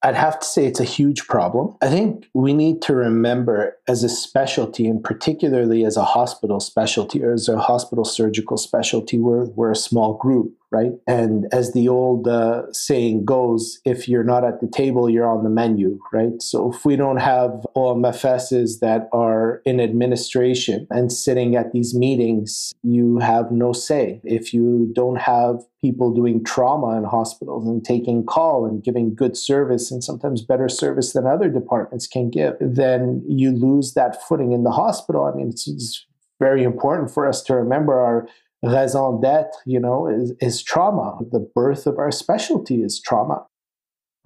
I'd 0.04 0.16
have 0.16 0.38
to 0.40 0.46
say 0.46 0.66
it's 0.66 0.82
a 0.82 0.86
huge 0.86 1.28
problem. 1.28 1.78
I 1.82 1.88
think 1.88 2.28
we 2.34 2.54
need 2.54 2.82
to 2.84 2.94
remember 2.94 3.78
as 3.88 4.04
a 4.04 4.10
specialty, 4.10 4.86
and 4.86 5.02
particularly 5.02 5.86
as 5.86 5.96
a 5.96 6.04
hospital 6.04 6.60
specialty 6.60 7.24
or 7.24 7.32
as 7.32 7.48
a 7.48 7.58
hospital 7.58 8.04
surgical 8.04 8.58
specialty, 8.58 9.18
we're, 9.18 9.46
we're 9.46 9.72
a 9.72 9.78
small 9.78 10.16
group 10.16 10.58
right? 10.74 10.94
And 11.06 11.46
as 11.54 11.74
the 11.74 11.88
old 11.88 12.28
uh, 12.28 12.64
saying 12.74 13.26
goes, 13.26 13.80
if 13.86 14.10
you're 14.10 14.24
not 14.24 14.44
at 14.44 14.60
the 14.60 14.68
table, 14.68 15.08
you're 15.08 15.30
on 15.30 15.44
the 15.44 15.50
menu, 15.50 16.00
right? 16.12 16.42
So 16.42 16.74
if 16.74 16.84
we 16.84 16.96
don't 16.96 17.18
have 17.18 17.66
OMFSs 17.76 18.80
that 18.80 19.08
are 19.14 19.62
in 19.66 19.80
administration 19.80 20.88
and 20.90 21.12
sitting 21.12 21.56
at 21.56 21.74
these 21.74 21.94
meetings, 21.94 22.74
you 22.82 23.20
have 23.20 23.52
no 23.52 23.72
say. 23.72 24.20
If 24.24 24.52
you 24.54 24.92
don't 24.96 25.22
have 25.22 25.62
people 25.80 26.12
doing 26.12 26.44
trauma 26.44 26.98
in 26.98 27.04
hospitals 27.04 27.68
and 27.68 27.86
taking 27.86 28.26
call 28.26 28.66
and 28.66 28.84
giving 28.84 29.14
good 29.14 29.38
service 29.38 29.92
and 29.92 30.04
sometimes 30.04 30.42
better 30.42 30.68
service 30.68 31.14
than 31.14 31.28
other 31.28 31.50
departments 31.50 32.08
can 32.08 32.32
give, 32.32 32.56
then 32.60 33.24
you 33.28 33.52
lose 33.52 33.94
that 33.94 34.24
footing 34.24 34.54
in 34.54 34.64
the 34.64 34.72
hospital. 34.72 35.26
I 35.26 35.38
mean, 35.38 35.50
it's, 35.50 35.68
it's 35.68 36.06
very 36.40 36.64
important 36.64 37.12
for 37.12 37.28
us 37.28 37.44
to 37.44 37.56
remember 37.56 38.00
our 38.00 38.28
raison 38.64 39.20
d'etre, 39.20 39.52
you 39.66 39.80
know, 39.80 40.08
is, 40.08 40.34
is 40.40 40.64
trauma. 40.64 41.20
The 41.32 41.40
birth 41.54 41.86
of 41.86 41.98
our 41.98 42.12
specialty 42.12 42.82
is 42.82 43.00
trauma. 43.00 43.46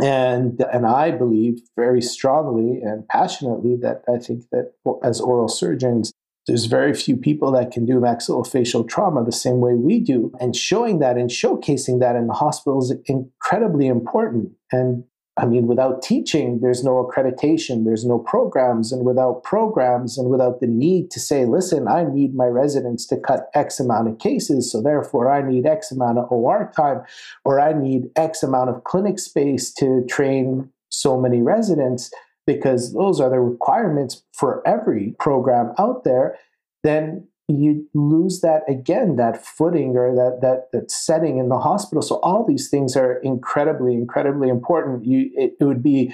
And, 0.02 0.64
and 0.72 0.86
I 0.86 1.10
believe 1.12 1.60
very 1.76 2.02
strongly 2.02 2.82
and 2.82 3.08
passionately 3.08 3.78
that 3.82 4.04
I 4.08 4.20
think 4.20 4.44
that 4.52 4.74
as 5.04 5.20
oral 5.20 5.48
surgeons, 5.48 6.12
there's 6.46 6.66
very 6.66 6.94
few 6.94 7.18
people 7.18 7.52
that 7.52 7.72
can 7.72 7.86
do 7.86 7.96
maxillofacial 7.96 8.88
trauma 8.88 9.26
the 9.26 9.32
same 9.32 9.60
way 9.60 9.74
we 9.74 10.00
do. 10.00 10.32
And 10.40 10.56
showing 10.56 11.00
that 11.00 11.18
and 11.18 11.30
showcasing 11.30 12.00
that 12.00 12.16
in 12.16 12.28
the 12.28 12.34
hospital 12.34 12.80
is 12.80 12.94
incredibly 13.06 13.88
important. 13.88 14.52
And 14.72 15.04
I 15.38 15.46
mean, 15.46 15.68
without 15.68 16.02
teaching, 16.02 16.60
there's 16.62 16.84
no 16.84 17.04
accreditation, 17.04 17.86
there's 17.86 18.06
no 18.06 18.18
programs. 18.18 18.92
And 18.92 19.06
without 19.06 19.44
programs 19.44 20.18
and 20.18 20.30
without 20.30 20.60
the 20.60 20.68
need 20.68 21.12
to 21.12 21.20
say, 21.20 21.46
listen, 21.46 21.88
I 21.88 22.06
need 22.06 22.34
my 22.34 22.48
residents 22.48 23.06
to 23.08 23.18
cut 23.18 23.50
X 23.54 23.80
amount 23.80 24.08
of 24.08 24.18
cases. 24.18 24.72
So 24.72 24.82
therefore, 24.82 25.32
I 25.32 25.48
need 25.48 25.68
X 25.68 25.92
amount 25.92 26.18
of 26.18 26.32
OR 26.32 26.72
time, 26.76 27.04
or 27.46 27.60
I 27.60 27.74
need 27.74 28.10
X 28.16 28.42
amount 28.42 28.72
of 28.72 28.84
clinic 28.84 29.20
space 29.20 29.72
to 29.76 30.04
train 30.10 30.70
so 30.90 31.20
many 31.20 31.42
residents, 31.42 32.12
because 32.48 32.94
those 32.94 33.20
are 33.20 33.30
the 33.30 33.40
requirements 33.40 34.24
for 34.34 34.66
every 34.66 35.14
program 35.20 35.74
out 35.78 36.04
there. 36.04 36.38
Then 36.84 37.28
you 37.48 37.88
lose 37.94 38.42
that 38.42 38.64
again 38.68 39.16
that 39.16 39.46
footing 39.46 39.96
or 39.96 40.14
that 40.16 40.40
that 40.42 40.68
that 40.74 40.92
setting 40.92 41.38
in 41.38 41.50
the 41.50 41.60
hospital. 41.60 42.02
So 42.02 42.20
all 42.22 42.46
these 42.46 42.70
things 42.70 42.96
are 42.96 43.18
incredibly 43.20 43.94
incredibly 43.94 44.50
important. 44.50 45.06
You 45.06 45.32
it, 45.36 45.54
it, 45.60 45.64
would 45.64 45.82
be 45.82 46.14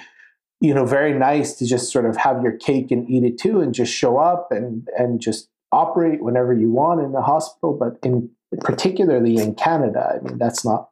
you 0.61 0.73
know 0.73 0.85
very 0.85 1.13
nice 1.13 1.53
to 1.55 1.65
just 1.65 1.91
sort 1.91 2.05
of 2.05 2.17
have 2.17 2.43
your 2.43 2.57
cake 2.57 2.91
and 2.91 3.09
eat 3.09 3.23
it 3.23 3.39
too 3.39 3.61
and 3.61 3.73
just 3.73 3.93
show 3.93 4.17
up 4.17 4.51
and 4.51 4.87
and 4.97 5.19
just 5.19 5.49
operate 5.71 6.23
whenever 6.23 6.53
you 6.53 6.69
want 6.69 7.01
in 7.01 7.13
the 7.13 7.21
hospital 7.21 7.75
but 7.75 7.97
in 8.07 8.29
particularly 8.59 9.37
in 9.37 9.55
canada 9.55 10.13
i 10.15 10.23
mean 10.23 10.37
that's 10.37 10.63
not 10.63 10.89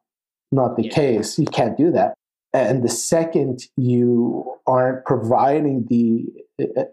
not 0.51 0.75
the 0.75 0.87
case. 0.87 1.39
You 1.39 1.45
can't 1.45 1.77
do 1.77 1.91
that. 1.91 2.13
And 2.53 2.83
the 2.83 2.89
second 2.89 3.61
you 3.77 4.55
aren't 4.67 5.05
providing 5.05 5.85
the 5.89 6.25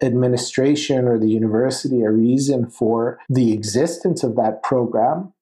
administration 0.03 1.07
or 1.07 1.19
the 1.19 1.29
university 1.29 2.03
a 2.03 2.11
reason 2.11 2.69
for 2.69 3.19
the 3.29 3.53
existence 3.53 4.23
of 4.23 4.37
that 4.37 4.63
program, 4.63 5.33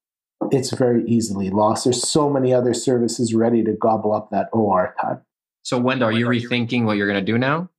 it's 0.50 0.70
very 0.72 1.04
easily 1.06 1.50
lost. 1.50 1.84
There's 1.84 2.08
so 2.08 2.30
many 2.30 2.52
other 2.52 2.74
services 2.74 3.34
ready 3.34 3.62
to 3.64 3.72
gobble 3.72 4.12
up 4.12 4.30
that 4.30 4.48
OR 4.52 4.94
time. 5.00 5.22
So, 5.62 5.78
Wendell, 5.78 6.08
are 6.08 6.12
you 6.12 6.26
rethinking 6.26 6.84
what 6.84 6.96
you're 6.96 7.08
going 7.08 7.24
to 7.24 7.32
do 7.32 7.38
now? 7.38 7.70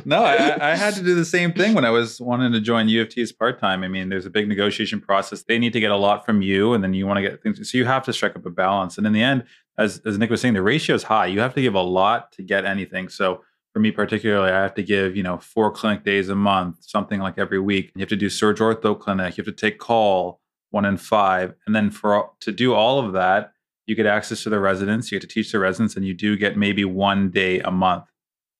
no, 0.04 0.24
I, 0.24 0.72
I, 0.72 0.74
had 0.74 0.94
to 0.94 1.02
do 1.02 1.14
the 1.14 1.24
same 1.24 1.52
thing 1.52 1.74
when 1.74 1.84
I 1.84 1.90
was 1.90 2.20
wanting 2.20 2.50
to 2.52 2.60
join 2.60 2.88
U 2.88 3.02
of 3.02 3.10
T 3.10 3.22
as 3.22 3.30
part 3.30 3.60
time. 3.60 3.84
I 3.84 3.88
mean, 3.88 4.08
there's 4.08 4.26
a 4.26 4.30
big 4.30 4.48
negotiation 4.48 5.00
process. 5.00 5.44
They 5.44 5.58
need 5.58 5.72
to 5.74 5.80
get 5.80 5.92
a 5.92 5.96
lot 5.96 6.26
from 6.26 6.42
you, 6.42 6.72
and 6.72 6.82
then 6.82 6.92
you 6.92 7.06
want 7.06 7.18
to 7.18 7.22
get 7.22 7.42
things. 7.42 7.70
So 7.70 7.78
you 7.78 7.84
have 7.84 8.04
to 8.06 8.12
strike 8.12 8.34
up 8.34 8.44
a 8.44 8.50
balance. 8.50 8.98
And 8.98 9.06
in 9.06 9.12
the 9.12 9.22
end, 9.22 9.44
as 9.78 10.00
as 10.04 10.18
Nick 10.18 10.30
was 10.30 10.40
saying, 10.40 10.54
the 10.54 10.62
ratio 10.62 10.96
is 10.96 11.04
high. 11.04 11.26
You 11.26 11.38
have 11.40 11.54
to 11.54 11.62
give 11.62 11.74
a 11.74 11.80
lot 11.80 12.32
to 12.32 12.42
get 12.42 12.64
anything. 12.64 13.08
So 13.08 13.42
for 13.72 13.80
me 13.80 13.90
particularly, 13.90 14.50
I 14.50 14.62
have 14.62 14.74
to 14.74 14.82
give, 14.82 15.16
you 15.16 15.22
know, 15.22 15.38
four 15.38 15.70
clinic 15.70 16.04
days 16.04 16.28
a 16.28 16.34
month, 16.34 16.78
something 16.80 17.20
like 17.20 17.38
every 17.38 17.58
week. 17.58 17.92
You 17.94 18.00
have 18.00 18.08
to 18.10 18.16
do 18.16 18.28
surge 18.28 18.58
ortho 18.58 18.98
clinic. 18.98 19.36
You 19.36 19.44
have 19.44 19.54
to 19.54 19.60
take 19.60 19.78
call 19.78 20.40
one 20.70 20.84
in 20.84 20.96
five. 20.96 21.54
And 21.66 21.74
then 21.74 21.90
for 21.90 22.30
to 22.40 22.52
do 22.52 22.74
all 22.74 22.98
of 22.98 23.12
that, 23.12 23.52
you 23.86 23.94
get 23.94 24.06
access 24.06 24.42
to 24.44 24.50
the 24.50 24.60
residents, 24.60 25.10
you 25.10 25.18
get 25.18 25.28
to 25.28 25.34
teach 25.34 25.52
the 25.52 25.58
residents, 25.58 25.96
and 25.96 26.06
you 26.06 26.14
do 26.14 26.36
get 26.36 26.56
maybe 26.56 26.84
one 26.84 27.30
day 27.30 27.60
a 27.60 27.70
month. 27.70 28.04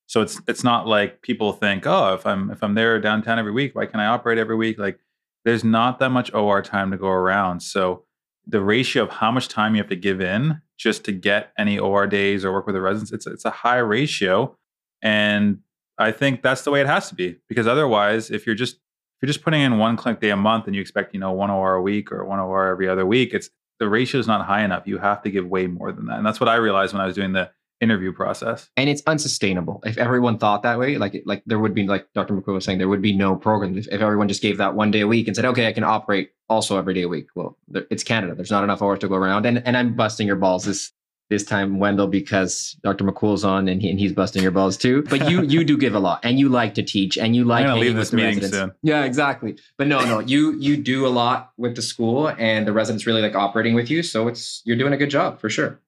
So 0.06 0.20
it's 0.20 0.40
it's 0.46 0.64
not 0.64 0.86
like 0.86 1.22
people 1.22 1.52
think, 1.52 1.86
oh, 1.86 2.14
if 2.14 2.26
I'm 2.26 2.50
if 2.50 2.62
I'm 2.62 2.74
there 2.74 2.98
downtown 3.00 3.38
every 3.38 3.52
week, 3.52 3.74
why 3.74 3.86
can 3.86 4.00
I 4.00 4.06
operate 4.06 4.38
every 4.38 4.56
week? 4.56 4.78
Like 4.78 4.98
there's 5.44 5.64
not 5.64 5.98
that 5.98 6.10
much 6.10 6.32
OR 6.34 6.62
time 6.62 6.90
to 6.90 6.96
go 6.96 7.08
around. 7.08 7.60
So 7.60 8.04
the 8.46 8.60
ratio 8.60 9.04
of 9.04 9.10
how 9.10 9.30
much 9.30 9.48
time 9.48 9.74
you 9.74 9.80
have 9.80 9.88
to 9.90 9.96
give 9.96 10.20
in 10.20 10.60
just 10.76 11.04
to 11.04 11.12
get 11.12 11.52
any 11.56 11.78
OR 11.78 12.06
days 12.06 12.44
or 12.44 12.52
work 12.52 12.66
with 12.66 12.74
the 12.74 12.80
residents, 12.80 13.12
it's 13.12 13.26
it's 13.26 13.44
a 13.44 13.50
high 13.50 13.78
ratio. 13.78 14.56
And 15.02 15.58
I 15.98 16.12
think 16.12 16.42
that's 16.42 16.62
the 16.62 16.70
way 16.70 16.80
it 16.80 16.86
has 16.86 17.08
to 17.08 17.14
be 17.14 17.36
because 17.48 17.66
otherwise, 17.66 18.30
if 18.30 18.46
you're 18.46 18.54
just 18.54 18.76
if 18.76 19.22
you're 19.22 19.28
just 19.28 19.42
putting 19.42 19.60
in 19.60 19.78
one 19.78 19.96
clinic 19.96 20.20
day 20.20 20.30
a 20.30 20.36
month 20.36 20.66
and 20.66 20.74
you 20.74 20.80
expect 20.80 21.14
you 21.14 21.20
know 21.20 21.32
one 21.32 21.50
OR 21.50 21.74
a 21.74 21.82
week 21.82 22.10
or 22.10 22.24
one 22.24 22.38
OR 22.38 22.68
every 22.68 22.88
other 22.88 23.06
week, 23.06 23.34
it's 23.34 23.50
the 23.78 23.88
ratio 23.88 24.20
is 24.20 24.26
not 24.26 24.46
high 24.46 24.64
enough. 24.64 24.86
You 24.86 24.98
have 24.98 25.22
to 25.22 25.30
give 25.30 25.46
way 25.46 25.66
more 25.66 25.92
than 25.92 26.06
that, 26.06 26.18
and 26.18 26.26
that's 26.26 26.40
what 26.40 26.48
I 26.48 26.56
realized 26.56 26.92
when 26.92 27.02
I 27.02 27.06
was 27.06 27.14
doing 27.14 27.32
the 27.32 27.50
interview 27.82 28.12
process. 28.12 28.70
And 28.76 28.88
it's 28.88 29.02
unsustainable. 29.06 29.82
If 29.84 29.98
everyone 29.98 30.38
thought 30.38 30.62
that 30.62 30.78
way, 30.78 30.96
like 30.98 31.20
like 31.26 31.42
there 31.46 31.58
would 31.58 31.74
be 31.74 31.86
like 31.86 32.06
Dr. 32.14 32.34
Makhoul 32.34 32.54
was 32.54 32.64
saying, 32.64 32.78
there 32.78 32.88
would 32.88 33.02
be 33.02 33.12
no 33.12 33.34
program 33.34 33.76
if, 33.76 33.88
if 33.88 34.00
everyone 34.00 34.28
just 34.28 34.40
gave 34.40 34.56
that 34.58 34.74
one 34.74 34.92
day 34.92 35.00
a 35.00 35.06
week 35.06 35.26
and 35.26 35.34
said, 35.34 35.44
okay, 35.44 35.66
I 35.66 35.72
can 35.72 35.84
operate 35.84 36.30
also 36.48 36.78
every 36.78 36.94
day 36.94 37.02
a 37.02 37.08
week. 37.08 37.26
Well, 37.34 37.58
there, 37.68 37.84
it's 37.90 38.04
Canada. 38.04 38.34
There's 38.34 38.52
not 38.52 38.62
enough 38.64 38.80
hours 38.80 39.00
to 39.00 39.08
go 39.08 39.16
around. 39.16 39.46
And 39.46 39.66
and 39.66 39.76
I'm 39.76 39.94
busting 39.94 40.28
your 40.28 40.36
balls 40.36 40.64
this 40.64 40.92
this 41.32 41.44
time, 41.44 41.78
Wendell, 41.78 42.06
because 42.06 42.76
Dr. 42.82 43.04
Makhoul's 43.04 43.42
on 43.44 43.66
and, 43.66 43.80
he, 43.80 43.90
and 43.90 43.98
he's 43.98 44.12
busting 44.12 44.42
your 44.42 44.52
balls 44.52 44.76
too. 44.76 45.02
But 45.02 45.30
you 45.30 45.42
you 45.42 45.64
do 45.64 45.78
give 45.78 45.94
a 45.94 45.98
lot, 45.98 46.20
and 46.22 46.38
you 46.38 46.48
like 46.48 46.74
to 46.74 46.82
teach, 46.82 47.16
and 47.16 47.34
you 47.34 47.44
like 47.44 47.64
I'm 47.64 47.70
hanging 47.70 47.82
leave 47.82 47.96
this 47.96 48.12
meeting 48.12 48.36
residents. 48.36 48.56
soon. 48.56 48.72
Yeah, 48.82 49.04
exactly. 49.04 49.56
But 49.78 49.86
no, 49.86 50.04
no, 50.04 50.20
you 50.20 50.52
you 50.58 50.76
do 50.76 51.06
a 51.06 51.08
lot 51.08 51.52
with 51.56 51.74
the 51.74 51.82
school, 51.82 52.28
and 52.28 52.66
the 52.66 52.72
residents 52.72 53.06
really 53.06 53.22
like 53.22 53.34
operating 53.34 53.74
with 53.74 53.90
you. 53.90 54.02
So 54.02 54.28
it's 54.28 54.62
you're 54.64 54.76
doing 54.76 54.92
a 54.92 54.98
good 54.98 55.10
job 55.10 55.40
for 55.40 55.48
sure. 55.48 55.80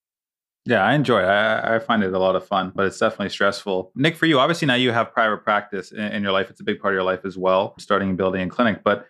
Yeah, 0.67 0.83
I 0.83 0.95
enjoy 0.95 1.21
it. 1.21 1.27
I, 1.27 1.77
I 1.77 1.79
find 1.79 2.03
it 2.03 2.15
a 2.15 2.19
lot 2.19 2.37
of 2.37 2.47
fun, 2.47 2.73
but 2.75 2.87
it's 2.87 2.99
definitely 2.99 3.29
stressful. 3.29 3.93
Nick, 3.95 4.17
for 4.17 4.25
you, 4.25 4.41
obviously 4.41 4.67
now 4.67 4.75
you 4.75 4.93
have 4.93 5.13
private 5.13 5.45
practice 5.45 5.93
in, 5.93 6.01
in 6.01 6.23
your 6.23 6.33
life. 6.33 6.49
It's 6.49 6.61
a 6.61 6.65
big 6.65 6.81
part 6.81 6.95
of 6.95 6.97
your 6.97 7.05
life 7.05 7.27
as 7.27 7.37
well, 7.37 7.75
starting 7.79 8.09
and 8.09 8.17
building 8.17 8.41
a 8.41 8.49
clinic. 8.49 8.83
But 8.83 9.07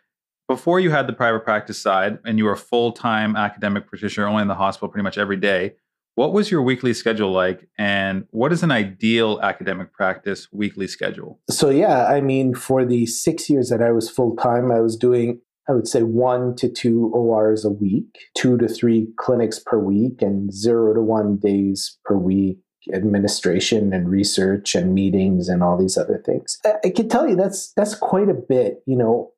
before 0.48 0.80
you 0.80 0.90
had 0.90 1.06
the 1.06 1.12
private 1.12 1.44
practice 1.44 1.78
side 1.80 2.18
and 2.24 2.38
you 2.38 2.44
were 2.44 2.52
a 2.52 2.56
full 2.56 2.92
time 2.92 3.36
academic 3.36 3.86
practitioner 3.86 4.26
only 4.26 4.42
in 4.42 4.48
the 4.48 4.54
hospital 4.54 4.88
pretty 4.88 5.04
much 5.04 5.16
every 5.16 5.36
day, 5.36 5.74
what 6.14 6.32
was 6.32 6.50
your 6.50 6.62
weekly 6.62 6.94
schedule 6.94 7.32
like? 7.32 7.68
And 7.78 8.26
what 8.30 8.52
is 8.52 8.62
an 8.62 8.70
ideal 8.70 9.40
academic 9.42 9.92
practice 9.92 10.48
weekly 10.52 10.86
schedule? 10.86 11.40
So 11.50 11.70
yeah, 11.70 12.06
I 12.06 12.20
mean, 12.20 12.54
for 12.54 12.84
the 12.84 13.06
six 13.06 13.50
years 13.50 13.68
that 13.70 13.82
I 13.82 13.92
was 13.92 14.08
full 14.08 14.36
time, 14.36 14.70
I 14.70 14.80
was 14.80 14.96
doing, 14.96 15.40
I 15.68 15.72
would 15.72 15.88
say, 15.88 16.02
one 16.02 16.54
to 16.56 16.68
two 16.68 17.10
ORs 17.14 17.64
a 17.64 17.70
week, 17.70 18.18
two 18.36 18.56
to 18.58 18.68
three 18.68 19.08
clinics 19.16 19.58
per 19.58 19.78
week, 19.78 20.22
and 20.22 20.52
zero 20.52 20.94
to 20.94 21.02
one 21.02 21.36
days 21.36 21.98
per 22.04 22.16
week. 22.16 22.58
Administration 22.92 23.94
and 23.94 24.10
research 24.10 24.74
and 24.74 24.92
meetings 24.92 25.48
and 25.48 25.62
all 25.62 25.78
these 25.78 25.96
other 25.96 26.22
things. 26.22 26.58
I, 26.66 26.74
I 26.84 26.90
can 26.90 27.08
tell 27.08 27.26
you 27.26 27.34
that's 27.34 27.72
that's 27.72 27.94
quite 27.94 28.28
a 28.28 28.34
bit, 28.34 28.82
you 28.84 28.94
know. 28.94 29.30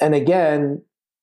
And 0.00 0.14
again, 0.14 0.80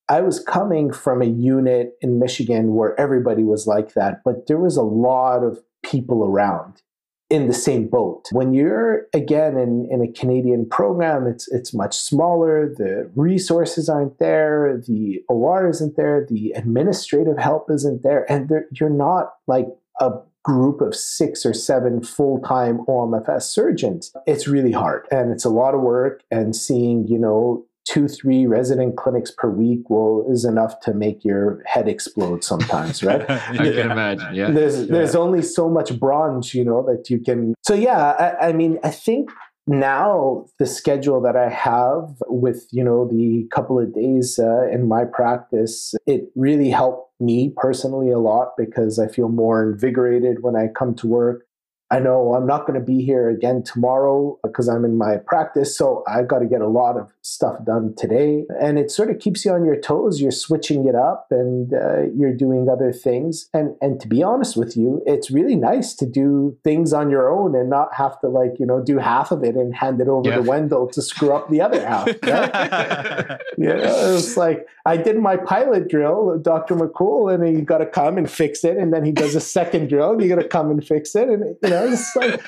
I 0.10 0.22
was 0.22 0.40
coming 0.40 0.92
from 0.92 1.22
a 1.22 1.26
unit 1.26 1.94
in 2.02 2.20
Michigan 2.20 2.74
where 2.76 3.00
everybody 3.00 3.44
was 3.44 3.68
like 3.68 3.94
that, 3.94 4.22
but 4.26 4.48
there 4.48 4.60
was 4.60 4.78
a 4.78 4.84
lot 4.84 5.44
of 5.44 5.60
people 5.84 6.26
around 6.26 6.82
in 7.30 7.48
the 7.48 7.54
same 7.54 7.88
boat. 7.88 8.28
When 8.32 8.54
you're 8.54 9.08
again 9.14 9.58
in, 9.58 9.88
in 9.90 10.02
a 10.02 10.12
Canadian 10.12 10.68
program, 10.70 11.26
it's 11.26 11.52
it's 11.52 11.74
much 11.74 11.96
smaller. 11.96 12.74
The 12.76 13.10
resources 13.16 13.90
aren't 13.90 14.20
there. 14.20 14.82
The 14.86 15.24
OR 15.30 15.70
isn't 15.70 15.96
there. 15.96 16.28
The 16.30 16.52
administrative 16.52 17.38
help 17.38 17.72
isn't 17.72 18.04
there, 18.04 18.30
and 18.32 18.52
you're 18.72 18.90
not 18.90 19.34
like 19.48 19.68
a 20.00 20.12
group 20.44 20.82
of 20.82 20.94
six 20.94 21.46
or 21.46 21.54
seven 21.54 22.04
full-time 22.04 22.80
OMFS 22.90 23.44
surgeons. 23.44 24.12
It's 24.28 24.48
really 24.48 24.74
hard, 24.74 25.08
and 25.10 25.32
it's 25.32 25.46
a 25.46 25.50
lot 25.50 25.74
of 25.74 25.82
work. 25.82 26.22
And 26.30 26.56
seeing 26.56 27.08
you 27.08 27.18
know 27.18 27.66
two 27.86 28.08
three 28.08 28.46
resident 28.46 28.98
clinics 28.98 29.32
per 29.32 29.50
week 29.50 29.90
will 29.90 30.26
is 30.32 30.46
enough 30.46 30.80
to 30.82 30.94
make 30.94 31.24
your 31.24 31.62
head 31.66 31.88
explode 31.88 32.44
sometimes, 32.44 33.04
right? 33.04 33.22
I 33.30 33.58
can 33.58 33.92
imagine. 33.92 34.36
Yeah. 34.36 34.52
there's 34.52 34.88
there's 34.88 35.16
only 35.16 35.42
so 35.42 35.70
much 35.70 36.00
bronze 36.00 36.54
you 36.54 36.64
know 36.64 36.84
that 36.84 37.10
you 37.10 37.20
can 37.20 37.56
so 37.62 37.74
yeah 37.74 38.12
I, 38.12 38.50
I 38.50 38.54
mean 38.54 38.80
i 38.84 38.90
think 38.90 39.30
now 39.68 40.46
the 40.60 40.66
schedule 40.66 41.22
that 41.22 41.36
i 41.36 41.50
have 41.50 42.16
with 42.28 42.68
you 42.72 42.84
know 42.84 43.08
the 43.08 43.48
couple 43.54 43.80
of 43.80 43.94
days 43.94 44.40
uh, 44.40 44.68
in 44.70 44.88
my 44.88 45.06
practice 45.06 45.94
it 46.06 46.30
really 46.36 46.70
helped 46.70 47.10
me 47.20 47.54
personally 47.56 48.12
a 48.12 48.20
lot 48.20 48.50
because 48.58 49.00
i 49.00 49.08
feel 49.08 49.30
more 49.30 49.72
invigorated 49.72 50.42
when 50.42 50.56
i 50.56 50.68
come 50.68 50.94
to 50.96 51.08
work 51.08 51.46
I 51.94 52.00
know 52.00 52.34
I'm 52.34 52.48
not 52.48 52.66
going 52.66 52.80
to 52.80 52.86
be 52.86 53.04
here 53.04 53.30
again 53.30 53.62
tomorrow 53.62 54.40
because 54.44 54.68
I'm 54.68 54.84
in 54.84 54.98
my 54.98 55.18
practice. 55.18 55.78
So 55.78 56.04
I've 56.08 56.28
got 56.28 56.40
to 56.40 56.46
get 56.48 56.62
a 56.62 56.68
lot 56.68 56.98
of 56.98 57.08
stuff 57.22 57.64
done 57.66 57.94
today. 57.96 58.46
And 58.60 58.80
it 58.80 58.90
sort 58.90 59.12
of 59.12 59.20
keeps 59.20 59.46
you 59.46 59.52
on 59.52 59.64
your 59.64 59.80
toes. 59.80 60.20
You're 60.20 60.32
switching 60.32 60.88
it 60.88 60.96
up 60.96 61.28
and 61.30 61.72
uh, 61.74 62.02
you're 62.16 62.34
doing 62.36 62.68
other 62.68 62.92
things. 62.92 63.48
And, 63.54 63.76
and 63.80 64.00
to 64.02 64.08
be 64.08 64.24
honest 64.24 64.58
with 64.58 64.76
you, 64.76 65.04
it's 65.06 65.30
really 65.30 65.56
nice 65.56 65.94
to 65.96 66.06
do 66.08 66.58
things 66.64 66.94
on 66.94 67.12
your 67.12 67.32
own 67.32 67.56
and 67.56 67.70
not 67.70 67.94
have 67.94 68.20
to, 68.22 68.28
like, 68.28 68.54
you 68.60 68.66
know, 68.66 68.82
do 68.84 68.98
half 68.98 69.32
of 69.32 69.44
it 69.44 69.56
and 69.56 69.76
hand 69.76 70.02
it 70.02 70.08
over 70.08 70.30
Yeah. 70.30 70.38
to 70.38 70.42
Wendell 70.42 70.88
to 70.90 71.02
screw 71.02 71.32
up 71.32 71.50
the 71.52 71.62
other 71.62 71.86
half. 71.86 72.08
Right? 72.24 73.40
you 73.58 73.68
know, 73.68 74.16
it's 74.18 74.36
like 74.36 74.68
I 74.86 74.98
did 74.98 75.18
my 75.20 75.38
pilot 75.38 75.88
drill, 75.90 76.40
Dr. 76.40 76.76
Makhoul, 76.76 77.34
and 77.34 77.46
he 77.46 77.62
got 77.64 77.78
to 77.78 77.86
come 77.86 78.18
and 78.18 78.30
fix 78.30 78.64
it. 78.64 78.78
And 78.78 78.92
then 78.94 79.06
he 79.06 79.12
does 79.12 79.36
a 79.36 79.40
second 79.42 79.90
drill 79.90 80.14
and 80.14 80.22
you 80.22 80.30
got 80.30 80.42
to 80.42 80.48
come 80.48 80.72
and 80.72 80.86
fix 80.86 81.16
it. 81.16 81.30
And, 81.30 81.56
you 81.62 81.70
know, 81.70 81.83
it's 81.84 82.16
like, 82.16 82.42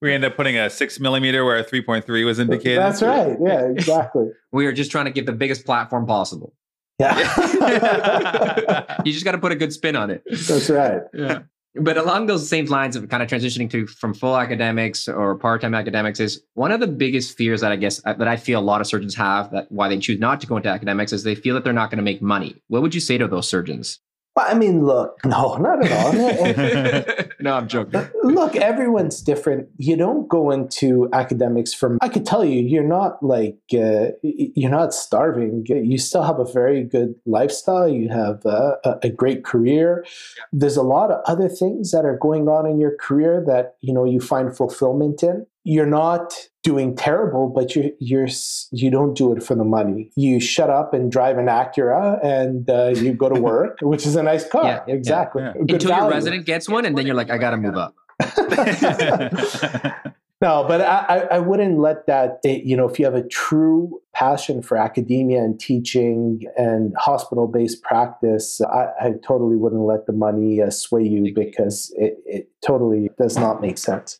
we 0.00 0.12
end 0.12 0.24
up 0.24 0.36
putting 0.36 0.56
a 0.58 0.68
six 0.68 0.98
millimeter 0.98 1.44
where 1.44 1.58
a 1.58 1.64
3.3 1.64 2.24
was 2.24 2.38
indicated. 2.38 2.78
that's 2.80 3.02
right. 3.02 3.36
Yeah, 3.40 3.66
exactly. 3.70 4.30
We 4.52 4.66
are 4.66 4.72
just 4.72 4.90
trying 4.90 5.06
to 5.06 5.10
give 5.10 5.26
the 5.26 5.32
biggest 5.32 5.64
platform 5.64 6.06
possible. 6.06 6.54
Yeah. 6.98 7.16
You 9.04 9.12
just 9.12 9.24
got 9.24 9.32
to 9.32 9.38
put 9.38 9.52
a 9.52 9.56
good 9.56 9.72
spin 9.72 9.96
on 9.96 10.10
it. 10.10 10.22
that's 10.26 10.68
right. 10.70 11.02
Yeah. 11.14 11.40
But 11.74 11.96
along 11.96 12.26
those 12.26 12.46
same 12.48 12.66
lines 12.66 12.96
of 12.96 13.08
kind 13.08 13.22
of 13.22 13.28
transitioning 13.30 13.70
to 13.70 13.86
from 13.86 14.12
full 14.12 14.36
academics 14.36 15.08
or 15.08 15.36
part-time 15.38 15.74
academics 15.74 16.20
is 16.20 16.42
one 16.52 16.70
of 16.70 16.80
the 16.80 16.86
biggest 16.86 17.36
fears 17.38 17.62
that 17.62 17.72
I 17.72 17.76
guess 17.76 18.00
uh, 18.04 18.12
that 18.14 18.28
I 18.28 18.36
feel 18.36 18.60
a 18.60 18.62
lot 18.62 18.82
of 18.82 18.86
surgeons 18.86 19.14
have 19.14 19.50
that 19.52 19.72
why 19.72 19.88
they 19.88 19.98
choose 19.98 20.20
not 20.20 20.40
to 20.42 20.46
go 20.46 20.58
into 20.58 20.68
academics 20.68 21.12
is 21.14 21.22
they 21.22 21.34
feel 21.34 21.54
that 21.54 21.64
they're 21.64 21.72
not 21.72 21.90
going 21.90 21.96
to 21.96 22.04
make 22.04 22.20
money. 22.20 22.62
What 22.68 22.82
would 22.82 22.94
you 22.94 23.00
say 23.00 23.16
to 23.16 23.26
those 23.26 23.48
surgeons? 23.48 24.00
But 24.34 24.50
I 24.50 24.54
mean, 24.54 24.84
look, 24.84 25.18
no, 25.24 25.56
not 25.56 25.84
at 25.84 25.92
all. 25.92 27.24
no, 27.40 27.54
I'm 27.54 27.68
joking. 27.68 28.08
Look, 28.22 28.56
everyone's 28.56 29.20
different. 29.20 29.68
You 29.76 29.96
don't 29.96 30.28
go 30.28 30.50
into 30.50 31.08
academics 31.12 31.74
from. 31.74 31.98
I 32.00 32.08
could 32.08 32.24
tell 32.24 32.44
you, 32.44 32.62
you're 32.62 32.82
not 32.82 33.22
like 33.22 33.58
uh, 33.74 34.08
you're 34.22 34.70
not 34.70 34.94
starving. 34.94 35.64
You 35.66 35.98
still 35.98 36.22
have 36.22 36.38
a 36.38 36.50
very 36.50 36.82
good 36.82 37.14
lifestyle. 37.26 37.88
You 37.88 38.08
have 38.08 38.44
uh, 38.46 38.76
a, 38.84 38.98
a 39.02 39.10
great 39.10 39.44
career. 39.44 40.04
There's 40.52 40.76
a 40.76 40.82
lot 40.82 41.10
of 41.10 41.20
other 41.26 41.48
things 41.48 41.90
that 41.90 42.04
are 42.04 42.16
going 42.16 42.48
on 42.48 42.66
in 42.66 42.80
your 42.80 42.96
career 42.96 43.44
that 43.46 43.76
you 43.80 43.92
know 43.92 44.04
you 44.04 44.20
find 44.20 44.56
fulfillment 44.56 45.22
in. 45.22 45.46
You're 45.64 45.86
not 45.86 46.34
doing 46.62 46.96
terrible, 46.96 47.48
but 47.48 47.74
you're 47.76 47.90
you're 48.00 48.28
you 48.72 48.90
don't 48.90 49.14
do 49.16 49.32
it 49.32 49.42
for 49.42 49.54
the 49.54 49.64
money. 49.64 50.10
You 50.16 50.40
shut 50.40 50.70
up 50.70 50.92
and 50.94 51.10
drive 51.10 51.38
an 51.38 51.46
Acura, 51.46 52.18
and 52.24 52.68
uh, 52.68 52.88
you 52.96 53.12
go 53.14 53.28
to 53.28 53.40
work, 53.40 53.78
which 53.82 54.04
is 54.06 54.16
a 54.16 54.22
nice 54.22 54.46
car. 54.48 54.64
Yeah, 54.64 54.80
yeah, 54.88 54.94
exactly. 54.94 55.42
yeah. 55.42 55.52
Good 55.52 55.70
Until 55.82 55.96
your 55.96 56.10
resident 56.10 56.46
gets 56.46 56.68
one, 56.68 56.84
and 56.84 56.96
then 56.98 57.06
you're 57.06 57.14
like, 57.16 57.30
I 57.30 57.38
got 57.38 57.50
to 57.50 57.56
move 57.56 57.76
up. 57.76 57.94
No, 60.42 60.64
but 60.66 60.80
I, 60.80 61.06
I- 61.08 61.36
I 61.36 61.38
wouldn't 61.38 61.78
let 61.78 62.06
that, 62.08 62.40
you 62.44 62.76
know, 62.76 62.88
if 62.88 62.98
you 62.98 63.04
have 63.04 63.14
a 63.14 63.22
true 63.28 64.00
passion 64.12 64.60
for 64.60 64.76
academia 64.76 65.38
and 65.38 65.58
teaching 65.60 66.42
and 66.56 66.92
hospital 66.98 67.46
based 67.46 67.80
practice, 67.84 68.60
I, 68.60 68.88
I 69.00 69.12
totally 69.24 69.54
wouldn't 69.54 69.82
let 69.82 70.06
the 70.06 70.12
money 70.12 70.60
uh, 70.60 70.70
sway 70.70 71.04
you 71.04 71.32
because 71.32 71.94
it, 71.96 72.16
it 72.26 72.48
totally 72.60 73.08
does 73.18 73.38
not 73.38 73.60
make 73.60 73.78
sense. 73.78 74.18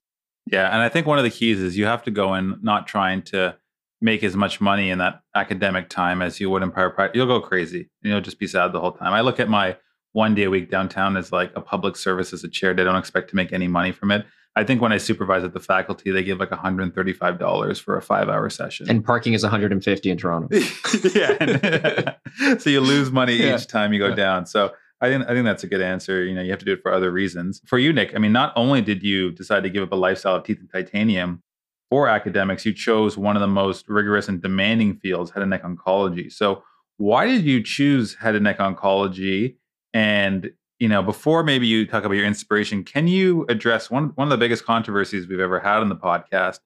Yeah, 0.51 0.67
and 0.73 0.83
I 0.83 0.89
think 0.89 1.07
one 1.07 1.19
of 1.19 1.25
the 1.25 1.31
keys 1.31 1.61
is 1.61 1.77
you 1.79 1.87
have 1.87 2.03
to 2.05 2.11
go 2.11 2.35
in 2.35 2.59
not 2.63 2.87
trying 2.87 3.23
to 3.23 3.57
make 4.01 4.25
as 4.25 4.35
much 4.37 4.61
money 4.61 4.91
in 4.91 4.99
that 4.99 5.21
academic 5.35 5.89
time 5.89 6.21
as 6.21 6.41
you 6.41 6.51
would 6.51 6.63
in 6.63 6.71
private 6.73 6.95
practice. 6.95 7.17
You'll 7.17 7.27
go 7.29 7.41
crazy. 7.41 7.89
and 8.03 8.11
You'll 8.13 8.21
just 8.21 8.39
be 8.41 8.49
sad 8.49 8.73
the 8.73 8.81
whole 8.81 8.93
time. 8.93 9.13
I 9.13 9.21
look 9.21 9.39
at 9.39 9.49
my 9.49 9.77
one 10.13 10.35
day 10.35 10.43
a 10.43 10.51
week 10.51 10.71
downtown 10.71 11.17
as 11.17 11.31
like 11.33 11.53
a 11.55 11.61
public 11.61 11.97
service 11.97 12.33
as 12.33 12.43
a 12.45 12.49
chair. 12.49 12.71
I 12.73 12.75
don't 12.75 12.97
expect 12.97 13.31
to 13.31 13.37
make 13.37 13.53
any 13.53 13.69
money 13.69 13.93
from 13.93 14.11
it. 14.11 14.27
I 14.57 14.65
think 14.65 14.83
when 14.83 14.93
I 14.93 14.99
supervise 14.99 15.45
at 15.45 15.55
the 15.55 15.61
faculty, 15.61 16.11
they 16.11 16.23
give 16.23 16.39
like 16.39 16.51
$135 16.51 17.81
for 17.81 17.97
a 17.97 18.03
five 18.03 18.29
hour 18.29 18.51
session. 18.51 18.91
And 18.91 19.05
parking 19.05 19.33
is 19.33 19.43
150 19.43 20.11
in 20.11 20.17
Toronto. 20.19 20.49
yeah. 21.15 22.15
so 22.59 22.69
you 22.69 22.81
lose 22.81 23.11
money 23.11 23.35
Yeah. 23.37 23.55
each 23.57 23.67
time 23.67 23.93
you 23.93 23.99
go 23.99 24.09
Yeah. 24.09 24.15
down. 24.15 24.47
So 24.47 24.73
I 25.03 25.09
think 25.09 25.25
I 25.29 25.35
think 25.35 25.45
that's 25.45 25.65
a 25.65 25.67
good 25.67 25.83
answer. 25.83 26.25
You 26.25 26.35
know, 26.35 26.43
you 26.43 26.51
have 26.51 26.61
to 26.61 26.65
do 26.65 26.73
it 26.73 26.81
for 26.81 26.93
other 26.93 27.11
reasons. 27.11 27.61
For 27.67 27.79
you, 27.79 27.93
Nick, 27.93 28.15
I 28.15 28.19
mean, 28.19 28.33
not 28.33 28.53
only 28.55 28.81
did 28.81 29.03
you 29.03 29.33
decide 29.33 29.65
to 29.65 29.71
give 29.71 29.83
up 29.83 29.93
a 29.93 29.97
lifestyle 29.97 30.37
of 30.37 30.45
teeth 30.45 30.61
and 30.61 30.71
titanium 30.71 31.43
for 31.91 32.09
academics, 32.09 32.65
you 32.65 32.73
chose 32.73 33.19
one 33.19 33.37
of 33.37 33.41
the 33.41 33.49
most 33.49 33.89
rigorous 33.89 34.29
and 34.29 34.41
demanding 34.41 34.95
fields, 34.95 35.33
head 35.33 35.43
and 35.43 35.51
neck 35.51 35.65
oncology. 35.65 36.33
So 36.33 36.63
why 36.99 37.27
did 37.27 37.43
you 37.43 37.63
choose 37.65 38.15
head 38.15 38.37
and 38.37 38.45
neck 38.45 38.59
oncology? 38.59 39.57
And 39.93 40.53
you 40.79 40.89
know, 40.89 41.03
before 41.03 41.43
maybe 41.43 41.67
you 41.67 41.85
talk 41.85 42.05
about 42.05 42.15
your 42.15 42.27
inspiration, 42.27 42.85
can 42.85 43.09
you 43.09 43.45
address 43.49 43.91
one 43.91 44.13
one 44.15 44.29
of 44.29 44.31
the 44.31 44.39
biggest 44.39 44.65
controversies 44.65 45.27
we've 45.27 45.41
ever 45.41 45.59
had 45.59 45.79
on 45.79 45.89
the 45.89 45.97
podcast, 45.97 46.61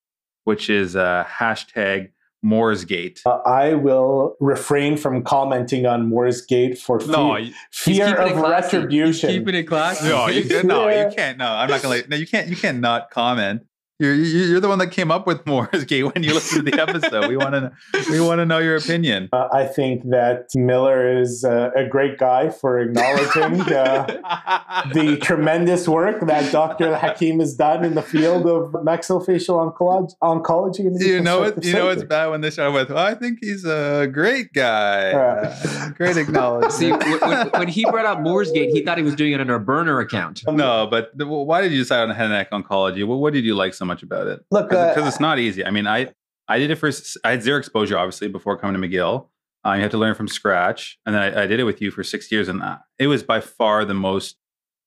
which 0.44 0.68
is 0.68 0.94
uh, 0.94 1.24
hashtag 1.26 2.10
Mooresgate? 2.44 3.20
Uh, 3.26 3.38
I 3.46 3.74
will 3.74 4.36
refrain 4.40 4.96
from 4.96 5.22
commenting 5.24 5.86
on 5.86 6.08
Moore's 6.08 6.42
Gate 6.42 6.78
for 6.78 7.00
fear, 7.00 7.10
No, 7.10 7.38
fear 7.72 8.14
of 8.16 8.36
retribution. 8.36 9.30
Keep 9.30 9.48
it 9.48 9.54
in 9.54 9.66
class. 9.66 10.02
no, 10.02 10.28
you, 10.28 10.62
no, 10.64 10.88
Yeah. 10.88 11.08
you 11.08 11.14
can't. 11.14 11.38
No, 11.38 11.46
I'm 11.46 11.68
not 11.68 11.82
gonna. 11.82 11.94
Let, 11.96 12.08
no, 12.08 12.16
you 12.16 12.26
can't. 12.26 12.48
You 12.48 12.56
can't 12.56 12.80
not 12.80 13.10
comment. 13.10 13.62
You're, 13.98 14.14
you're 14.14 14.60
the 14.60 14.68
one 14.68 14.78
that 14.80 14.88
came 14.88 15.10
up 15.10 15.26
with 15.26 15.46
Moore's 15.46 15.84
Gate 15.86 16.02
when 16.02 16.22
you 16.22 16.34
listened 16.34 16.66
to 16.66 16.70
the 16.70 16.80
episode. 16.80 17.28
we 17.28 17.36
want 17.36 17.54
to 17.54 17.72
we 18.10 18.20
want 18.20 18.40
to 18.40 18.46
know 18.46 18.58
your 18.58 18.76
opinion. 18.76 19.30
Uh, 19.32 19.48
I 19.50 19.64
think 19.64 20.02
that 20.10 20.48
Miller 20.54 21.18
is 21.18 21.44
uh, 21.44 21.70
a 21.74 21.86
great 21.86 22.18
guy 22.18 22.50
for 22.50 22.78
acknowledging 22.78 23.60
uh, 23.72 24.84
the 24.92 25.16
tremendous 25.22 25.88
work 25.88 26.26
that 26.26 26.52
Dr. 26.52 26.94
Hakim 26.96 27.40
has 27.40 27.54
done 27.54 27.86
in 27.86 27.94
the 27.94 28.02
field 28.02 28.46
of 28.46 28.72
maxillofacial 28.72 29.74
oncology. 29.74 30.12
oncology 30.22 30.80
and 30.80 31.00
you 31.00 31.22
know 31.22 31.44
it. 31.44 31.64
You 31.64 31.72
know 31.72 31.88
it's 31.88 32.04
bad 32.04 32.26
when 32.26 32.42
they 32.42 32.50
start 32.50 32.74
with, 32.74 32.90
well, 32.90 32.98
"I 32.98 33.14
think 33.14 33.38
he's 33.40 33.64
a 33.64 34.06
great 34.12 34.52
guy." 34.52 35.12
Uh, 35.12 35.90
great 35.96 36.18
acknowledgement. 36.18 36.72
See, 36.74 36.90
when, 36.90 37.48
when, 37.48 37.68
he 37.68 37.84
brought 37.84 38.04
up 38.04 38.20
Moore's 38.20 38.52
Gate, 38.52 38.70
he 38.70 38.82
thought 38.82 38.98
he 38.98 39.04
was 39.04 39.14
doing 39.14 39.32
it 39.32 39.40
on 39.40 39.48
a 39.48 39.58
burner 39.58 40.00
account. 40.00 40.42
No, 40.46 40.86
but 40.86 41.12
why 41.16 41.62
did 41.62 41.72
you 41.72 41.78
decide 41.78 42.02
on 42.02 42.10
head 42.10 42.26
and 42.26 42.34
neck 42.34 42.50
oncology? 42.50 43.06
What, 43.06 43.20
what 43.20 43.32
did 43.32 43.44
you 43.44 43.54
like 43.54 43.72
so 43.72 43.85
much 43.86 44.02
about 44.02 44.26
it? 44.26 44.40
Look, 44.50 44.68
because 44.68 45.04
uh, 45.04 45.06
it's 45.06 45.20
not 45.20 45.38
easy. 45.38 45.64
I 45.64 45.70
mean, 45.70 45.86
I 45.86 46.12
I 46.48 46.58
did 46.58 46.70
it 46.70 46.76
for 46.76 46.90
I 47.24 47.30
had 47.30 47.42
zero 47.42 47.58
exposure 47.58 47.98
obviously 47.98 48.28
before 48.28 48.56
coming 48.56 48.80
to 48.80 48.88
McGill. 48.88 49.28
Uh, 49.64 49.74
you 49.74 49.82
had 49.82 49.90
to 49.90 49.98
learn 49.98 50.14
from 50.14 50.28
scratch, 50.28 50.98
and 51.04 51.14
then 51.14 51.22
I, 51.22 51.42
I, 51.42 51.46
did 51.48 51.58
it 51.58 51.64
with 51.64 51.82
you 51.82 51.90
for 51.90 52.04
six 52.04 52.30
years, 52.30 52.46
and 52.46 52.62
uh, 52.62 52.78
it 53.00 53.08
was 53.08 53.24
by 53.24 53.40
far 53.40 53.84
the 53.84 53.94
most, 53.94 54.36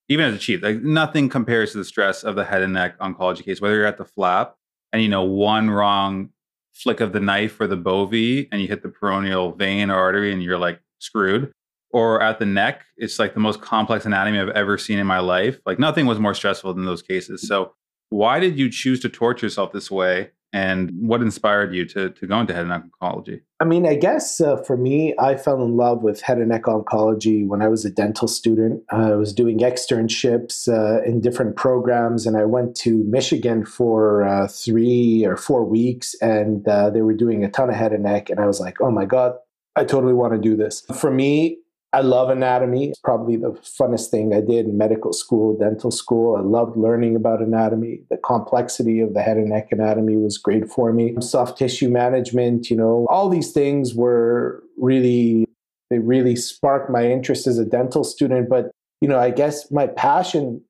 even 0.08 0.26
as 0.26 0.34
a 0.34 0.38
chief, 0.38 0.64
like 0.64 0.82
nothing 0.82 1.28
compares 1.28 1.74
to 1.74 1.80
the 1.80 1.84
stress 1.84 2.24
of 2.24 2.36
the 2.36 2.46
head 2.46 2.62
and 2.62 2.72
neck 2.72 2.98
oncology 3.00 3.44
case. 3.44 3.60
Whether 3.60 3.76
you're 3.76 3.86
at 3.86 3.98
the 3.98 4.06
flap 4.06 4.56
and 4.94 5.02
you 5.02 5.10
know 5.10 5.24
one 5.24 5.70
wrong 5.70 6.30
flick 6.74 7.02
of 7.02 7.12
the 7.12 7.20
knife 7.20 7.60
or 7.60 7.68
the 7.68 7.76
bovie, 7.76 8.48
and 8.54 8.62
you 8.62 8.70
hit 8.70 8.82
the 8.82 8.90
peroneal 8.90 9.58
vein 9.58 9.90
or 9.90 9.96
artery, 9.96 10.32
and 10.32 10.42
you're 10.42 10.58
like 10.58 10.80
screwed, 11.00 11.52
or 11.92 12.22
at 12.22 12.40
the 12.40 12.46
neck, 12.46 12.86
it's 12.96 13.20
like 13.20 13.34
the 13.34 13.40
most 13.40 13.62
complex 13.62 14.06
anatomy 14.06 14.40
I've 14.40 14.50
ever 14.50 14.78
seen 14.78 15.00
in 15.00 15.08
my 15.08 15.20
life. 15.20 15.60
Like 15.66 15.80
nothing 15.80 16.06
was 16.06 16.20
more 16.20 16.34
stressful 16.34 16.74
than 16.74 16.86
those 16.86 17.02
cases. 17.02 17.46
So 17.48 17.74
why 18.10 18.40
did 18.40 18.58
you 18.58 18.70
choose 18.70 19.00
to 19.02 19.10
torture 19.10 19.46
yourself 19.46 19.72
this 19.72 19.90
way? 19.90 20.32
And 20.52 20.92
what 21.00 21.22
inspired 21.22 21.76
you 21.76 21.86
to, 21.86 22.10
to 22.10 22.26
go 22.26 22.40
into 22.40 22.54
head 22.54 22.62
and 22.62 22.70
neck 22.70 22.82
oncology? 23.00 23.42
I 23.60 23.66
mean, 23.66 23.86
I 23.86 23.94
guess 23.94 24.42
uh, 24.42 24.58
for 24.64 24.78
me, 24.78 25.14
I 25.20 25.36
fell 25.36 25.62
in 25.62 25.78
love 25.78 26.02
with 26.02 26.22
head 26.22 26.40
and 26.40 26.50
neck 26.50 26.64
oncology 26.64 27.46
when 27.48 27.62
I 27.62 27.68
was 27.68 27.86
a 27.86 27.92
dental 27.92 28.28
student. 28.28 28.82
I 28.90 29.12
was 29.12 29.32
doing 29.32 29.60
externships 29.60 30.68
uh, 30.68 31.04
in 31.04 31.22
different 31.22 31.56
programs, 31.56 32.26
and 32.26 32.36
I 32.36 32.46
went 32.46 32.76
to 32.78 33.04
Michigan 33.04 33.64
for 33.64 34.24
uh, 34.24 34.48
three 34.48 35.24
or 35.24 35.38
four 35.38 35.64
weeks, 35.64 36.16
and 36.20 36.68
uh, 36.68 36.90
they 36.90 37.04
were 37.04 37.14
doing 37.14 37.44
a 37.44 37.50
ton 37.50 37.70
of 37.70 37.76
head 37.76 37.94
and 37.94 38.04
neck. 38.04 38.32
And 38.32 38.40
I 38.40 38.48
was 38.48 38.60
like, 38.60 38.82
oh 38.82 38.90
my 38.90 39.06
God, 39.06 39.36
I 39.76 39.84
totally 39.84 40.14
want 40.14 40.34
to 40.34 40.40
do 40.40 40.56
this. 40.56 40.82
For 41.00 41.12
me, 41.12 41.60
I 41.92 42.02
love 42.02 42.30
anatomy. 42.30 42.90
It's 42.90 43.00
probably 43.00 43.36
the 43.36 43.52
funnest 43.52 44.10
thing 44.12 44.34
I 44.34 44.42
did 44.42 44.68
in 44.68 44.78
medical 44.78 45.12
school, 45.12 45.58
dental 45.58 45.90
school. 45.90 46.36
I 46.36 46.42
loved 46.42 46.78
learning 46.78 47.16
about 47.16 47.42
anatomy. 47.42 48.02
The 48.12 48.18
complexity 48.18 49.00
of 49.00 49.16
the 49.16 49.22
head 49.24 49.38
and 49.38 49.50
neck 49.50 49.70
anatomy 49.72 50.16
was 50.16 50.38
great 50.38 50.70
for 50.70 50.94
me. 50.94 51.16
Soft 51.20 51.58
tissue 51.58 51.90
management, 51.90 52.70
you 52.70 52.78
know, 52.78 53.08
all 53.10 53.28
these 53.28 53.52
things 53.52 53.96
were 53.96 54.64
really, 54.78 55.48
they 55.90 55.98
really 55.98 56.36
sparked 56.36 56.92
my 56.92 57.10
interest 57.10 57.48
as 57.48 57.58
a 57.58 57.66
dental 57.66 58.04
student. 58.04 58.50
But, 58.50 58.70
you 59.02 59.10
know, 59.10 59.18
I 59.18 59.32
guess 59.32 59.72
my 59.72 59.88
passion 59.88 60.62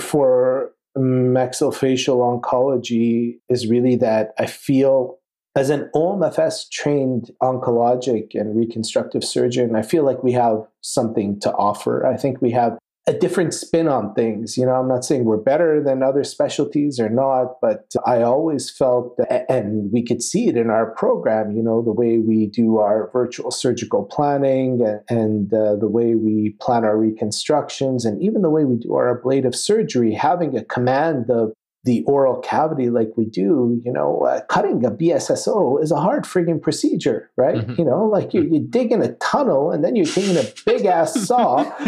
for 0.00 0.72
mm, 0.98 1.30
maxillofacial 1.30 2.40
oncology 2.42 3.38
is 3.48 3.68
really 3.68 3.94
that 3.96 4.32
I 4.40 4.46
feel 4.46 5.18
as 5.56 5.70
an 5.70 5.88
OMFS 5.94 6.68
trained 6.70 7.30
oncologic 7.40 8.34
and 8.34 8.56
reconstructive 8.56 9.22
surgeon, 9.22 9.76
I 9.76 9.82
feel 9.82 10.04
like 10.04 10.24
we 10.24 10.32
have 10.32 10.66
something 10.80 11.38
to 11.40 11.52
offer. 11.52 12.04
I 12.04 12.16
think 12.16 12.42
we 12.42 12.50
have 12.50 12.76
a 13.06 13.12
different 13.12 13.52
spin 13.52 13.86
on 13.86 14.14
things. 14.14 14.56
You 14.56 14.64
know, 14.64 14.72
I'm 14.72 14.88
not 14.88 15.04
saying 15.04 15.24
we're 15.24 15.36
better 15.36 15.82
than 15.82 16.02
other 16.02 16.24
specialties 16.24 16.98
or 16.98 17.10
not, 17.10 17.60
but 17.60 17.92
I 18.06 18.22
always 18.22 18.70
felt, 18.70 19.18
and 19.48 19.92
we 19.92 20.02
could 20.02 20.22
see 20.22 20.48
it 20.48 20.56
in 20.56 20.70
our 20.70 20.90
program, 20.92 21.52
you 21.52 21.62
know, 21.62 21.82
the 21.82 21.92
way 21.92 22.18
we 22.18 22.46
do 22.46 22.78
our 22.78 23.10
virtual 23.12 23.50
surgical 23.50 24.04
planning 24.04 24.80
and, 24.80 25.00
and 25.10 25.54
uh, 25.54 25.76
the 25.76 25.88
way 25.88 26.14
we 26.14 26.56
plan 26.60 26.84
our 26.84 26.96
reconstructions 26.96 28.06
and 28.06 28.20
even 28.22 28.42
the 28.42 28.50
way 28.50 28.64
we 28.64 28.76
do 28.76 28.94
our 28.94 29.18
ablative 29.18 29.54
surgery, 29.54 30.14
having 30.14 30.56
a 30.56 30.64
command 30.64 31.30
of 31.30 31.52
the 31.84 32.02
oral 32.04 32.40
cavity 32.40 32.88
like 32.88 33.10
we 33.16 33.26
do, 33.26 33.80
you 33.84 33.92
know, 33.92 34.22
uh, 34.22 34.40
cutting 34.48 34.84
a 34.86 34.90
BSSO 34.90 35.82
is 35.82 35.90
a 35.90 35.96
hard 35.96 36.24
frigging 36.24 36.60
procedure, 36.60 37.30
right? 37.36 37.56
Mm-hmm. 37.56 37.74
You 37.76 37.84
know, 37.84 38.06
like 38.06 38.32
you, 38.32 38.42
you 38.42 38.60
dig 38.60 38.90
in 38.90 39.02
a 39.02 39.12
tunnel 39.16 39.70
and 39.70 39.84
then 39.84 39.94
you're 39.94 40.06
taking 40.06 40.36
a 40.36 40.44
big 40.64 40.86
ass 40.86 41.14
saw 41.26 41.58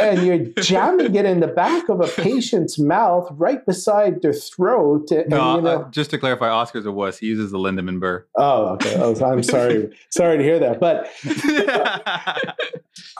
and 0.00 0.24
you're 0.24 0.44
jamming 0.62 1.12
it 1.16 1.26
in 1.26 1.40
the 1.40 1.48
back 1.48 1.88
of 1.88 2.00
a 2.00 2.06
patient's 2.06 2.78
mouth 2.78 3.28
right 3.32 3.66
beside 3.66 4.22
their 4.22 4.32
throat. 4.32 5.10
And, 5.10 5.28
no, 5.28 5.56
you 5.56 5.62
know, 5.62 5.82
uh, 5.82 5.90
just 5.90 6.10
to 6.10 6.18
clarify, 6.18 6.48
Oscar's 6.48 6.86
a 6.86 6.92
wuss. 6.92 7.18
He 7.18 7.26
uses 7.26 7.50
the 7.50 7.58
Lindemann 7.58 7.98
burr. 7.98 8.26
Oh, 8.36 8.74
okay. 8.74 8.94
Oh, 8.96 9.12
I'm 9.24 9.42
sorry. 9.42 9.90
sorry 10.10 10.38
to 10.38 10.44
hear 10.44 10.60
that. 10.60 10.78
But, 10.78 11.10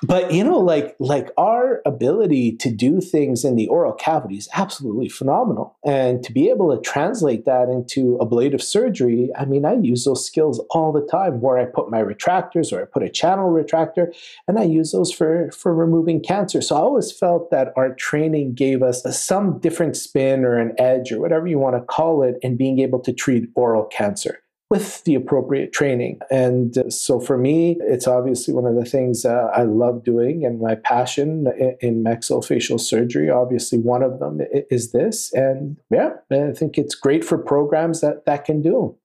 but 0.05 0.33
you 0.33 0.45
know, 0.45 0.59
like, 0.59 0.95
like 1.01 1.31
our 1.37 1.83
ability 1.85 2.57
to 2.59 2.71
do 2.71 3.01
things 3.01 3.45
in 3.45 3.57
the 3.57 3.67
oral 3.67 3.93
cavity 3.93 4.37
is 4.37 4.49
absolutely 4.55 5.09
phenomenal 5.09 5.48
phenomenal. 5.49 5.77
And 5.85 6.23
to 6.25 6.33
be 6.33 6.49
able 6.49 6.75
to 6.75 6.81
translate 6.83 7.45
that 7.45 7.69
into 7.69 8.19
ablative 8.21 8.63
surgery, 8.63 9.31
I 9.37 9.45
mean, 9.45 9.65
I 9.65 9.75
use 9.75 10.05
those 10.05 10.25
skills 10.25 10.61
all 10.71 10.93
the 10.93 11.07
time 11.07 11.41
where 11.41 11.59
I 11.59 11.65
put 11.65 11.91
my 11.91 12.03
retractors 12.03 12.73
or 12.73 12.83
I 12.83 12.85
put 12.85 13.03
a 13.03 13.09
channel 13.09 13.51
retractor 13.51 14.15
and 14.47 14.59
I 14.59 14.65
use 14.65 14.93
those 14.93 15.13
for, 15.13 15.51
for 15.53 15.75
removing 15.75 16.23
cancer. 16.23 16.61
So 16.61 16.77
I 16.77 16.81
always 16.81 17.13
felt 17.13 17.51
that 17.51 17.73
our 17.77 17.95
training 17.95 18.55
gave 18.55 18.83
us 18.83 19.03
some 19.19 19.59
different 19.59 19.97
spin 19.97 20.45
or 20.45 20.59
an 20.59 20.75
edge 20.79 21.13
or 21.13 21.21
whatever 21.21 21.47
you 21.47 21.59
want 21.59 21.77
to 21.77 21.83
call 21.83 22.23
it 22.23 22.37
in 22.43 22.57
being 22.57 22.79
able 22.81 23.01
to 23.01 23.13
treat 23.13 23.49
oral 23.55 23.85
cancer 23.85 24.43
with 24.71 25.03
the 25.05 25.15
appropriate 25.15 25.73
training. 25.73 26.21
And 26.31 26.77
uh, 26.77 26.91
so 26.91 27.21
for 27.21 27.39
me, 27.39 27.79
it's 27.81 28.07
obviously 28.07 28.53
one 28.53 28.67
of 28.67 28.75
the 28.75 28.85
things 28.85 29.25
uh, 29.25 29.51
I 29.55 29.63
love 29.63 30.05
doing 30.05 30.45
and 30.45 30.61
my 30.61 30.75
passion 30.75 31.47
in, 31.59 31.77
in 31.81 32.05
maxillofacial 32.05 32.79
surgery. 32.79 33.31
Obviously, 33.31 33.79
one 33.79 34.03
of 34.03 34.19
them 34.19 34.41
is 34.71 34.93
this. 34.93 35.33
And 35.33 35.79
yeah, 35.91 36.11
I 36.31 36.53
think 36.53 36.77
it's 36.77 36.95
great 36.95 37.25
for 37.25 37.39
programs 37.39 38.01
that, 38.03 38.27
that 38.27 38.45
can 38.45 38.61
do 38.61 38.97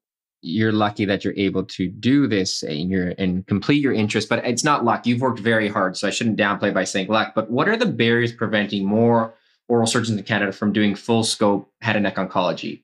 you're 0.46 0.74
lucky 0.74 1.06
that 1.06 1.24
you're 1.24 1.34
able 1.38 1.64
to 1.64 1.88
do 1.88 2.28
this 2.28 2.64
and 2.64 2.92
you're 2.92 3.14
and 3.18 3.48
complete 3.48 3.82
your 3.82 3.94
interest 3.94 4.28
but 4.28 4.46
it's 4.46 4.64
not 4.64 4.84
luck 4.84 5.08
you've 5.08 5.22
worked 5.22 5.40
very 5.40 5.70
hard 5.70 5.96
so 5.96 6.06
i 6.06 6.12
shouldn't 6.12 6.38
downplay 6.38 6.74
by 6.74 6.84
saying 6.84 7.08
luck 7.08 7.32
but 7.34 7.50
what 7.50 7.70
are 7.70 7.78
the 7.78 7.86
barriers 7.86 8.34
preventing 8.34 8.86
more 8.86 9.34
oral 9.70 9.88
surgeons 9.88 10.18
in 10.18 10.24
canada 10.26 10.52
from 10.52 10.74
doing 10.74 10.94
full 10.96 11.24
scope 11.24 11.72
head 11.82 11.96
and 11.96 12.04
neck 12.04 12.18
oncology 12.18 12.83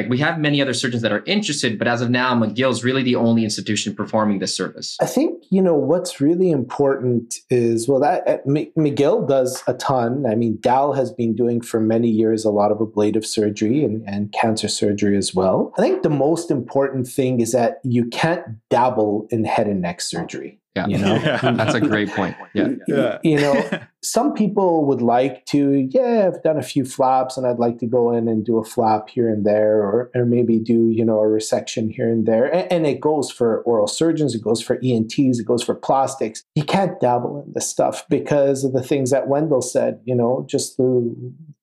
like 0.00 0.10
we 0.10 0.18
have 0.18 0.38
many 0.38 0.62
other 0.62 0.72
surgeons 0.72 1.02
that 1.02 1.12
are 1.12 1.22
interested, 1.26 1.78
but 1.78 1.86
as 1.86 2.00
of 2.00 2.10
now, 2.10 2.34
McGill 2.34 2.70
is 2.70 2.82
really 2.82 3.02
the 3.02 3.16
only 3.16 3.44
institution 3.44 3.94
performing 3.94 4.38
this 4.38 4.56
service. 4.56 4.96
I 5.00 5.06
think 5.06 5.44
you 5.50 5.60
know 5.60 5.74
what's 5.74 6.20
really 6.20 6.50
important 6.50 7.34
is 7.50 7.86
well 7.88 8.00
that 8.00 8.26
uh, 8.26 8.38
McGill 8.46 9.28
does 9.28 9.62
a 9.66 9.74
ton. 9.74 10.24
I 10.26 10.34
mean, 10.34 10.58
Dal 10.60 10.94
has 10.94 11.12
been 11.12 11.34
doing 11.34 11.60
for 11.60 11.80
many 11.80 12.08
years 12.08 12.44
a 12.44 12.50
lot 12.50 12.72
of 12.72 12.80
ablative 12.80 13.26
surgery 13.26 13.84
and, 13.84 14.02
and 14.08 14.32
cancer 14.32 14.68
surgery 14.68 15.16
as 15.16 15.34
well. 15.34 15.72
I 15.76 15.82
think 15.82 16.02
the 16.02 16.10
most 16.10 16.50
important 16.50 17.06
thing 17.06 17.40
is 17.40 17.52
that 17.52 17.80
you 17.84 18.06
can't 18.06 18.44
dabble 18.70 19.26
in 19.30 19.44
head 19.44 19.66
and 19.66 19.82
neck 19.82 20.00
surgery. 20.00 20.60
Yeah. 20.76 20.86
You 20.86 20.98
know, 20.98 21.14
yeah. 21.24 21.52
that's 21.52 21.74
a 21.74 21.80
great 21.80 22.10
point. 22.10 22.36
Yeah. 22.54 22.68
yeah. 22.86 23.18
You 23.22 23.40
know, 23.40 23.70
some 24.02 24.32
people 24.32 24.86
would 24.86 25.02
like 25.02 25.44
to, 25.46 25.88
yeah, 25.90 26.26
I've 26.26 26.42
done 26.42 26.56
a 26.56 26.62
few 26.62 26.84
flaps 26.84 27.36
and 27.36 27.46
I'd 27.46 27.58
like 27.58 27.78
to 27.78 27.86
go 27.86 28.12
in 28.12 28.28
and 28.28 28.44
do 28.44 28.58
a 28.58 28.64
flap 28.64 29.10
here 29.10 29.28
and 29.28 29.44
there, 29.44 29.76
or, 29.78 30.10
or 30.14 30.24
maybe 30.24 30.58
do, 30.58 30.90
you 30.90 31.04
know, 31.04 31.18
a 31.18 31.26
resection 31.26 31.92
here 31.92 32.08
and 32.08 32.26
there. 32.26 32.46
And, 32.46 32.72
and 32.72 32.86
it 32.86 33.00
goes 33.00 33.30
for 33.30 33.60
oral 33.62 33.86
surgeons, 33.86 34.34
it 34.34 34.42
goes 34.42 34.62
for 34.62 34.78
ENTs, 34.82 35.38
it 35.38 35.46
goes 35.46 35.62
for 35.62 35.74
plastics. 35.74 36.42
You 36.54 36.64
can't 36.64 36.98
dabble 37.00 37.44
in 37.46 37.52
this 37.52 37.68
stuff 37.68 38.06
because 38.08 38.64
of 38.64 38.72
the 38.72 38.82
things 38.82 39.10
that 39.10 39.28
Wendell 39.28 39.62
said, 39.62 40.00
you 40.04 40.14
know, 40.14 40.46
just 40.48 40.78
the 40.78 41.14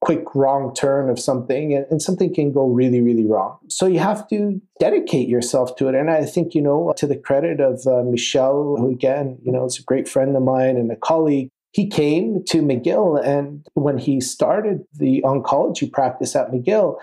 quick 0.02 0.24
wrong 0.36 0.74
turn 0.76 1.10
of 1.10 1.20
something 1.20 1.74
and, 1.74 1.86
and 1.90 2.02
something 2.02 2.34
can 2.34 2.52
go 2.52 2.68
really, 2.68 3.02
really 3.02 3.26
wrong. 3.26 3.58
So 3.68 3.88
you 3.88 4.00
have 4.00 4.28
to 4.30 4.62
dedicate 4.80 5.28
yourself 5.28 5.76
to 5.78 5.88
it. 5.88 5.96
And 5.96 6.12
I 6.12 6.24
think, 6.24 6.54
you 6.54 6.62
know, 6.62 6.94
to 6.98 7.08
the 7.08 7.18
credit 7.18 7.60
of 7.60 7.82
uh, 7.88 8.04
Michel, 8.04 8.76
who 8.78 8.92
again, 8.92 9.40
you 9.44 9.52
know, 9.52 9.66
is 9.66 9.80
a 9.80 9.84
great 9.84 10.08
friend 10.08 10.36
of 10.36 10.44
mine 10.44 10.78
and 10.78 10.92
a 10.92 10.96
colleague, 10.96 11.50
he 11.78 11.88
came 11.88 12.44
to 12.46 12.64
McGill. 12.64 13.24
And 13.24 13.64
when 13.76 14.00
he 14.00 14.20
started 14.20 14.84
the 14.96 15.22
oncology 15.24 15.90
practice 15.92 16.36
at 16.36 16.52
McGill, 16.52 16.98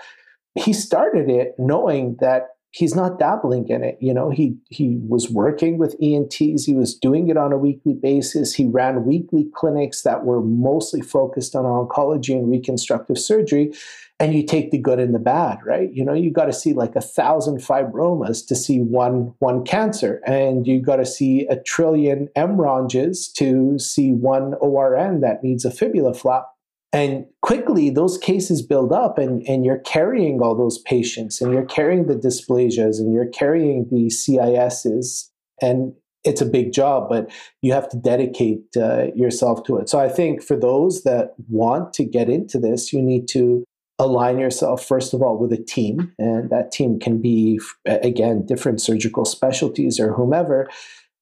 he 0.55 0.73
started 0.73 1.29
it 1.29 1.55
knowing 1.57 2.17
that 2.19 2.49
he's 2.71 2.93
not 2.93 3.17
dabbling 3.17 3.69
in 3.69 3.85
it. 3.85 3.97
You 4.01 4.13
know, 4.13 4.31
he 4.31 4.57
he 4.69 4.99
was 5.07 5.31
working 5.31 5.77
with 5.77 5.95
ENTs, 6.03 6.65
he 6.65 6.73
was 6.73 6.93
doing 6.93 7.29
it 7.29 7.37
on 7.37 7.53
a 7.53 7.57
weekly 7.57 7.93
basis. 7.93 8.53
He 8.53 8.65
ran 8.65 9.05
weekly 9.05 9.47
clinics 9.55 10.01
that 10.01 10.25
were 10.25 10.41
mostly 10.41 10.99
focused 10.99 11.55
on 11.55 11.63
oncology 11.63 12.33
and 12.33 12.51
reconstructive 12.51 13.17
surgery. 13.17 13.71
And 14.17 14.33
you 14.33 14.45
take 14.45 14.71
the 14.71 14.77
good 14.77 14.97
and 14.97 15.13
the 15.13 15.19
bad, 15.19 15.57
right? 15.65 15.89
You 15.91 16.05
know, 16.05 16.13
you 16.13 16.31
got 16.31 16.45
to 16.45 16.53
see 16.53 16.71
like 16.71 16.95
a 16.95 17.01
thousand 17.01 17.57
fibromas 17.57 18.47
to 18.47 18.55
see 18.55 18.79
one 18.79 19.33
one 19.39 19.65
cancer, 19.65 20.21
and 20.25 20.65
you 20.65 20.81
got 20.81 20.97
to 20.97 21.05
see 21.05 21.45
a 21.47 21.61
trillion 21.61 22.29
MRONJs 22.37 23.33
to 23.33 23.77
see 23.77 24.11
one 24.13 24.53
ORN 24.61 25.19
that 25.19 25.43
needs 25.43 25.65
a 25.65 25.69
fibula 25.71 26.13
flap 26.13 26.45
And 26.93 27.25
quickly, 27.41 27.89
those 27.89 28.17
cases 28.17 28.61
build 28.61 28.93
up, 28.93 29.17
and, 29.17 29.43
and 29.49 29.65
you're 29.65 29.79
carrying 29.79 30.41
all 30.41 30.55
those 30.55 30.77
patients, 30.77 31.41
and 31.41 31.51
you're 31.51 31.65
carrying 31.65 32.07
the 32.07 32.15
dysplasias, 32.15 32.99
and 32.99 33.13
you're 33.13 33.27
carrying 33.27 33.85
the 33.91 34.07
CISs. 34.07 35.29
And 35.61 35.93
it's 36.23 36.39
a 36.39 36.45
big 36.45 36.71
job, 36.71 37.09
but 37.09 37.29
you 37.61 37.73
have 37.73 37.89
to 37.89 37.97
dedicate 37.97 38.63
uh, 38.77 39.07
yourself 39.13 39.63
to 39.65 39.77
it. 39.77 39.89
So 39.89 39.99
I 39.99 40.07
think 40.07 40.41
for 40.41 40.55
those 40.55 41.03
that 41.03 41.33
want 41.49 41.93
to 41.95 42.05
get 42.05 42.29
into 42.29 42.59
this, 42.59 42.93
you 42.93 43.01
need 43.01 43.27
to 43.29 43.65
align 43.99 44.37
yourself 44.37 44.85
first 44.85 45.13
of 45.13 45.21
all 45.21 45.37
with 45.37 45.53
a 45.53 45.63
team 45.63 46.13
and 46.19 46.49
that 46.49 46.71
team 46.71 46.99
can 46.99 47.21
be 47.21 47.59
again 47.85 48.45
different 48.45 48.81
surgical 48.81 49.23
specialties 49.23 49.99
or 49.99 50.13
whomever 50.13 50.67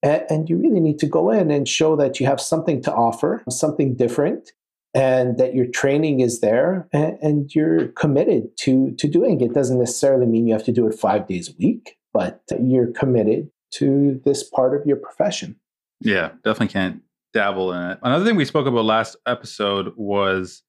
and 0.02 0.50
you 0.50 0.58
really 0.58 0.82
need 0.82 1.00
to 1.00 1.08
go 1.08 1.32
in 1.32 1.50
and 1.50 1.68
show 1.68 1.96
that 1.96 2.20
you 2.20 2.26
have 2.26 2.42
something 2.42 2.82
to 2.82 2.94
offer 2.94 3.44
something 3.50 3.96
different 3.96 4.52
and 4.94 5.38
that 5.38 5.56
your 5.56 5.66
training 5.66 6.20
is 6.20 6.42
there 6.42 6.88
and 6.92 7.54
you're 7.56 7.88
committed 7.90 8.56
to 8.58 8.92
to 8.98 9.08
doing 9.08 9.42
it. 9.42 9.54
Doesn't 9.54 9.80
necessarily 9.80 10.26
mean 10.26 10.46
you 10.46 10.54
have 10.54 10.66
to 10.66 10.72
do 10.72 10.88
it 10.88 10.94
5 10.94 11.28
days 11.28 11.50
a 11.50 11.54
week 11.60 11.98
but 12.14 12.42
you're 12.60 12.92
committed 12.92 13.50
to 13.72 14.22
this 14.26 14.44
part 14.44 14.80
of 14.80 14.86
your 14.86 14.98
profession. 14.98 15.56
Yeah 16.02 16.32
definitely 16.44 16.70
can't 16.70 17.02
dabble 17.34 17.72
in 17.72 17.92
it. 17.92 18.00
Another 18.04 18.26
thing 18.26 18.36
we 18.36 18.46
spoke 18.46 18.68
about 18.68 18.86
last 18.86 19.16
episode 19.26 19.94
was 19.96 20.64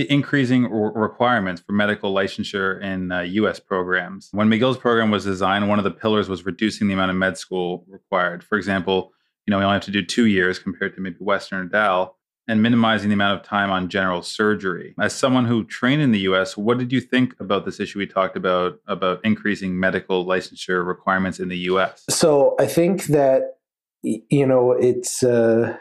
the 0.00 0.10
increasing 0.10 0.64
requirements 0.64 1.60
for 1.60 1.72
medical 1.72 2.14
licensure 2.14 2.82
in 2.82 3.12
uh, 3.12 3.20
U.S. 3.20 3.60
programs. 3.60 4.30
When 4.32 4.48
McGill's 4.48 4.78
program 4.78 5.10
was 5.10 5.24
designed, 5.24 5.68
one 5.68 5.78
of 5.78 5.84
the 5.84 5.90
pillars 5.90 6.26
was 6.26 6.46
reducing 6.46 6.88
the 6.88 6.94
amount 6.94 7.10
of 7.10 7.18
med 7.18 7.36
school 7.36 7.84
required. 7.86 8.42
For 8.42 8.56
example, 8.56 9.12
you 9.46 9.50
know, 9.50 9.58
we 9.58 9.64
only 9.64 9.74
have 9.74 9.84
to 9.84 9.90
do 9.90 10.02
two 10.02 10.24
years 10.24 10.58
compared 10.58 10.94
to 10.94 11.02
maybe 11.02 11.16
Western 11.18 11.60
or 11.60 11.64
DAL, 11.66 12.16
and 12.48 12.62
minimizing 12.62 13.10
the 13.10 13.12
amount 13.12 13.38
of 13.38 13.46
time 13.46 13.70
on 13.70 13.90
general 13.90 14.22
surgery. 14.22 14.94
As 14.98 15.14
someone 15.14 15.44
who 15.44 15.64
trained 15.64 16.00
in 16.00 16.12
the 16.12 16.20
U.S., 16.20 16.56
what 16.56 16.78
did 16.78 16.92
you 16.92 17.02
think 17.02 17.34
about 17.38 17.66
this 17.66 17.78
issue 17.78 17.98
we 17.98 18.06
talked 18.06 18.38
about 18.38 18.80
about 18.86 19.22
increasing 19.22 19.78
medical 19.78 20.24
licensure 20.24 20.86
requirements 20.86 21.38
in 21.38 21.50
the 21.50 21.58
U.S.? 21.58 22.06
So 22.08 22.56
I 22.58 22.64
think 22.64 23.04
that 23.08 23.58
you 24.02 24.46
know 24.46 24.72
it's. 24.72 25.22
Uh 25.22 25.76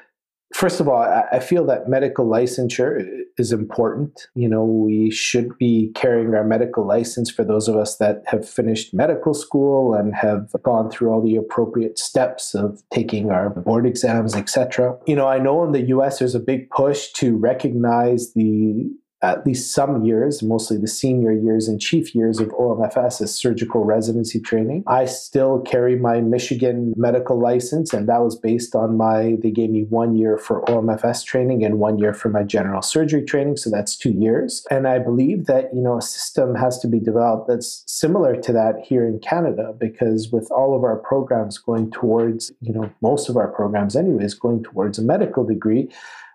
First 0.54 0.80
of 0.80 0.88
all, 0.88 1.02
I 1.02 1.40
feel 1.40 1.66
that 1.68 1.88
medical 1.88 2.26
licensure 2.26 3.06
is 3.38 3.52
important. 3.52 4.28
You 4.34 4.50
know, 4.50 4.64
we 4.66 5.12
should 5.12 5.56
be 5.58 5.92
carrying 5.94 6.34
our 6.34 6.44
medical 6.44 6.86
license 6.86 7.30
for 7.30 7.44
those 7.44 7.68
of 7.68 7.76
us 7.76 7.98
that 7.98 8.24
have 8.26 8.50
finished 8.50 8.94
medical 8.94 9.34
school 9.34 9.94
and 9.94 10.14
have 10.16 10.50
gone 10.64 10.90
through 10.90 11.12
all 11.12 11.22
the 11.22 11.36
appropriate 11.36 12.00
steps 12.00 12.56
of 12.56 12.82
taking 12.92 13.32
our 13.32 13.50
board 13.52 13.86
exams, 13.86 14.36
etc. 14.36 14.98
You 15.06 15.16
know, 15.16 15.28
I 15.28 15.38
know 15.38 15.64
in 15.64 15.72
the 15.72 15.88
US 15.96 16.20
there's 16.20 16.36
a 16.36 16.40
big 16.40 16.70
push 16.72 17.12
to 17.14 17.38
recognize 17.38 18.34
the 18.34 18.90
at 19.22 19.46
least 19.46 19.74
some 19.74 20.06
years, 20.06 20.42
mostly 20.42 20.78
the 20.78 20.88
senior 20.88 21.32
years 21.32 21.68
and 21.68 21.82
chief 21.82 22.16
years 22.16 22.40
of 22.40 22.48
OMFS 22.50 23.22
as 23.22 23.36
surgical 23.36 23.84
residency 23.84 24.40
training. 24.40 24.84
I 24.88 25.06
still 25.06 25.60
carry 25.62 25.98
my 25.98 26.22
Michigan 26.22 26.94
medical 26.96 27.38
license, 27.38 27.94
and 27.94 28.08
that 28.08 28.22
was 28.22 28.38
based 28.38 28.76
on 28.76 28.96
my, 28.96 29.38
they 29.42 29.52
gave 29.52 29.72
me 29.72 29.84
one 29.84 30.16
year 30.16 30.38
for 30.38 30.62
OMFS 30.64 31.26
training 31.26 31.66
and 31.66 31.80
one 31.80 31.98
year 31.98 32.14
for 32.14 32.30
my 32.30 32.44
general 32.44 32.82
surgery 32.82 33.24
training. 33.24 33.58
So 33.58 33.70
that's 33.70 33.98
two 33.98 34.12
years. 34.12 34.66
And 34.72 34.88
I 34.88 35.00
believe 35.00 35.48
that, 35.48 35.74
you 35.74 35.82
know, 35.82 35.98
a 35.98 36.02
system 36.02 36.56
has 36.56 36.80
to 36.80 36.88
be 36.88 37.00
developed 37.00 37.48
that's 37.50 37.84
similar 37.88 38.36
to 38.38 38.54
that 38.54 38.76
here 38.84 39.06
in 39.06 39.20
Canada, 39.20 39.74
because 39.78 40.32
with 40.32 40.50
all 40.52 40.76
of 40.76 40.84
our 40.84 40.96
programs 40.96 41.58
going 41.58 41.92
towards, 41.92 42.52
you 42.62 42.72
know, 42.72 42.90
most 43.02 43.28
of 43.28 43.36
our 43.36 43.50
programs, 43.50 43.96
anyways, 43.96 44.34
going 44.34 44.64
towards 44.64 44.98
a 44.98 45.04
medical 45.04 45.44
degree, 45.44 45.90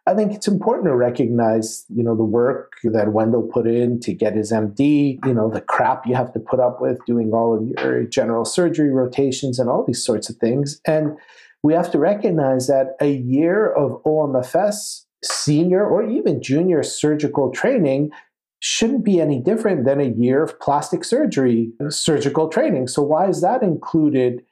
I 0.06 0.14
think 0.14 0.34
it's 0.34 0.48
important 0.48 0.86
to 0.86 0.94
recognize, 0.94 1.86
you 1.88 2.04
know, 2.04 2.14
the 2.14 2.24
work 2.24 2.74
that 2.84 3.12
Wendell 3.12 3.48
put 3.50 3.66
in 3.66 4.00
to 4.00 4.12
get 4.12 4.36
his 4.36 4.52
MD, 4.52 5.18
you 5.24 5.32
know, 5.32 5.48
the 5.48 5.62
crap 5.62 6.06
you 6.06 6.14
have 6.14 6.32
to 6.34 6.40
put 6.40 6.60
up 6.60 6.80
with 6.80 6.98
doing 7.06 7.32
all 7.32 7.56
of 7.56 7.66
your 7.66 8.04
general 8.04 8.44
surgery 8.44 8.90
rotations 8.90 9.58
and 9.58 9.70
all 9.70 9.82
these 9.86 10.04
sorts 10.04 10.28
of 10.28 10.36
things. 10.36 10.78
And 10.86 11.16
we 11.62 11.72
have 11.72 11.90
to 11.92 11.98
recognize 11.98 12.66
that 12.66 12.96
a 13.00 13.12
year 13.12 13.72
of 13.72 14.02
OMFS 14.04 15.04
senior 15.24 15.86
or 15.86 16.06
even 16.06 16.42
junior 16.42 16.82
surgical 16.82 17.50
training 17.50 18.10
shouldn't 18.60 19.04
be 19.04 19.20
any 19.20 19.40
different 19.40 19.86
than 19.86 20.00
a 20.00 20.10
year 20.10 20.42
of 20.42 20.58
plastic 20.60 21.04
surgery 21.04 21.72
surgical 21.88 22.48
training. 22.48 22.88
So 22.88 23.02
why 23.02 23.28
is 23.28 23.40
that 23.40 23.62
included 23.62 24.42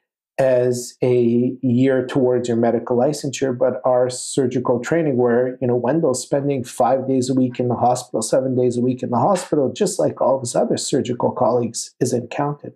as 0.43 0.95
a 1.01 1.55
year 1.61 2.05
towards 2.05 2.49
your 2.49 2.57
medical 2.57 2.97
licensure, 2.97 3.57
but 3.57 3.81
our 3.85 4.09
surgical 4.09 4.79
training, 4.79 5.17
where 5.17 5.57
you 5.61 5.67
know 5.67 5.75
Wendell's 5.75 6.21
spending 6.21 6.63
five 6.63 7.07
days 7.07 7.29
a 7.29 7.33
week 7.33 7.59
in 7.59 7.69
the 7.69 7.75
hospital, 7.75 8.21
seven 8.21 8.55
days 8.55 8.77
a 8.77 8.81
week 8.81 9.01
in 9.01 9.09
the 9.09 9.17
hospital, 9.17 9.71
just 9.71 9.99
like 9.99 10.21
all 10.21 10.35
of 10.35 10.41
his 10.41 10.55
other 10.55 10.77
surgical 10.77 11.31
colleagues, 11.31 11.95
isn't 11.99 12.29
counted. 12.29 12.73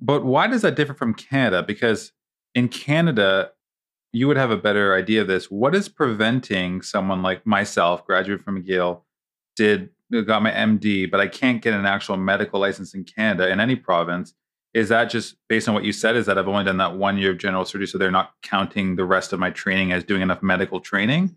But 0.00 0.24
why 0.24 0.46
does 0.46 0.62
that 0.62 0.76
differ 0.76 0.94
from 0.94 1.14
Canada? 1.14 1.62
Because 1.62 2.12
in 2.54 2.68
Canada, 2.68 3.52
you 4.12 4.28
would 4.28 4.36
have 4.36 4.50
a 4.50 4.56
better 4.56 4.94
idea 4.94 5.22
of 5.22 5.26
this. 5.26 5.50
What 5.50 5.74
is 5.74 5.88
preventing 5.88 6.82
someone 6.82 7.22
like 7.22 7.46
myself, 7.46 8.06
graduate 8.06 8.42
from 8.42 8.62
McGill, 8.62 9.02
did 9.56 9.90
got 10.26 10.42
my 10.42 10.52
MD, 10.52 11.10
but 11.10 11.20
I 11.20 11.26
can't 11.26 11.62
get 11.62 11.74
an 11.74 11.86
actual 11.86 12.16
medical 12.16 12.60
license 12.60 12.94
in 12.94 13.04
Canada 13.04 13.50
in 13.50 13.58
any 13.58 13.74
province? 13.74 14.34
Is 14.76 14.90
that 14.90 15.06
just 15.06 15.36
based 15.48 15.68
on 15.68 15.74
what 15.74 15.84
you 15.84 15.92
said 15.92 16.16
is 16.16 16.26
that 16.26 16.36
i've 16.36 16.46
only 16.46 16.62
done 16.62 16.76
that 16.76 16.96
one 16.96 17.16
year 17.16 17.30
of 17.30 17.38
general 17.38 17.64
surgery 17.64 17.86
so 17.86 17.96
they're 17.96 18.10
not 18.10 18.32
counting 18.42 18.96
the 18.96 19.06
rest 19.06 19.32
of 19.32 19.40
my 19.40 19.50
training 19.50 19.90
as 19.90 20.04
doing 20.04 20.22
enough 20.22 20.42
medical 20.42 20.80
training? 20.80 21.34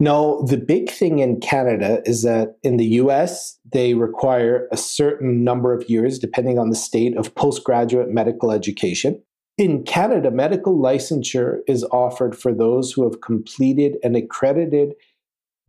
No 0.00 0.42
the 0.46 0.56
big 0.56 0.90
thing 0.90 1.18
in 1.18 1.40
canada 1.40 2.02
is 2.06 2.22
that 2.22 2.56
in 2.62 2.78
the 2.78 2.86
us 2.86 3.58
they 3.70 3.92
require 3.92 4.66
a 4.72 4.78
certain 4.78 5.44
number 5.44 5.74
of 5.74 5.88
years 5.90 6.18
depending 6.18 6.58
on 6.58 6.70
the 6.70 6.76
state 6.76 7.16
of 7.18 7.34
postgraduate 7.34 8.08
medical 8.08 8.50
education. 8.50 9.22
In 9.58 9.84
canada 9.84 10.30
medical 10.30 10.74
licensure 10.74 11.58
is 11.68 11.84
offered 11.92 12.34
for 12.34 12.54
those 12.54 12.92
who 12.92 13.04
have 13.04 13.20
completed 13.20 13.98
an 14.02 14.14
accredited 14.14 14.94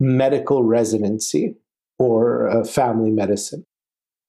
medical 0.00 0.64
residency 0.64 1.54
or 1.98 2.48
uh, 2.48 2.64
family 2.64 3.10
medicine 3.10 3.66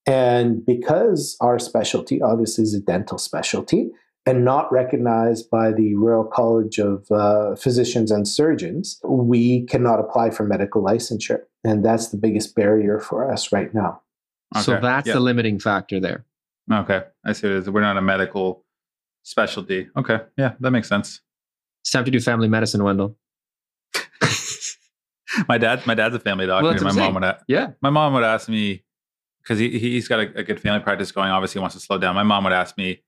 and 0.06 0.66
because 0.66 1.38
our 1.39 1.60
specialty 1.60 2.22
obviously 2.22 2.64
is 2.64 2.74
a 2.74 2.80
dental 2.80 3.18
specialty 3.18 3.91
and 4.26 4.45
not 4.45 4.72
recognized 4.72 5.49
by 5.49 5.72
the 5.72 5.95
Royal 5.95 6.24
College 6.24 6.80
of 6.80 7.10
uh, 7.12 7.56
Physicians 7.56 8.10
and 8.10 8.28
Surgeons, 8.28 8.99
we 9.04 9.66
cannot 9.66 9.99
apply 9.99 10.30
for 10.30 10.45
medical 10.45 10.82
licensure. 10.82 11.41
And 11.64 11.84
that's 11.84 12.10
the 12.10 12.18
biggest 12.18 12.56
barrier 12.56 12.99
for 12.99 13.30
us 13.30 13.51
right 13.51 13.74
now. 13.74 14.01
Okay. 14.56 14.64
So 14.64 14.80
that's 14.80 15.08
yep. 15.08 15.16
the 15.16 15.20
limiting 15.20 15.60
factor 15.60 15.99
there. 15.99 16.26
Okay. 16.72 17.01
I 17.26 17.34
see 17.34 17.47
it 17.47 17.54
is. 17.54 17.70
We're 17.70 17.82
not 17.82 17.97
a 17.97 18.01
medical 18.01 18.64
specialty. 19.24 19.89
Okay. 19.97 20.20
Yeah, 20.38 20.54
that 20.60 20.72
makes 20.72 20.88
sense. 20.88 21.22
It's 21.82 21.91
time 21.91 22.06
to 22.06 22.12
do 22.12 22.20
family 22.22 22.47
medicine, 22.47 22.84
Wendell. 22.84 23.18
my 25.49 25.58
dad, 25.58 25.86
my 25.86 25.95
dad's 25.95 26.16
a 26.16 26.20
family 26.20 26.45
doctor. 26.45 26.84
Well, 26.84 26.93
my 26.93 27.10
mom 27.10 27.16
would, 27.16 27.36
yeah. 27.47 27.72
My 27.82 27.89
mom 27.89 28.14
would 28.14 28.24
ask 28.24 28.47
me, 28.47 28.84
because 29.44 29.60
he 29.60 29.78
he's 29.78 30.08
got 30.08 30.20
a, 30.20 30.39
a, 30.39 30.44
good 30.44 30.60
family 30.60 30.80
practice 30.80 31.12
going. 31.12 31.30
Obviously, 31.30 31.60
he 31.60 31.62
wants 31.62 31.76
to 31.76 31.82
slow 31.82 31.98
down. 31.98 32.16
My 32.16 32.24
mom 32.24 32.44
would 32.46 32.54
ask 32.54 32.78
me 32.78 33.04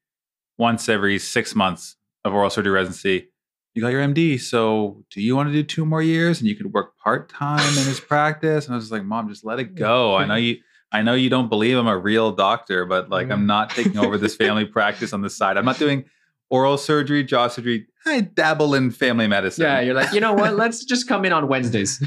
once 0.58 0.90
every 0.90 1.18
six 1.20 1.56
months 1.56 1.96
of 2.24 2.34
oral 2.34 2.50
surgery 2.50 2.74
residency, 2.74 3.30
"You 3.74 3.82
got 3.82 3.90
your 3.90 4.02
MD, 4.02 4.40
so 4.40 5.04
do 5.12 5.22
you 5.22 5.36
want 5.36 5.50
to 5.50 5.54
do 5.54 5.64
two 5.64 5.86
more 5.86 6.02
years 6.02 6.40
and 6.40 6.50
you 6.50 6.56
could 6.56 6.74
work 6.74 6.98
part 6.98 7.30
time 7.30 7.60
in 7.78 7.86
his 7.86 8.00
practice?" 8.08 8.66
And 8.66 8.74
I 8.74 8.78
was 8.78 8.92
like, 8.92 9.04
"Mom, 9.04 9.30
just 9.30 9.46
let 9.46 9.60
it 9.60 9.76
go. 9.76 10.16
I 10.16 10.26
know 10.26 10.36
you." 10.48 10.58
I 10.92 11.02
know 11.02 11.14
you 11.14 11.30
don't 11.30 11.50
believe 11.50 11.78
I'm 11.78 11.88
a 11.88 11.98
real 11.98 12.32
doctor, 12.32 12.86
but 12.86 13.10
like 13.10 13.30
I'm 13.30 13.42
mm. 13.42 13.48
not 13.48 13.72
taking 13.72 13.98
over 13.98 14.18
this 14.18 14.36
family 14.36 14.64
practice 14.78 15.12
on 15.12 15.22
the 15.22 15.30
side. 15.30 15.58
I'm 15.58 15.66
not 15.66 15.78
doing 15.78 16.06
oral 16.50 16.78
surgery, 16.78 17.22
jaw 17.24 17.50
surgery. 17.50 17.88
I 18.06 18.22
dabble 18.22 18.76
in 18.76 18.92
family 18.92 19.28
medicine. 19.28 19.64
Yeah, 19.64 19.82
you're 19.82 19.96
like, 19.96 20.14
you 20.14 20.22
know 20.22 20.34
what? 20.34 20.56
Let's 20.56 20.86
just 20.86 21.08
come 21.08 21.26
in 21.26 21.34
on 21.34 21.50
Wednesdays. 21.50 22.00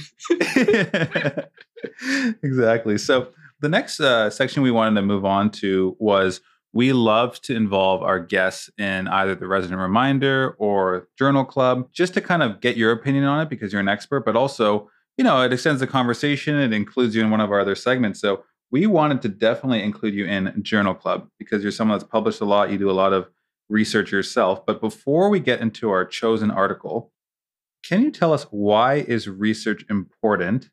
exactly. 2.43 2.97
So 2.97 3.28
the 3.60 3.68
next 3.68 4.01
uh, 4.01 4.30
section 4.30 4.62
we 4.62 4.70
wanted 4.70 5.01
to 5.01 5.06
move 5.06 5.24
on 5.24 5.51
to 5.51 5.97
was 5.98 6.40
we 6.72 6.93
love 6.93 7.40
to 7.43 7.55
involve 7.55 8.02
our 8.02 8.20
guests 8.20 8.70
in 8.78 9.09
either 9.09 9.35
the 9.35 9.48
resident 9.48 9.80
reminder 9.80 10.55
or 10.59 11.09
journal 11.18 11.44
club 11.44 11.89
just 11.93 12.14
to 12.14 12.20
kind 12.20 12.43
of 12.43 12.60
get 12.60 12.76
your 12.76 12.93
opinion 12.93 13.24
on 13.24 13.40
it 13.40 13.48
because 13.48 13.72
you're 13.72 13.80
an 13.80 13.89
expert, 13.89 14.24
but 14.24 14.36
also, 14.36 14.90
you 15.16 15.24
know, 15.24 15.43
it 15.43 15.52
extends 15.52 15.80
the 15.80 15.86
conversation. 15.86 16.56
It 16.56 16.72
includes 16.72 17.16
you 17.16 17.22
in 17.22 17.30
one 17.30 17.40
of 17.40 17.51
our 17.51 17.60
other 17.60 17.74
segments. 17.74 18.20
So 18.20 18.44
we 18.70 18.86
wanted 18.86 19.22
to 19.22 19.28
definitely 19.28 19.82
include 19.82 20.14
you 20.14 20.26
in 20.26 20.62
journal 20.62 20.94
club 20.94 21.28
because 21.39 21.62
you're 21.62 21.72
someone 21.72 21.98
that's 21.98 22.09
published 22.09 22.40
a 22.40 22.44
lot. 22.44 22.70
You 22.70 22.78
do 22.78 22.90
a 22.90 22.93
lot 22.93 23.12
of 23.14 23.28
research 23.68 24.12
yourself. 24.12 24.64
But 24.66 24.80
before 24.80 25.30
we 25.30 25.40
get 25.40 25.60
into 25.60 25.90
our 25.90 26.05
chosen 26.05 26.51
article, 26.51 27.12
can 27.82 28.02
you 28.02 28.10
tell 28.10 28.32
us 28.32 28.44
why 28.51 28.97
is 28.97 29.28
research 29.28 29.85
important 29.89 30.68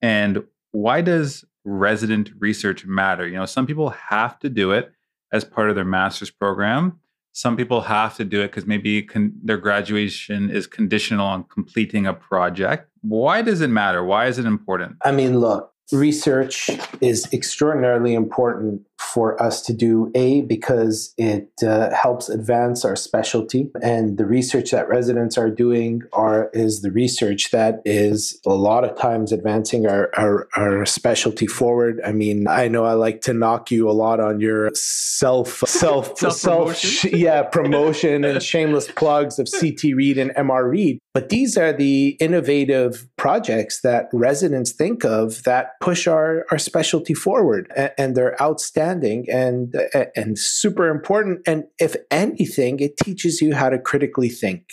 and 0.00 0.44
why 0.70 1.00
does 1.00 1.44
resident 1.64 2.30
research 2.38 2.84
matter. 2.84 3.26
You 3.26 3.36
know, 3.36 3.46
some 3.46 3.66
people 3.66 3.90
have 3.90 4.38
to 4.40 4.48
do 4.48 4.72
it 4.72 4.92
as 5.32 5.44
part 5.44 5.70
of 5.70 5.76
their 5.76 5.84
master's 5.84 6.30
program. 6.30 6.98
Some 7.32 7.56
people 7.56 7.80
have 7.82 8.16
to 8.16 8.24
do 8.24 8.42
it 8.42 8.48
because 8.48 8.66
maybe 8.66 9.02
con- 9.02 9.32
their 9.42 9.56
graduation 9.56 10.50
is 10.50 10.66
conditional 10.66 11.26
on 11.26 11.44
completing 11.44 12.06
a 12.06 12.12
project. 12.12 12.90
Why 13.00 13.40
does 13.40 13.62
it 13.62 13.70
matter? 13.70 14.04
Why 14.04 14.26
is 14.26 14.38
it 14.38 14.44
important? 14.44 14.96
I 15.02 15.12
mean, 15.12 15.40
look, 15.40 15.72
research 15.90 16.70
is 17.00 17.26
extraordinarily 17.32 18.14
important 18.14 18.82
for 19.02 19.40
us 19.42 19.60
to 19.62 19.72
do 19.72 20.10
a 20.14 20.42
because 20.42 21.14
it 21.18 21.50
uh, 21.66 21.94
helps 21.94 22.28
advance 22.28 22.84
our 22.84 22.96
specialty. 22.96 23.70
And 23.82 24.18
the 24.18 24.26
research 24.26 24.70
that 24.70 24.88
residents 24.88 25.36
are 25.36 25.50
doing 25.50 26.02
are 26.12 26.50
is 26.52 26.82
the 26.82 26.90
research 26.90 27.50
that 27.50 27.82
is 27.84 28.40
a 28.46 28.54
lot 28.54 28.84
of 28.84 28.96
times 28.96 29.32
advancing 29.32 29.86
our, 29.86 30.10
our, 30.16 30.48
our 30.56 30.86
specialty 30.86 31.46
forward. 31.46 32.00
I 32.04 32.12
mean 32.12 32.46
i 32.48 32.68
know 32.68 32.84
i 32.84 32.92
like 32.92 33.20
to 33.22 33.32
knock 33.32 33.70
you 33.70 33.88
a 33.88 33.92
lot 33.92 34.20
on 34.20 34.40
your 34.40 34.70
self 34.74 35.62
self 35.66 36.18
self 36.30 37.04
yeah 37.04 37.42
promotion 37.42 38.24
and 38.24 38.42
shameless 38.52 38.88
plugs 38.92 39.38
of 39.38 39.46
ct 39.46 39.82
read 39.94 40.18
and 40.18 40.30
mr 40.32 40.68
read 40.68 40.98
but 41.14 41.28
these 41.28 41.58
are 41.58 41.72
the 41.72 42.16
innovative 42.20 43.06
projects 43.16 43.82
that 43.82 44.08
residents 44.12 44.72
think 44.72 45.04
of 45.04 45.42
that 45.42 45.78
push 45.80 46.06
our, 46.06 46.46
our 46.50 46.58
specialty 46.58 47.12
forward. 47.12 47.70
And, 47.76 47.92
and 47.98 48.16
they're 48.16 48.40
outstanding 48.40 48.91
and, 49.28 49.74
and 50.14 50.38
super 50.38 50.88
important. 50.88 51.40
And 51.46 51.64
if 51.78 51.96
anything, 52.10 52.80
it 52.80 52.96
teaches 52.96 53.40
you 53.40 53.54
how 53.54 53.70
to 53.70 53.78
critically 53.78 54.28
think. 54.28 54.64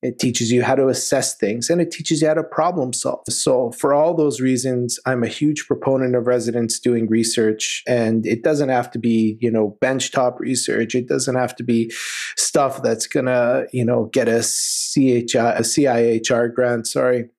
It 0.00 0.20
teaches 0.20 0.52
you 0.52 0.62
how 0.62 0.76
to 0.76 0.86
assess 0.86 1.36
things 1.36 1.68
and 1.68 1.80
it 1.80 1.90
teaches 1.90 2.22
you 2.22 2.28
how 2.28 2.34
to 2.34 2.44
problem 2.44 2.92
solve. 2.92 3.24
So, 3.28 3.72
for 3.72 3.92
all 3.92 4.14
those 4.14 4.40
reasons, 4.40 5.00
I'm 5.06 5.24
a 5.24 5.28
huge 5.28 5.66
proponent 5.66 6.14
of 6.14 6.28
residents 6.28 6.78
doing 6.78 7.08
research. 7.08 7.82
And 7.84 8.24
it 8.24 8.44
doesn't 8.44 8.68
have 8.68 8.92
to 8.92 9.00
be, 9.00 9.36
you 9.40 9.50
know, 9.50 9.76
benchtop 9.82 10.38
research. 10.38 10.94
It 10.94 11.08
doesn't 11.08 11.34
have 11.34 11.56
to 11.56 11.64
be 11.64 11.90
stuff 12.36 12.80
that's 12.80 13.08
going 13.08 13.26
to, 13.26 13.66
you 13.72 13.84
know, 13.84 14.04
get 14.12 14.28
a, 14.28 14.42
CHI, 14.42 15.56
a 15.56 15.62
CIHR 15.62 16.54
grant, 16.54 16.86
sorry. 16.86 17.30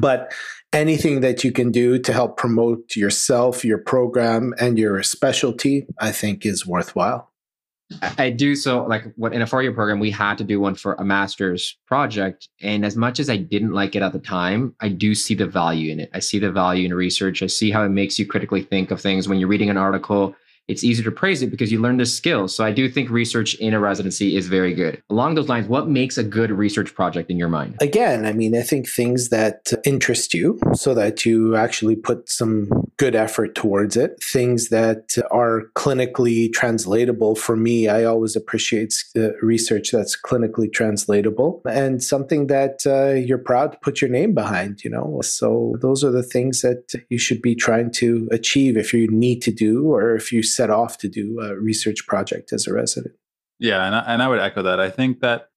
But 0.00 0.32
anything 0.72 1.20
that 1.20 1.44
you 1.44 1.52
can 1.52 1.70
do 1.70 1.98
to 1.98 2.12
help 2.12 2.36
promote 2.36 2.96
yourself, 2.96 3.64
your 3.64 3.78
program, 3.78 4.54
and 4.58 4.78
your 4.78 5.02
specialty, 5.02 5.86
I 6.00 6.12
think 6.12 6.46
is 6.46 6.66
worthwhile. 6.66 7.32
I 8.18 8.30
do 8.30 8.54
so 8.54 8.84
like 8.84 9.04
what 9.16 9.34
in 9.34 9.42
a 9.42 9.46
four 9.46 9.62
year 9.62 9.72
program 9.72 10.00
we 10.00 10.10
had 10.10 10.38
to 10.38 10.44
do 10.44 10.60
one 10.60 10.74
for 10.74 10.94
a 10.94 11.04
master's 11.04 11.76
project 11.86 12.48
and 12.62 12.86
as 12.86 12.96
much 12.96 13.20
as 13.20 13.28
I 13.28 13.36
didn't 13.36 13.72
like 13.72 13.94
it 13.94 14.02
at 14.02 14.14
the 14.14 14.18
time 14.18 14.74
I 14.80 14.88
do 14.88 15.14
see 15.14 15.34
the 15.34 15.46
value 15.46 15.92
in 15.92 16.00
it. 16.00 16.10
I 16.14 16.20
see 16.20 16.38
the 16.38 16.50
value 16.50 16.86
in 16.86 16.94
research. 16.94 17.42
I 17.42 17.48
see 17.48 17.70
how 17.70 17.84
it 17.84 17.90
makes 17.90 18.18
you 18.18 18.26
critically 18.26 18.62
think 18.62 18.90
of 18.90 19.00
things 19.00 19.28
when 19.28 19.38
you're 19.38 19.48
reading 19.48 19.68
an 19.68 19.76
article 19.76 20.34
it's 20.72 20.82
easier 20.82 21.04
to 21.04 21.12
praise 21.12 21.42
it 21.42 21.50
because 21.50 21.70
you 21.70 21.80
learn 21.80 21.98
the 21.98 22.06
skills. 22.06 22.54
So 22.56 22.64
I 22.64 22.72
do 22.72 22.88
think 22.88 23.10
research 23.10 23.54
in 23.56 23.74
a 23.74 23.78
residency 23.78 24.36
is 24.36 24.48
very 24.48 24.74
good. 24.74 25.02
Along 25.10 25.34
those 25.34 25.48
lines, 25.48 25.68
what 25.68 25.86
makes 25.86 26.16
a 26.18 26.24
good 26.24 26.50
research 26.50 26.94
project 26.94 27.30
in 27.30 27.36
your 27.36 27.48
mind? 27.48 27.76
Again, 27.80 28.24
I 28.24 28.32
mean, 28.32 28.56
I 28.56 28.62
think 28.62 28.88
things 28.88 29.28
that 29.28 29.72
interest 29.84 30.32
you 30.34 30.58
so 30.72 30.94
that 30.94 31.26
you 31.26 31.54
actually 31.54 31.96
put 31.96 32.28
some 32.28 32.68
good 32.96 33.14
effort 33.14 33.54
towards 33.54 33.96
it, 33.96 34.22
things 34.22 34.70
that 34.70 35.16
are 35.30 35.64
clinically 35.74 36.52
translatable. 36.52 37.34
For 37.34 37.56
me, 37.56 37.88
I 37.88 38.04
always 38.04 38.34
appreciate 38.34 38.94
the 39.14 39.36
research 39.42 39.90
that's 39.90 40.20
clinically 40.20 40.72
translatable 40.72 41.60
and 41.68 42.02
something 42.02 42.46
that 42.46 42.86
uh, 42.86 43.12
you're 43.12 43.38
proud 43.38 43.72
to 43.72 43.78
put 43.78 44.00
your 44.00 44.10
name 44.10 44.34
behind, 44.34 44.84
you 44.84 44.90
know. 44.90 45.20
So 45.22 45.76
those 45.80 46.02
are 46.02 46.10
the 46.10 46.22
things 46.22 46.62
that 46.62 46.94
you 47.10 47.18
should 47.18 47.42
be 47.42 47.54
trying 47.54 47.90
to 47.92 48.28
achieve 48.30 48.76
if 48.76 48.94
you 48.94 49.08
need 49.08 49.42
to 49.42 49.52
do 49.52 49.92
or 49.92 50.14
if 50.14 50.32
you 50.32 50.42
set 50.42 50.61
off 50.70 50.98
to 50.98 51.08
do 51.08 51.40
a 51.40 51.56
research 51.56 52.06
project 52.06 52.52
as 52.52 52.66
a 52.66 52.72
resident. 52.72 53.14
Yeah, 53.58 53.86
and 53.86 53.94
I, 53.94 54.00
and 54.00 54.22
I 54.22 54.28
would 54.28 54.40
echo 54.40 54.62
that. 54.62 54.80
I 54.80 54.90
think 54.90 55.20
that 55.20 55.48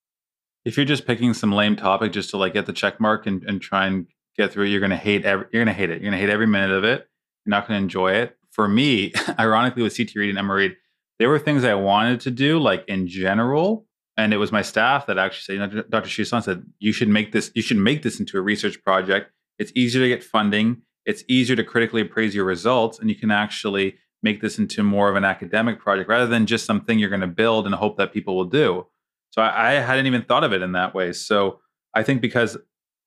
if 0.63 0.77
you're 0.77 0.85
just 0.85 1.05
picking 1.05 1.33
some 1.33 1.51
lame 1.51 1.75
topic 1.75 2.11
just 2.11 2.29
to 2.31 2.37
like 2.37 2.53
get 2.53 2.65
the 2.65 2.73
check 2.73 2.99
mark 2.99 3.25
and, 3.25 3.43
and 3.43 3.61
try 3.61 3.87
and 3.87 4.07
get 4.37 4.51
through 4.51 4.65
it, 4.65 4.69
you're 4.69 4.81
gonna 4.81 4.97
hate 4.97 5.25
every 5.25 5.47
you're 5.51 5.63
gonna 5.63 5.73
hate 5.73 5.89
it. 5.89 6.01
You're 6.01 6.11
gonna 6.11 6.21
hate 6.21 6.29
every 6.29 6.47
minute 6.47 6.71
of 6.71 6.83
it. 6.83 7.07
You're 7.45 7.51
not 7.51 7.67
gonna 7.67 7.79
enjoy 7.79 8.13
it. 8.13 8.37
For 8.51 8.67
me, 8.67 9.13
ironically, 9.39 9.83
with 9.83 9.95
CT 9.95 10.15
Read 10.15 10.35
and 10.35 10.47
MR 10.47 10.55
Read, 10.55 10.75
there 11.19 11.29
were 11.29 11.39
things 11.39 11.63
I 11.63 11.75
wanted 11.75 12.19
to 12.21 12.31
do, 12.31 12.59
like 12.59 12.85
in 12.87 13.07
general, 13.07 13.87
and 14.17 14.33
it 14.33 14.37
was 14.37 14.51
my 14.51 14.61
staff 14.61 15.07
that 15.07 15.17
actually 15.17 15.41
said, 15.41 15.53
you 15.71 15.77
know, 15.77 15.83
Dr. 15.89 16.09
Shusan 16.09 16.43
said, 16.43 16.63
you 16.79 16.91
should 16.91 17.09
make 17.09 17.31
this, 17.31 17.51
you 17.53 17.61
should 17.61 17.77
make 17.77 18.01
this 18.01 18.19
into 18.19 18.37
a 18.37 18.41
research 18.41 18.81
project. 18.83 19.31
It's 19.59 19.71
easier 19.75 20.01
to 20.01 20.07
get 20.07 20.23
funding. 20.23 20.81
It's 21.05 21.23
easier 21.27 21.55
to 21.55 21.63
critically 21.63 22.01
appraise 22.01 22.33
your 22.33 22.45
results, 22.45 22.99
and 22.99 23.09
you 23.09 23.15
can 23.15 23.31
actually 23.31 23.97
make 24.25 24.41
this 24.41 24.59
into 24.59 24.83
more 24.83 25.07
of 25.07 25.15
an 25.15 25.23
academic 25.23 25.79
project 25.79 26.09
rather 26.09 26.25
than 26.25 26.45
just 26.45 26.65
something 26.65 26.99
you're 26.99 27.09
going 27.09 27.21
to 27.21 27.27
build 27.27 27.65
and 27.65 27.75
hope 27.75 27.95
that 27.97 28.11
people 28.11 28.35
will 28.35 28.43
do. 28.43 28.85
So 29.29 29.41
I, 29.41 29.69
I, 29.69 29.73
hadn't 29.73 30.07
even 30.07 30.23
thought 30.23 30.43
of 30.43 30.51
it 30.51 30.61
in 30.61 30.71
that 30.73 30.95
way. 30.95 31.13
So 31.13 31.59
I 31.93 32.01
think 32.03 32.21
because 32.21 32.57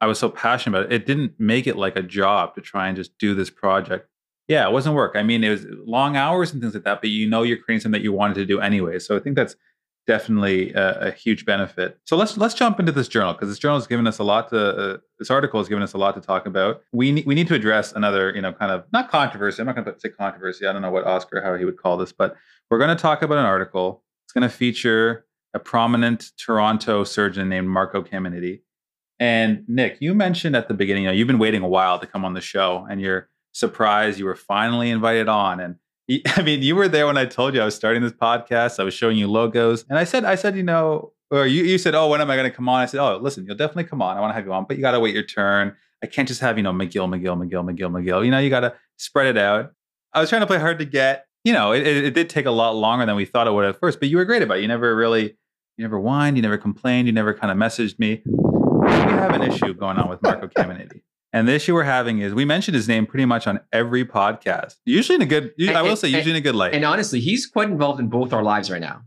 I 0.00 0.06
was 0.06 0.18
so 0.18 0.28
passionate 0.28 0.78
about 0.78 0.92
it, 0.92 1.02
it 1.02 1.06
didn't 1.06 1.32
make 1.38 1.66
it 1.66 1.76
like 1.76 1.96
a 1.96 2.02
job 2.02 2.54
to 2.54 2.60
try 2.60 2.86
and 2.86 2.96
just 2.96 3.18
do 3.18 3.34
this 3.34 3.50
project. 3.50 4.08
Yeah, 4.46 4.66
it 4.66 4.72
wasn't 4.72 4.94
work. 4.94 5.16
I 5.16 5.22
mean, 5.24 5.42
it 5.42 5.50
was 5.50 5.66
long 5.84 6.16
hours 6.16 6.52
and 6.52 6.62
things 6.62 6.74
like 6.74 6.84
that, 6.84 7.00
but 7.00 7.10
you 7.10 7.28
know 7.28 7.42
you're 7.42 7.58
creating 7.58 7.80
something 7.80 8.00
that 8.00 8.04
you 8.04 8.12
wanted 8.12 8.34
to 8.34 8.46
do 8.46 8.60
anyway. 8.60 8.98
So 9.00 9.16
I 9.16 9.20
think 9.20 9.34
that's 9.34 9.56
definitely 10.08 10.72
a, 10.72 11.08
a, 11.08 11.10
huge 11.12 11.44
benefit. 11.44 11.98
So 12.04 12.16
let's 12.16 12.38
let's 12.38 12.54
jump 12.54 12.80
into 12.80 12.90
this 12.90 13.08
journal 13.08 13.34
because 13.34 13.50
this 13.50 13.58
journal 13.58 13.76
has 13.76 13.86
given 13.86 14.06
us 14.06 14.18
a 14.18 14.24
lot 14.24 14.48
to. 14.48 14.58
Uh, 14.58 14.96
this 15.18 15.30
article 15.30 15.60
has 15.60 15.68
given 15.68 15.82
us 15.82 15.92
a 15.92 15.98
lot 15.98 16.14
to 16.14 16.20
talk 16.20 16.46
about. 16.46 16.82
We 16.92 17.12
need 17.12 17.26
we 17.26 17.34
need 17.34 17.46
to 17.48 17.54
address 17.54 17.92
another, 17.92 18.34
you 18.34 18.40
know, 18.40 18.52
kind 18.52 18.72
of 18.72 18.84
not 18.90 19.10
controversy. 19.10 19.60
I'm 19.60 19.66
not 19.66 19.76
going 19.76 19.84
to 19.84 20.00
say 20.00 20.08
controversy. 20.08 20.66
I 20.66 20.72
don't 20.72 20.82
know 20.82 20.90
what 20.90 21.04
Oscar 21.04 21.42
how 21.42 21.54
he 21.56 21.64
would 21.66 21.76
call 21.76 21.98
this, 21.98 22.10
but 22.10 22.34
we're 22.70 22.78
going 22.78 22.96
to 22.96 23.00
talk 23.00 23.20
about 23.20 23.36
an 23.38 23.44
article. 23.44 24.02
It's 24.24 24.32
going 24.32 24.48
to 24.48 24.54
feature 24.54 25.26
a 25.52 25.58
prominent 25.58 26.30
Toronto 26.38 27.04
surgeon 27.04 27.48
named 27.50 27.68
Marco 27.68 28.02
Caminiti. 28.02 28.62
And 29.20 29.64
Nick, 29.68 29.98
you 30.00 30.14
mentioned 30.14 30.56
at 30.56 30.68
the 30.68 30.74
beginning, 30.74 31.04
you 31.04 31.08
know, 31.10 31.14
you've 31.14 31.26
been 31.26 31.38
waiting 31.38 31.62
a 31.62 31.68
while 31.68 31.98
to 31.98 32.06
come 32.06 32.24
on 32.24 32.32
the 32.34 32.40
show, 32.40 32.86
and 32.88 33.00
you're 33.00 33.28
surprised 33.52 34.18
you 34.18 34.24
were 34.24 34.36
finally 34.36 34.90
invited 34.90 35.28
on. 35.28 35.60
And 35.60 35.76
I 36.26 36.42
mean, 36.42 36.62
you 36.62 36.74
were 36.74 36.88
there 36.88 37.06
when 37.06 37.18
I 37.18 37.26
told 37.26 37.54
you 37.54 37.60
I 37.60 37.64
was 37.64 37.74
starting 37.74 38.02
this 38.02 38.12
podcast. 38.12 38.80
I 38.80 38.84
was 38.84 38.94
showing 38.94 39.16
you 39.16 39.26
logos, 39.26 39.84
and 39.88 39.98
I 39.98 40.04
said, 40.04 40.24
I 40.24 40.34
said, 40.34 40.56
you 40.56 40.62
know, 40.62 41.12
or 41.30 41.46
you, 41.46 41.64
you 41.64 41.78
said, 41.78 41.94
oh, 41.94 42.08
when 42.08 42.20
am 42.20 42.30
I 42.30 42.36
going 42.36 42.50
to 42.50 42.54
come 42.54 42.68
on? 42.68 42.80
I 42.80 42.86
said, 42.86 43.00
oh, 43.00 43.18
listen, 43.18 43.44
you'll 43.44 43.56
definitely 43.56 43.84
come 43.84 44.00
on. 44.00 44.16
I 44.16 44.20
want 44.20 44.30
to 44.30 44.34
have 44.34 44.46
you 44.46 44.52
on, 44.52 44.64
but 44.66 44.76
you 44.76 44.82
got 44.82 44.92
to 44.92 45.00
wait 45.00 45.14
your 45.14 45.24
turn. 45.24 45.76
I 46.02 46.06
can't 46.06 46.26
just 46.26 46.40
have 46.40 46.56
you 46.56 46.62
know 46.62 46.72
McGill, 46.72 47.08
McGill, 47.08 47.36
McGill, 47.36 47.64
McGill, 47.64 47.90
McGill. 47.90 48.24
You 48.24 48.30
know, 48.30 48.38
you 48.38 48.50
got 48.50 48.60
to 48.60 48.74
spread 48.96 49.26
it 49.26 49.36
out. 49.36 49.72
I 50.12 50.20
was 50.20 50.30
trying 50.30 50.40
to 50.40 50.46
play 50.46 50.58
hard 50.58 50.78
to 50.78 50.84
get. 50.84 51.26
You 51.44 51.52
know, 51.52 51.72
it, 51.72 51.86
it, 51.86 52.04
it 52.04 52.14
did 52.14 52.30
take 52.30 52.46
a 52.46 52.50
lot 52.50 52.74
longer 52.74 53.06
than 53.06 53.16
we 53.16 53.24
thought 53.24 53.46
it 53.46 53.52
would 53.52 53.64
at 53.64 53.78
first, 53.78 54.00
but 54.00 54.08
you 54.08 54.16
were 54.16 54.24
great 54.24 54.42
about 54.42 54.58
it. 54.58 54.62
You 54.62 54.68
never 54.68 54.94
really, 54.94 55.36
you 55.76 55.84
never 55.84 55.98
whined, 55.98 56.36
you 56.36 56.42
never 56.42 56.58
complained, 56.58 57.06
you 57.06 57.12
never 57.12 57.32
kind 57.34 57.50
of 57.50 57.56
messaged 57.56 57.98
me. 57.98 58.22
We 58.24 58.90
have 58.90 59.34
an 59.34 59.42
issue 59.42 59.74
going 59.74 59.98
on 59.98 60.08
with 60.08 60.22
Marco 60.22 60.48
Caminiti. 60.48 61.02
And 61.32 61.46
the 61.46 61.52
issue 61.52 61.74
we're 61.74 61.82
having 61.84 62.20
is 62.20 62.32
we 62.32 62.44
mentioned 62.44 62.74
his 62.74 62.88
name 62.88 63.06
pretty 63.06 63.26
much 63.26 63.46
on 63.46 63.60
every 63.72 64.04
podcast. 64.04 64.76
Usually 64.86 65.16
in 65.16 65.22
a 65.22 65.26
good, 65.26 65.52
and, 65.58 65.70
I 65.70 65.82
will 65.82 65.90
and, 65.90 65.98
say, 65.98 66.08
usually 66.08 66.30
and, 66.30 66.30
in 66.30 66.36
a 66.36 66.40
good 66.40 66.54
light. 66.54 66.74
And 66.74 66.84
honestly, 66.84 67.20
he's 67.20 67.46
quite 67.46 67.68
involved 67.68 68.00
in 68.00 68.08
both 68.08 68.32
our 68.32 68.42
lives 68.42 68.70
right 68.70 68.80
now. 68.80 69.02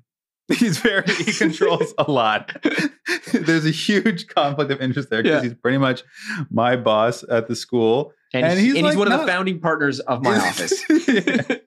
He's 0.59 0.79
very, 0.79 1.03
he 1.07 1.31
controls 1.37 1.93
a 1.97 2.11
lot. 2.11 2.53
There's 3.33 3.65
a 3.65 3.71
huge 3.71 4.27
conflict 4.27 4.69
of 4.69 4.81
interest 4.81 5.09
there 5.09 5.23
because 5.23 5.43
yeah. 5.43 5.49
he's 5.49 5.57
pretty 5.57 5.77
much 5.77 6.03
my 6.49 6.75
boss 6.75 7.23
at 7.23 7.47
the 7.47 7.55
school. 7.55 8.11
And, 8.33 8.59
he's, 8.59 8.73
he's, 8.73 8.83
like, 8.83 8.97
one 8.97 9.09
of 9.09 9.17
the 9.17 9.25
founding 9.25 9.61
partners 9.61 10.01
of 10.01 10.21
my 10.23 10.37
office. 10.37 10.83
yeah. 11.07 11.57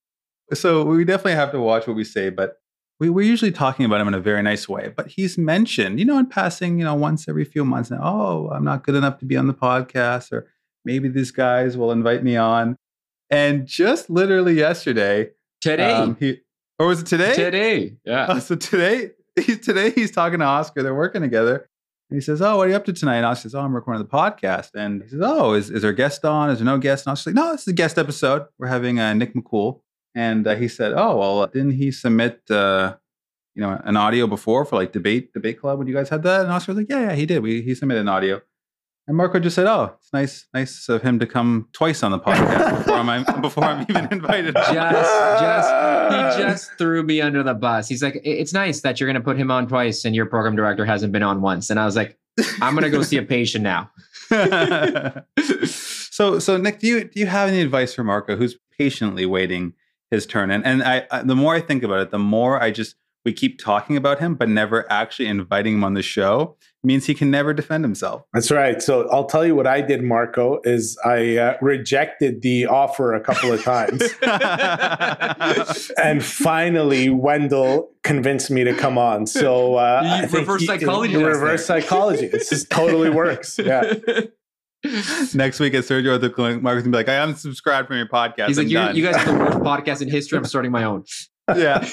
So 0.52 0.84
we 0.84 1.04
definitely 1.04 1.32
have 1.32 1.52
to 1.52 1.60
watch 1.60 1.86
what 1.86 1.96
we 1.96 2.04
say, 2.04 2.28
but 2.28 2.56
we, 3.00 3.10
we're 3.10 3.26
usually 3.26 3.50
talking 3.50 3.84
about 3.84 4.00
him 4.00 4.08
in 4.08 4.14
a 4.14 4.20
very 4.20 4.42
nice 4.42 4.68
way. 4.68 4.92
But 4.96 5.08
he's 5.08 5.36
mentioned, 5.36 5.98
you 5.98 6.04
know, 6.04 6.18
in 6.18 6.26
passing, 6.26 6.78
you 6.78 6.84
know, 6.84 6.94
once 6.94 7.28
every 7.28 7.44
few 7.44 7.64
months 7.64 7.90
now, 7.90 8.00
oh, 8.02 8.50
I'm 8.52 8.64
not 8.64 8.84
good 8.84 8.94
enough 8.94 9.18
to 9.18 9.24
be 9.24 9.36
on 9.36 9.46
the 9.46 9.54
podcast, 9.54 10.32
or 10.32 10.46
maybe 10.84 11.08
these 11.08 11.30
guys 11.30 11.76
will 11.76 11.90
invite 11.90 12.22
me 12.22 12.36
on. 12.36 12.76
And 13.30 13.66
just 13.66 14.10
literally 14.10 14.54
yesterday, 14.54 15.30
today, 15.60 15.92
um, 15.92 16.16
he, 16.20 16.40
or 16.78 16.86
was 16.86 17.00
it 17.00 17.06
today? 17.06 17.34
Today, 17.34 17.96
yeah. 18.04 18.26
Oh, 18.28 18.38
so 18.38 18.54
today, 18.54 19.10
he's 19.36 19.60
today 19.60 19.90
he's 19.90 20.10
talking 20.10 20.38
to 20.38 20.44
Oscar. 20.44 20.82
They're 20.82 20.94
working 20.94 21.22
together. 21.22 21.68
And 22.10 22.18
he 22.18 22.20
says, 22.20 22.42
"Oh, 22.42 22.58
what 22.58 22.66
are 22.66 22.70
you 22.70 22.76
up 22.76 22.84
to 22.84 22.92
tonight?" 22.92 23.16
And 23.16 23.26
Oscar 23.26 23.48
says, 23.48 23.54
"Oh, 23.54 23.60
I'm 23.60 23.74
recording 23.74 24.02
the 24.02 24.08
podcast." 24.08 24.70
And 24.74 25.02
he 25.02 25.08
says, 25.08 25.20
"Oh, 25.22 25.54
is, 25.54 25.70
is 25.70 25.82
there 25.82 25.90
a 25.90 25.94
guest 25.94 26.24
on? 26.24 26.50
Is 26.50 26.58
there 26.58 26.66
no 26.66 26.78
guest?" 26.78 27.06
And 27.06 27.12
Oscar's 27.12 27.34
like, 27.34 27.42
"No, 27.42 27.52
this 27.52 27.62
is 27.62 27.68
a 27.68 27.72
guest 27.72 27.98
episode. 27.98 28.46
We're 28.58 28.68
having 28.68 29.00
uh, 29.00 29.14
Nick 29.14 29.34
Makhoul." 29.34 29.80
And 30.14 30.46
uh, 30.46 30.54
he 30.54 30.68
said, 30.68 30.92
"Oh, 30.94 31.16
well, 31.18 31.46
didn't 31.46 31.72
he 31.72 31.90
submit, 31.90 32.42
uh, 32.50 32.96
you 33.54 33.62
know, 33.62 33.80
an 33.84 33.96
audio 33.96 34.26
before 34.26 34.64
for 34.64 34.76
like 34.76 34.92
debate 34.92 35.32
debate 35.32 35.60
club 35.60 35.78
when 35.78 35.88
you 35.88 35.94
guys 35.94 36.08
had 36.08 36.22
that?" 36.22 36.42
And 36.42 36.52
Oscar 36.52 36.72
was 36.72 36.78
like, 36.78 36.90
"Yeah, 36.90 37.08
yeah, 37.08 37.14
he 37.14 37.26
did. 37.26 37.42
We 37.42 37.62
he 37.62 37.74
submitted 37.74 38.00
an 38.00 38.08
audio." 38.08 38.40
And 39.06 39.18
Marco 39.18 39.38
just 39.38 39.54
said, 39.54 39.66
"Oh, 39.66 39.94
it's 39.98 40.12
nice, 40.12 40.46
nice 40.54 40.88
of 40.88 41.02
him 41.02 41.18
to 41.18 41.26
come 41.26 41.68
twice 41.72 42.02
on 42.02 42.10
the 42.10 42.18
podcast 42.18 42.78
before 42.78 42.94
I'm 42.94 43.42
before 43.42 43.64
I'm 43.64 43.86
even 43.88 44.08
invited." 44.12 44.54
Just, 44.54 44.72
just, 44.72 46.38
he 46.38 46.42
just 46.42 46.70
threw 46.78 47.02
me 47.02 47.20
under 47.20 47.42
the 47.42 47.52
bus. 47.54 47.86
He's 47.86 48.02
like, 48.02 48.18
"It's 48.24 48.54
nice 48.54 48.80
that 48.80 49.00
you're 49.00 49.06
going 49.06 49.20
to 49.20 49.24
put 49.24 49.36
him 49.36 49.50
on 49.50 49.68
twice, 49.68 50.06
and 50.06 50.14
your 50.14 50.26
program 50.26 50.56
director 50.56 50.86
hasn't 50.86 51.12
been 51.12 51.22
on 51.22 51.42
once." 51.42 51.68
And 51.68 51.78
I 51.78 51.84
was 51.84 51.96
like, 51.96 52.16
"I'm 52.62 52.74
going 52.74 52.84
to 52.84 52.90
go 52.90 53.02
see 53.02 53.18
a 53.18 53.22
patient 53.22 53.62
now." 53.62 53.90
so, 55.66 56.38
so 56.38 56.56
Nick, 56.56 56.78
do 56.78 56.86
you 56.86 57.04
do 57.04 57.20
you 57.20 57.26
have 57.26 57.50
any 57.50 57.60
advice 57.60 57.92
for 57.92 58.04
Marco, 58.04 58.36
who's 58.36 58.56
patiently 58.78 59.26
waiting 59.26 59.74
his 60.10 60.26
turn? 60.26 60.50
And 60.50 60.64
and 60.64 60.82
I, 60.82 61.06
I 61.10 61.22
the 61.22 61.36
more 61.36 61.54
I 61.54 61.60
think 61.60 61.82
about 61.82 62.00
it, 62.00 62.10
the 62.10 62.18
more 62.18 62.62
I 62.62 62.70
just 62.70 62.96
we 63.24 63.32
keep 63.32 63.58
talking 63.58 63.96
about 63.96 64.18
him, 64.18 64.34
but 64.34 64.50
never 64.50 64.84
actually 64.92 65.26
inviting 65.28 65.72
him 65.76 65.82
on 65.84 65.94
the 65.94 66.02
show, 66.02 66.58
means 66.82 67.06
he 67.06 67.14
can 67.14 67.30
never 67.30 67.54
defend 67.54 67.82
himself. 67.82 68.22
That's 68.34 68.50
right. 68.50 68.82
So 68.82 69.08
I'll 69.10 69.24
tell 69.24 69.46
you 69.46 69.54
what 69.56 69.66
I 69.66 69.80
did, 69.80 70.02
Marco, 70.02 70.60
is 70.64 70.98
I 71.06 71.38
uh, 71.38 71.56
rejected 71.62 72.42
the 72.42 72.66
offer 72.66 73.14
a 73.14 73.20
couple 73.20 73.50
of 73.50 73.62
times. 73.64 74.02
and 75.96 76.22
finally, 76.22 77.08
Wendell 77.08 77.90
convinced 78.02 78.50
me 78.50 78.62
to 78.64 78.74
come 78.74 78.98
on. 78.98 79.26
So 79.26 79.76
uh, 79.76 80.02
You- 80.04 80.10
I 80.10 80.20
think 80.26 80.32
reverse 80.46 80.60
he- 80.60 80.66
psychology 80.66 81.14
the 81.14 81.24
Reverse 81.24 81.66
there. 81.66 81.80
psychology. 81.80 82.26
This 82.28 82.50
just 82.50 82.68
totally 82.70 83.08
works. 83.10 83.58
Yeah. 83.58 83.94
Next 85.34 85.60
week 85.60 85.74
at 85.74 85.84
Sergio 85.84 86.14
at 86.14 86.20
the 86.20 86.30
clinic, 86.30 86.62
Marcus 86.62 86.82
gonna 86.82 86.92
be 86.92 86.98
like, 86.98 87.08
I 87.08 87.24
unsubscribed 87.26 87.86
from 87.86 87.96
your 87.96 88.08
podcast. 88.08 88.48
He's 88.48 88.58
I'm 88.58 88.64
like, 88.64 88.70
you, 88.70 88.78
done." 88.78 88.96
you 88.96 89.04
guys 89.04 89.16
are 89.16 89.32
the 89.32 89.38
worst 89.44 89.58
podcast 89.58 90.02
in 90.02 90.08
history. 90.08 90.38
I'm 90.38 90.44
starting 90.44 90.70
my 90.70 90.84
own. 90.84 91.04
yeah. 91.56 91.86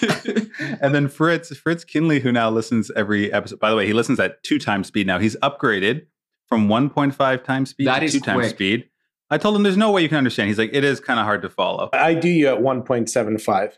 and 0.81 0.95
then 0.95 1.07
Fritz, 1.07 1.55
Fritz 1.57 1.84
Kinley, 1.84 2.19
who 2.19 2.31
now 2.31 2.49
listens 2.49 2.91
every 2.91 3.31
episode. 3.31 3.59
By 3.59 3.69
the 3.69 3.76
way, 3.76 3.85
he 3.85 3.93
listens 3.93 4.19
at 4.19 4.41
two 4.43 4.59
times 4.59 4.88
speed 4.88 5.07
now. 5.07 5.19
He's 5.19 5.35
upgraded 5.38 6.05
from 6.47 6.68
1.5 6.68 7.43
times 7.43 7.69
speed 7.69 7.88
That 7.88 7.99
to 7.99 8.05
is 8.05 8.13
two 8.13 8.19
times 8.19 8.49
speed. 8.49 8.89
I 9.30 9.38
told 9.38 9.55
him 9.55 9.63
there's 9.63 9.77
no 9.77 9.91
way 9.91 10.01
you 10.01 10.09
can 10.09 10.18
understand. 10.18 10.49
He's 10.49 10.57
like, 10.57 10.72
it 10.73 10.84
is 10.84 10.99
kind 10.99 11.19
of 11.19 11.26
hard 11.26 11.41
to 11.43 11.49
follow. 11.49 11.89
I 11.93 12.13
do 12.13 12.27
you 12.27 12.47
at 12.47 12.59
1.75. 12.59 13.73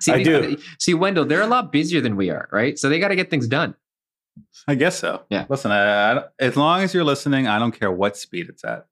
See, 0.00 0.12
I 0.12 0.22
do. 0.22 0.56
See, 0.78 0.94
Wendell, 0.94 1.24
they're 1.24 1.42
a 1.42 1.48
lot 1.48 1.72
busier 1.72 2.00
than 2.00 2.16
we 2.16 2.30
are, 2.30 2.48
right? 2.52 2.78
So 2.78 2.88
they 2.88 3.00
got 3.00 3.08
to 3.08 3.16
get 3.16 3.30
things 3.30 3.48
done. 3.48 3.74
I 4.68 4.74
guess 4.74 4.98
so. 4.98 5.22
Yeah. 5.30 5.46
Listen, 5.48 5.70
I, 5.70 6.12
I, 6.12 6.24
as 6.38 6.56
long 6.56 6.82
as 6.82 6.94
you're 6.94 7.04
listening, 7.04 7.46
I 7.46 7.58
don't 7.58 7.72
care 7.72 7.90
what 7.90 8.16
speed 8.16 8.48
it's 8.48 8.64
at. 8.64 8.86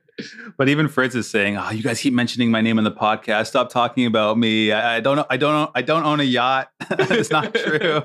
But 0.56 0.68
even 0.68 0.88
Fritz 0.88 1.14
is 1.14 1.30
saying, 1.30 1.56
"Oh, 1.56 1.70
you 1.70 1.82
guys 1.82 2.00
keep 2.00 2.12
mentioning 2.12 2.50
my 2.50 2.60
name 2.60 2.78
in 2.78 2.84
the 2.84 2.90
podcast. 2.90 3.46
Stop 3.46 3.70
talking 3.70 4.06
about 4.06 4.36
me. 4.36 4.72
I, 4.72 4.96
I 4.96 5.00
don't 5.00 5.16
know. 5.16 5.26
I 5.30 5.36
don't 5.36 5.52
know. 5.52 5.70
I 5.74 5.82
don't 5.82 6.04
own 6.04 6.20
a 6.20 6.24
yacht. 6.24 6.70
it's 6.90 7.30
not 7.30 7.54
true." 7.54 8.02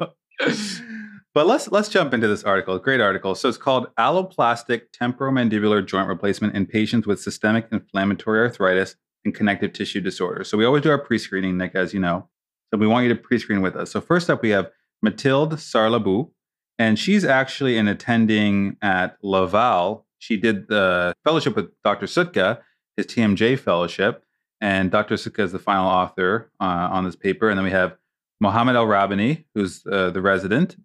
but 1.34 1.48
let's 1.48 1.72
let's 1.72 1.90
jump 1.90 2.14
into 2.14 2.28
this 2.28 2.44
article. 2.44 2.78
Great 2.78 3.02
article. 3.02 3.34
So 3.34 3.50
it's 3.50 3.58
called 3.58 3.88
"Alloplastic 3.98 4.92
Temporomandibular 4.92 5.86
Joint 5.86 6.08
Replacement 6.08 6.56
in 6.56 6.68
Patients 6.68 7.08
with 7.08 7.20
Systemic 7.20 7.68
Inflammatory 7.72 8.42
Arthritis 8.42 8.96
and 9.26 9.34
Connective 9.34 9.74
Tissue 9.74 10.02
Disorders." 10.02 10.50
So 10.50 10.58
we 10.58 10.66
always 10.66 10.84
do 10.84 10.92
our 10.92 11.00
pre-screening, 11.00 11.58
Nick, 11.58 11.74
as 11.74 11.96
you 11.96 12.00
know. 12.00 12.30
So 12.72 12.78
we 12.78 12.86
want 12.86 13.08
you 13.08 13.10
to 13.10 13.20
pre-screen 13.20 13.62
with 13.62 13.76
us. 13.76 13.92
So 13.92 14.02
first 14.02 14.30
up, 14.30 14.44
we 14.44 14.52
have 14.52 14.70
Mathilde 15.04 15.54
Sarlabou, 15.54 16.32
and 16.80 16.98
she's 16.98 17.24
actually 17.24 17.78
an 17.78 17.88
attending 17.88 18.78
at 18.82 19.18
Laval. 19.22 20.06
She 20.18 20.38
did 20.38 20.68
the 20.70 21.14
fellowship 21.24 21.56
with 21.56 21.70
Dr. 21.84 22.08
Psutka, 22.08 22.62
his 22.98 23.06
TMJ 23.06 23.60
fellowship, 23.60 24.24
and 24.62 24.90
Dr. 24.90 25.16
Psutka 25.16 25.40
is 25.40 25.52
the 25.52 25.60
final 25.60 25.88
author 25.88 26.50
uh, 26.62 26.88
on 26.92 27.04
this 27.04 27.18
paper. 27.18 27.50
And 27.50 27.58
then 27.58 27.66
we 27.66 27.72
have 27.72 27.98
Mohammed 28.40 28.78
El 28.78 28.86
Rabani, 28.86 29.44
who's 29.54 29.86
uh, 29.86 30.10
the 30.12 30.22
resident. 30.22 30.76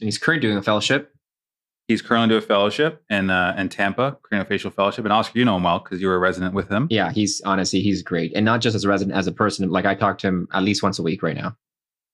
And 0.00 0.06
he's 0.06 0.18
currently 0.18 0.48
doing 0.48 0.58
a 0.58 0.62
fellowship. 0.62 1.14
He's 1.86 2.02
currently 2.02 2.28
doing 2.28 2.42
a 2.42 2.46
fellowship 2.46 3.02
in 3.08 3.30
uh, 3.30 3.54
in 3.56 3.68
Tampa, 3.68 4.18
craniofacial 4.22 4.74
fellowship. 4.74 5.04
And 5.04 5.12
Oscar, 5.12 5.38
you 5.38 5.44
know 5.44 5.56
him 5.56 5.62
well 5.62 5.78
because 5.78 6.02
you 6.02 6.08
were 6.08 6.16
a 6.16 6.18
resident 6.18 6.52
with 6.52 6.68
him. 6.68 6.88
Yeah, 6.90 7.12
he's 7.12 7.40
honestly, 7.42 7.80
he's 7.80 8.02
great. 8.02 8.32
And 8.34 8.44
not 8.44 8.60
just 8.60 8.74
as 8.74 8.84
a 8.84 8.88
resident, 8.88 9.16
as 9.16 9.26
a 9.26 9.32
person. 9.32 9.70
Like 9.70 9.86
I 9.86 9.94
talk 9.94 10.18
to 10.18 10.26
him 10.26 10.48
at 10.52 10.64
least 10.64 10.82
once 10.82 10.98
a 10.98 11.02
week 11.02 11.22
right 11.22 11.36
now. 11.36 11.56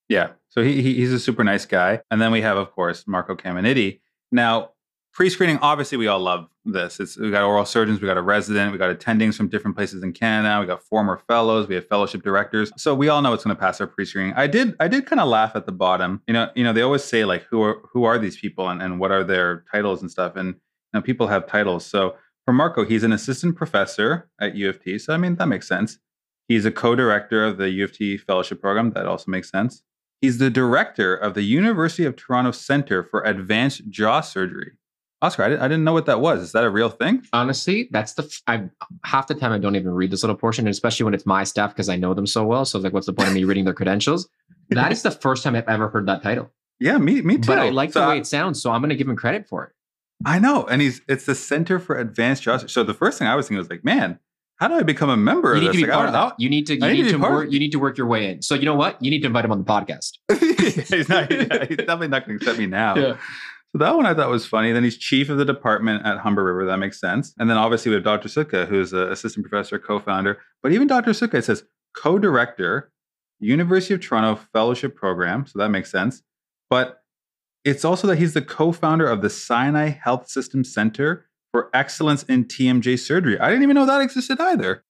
Yeah. 0.08 0.30
So 0.48 0.62
he, 0.62 0.82
he 0.82 0.94
he's 0.94 1.12
a 1.12 1.20
super 1.20 1.44
nice 1.44 1.66
guy. 1.66 2.00
And 2.10 2.20
then 2.20 2.30
we 2.32 2.42
have, 2.42 2.56
of 2.56 2.70
course, 2.72 3.06
Marco 3.06 3.34
Caminiti. 3.34 4.00
Now, 4.30 4.70
pre-screening, 5.12 5.58
obviously, 5.58 5.96
we 5.96 6.06
all 6.06 6.20
love 6.20 6.48
this. 6.64 7.00
It's 7.00 7.16
we 7.16 7.30
got 7.30 7.44
oral 7.44 7.64
surgeons, 7.64 8.00
we 8.00 8.06
got 8.06 8.16
a 8.16 8.22
resident, 8.22 8.72
we 8.72 8.78
got 8.78 8.96
attendings 8.96 9.34
from 9.36 9.48
different 9.48 9.76
places 9.76 10.02
in 10.02 10.12
Canada, 10.12 10.60
we 10.60 10.66
got 10.66 10.82
former 10.82 11.20
fellows, 11.28 11.68
we 11.68 11.74
have 11.74 11.86
fellowship 11.88 12.22
directors. 12.22 12.72
So 12.76 12.94
we 12.94 13.08
all 13.08 13.22
know 13.22 13.32
it's 13.32 13.44
going 13.44 13.54
to 13.54 13.60
pass 13.60 13.80
our 13.80 13.86
pre-screening. 13.86 14.34
I 14.34 14.46
did 14.46 14.74
I 14.80 14.88
did 14.88 15.06
kind 15.06 15.20
of 15.20 15.28
laugh 15.28 15.52
at 15.54 15.66
the 15.66 15.72
bottom. 15.72 16.22
You 16.26 16.34
know, 16.34 16.50
you 16.54 16.64
know, 16.64 16.72
they 16.72 16.82
always 16.82 17.04
say 17.04 17.24
like 17.24 17.44
who 17.50 17.62
are 17.62 17.80
who 17.92 18.04
are 18.04 18.18
these 18.18 18.38
people 18.38 18.68
and, 18.68 18.82
and 18.82 18.98
what 18.98 19.10
are 19.10 19.24
their 19.24 19.64
titles 19.70 20.02
and 20.02 20.10
stuff. 20.10 20.36
And 20.36 20.48
you 20.48 20.54
know, 20.94 21.02
people 21.02 21.26
have 21.28 21.46
titles. 21.46 21.86
So 21.86 22.16
for 22.44 22.52
Marco, 22.52 22.84
he's 22.84 23.04
an 23.04 23.12
assistant 23.12 23.56
professor 23.56 24.28
at 24.40 24.54
U 24.54 24.68
of 24.68 24.82
T. 24.82 24.98
So 24.98 25.12
I 25.14 25.16
mean 25.16 25.36
that 25.36 25.46
makes 25.46 25.68
sense. 25.68 25.98
He's 26.48 26.66
a 26.66 26.70
co-director 26.70 27.44
of 27.44 27.56
the 27.56 27.70
U 27.70 27.84
of 27.84 27.92
T 27.92 28.16
fellowship 28.16 28.60
program. 28.60 28.92
That 28.92 29.06
also 29.06 29.30
makes 29.30 29.50
sense. 29.50 29.82
He's 30.24 30.38
the 30.38 30.48
director 30.48 31.14
of 31.14 31.34
the 31.34 31.42
University 31.42 32.06
of 32.06 32.16
Toronto 32.16 32.50
Center 32.50 33.02
for 33.02 33.22
Advanced 33.24 33.90
Jaw 33.90 34.22
Surgery. 34.22 34.72
Oscar, 35.20 35.42
I 35.42 35.48
didn't, 35.50 35.60
I 35.60 35.68
didn't 35.68 35.84
know 35.84 35.92
what 35.92 36.06
that 36.06 36.18
was. 36.18 36.40
Is 36.40 36.52
that 36.52 36.64
a 36.64 36.70
real 36.70 36.88
thing? 36.88 37.26
Honestly, 37.34 37.90
that's 37.90 38.14
the 38.14 38.22
f- 38.22 38.40
I 38.46 38.70
half 39.04 39.26
the 39.26 39.34
time 39.34 39.52
I 39.52 39.58
don't 39.58 39.76
even 39.76 39.90
read 39.90 40.10
this 40.10 40.22
little 40.22 40.34
portion, 40.34 40.66
especially 40.66 41.04
when 41.04 41.12
it's 41.12 41.26
my 41.26 41.44
staff 41.44 41.74
because 41.74 41.90
I 41.90 41.96
know 41.96 42.14
them 42.14 42.26
so 42.26 42.42
well. 42.42 42.64
So 42.64 42.78
like, 42.78 42.94
what's 42.94 43.04
the 43.04 43.12
point 43.12 43.28
of 43.28 43.34
me 43.34 43.44
reading 43.44 43.66
their 43.66 43.74
credentials? 43.74 44.26
That 44.70 44.92
is 44.92 45.02
the 45.02 45.10
first 45.10 45.44
time 45.44 45.54
I've 45.56 45.68
ever 45.68 45.90
heard 45.90 46.06
that 46.06 46.22
title. 46.22 46.50
Yeah, 46.80 46.96
me, 46.96 47.20
me 47.20 47.36
too. 47.36 47.48
But 47.48 47.58
I 47.58 47.68
like 47.68 47.92
So 47.92 48.00
the 48.00 48.08
way 48.08 48.16
it 48.16 48.26
sounds, 48.26 48.62
so 48.62 48.70
I'm 48.70 48.80
going 48.80 48.88
to 48.88 48.96
give 48.96 49.06
him 49.06 49.16
credit 49.16 49.46
for 49.46 49.64
it. 49.64 49.72
I 50.24 50.38
know, 50.38 50.64
and 50.64 50.80
he's 50.80 51.02
it's 51.06 51.26
the 51.26 51.34
Center 51.34 51.78
for 51.78 51.98
Advanced 51.98 52.44
Jaw. 52.44 52.56
So 52.56 52.82
the 52.82 52.94
first 52.94 53.18
thing 53.18 53.28
I 53.28 53.34
was 53.34 53.46
thinking 53.46 53.58
was 53.58 53.68
like, 53.68 53.84
man, 53.84 54.20
how 54.56 54.68
do 54.68 54.74
I 54.74 54.82
become 54.82 55.10
a 55.10 55.16
member 55.16 55.50
You 55.50 55.54
of 55.56 55.60
need 55.62 55.68
this? 55.68 55.76
to 55.76 55.82
be 55.82 55.86
Like, 55.90 55.96
part 55.96 56.06
of 56.08 56.12
that. 56.12 56.34
You 56.38 56.48
need 56.48 56.66
to. 56.68 56.76
You 56.78 56.84
I 56.86 56.92
need 56.92 57.04
need, 57.06 57.10
to 57.12 57.18
work. 57.18 57.50
You 57.50 57.58
need 57.58 57.72
to 57.72 57.78
work 57.78 57.98
your 57.98 58.06
way 58.06 58.30
in. 58.30 58.42
So 58.42 58.54
you 58.54 58.64
know 58.64 58.76
what? 58.76 59.02
You 59.02 59.10
need 59.10 59.20
to 59.20 59.26
invite 59.26 59.44
him 59.44 59.52
on 59.52 59.58
the 59.58 59.64
podcast. 59.64 60.18
he's 60.90 61.08
not. 61.08 61.30
yeah, 61.30 61.64
he's 61.66 61.76
definitely 61.78 62.08
not 62.08 62.26
going 62.26 62.38
to 62.38 62.44
accept 62.44 62.58
me 62.58 62.66
now. 62.66 62.94
So 62.94 63.16
that 63.78 63.96
one 63.96 64.06
I 64.06 64.14
thought 64.14 64.30
was 64.30 64.46
funny. 64.46 64.70
Then 64.70 64.84
he's 64.84 64.96
chief 64.96 65.28
of 65.28 65.36
the 65.38 65.44
department 65.44 66.06
at 66.06 66.18
Humber 66.18 66.44
River. 66.44 66.64
That 66.66 66.76
makes 66.78 67.00
sense. 67.00 67.34
And 67.38 67.50
then 67.50 67.56
obviously 67.56 67.90
we 67.90 67.94
have 67.96 68.04
Dr. 68.04 68.28
Psutka, 68.28 68.68
who's 68.68 68.92
an 68.92 69.10
assistant 69.10 69.44
professor, 69.48 69.80
co-founder. 69.80 70.38
But 70.62 70.70
even 70.70 70.86
Dr. 70.86 71.10
Psutka, 71.10 71.34
it 71.34 71.44
says 71.44 71.64
co-director, 71.96 72.92
University 73.40 73.94
of 73.94 74.00
Toronto 74.00 74.40
Fellowship 74.52 74.94
Program. 74.94 75.44
So 75.46 75.58
that 75.58 75.70
makes 75.70 75.90
sense. 75.90 76.22
But 76.70 76.98
it's 77.64 77.84
also 77.84 78.06
that 78.06 78.18
he's 78.18 78.34
the 78.34 78.42
co-founder 78.42 79.06
of 79.08 79.22
the 79.22 79.30
Sinai 79.30 79.88
Health 79.88 80.28
System 80.28 80.62
Center 80.62 81.26
for 81.54 81.70
Excellence 81.72 82.24
in 82.24 82.44
TMJ 82.46 82.98
Surgery. 82.98 83.38
I 83.38 83.48
didn't 83.48 83.62
even 83.62 83.76
know 83.76 83.86
that 83.86 84.00
existed 84.00 84.40
either. 84.40 84.82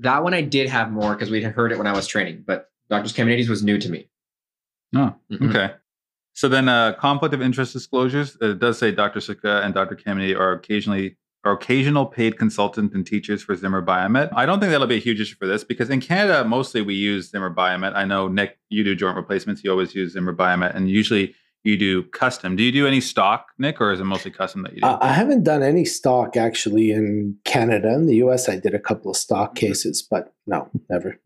That 0.00 0.24
one 0.24 0.34
I 0.34 0.40
did 0.40 0.68
have 0.68 0.90
more 0.90 1.12
because 1.14 1.30
we 1.30 1.40
had 1.40 1.52
heard 1.52 1.70
it 1.70 1.78
when 1.78 1.86
I 1.86 1.92
was 1.92 2.08
training, 2.08 2.42
but 2.44 2.70
Dr. 2.90 3.08
Caminiti's 3.10 3.48
was 3.48 3.62
new 3.62 3.78
to 3.78 3.88
me. 3.88 4.08
Oh, 4.96 5.14
Mhm. 5.30 5.48
okay. 5.50 5.74
So 6.32 6.48
then, 6.48 6.68
uh, 6.68 6.94
conflict 6.94 7.34
of 7.34 7.40
interest 7.40 7.72
disclosures. 7.72 8.36
It 8.40 8.58
does 8.58 8.78
say 8.78 8.90
Dr. 8.90 9.20
Psutka 9.20 9.64
and 9.64 9.72
Dr. 9.72 9.94
Caminiti 9.94 10.36
are 10.36 10.50
occasionally 10.52 11.16
are 11.44 11.52
occasional 11.52 12.04
paid 12.04 12.36
consultants 12.36 12.92
and 12.96 13.06
teachers 13.06 13.40
for 13.44 13.54
Zimmer 13.54 13.80
Biomet. 13.80 14.28
I 14.34 14.44
don't 14.44 14.58
think 14.58 14.72
that'll 14.72 14.88
be 14.88 14.96
a 14.96 15.00
huge 15.00 15.20
issue 15.20 15.36
for 15.36 15.46
this 15.46 15.62
because 15.62 15.88
in 15.88 16.00
Canada, 16.00 16.44
mostly 16.44 16.82
we 16.82 16.94
use 16.94 17.30
Zimmer 17.30 17.54
Biomet. 17.54 17.94
I 17.94 18.04
know 18.04 18.26
Nick, 18.26 18.58
you 18.70 18.82
do 18.82 18.96
joint 18.96 19.16
replacements. 19.16 19.62
You 19.62 19.70
always 19.70 19.94
use 19.94 20.14
Zimmer 20.14 20.34
Biomet, 20.34 20.74
and 20.74 20.90
usually 20.90 21.36
you 21.68 21.76
do 21.76 22.02
custom. 22.04 22.56
Do 22.56 22.62
you 22.62 22.72
do 22.72 22.86
any 22.86 23.00
stock, 23.00 23.48
Nick, 23.58 23.80
or 23.80 23.92
is 23.92 24.00
it 24.00 24.04
mostly 24.04 24.30
custom 24.30 24.62
that 24.62 24.74
you 24.74 24.80
do? 24.80 24.86
I 24.86 25.12
haven't 25.12 25.44
done 25.44 25.62
any 25.62 25.84
stock 25.84 26.36
actually 26.36 26.90
in 26.90 27.36
Canada. 27.44 27.92
In 27.94 28.06
the 28.06 28.16
US, 28.16 28.48
I 28.48 28.56
did 28.56 28.74
a 28.74 28.78
couple 28.78 29.10
of 29.10 29.16
stock 29.16 29.50
mm-hmm. 29.54 29.66
cases, 29.66 30.06
but 30.08 30.34
no, 30.46 30.70
never. 30.88 31.18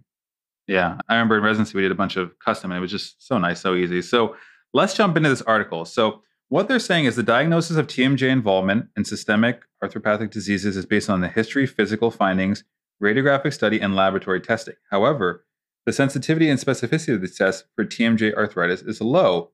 Yeah, 0.67 0.99
I 1.09 1.15
remember 1.15 1.37
in 1.37 1.45
residency 1.45 1.77
we 1.77 1.83
did 1.83 1.93
a 1.93 1.97
bunch 1.97 2.17
of 2.17 2.39
custom, 2.39 2.71
and 2.71 2.79
it 2.79 2.81
was 2.81 2.91
just 2.91 3.27
so 3.27 3.39
nice, 3.39 3.61
so 3.61 3.75
easy. 3.75 4.03
So 4.03 4.37
let's 4.75 4.95
jump 4.95 5.17
into 5.17 5.29
this 5.29 5.43
article. 5.43 5.85
So 5.85 6.23
what 6.49 6.69
they're 6.69 6.79
saying 6.79 7.07
is 7.07 7.17
the 7.17 7.23
diagnosis 7.23 7.77
of 7.77 7.87
TMJ 7.87 8.29
involvement 8.29 8.89
in 8.97 9.05
systemic 9.05 9.63
arthropathic 9.83 10.31
diseases 10.31 10.77
is 10.77 10.87
based 10.87 11.09
on 11.09 11.21
the 11.21 11.29
history, 11.29 11.67
physical 11.67 12.11
findings, 12.11 12.65
radiographic 13.03 13.53
study, 13.53 13.81
and 13.81 13.97
laboratory 13.97 14.41
testing. 14.41 14.75
However, 14.91 15.45
the 15.87 15.93
sensitivity 15.93 16.49
and 16.49 16.61
specificity 16.61 17.15
of 17.15 17.21
the 17.21 17.29
test 17.29 17.65
for 17.75 17.85
TMJ 17.85 18.35
arthritis 18.35 18.83
is 18.83 19.01
low. 19.01 19.51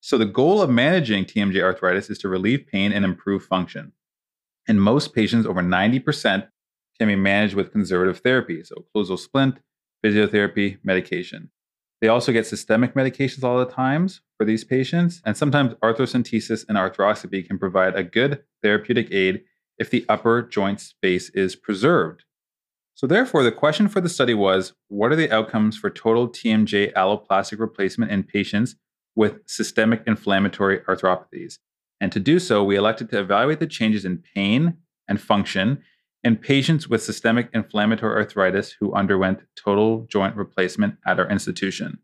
So 0.00 0.18
the 0.18 0.26
goal 0.26 0.62
of 0.62 0.70
managing 0.70 1.24
TMJ 1.24 1.62
arthritis 1.62 2.10
is 2.10 2.18
to 2.18 2.28
relieve 2.28 2.66
pain 2.66 2.92
and 2.92 3.04
improve 3.04 3.44
function. 3.44 3.92
In 4.68 4.78
most 4.78 5.14
patients, 5.14 5.46
over 5.46 5.62
90% 5.62 6.48
can 6.98 7.08
be 7.08 7.16
managed 7.16 7.54
with 7.54 7.72
conservative 7.72 8.20
therapy, 8.20 8.62
so 8.64 8.76
occlusal 8.76 9.18
splint, 9.18 9.58
physiotherapy, 10.04 10.78
medication. 10.82 11.50
They 12.00 12.08
also 12.08 12.32
get 12.32 12.46
systemic 12.46 12.94
medications 12.94 13.42
all 13.42 13.58
the 13.58 13.64
times 13.64 14.20
for 14.36 14.44
these 14.44 14.64
patients, 14.64 15.22
and 15.24 15.36
sometimes 15.36 15.74
arthrocentesis 15.82 16.64
and 16.68 16.76
arthroscopy 16.76 17.46
can 17.46 17.58
provide 17.58 17.94
a 17.94 18.04
good 18.04 18.42
therapeutic 18.62 19.12
aid 19.12 19.42
if 19.78 19.90
the 19.90 20.04
upper 20.08 20.42
joint 20.42 20.80
space 20.80 21.30
is 21.30 21.56
preserved. 21.56 22.24
So, 22.94 23.06
therefore, 23.06 23.42
the 23.42 23.52
question 23.52 23.88
for 23.88 24.00
the 24.00 24.08
study 24.08 24.34
was 24.34 24.72
what 24.88 25.12
are 25.12 25.16
the 25.16 25.30
outcomes 25.30 25.76
for 25.76 25.90
total 25.90 26.28
TMJ 26.28 26.92
alloplastic 26.94 27.58
replacement 27.58 28.10
in 28.10 28.22
patients 28.22 28.76
with 29.16 29.40
systemic 29.46 30.04
inflammatory 30.06 30.78
arthropathies? 30.80 31.58
And 32.00 32.12
to 32.12 32.20
do 32.20 32.38
so, 32.38 32.62
we 32.62 32.76
elected 32.76 33.10
to 33.10 33.18
evaluate 33.18 33.58
the 33.58 33.66
changes 33.66 34.04
in 34.04 34.22
pain 34.34 34.76
and 35.08 35.20
function 35.20 35.82
in 36.22 36.36
patients 36.36 36.88
with 36.88 37.02
systemic 37.02 37.48
inflammatory 37.54 38.16
arthritis 38.16 38.74
who 38.78 38.92
underwent 38.92 39.40
total 39.56 40.06
joint 40.10 40.36
replacement 40.36 40.96
at 41.06 41.18
our 41.18 41.28
institution. 41.30 41.98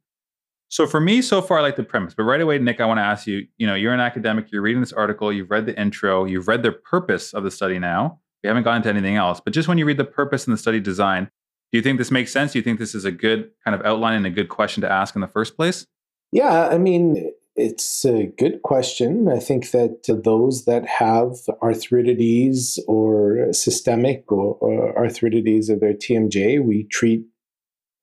So 0.69 0.87
for 0.87 1.01
me, 1.01 1.21
so 1.21 1.43
far, 1.43 1.59
I 1.59 1.61
like 1.63 1.77
the 1.77 1.83
premise. 1.83 2.15
But 2.15 2.23
right 2.23 2.41
away, 2.41 2.59
Nick, 2.59 2.81
I 2.81 2.87
want 2.87 2.99
to 2.99 3.03
ask 3.03 3.27
you, 3.27 3.47
you 3.59 3.67
know, 3.67 3.75
you're 3.75 3.93
an 3.93 4.01
academic, 4.01 4.51
you're 4.51 4.63
reading 4.63 4.81
this 4.81 4.93
article, 4.93 5.31
you've 5.33 5.51
read 5.51 5.67
the 5.67 5.79
intro, 5.79 6.25
you've 6.25 6.49
read 6.49 6.63
the 6.63 6.73
purpose 6.73 7.35
of 7.35 7.43
the 7.45 7.51
study 7.51 7.79
now. 7.79 8.21
We 8.43 8.49
haven't 8.49 8.63
gone 8.63 8.77
into 8.77 8.89
anything 8.89 9.17
else. 9.17 9.41
But 9.45 9.53
just 9.53 9.69
when 9.69 9.77
you 9.77 9.85
read 9.85 9.99
the 9.99 10.05
purpose 10.05 10.47
and 10.47 10.55
the 10.55 10.59
study 10.59 10.81
design, 10.81 11.29
Do 11.73 11.79
you 11.79 11.83
think 11.83 11.97
this 11.99 12.11
makes 12.11 12.31
sense? 12.31 12.53
Do 12.53 12.59
you 12.59 12.63
think 12.63 12.79
this 12.79 12.95
is 12.95 13.07
a 13.07 13.11
good 13.11 13.51
kind 13.65 13.75
of 13.75 13.85
outline 13.85 14.15
and 14.15 14.27
a 14.27 14.31
good 14.31 14.51
question 14.51 14.83
to 14.83 14.93
ask 14.93 15.15
in 15.15 15.23
the 15.23 15.27
first 15.27 15.57
place? 15.57 15.87
Yeah, 16.33 16.69
I 16.69 16.79
mean, 16.79 17.31
it's 17.55 18.05
a 18.07 18.27
good 18.39 18.63
question. 18.63 19.29
I 19.29 19.39
think 19.39 19.71
that 19.73 20.07
uh, 20.09 20.15
those 20.15 20.65
that 20.65 20.87
have 20.87 21.37
arthritides 21.63 22.79
or 22.89 23.53
systemic 23.53 24.33
or, 24.33 24.55
or 24.55 24.95
arthritides 24.95 25.69
of 25.69 25.81
their 25.81 25.93
TMJ, 25.93 26.65
we 26.65 26.85
treat 26.85 27.25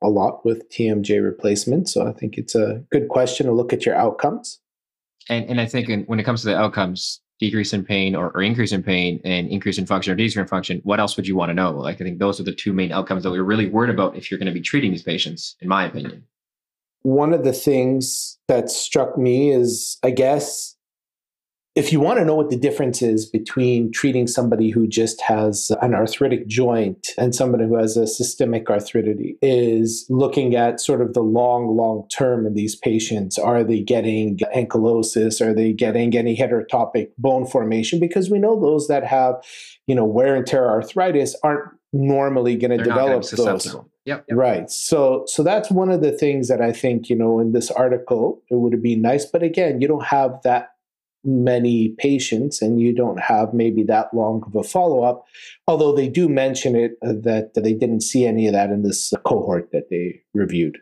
a 0.01 0.07
lot 0.07 0.45
with 0.45 0.69
TMJ 0.69 1.21
replacement. 1.21 1.89
So 1.89 2.07
I 2.07 2.13
think 2.13 2.37
it's 2.37 2.55
a 2.55 2.83
good 2.91 3.09
question 3.09 3.47
to 3.47 3.51
look 3.51 3.73
at 3.73 3.85
your 3.85 3.95
outcomes. 3.95 4.59
And, 5.27 5.49
and 5.49 5.59
I 5.59 5.65
think 5.65 5.89
in, 5.89 6.03
when 6.03 6.19
it 6.19 6.23
comes 6.23 6.41
to 6.41 6.47
the 6.47 6.57
outcomes, 6.57 7.21
decrease 7.39 7.73
in 7.73 7.85
pain 7.85 8.15
or, 8.15 8.31
or, 8.31 8.41
increase 8.41 8.73
in 8.73 8.83
pain 8.83 9.21
and 9.23 9.47
increase 9.47 9.77
in 9.77 9.85
function 9.85 10.11
or 10.11 10.15
decrease 10.15 10.35
in 10.35 10.45
function, 10.45 10.81
what 10.83 10.99
else 10.99 11.15
would 11.15 11.25
you 11.25 11.37
want 11.37 11.49
to 11.49 11.53
know? 11.53 11.71
Like 11.71 11.95
I 12.01 12.03
think 12.03 12.19
those 12.19 12.37
are 12.39 12.43
the 12.43 12.53
two 12.53 12.73
main 12.73 12.91
outcomes 12.91 13.23
that 13.23 13.31
we're 13.31 13.43
really 13.43 13.69
worried 13.69 13.89
about 13.89 14.17
if 14.17 14.29
you're 14.29 14.37
going 14.37 14.47
to 14.47 14.53
be 14.53 14.61
treating 14.61 14.91
these 14.91 15.03
patients, 15.03 15.55
in 15.61 15.69
my 15.69 15.85
opinion 15.85 16.25
one 17.01 17.33
of 17.33 17.43
the 17.43 17.53
things 17.53 18.37
that 18.47 18.69
struck 18.69 19.17
me 19.17 19.51
is, 19.51 19.97
I 20.03 20.11
guess, 20.11 20.75
if 21.75 21.93
you 21.93 21.99
want 21.99 22.19
to 22.19 22.25
know 22.25 22.35
what 22.35 22.49
the 22.49 22.57
difference 22.57 23.01
is 23.01 23.25
between 23.25 23.91
treating 23.91 24.27
somebody 24.27 24.69
who 24.69 24.87
just 24.87 25.21
has 25.21 25.71
an 25.81 25.93
arthritic 25.93 26.47
joint 26.47 27.09
and 27.17 27.33
somebody 27.33 27.65
who 27.65 27.77
has 27.77 27.95
a 27.95 28.05
systemic 28.05 28.69
arthritis 28.69 29.15
is 29.41 30.05
looking 30.09 30.55
at 30.55 30.81
sort 30.81 31.01
of 31.01 31.13
the 31.13 31.21
long 31.21 31.77
long 31.77 32.05
term 32.09 32.45
in 32.45 32.53
these 32.53 32.75
patients. 32.75 33.37
Are 33.37 33.63
they 33.63 33.81
getting 33.81 34.39
ankylosis? 34.53 35.39
Are 35.39 35.53
they 35.53 35.71
getting 35.71 36.17
any 36.17 36.35
heterotopic 36.35 37.11
bone 37.17 37.45
formation? 37.45 37.99
Because 37.99 38.29
we 38.29 38.39
know 38.39 38.59
those 38.59 38.87
that 38.87 39.05
have 39.05 39.35
you 39.87 39.95
know 39.95 40.05
wear 40.05 40.35
and 40.35 40.45
tear 40.45 40.67
arthritis 40.67 41.35
aren't 41.43 41.69
normally 41.93 42.55
going 42.57 42.77
to 42.77 42.83
develop 42.83 43.23
those 43.23 43.75
Yep, 44.09 44.25
yep, 44.27 44.37
Right. 44.37 44.71
So 44.71 45.23
so 45.27 45.43
that's 45.43 45.69
one 45.69 45.91
of 45.91 46.01
the 46.01 46.11
things 46.11 46.47
that 46.47 46.61
I 46.61 46.71
think, 46.71 47.09
you 47.09 47.15
know, 47.15 47.39
in 47.39 47.51
this 47.51 47.69
article 47.69 48.41
it 48.49 48.55
would 48.55 48.81
be 48.81 48.95
nice. 48.95 49.25
But 49.25 49.43
again, 49.43 49.81
you 49.81 49.87
don't 49.87 50.05
have 50.05 50.39
that 50.43 50.69
many 51.23 51.89
patients 51.99 52.59
and 52.59 52.81
you 52.81 52.95
don't 52.95 53.19
have 53.19 53.53
maybe 53.53 53.83
that 53.83 54.11
long 54.11 54.41
of 54.47 54.55
a 54.55 54.63
follow-up. 54.63 55.25
Although 55.67 55.93
they 55.95 56.07
do 56.07 56.27
mention 56.27 56.75
it 56.75 56.93
uh, 57.05 57.13
that 57.21 57.51
they 57.53 57.73
didn't 57.73 58.01
see 58.01 58.25
any 58.25 58.47
of 58.47 58.53
that 58.53 58.71
in 58.71 58.81
this 58.81 59.13
cohort 59.25 59.69
that 59.73 59.89
they 59.91 60.21
reviewed. 60.33 60.79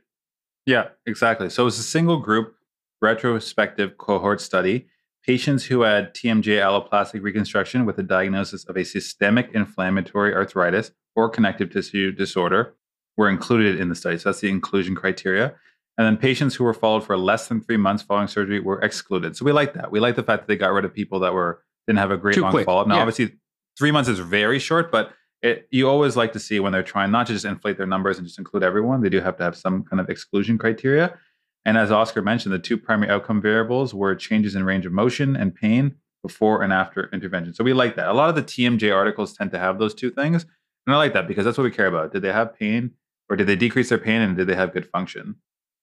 Yeah, 0.65 0.89
exactly. 1.05 1.49
So 1.49 1.67
it's 1.67 1.79
a 1.79 1.83
single 1.83 2.19
group 2.19 2.53
retrospective 3.01 3.97
cohort 3.97 4.39
study. 4.39 4.87
Patients 5.25 5.65
who 5.65 5.81
had 5.81 6.13
TMJ 6.13 6.61
alloplastic 6.61 7.21
reconstruction 7.21 7.85
with 7.85 7.99
a 7.99 8.03
diagnosis 8.03 8.63
of 8.65 8.77
a 8.77 8.85
systemic 8.85 9.49
inflammatory 9.53 10.33
arthritis 10.33 10.91
or 11.15 11.29
connective 11.29 11.71
tissue 11.71 12.13
disorder 12.13 12.75
were 13.17 13.29
included 13.29 13.79
in 13.79 13.89
the 13.89 13.95
study. 13.95 14.17
So 14.17 14.29
that's 14.29 14.39
the 14.41 14.49
inclusion 14.49 14.95
criteria. 14.95 15.55
And 15.97 16.05
then 16.05 16.17
patients 16.17 16.53
who 16.55 16.63
were 16.63 16.73
followed 16.75 17.03
for 17.03 17.17
less 17.17 17.47
than 17.47 17.59
three 17.61 17.77
months 17.77 18.03
following 18.03 18.27
surgery 18.27 18.59
were 18.59 18.79
excluded. 18.81 19.35
So 19.35 19.43
we 19.45 19.51
like 19.51 19.73
that. 19.73 19.91
We 19.91 19.99
like 19.99 20.15
the 20.15 20.23
fact 20.23 20.43
that 20.43 20.47
they 20.47 20.55
got 20.55 20.71
rid 20.71 20.85
of 20.85 20.93
people 20.93 21.19
that 21.21 21.33
were 21.33 21.63
didn't 21.87 21.99
have 21.99 22.11
a 22.11 22.17
great 22.17 22.35
Too 22.35 22.41
long 22.41 22.51
quick. 22.51 22.65
follow 22.65 22.81
up. 22.81 22.87
Now, 22.87 22.95
Yeah. 22.95 23.01
obviously, 23.01 23.35
three 23.79 23.91
months 23.91 24.09
is 24.09 24.19
very 24.19 24.59
short, 24.59 24.91
but 24.91 25.11
it, 25.41 25.67
you 25.71 25.87
always 25.89 26.15
like 26.15 26.33
to 26.33 26.39
see 26.39 26.59
when 26.59 26.71
they're 26.73 26.83
trying 26.83 27.11
not 27.11 27.27
to 27.27 27.33
just 27.33 27.45
inflate 27.45 27.77
their 27.77 27.87
numbers 27.87 28.17
and 28.17 28.27
just 28.27 28.37
include 28.39 28.63
everyone. 28.63 29.01
They 29.01 29.09
do 29.09 29.21
have 29.21 29.37
to 29.37 29.43
have 29.43 29.55
some 29.55 29.83
kind 29.83 29.99
of 29.99 30.09
exclusion 30.09 30.57
criteria. 30.57 31.17
And 31.65 31.77
as 31.77 31.91
Oscar 31.91 32.21
mentioned, 32.21 32.53
the 32.53 32.59
two 32.59 32.77
primary 32.77 33.09
outcome 33.11 33.41
variables 33.41 33.93
were 33.93 34.13
changes 34.15 34.55
in 34.55 34.63
range 34.63 34.85
of 34.85 34.91
motion 34.93 35.35
and 35.35 35.53
pain 35.55 35.95
before 36.23 36.61
and 36.63 36.73
after 36.73 37.09
intervention. 37.13 37.53
So 37.53 37.63
we 37.63 37.73
like 37.73 37.95
that. 37.95 38.07
A 38.09 38.13
lot 38.13 38.29
of 38.29 38.35
the 38.35 38.43
TMJ 38.43 38.93
articles 38.93 39.33
tend 39.33 39.51
to 39.51 39.59
have 39.59 39.77
those 39.79 39.93
two 39.93 40.09
things. 40.09 40.45
And 40.85 40.93
I 40.95 40.97
like 40.97 41.13
that 41.13 41.27
because 41.27 41.45
that's 41.45 41.57
what 41.57 41.63
we 41.65 41.71
care 41.71 41.87
about. 41.87 42.11
Did 42.13 42.21
they 42.23 42.31
have 42.31 42.57
pain 42.57 42.91
or 43.29 43.35
did 43.35 43.47
they 43.47 43.55
decrease 43.55 43.89
their 43.89 43.97
pain 43.97 44.21
and 44.21 44.37
did 44.37 44.47
they 44.47 44.55
have 44.55 44.73
good 44.73 44.85
function? 44.85 45.35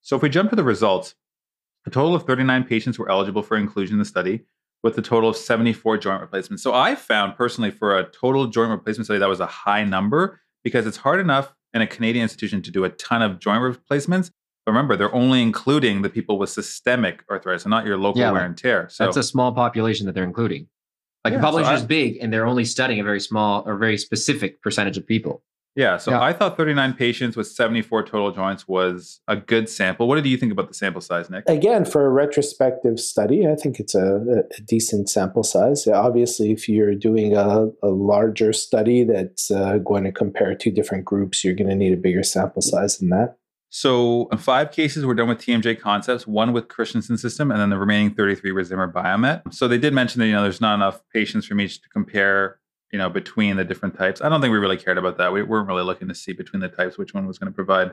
So 0.02 0.16
if 0.16 0.22
we 0.22 0.28
jump 0.28 0.50
to 0.50 0.56
the 0.56 0.64
results, 0.64 1.14
a 1.86 1.90
total 1.90 2.14
of 2.14 2.24
39 2.24 2.64
patients 2.64 2.98
were 2.98 3.10
eligible 3.10 3.42
for 3.42 3.56
inclusion 3.56 3.94
in 3.94 3.98
the 3.98 4.04
study 4.04 4.44
with 4.82 4.98
a 4.98 5.02
total 5.02 5.30
of 5.30 5.36
74 5.36 5.98
joint 5.98 6.20
replacements. 6.20 6.62
So 6.62 6.74
I 6.74 6.94
found 6.94 7.36
personally 7.36 7.70
for 7.70 7.98
a 7.98 8.04
total 8.04 8.46
joint 8.46 8.70
replacement 8.70 9.06
study 9.06 9.18
that 9.18 9.28
was 9.28 9.40
a 9.40 9.46
high 9.46 9.84
number 9.84 10.40
because 10.62 10.86
it's 10.86 10.98
hard 10.98 11.20
enough 11.20 11.54
in 11.72 11.82
a 11.82 11.86
Canadian 11.86 12.22
institution 12.22 12.62
to 12.62 12.70
do 12.70 12.84
a 12.84 12.90
ton 12.90 13.22
of 13.22 13.38
joint 13.38 13.62
replacements. 13.62 14.30
But 14.64 14.72
remember, 14.72 14.96
they're 14.96 15.14
only 15.14 15.42
including 15.42 16.02
the 16.02 16.08
people 16.08 16.38
with 16.38 16.50
systemic 16.50 17.24
arthritis 17.30 17.64
and 17.64 17.70
not 17.70 17.84
your 17.84 17.98
local 17.98 18.20
Yeah, 18.20 18.30
wear 18.30 18.44
and 18.44 18.56
tear. 18.56 18.88
So 18.90 19.04
That's 19.04 19.16
a 19.16 19.22
small 19.22 19.52
population 19.52 20.06
that 20.06 20.12
they're 20.12 20.24
including. 20.24 20.68
Like 21.24 21.32
Yeah, 21.32 21.38
the 21.38 21.44
population 21.44 21.72
so 21.72 21.82
is 21.82 21.84
big 21.84 22.18
and 22.20 22.32
they're 22.32 22.46
only 22.46 22.64
studying 22.64 23.00
a 23.00 23.04
very 23.04 23.20
small 23.20 23.62
or 23.66 23.76
very 23.76 23.98
specific 23.98 24.62
percentage 24.62 24.96
of 24.96 25.06
people. 25.06 25.42
Yeah, 25.76 25.96
so 25.96 26.12
Yeah. 26.12 26.22
I 26.22 26.32
thought 26.32 26.56
39 26.56 26.94
patients 26.94 27.36
with 27.36 27.48
74 27.48 28.05
total 28.05 28.30
joints 28.30 28.68
was 28.68 29.20
a 29.26 29.36
good 29.36 29.68
sample. 29.68 30.06
What 30.06 30.16
did 30.16 30.26
you 30.26 30.36
think 30.36 30.52
about 30.52 30.68
the 30.68 30.74
sample 30.74 31.01
size, 31.01 31.28
Nick? 31.30 31.44
Again, 31.48 31.84
for 31.84 32.06
a 32.06 32.10
retrospective 32.10 33.01
study, 33.01 33.46
I 33.48 33.56
think 33.56 33.80
it's 33.80 33.94
a, 33.94 34.44
a 34.59 34.60
decent 34.62 35.09
sample 35.09 35.42
size. 35.42 35.86
Obviously, 35.88 36.52
if 36.52 36.68
you're 36.68 36.94
doing 36.94 37.36
a, 37.36 37.68
a 37.82 37.88
larger 37.88 38.52
study 38.52 39.05
that's 39.05 39.51
uh, 39.51 39.78
going 39.78 40.05
to 40.05 40.12
compare 40.12 40.55
two 40.55 40.70
different 40.70 41.05
groups, 41.05 41.44
you're 41.44 41.55
going 41.55 41.70
to 41.70 41.76
need 41.76 41.92
a 41.92 41.96
bigger 41.96 42.22
sample 42.22 42.62
size 42.62 42.98
than 42.98 43.10
that. 43.10 43.36
So 43.70 44.28
five 44.38 44.70
cases 44.70 45.05
were 45.05 45.14
done 45.14 45.26
with 45.26 45.38
TMJ 45.38 45.80
concepts, 45.80 46.28
one 46.28 46.52
with 46.52 46.68
Christensen 46.68 47.18
system, 47.18 47.51
and 47.51 47.60
then 47.60 47.70
the 47.70 47.78
remaining 47.78 48.14
33 48.14 48.52
were 48.52 48.62
Zimmer 48.62 48.88
Biomet. 48.88 49.52
So 49.52 49.66
they 49.66 49.78
did 49.78 49.92
mention 49.92 50.20
that, 50.20 50.28
you 50.28 50.32
know, 50.32 50.44
there's 50.44 50.60
not 50.60 50.76
enough 50.76 51.01
patients 51.12 51.44
from 51.44 51.60
each 51.60 51.82
to 51.82 51.88
compare, 51.88 52.60
you 52.94 52.98
know, 52.98 53.10
between 53.10 53.56
the 53.56 53.64
different 53.64 53.98
types. 53.98 54.20
I 54.20 54.28
don't 54.28 54.40
think 54.40 54.52
we 54.52 54.58
really 54.58 54.76
cared 54.76 54.98
about 54.98 55.18
that. 55.18 55.32
We 55.32 55.42
weren't 55.42 55.66
really 55.66 55.82
looking 55.82 56.06
to 56.06 56.14
see 56.14 56.32
between 56.32 56.60
the 56.60 56.68
types 56.68 56.96
which 56.96 57.12
one 57.12 57.26
was 57.26 57.38
going 57.38 57.50
to 57.50 57.54
provide 57.54 57.90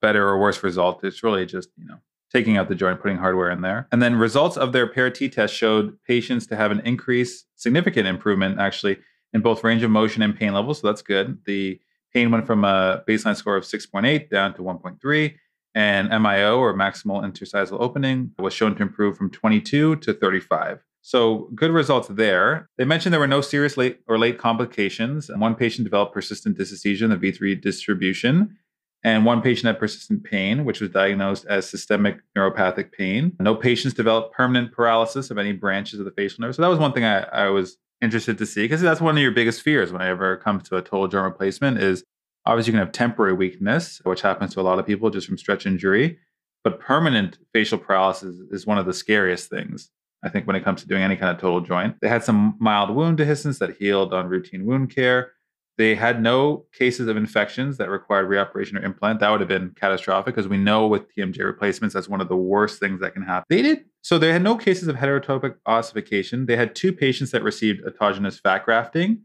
better 0.00 0.28
or 0.28 0.38
worse 0.38 0.62
result. 0.62 1.02
It's 1.02 1.24
really 1.24 1.44
just, 1.44 1.70
you 1.76 1.84
know, 1.84 1.96
taking 2.32 2.56
out 2.56 2.68
the 2.68 2.76
joint, 2.76 3.02
putting 3.02 3.16
hardware 3.16 3.50
in 3.50 3.62
there. 3.62 3.88
And 3.90 4.00
then 4.00 4.14
results 4.14 4.56
of 4.56 4.70
their 4.70 4.86
paired 4.86 5.16
T 5.16 5.28
test 5.28 5.52
showed 5.52 5.98
patients 6.04 6.46
to 6.46 6.54
have 6.54 6.70
an 6.70 6.78
increase, 6.84 7.44
significant 7.56 8.06
improvement 8.06 8.60
actually, 8.60 8.98
in 9.32 9.40
both 9.40 9.64
range 9.64 9.82
of 9.82 9.90
motion 9.90 10.22
and 10.22 10.38
pain 10.38 10.54
levels. 10.54 10.80
So 10.80 10.86
that's 10.86 11.02
good. 11.02 11.40
The 11.44 11.80
pain 12.14 12.30
went 12.30 12.46
from 12.46 12.64
a 12.64 13.02
baseline 13.08 13.34
score 13.34 13.56
of 13.56 13.64
6.8 13.64 14.30
down 14.30 14.54
to 14.54 14.62
1.3. 14.62 15.34
And 15.74 16.08
MIO 16.10 16.58
or 16.58 16.72
maximal 16.72 17.24
interincisal 17.24 17.80
opening 17.80 18.30
was 18.38 18.54
shown 18.54 18.76
to 18.76 18.82
improve 18.82 19.16
from 19.16 19.28
22 19.28 19.96
to 19.96 20.12
35. 20.14 20.84
So 21.06 21.50
good 21.54 21.70
results 21.70 22.08
there. 22.08 22.68
They 22.78 22.84
mentioned 22.84 23.12
there 23.12 23.20
were 23.20 23.28
no 23.28 23.40
serious 23.40 23.76
late 23.76 24.00
or 24.08 24.18
late 24.18 24.38
complications. 24.38 25.30
One 25.32 25.54
patient 25.54 25.84
developed 25.84 26.12
persistent 26.12 26.58
dysesthesia 26.58 27.02
in 27.02 27.10
the 27.10 27.16
V3 27.16 27.60
distribution, 27.62 28.58
and 29.04 29.24
one 29.24 29.40
patient 29.40 29.66
had 29.66 29.78
persistent 29.78 30.24
pain, 30.24 30.64
which 30.64 30.80
was 30.80 30.90
diagnosed 30.90 31.46
as 31.48 31.70
systemic 31.70 32.18
neuropathic 32.36 32.90
pain. 32.90 33.36
No 33.38 33.54
patients 33.54 33.94
developed 33.94 34.34
permanent 34.34 34.72
paralysis 34.72 35.30
of 35.30 35.38
any 35.38 35.52
branches 35.52 36.00
of 36.00 36.06
the 36.06 36.10
facial 36.10 36.42
nerve. 36.42 36.56
So 36.56 36.62
that 36.62 36.68
was 36.68 36.80
one 36.80 36.92
thing 36.92 37.04
I, 37.04 37.20
I 37.20 37.50
was 37.50 37.76
interested 38.02 38.36
to 38.38 38.44
see 38.44 38.64
because 38.64 38.80
that's 38.80 39.00
one 39.00 39.16
of 39.16 39.22
your 39.22 39.30
biggest 39.30 39.62
fears 39.62 39.92
whenever 39.92 40.32
it 40.32 40.42
comes 40.42 40.68
to 40.70 40.76
a 40.76 40.82
total 40.82 41.06
joint 41.06 41.26
replacement 41.26 41.78
is 41.78 42.02
obviously 42.46 42.72
you 42.72 42.78
can 42.78 42.84
have 42.84 42.90
temporary 42.90 43.34
weakness, 43.34 44.00
which 44.02 44.22
happens 44.22 44.54
to 44.54 44.60
a 44.60 44.62
lot 44.62 44.80
of 44.80 44.86
people 44.86 45.08
just 45.10 45.28
from 45.28 45.38
stretch 45.38 45.66
injury. 45.66 46.18
But 46.64 46.80
permanent 46.80 47.38
facial 47.52 47.78
paralysis 47.78 48.40
is 48.50 48.66
one 48.66 48.78
of 48.78 48.86
the 48.86 48.92
scariest 48.92 49.48
things. 49.48 49.92
I 50.26 50.28
think 50.28 50.46
when 50.46 50.56
it 50.56 50.64
comes 50.64 50.82
to 50.82 50.88
doing 50.88 51.02
any 51.02 51.16
kind 51.16 51.34
of 51.34 51.40
total 51.40 51.60
joint. 51.60 51.96
They 52.00 52.08
had 52.08 52.24
some 52.24 52.56
mild 52.58 52.90
wound 52.90 53.18
dehiscence 53.18 53.58
that 53.58 53.76
healed 53.76 54.12
on 54.12 54.28
routine 54.28 54.66
wound 54.66 54.94
care. 54.94 55.32
They 55.78 55.94
had 55.94 56.22
no 56.22 56.64
cases 56.72 57.06
of 57.06 57.16
infections 57.16 57.76
that 57.76 57.90
required 57.90 58.28
reoperation 58.28 58.80
or 58.80 58.84
implant. 58.84 59.20
That 59.20 59.30
would 59.30 59.40
have 59.40 59.48
been 59.48 59.74
catastrophic 59.78 60.34
because 60.34 60.48
we 60.48 60.56
know 60.56 60.86
with 60.86 61.14
TMJ 61.14 61.38
replacements, 61.44 61.94
that's 61.94 62.08
one 62.08 62.22
of 62.22 62.28
the 62.28 62.36
worst 62.36 62.80
things 62.80 63.00
that 63.00 63.12
can 63.12 63.22
happen. 63.22 63.44
They 63.48 63.62
did 63.62 63.84
so 64.02 64.18
they 64.18 64.32
had 64.32 64.42
no 64.42 64.56
cases 64.56 64.88
of 64.88 64.96
heterotopic 64.96 65.56
ossification. 65.66 66.46
They 66.46 66.56
had 66.56 66.76
two 66.76 66.92
patients 66.92 67.32
that 67.32 67.42
received 67.42 67.84
autogenous 67.84 68.40
fat 68.40 68.64
grafting 68.64 69.22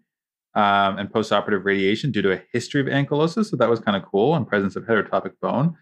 um, 0.55 0.97
and 0.97 1.07
postoperative 1.09 1.63
radiation 1.63 2.11
due 2.11 2.23
to 2.23 2.33
a 2.33 2.41
history 2.51 2.81
of 2.81 2.87
ankylosis. 2.87 3.45
So 3.45 3.57
that 3.57 3.69
was 3.69 3.79
kind 3.79 3.95
of 3.95 4.09
cool 4.09 4.35
and 4.35 4.47
presence 4.47 4.75
of 4.75 4.83
heterotopic 4.85 5.33
bone. 5.39 5.77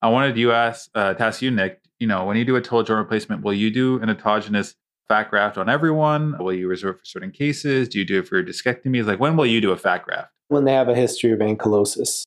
I 0.00 0.08
wanted 0.08 0.36
you 0.36 0.52
ask 0.52 0.88
uh, 0.94 1.14
to 1.14 1.22
ask 1.22 1.42
you, 1.42 1.50
Nick. 1.50 1.80
You 2.04 2.08
know, 2.08 2.26
when 2.26 2.36
you 2.36 2.44
do 2.44 2.54
a 2.54 2.60
total 2.60 2.82
joint 2.82 2.98
replacement, 2.98 3.42
will 3.42 3.54
you 3.54 3.70
do 3.70 3.98
an 4.02 4.10
autogenous 4.10 4.74
fat 5.08 5.30
graft 5.30 5.56
on 5.56 5.70
everyone? 5.70 6.36
Will 6.38 6.52
you 6.52 6.68
reserve 6.68 6.98
for 6.98 7.04
certain 7.06 7.30
cases? 7.30 7.88
Do 7.88 7.98
you 7.98 8.04
do 8.04 8.18
it 8.18 8.28
for 8.28 8.42
discectomies? 8.42 9.06
Like, 9.06 9.20
when 9.20 9.38
will 9.38 9.46
you 9.46 9.58
do 9.62 9.70
a 9.70 9.76
fat 9.78 10.04
graft? 10.04 10.28
When 10.48 10.66
they 10.66 10.74
have 10.74 10.90
a 10.90 10.94
history 10.94 11.32
of 11.32 11.38
ankylosis. 11.38 12.24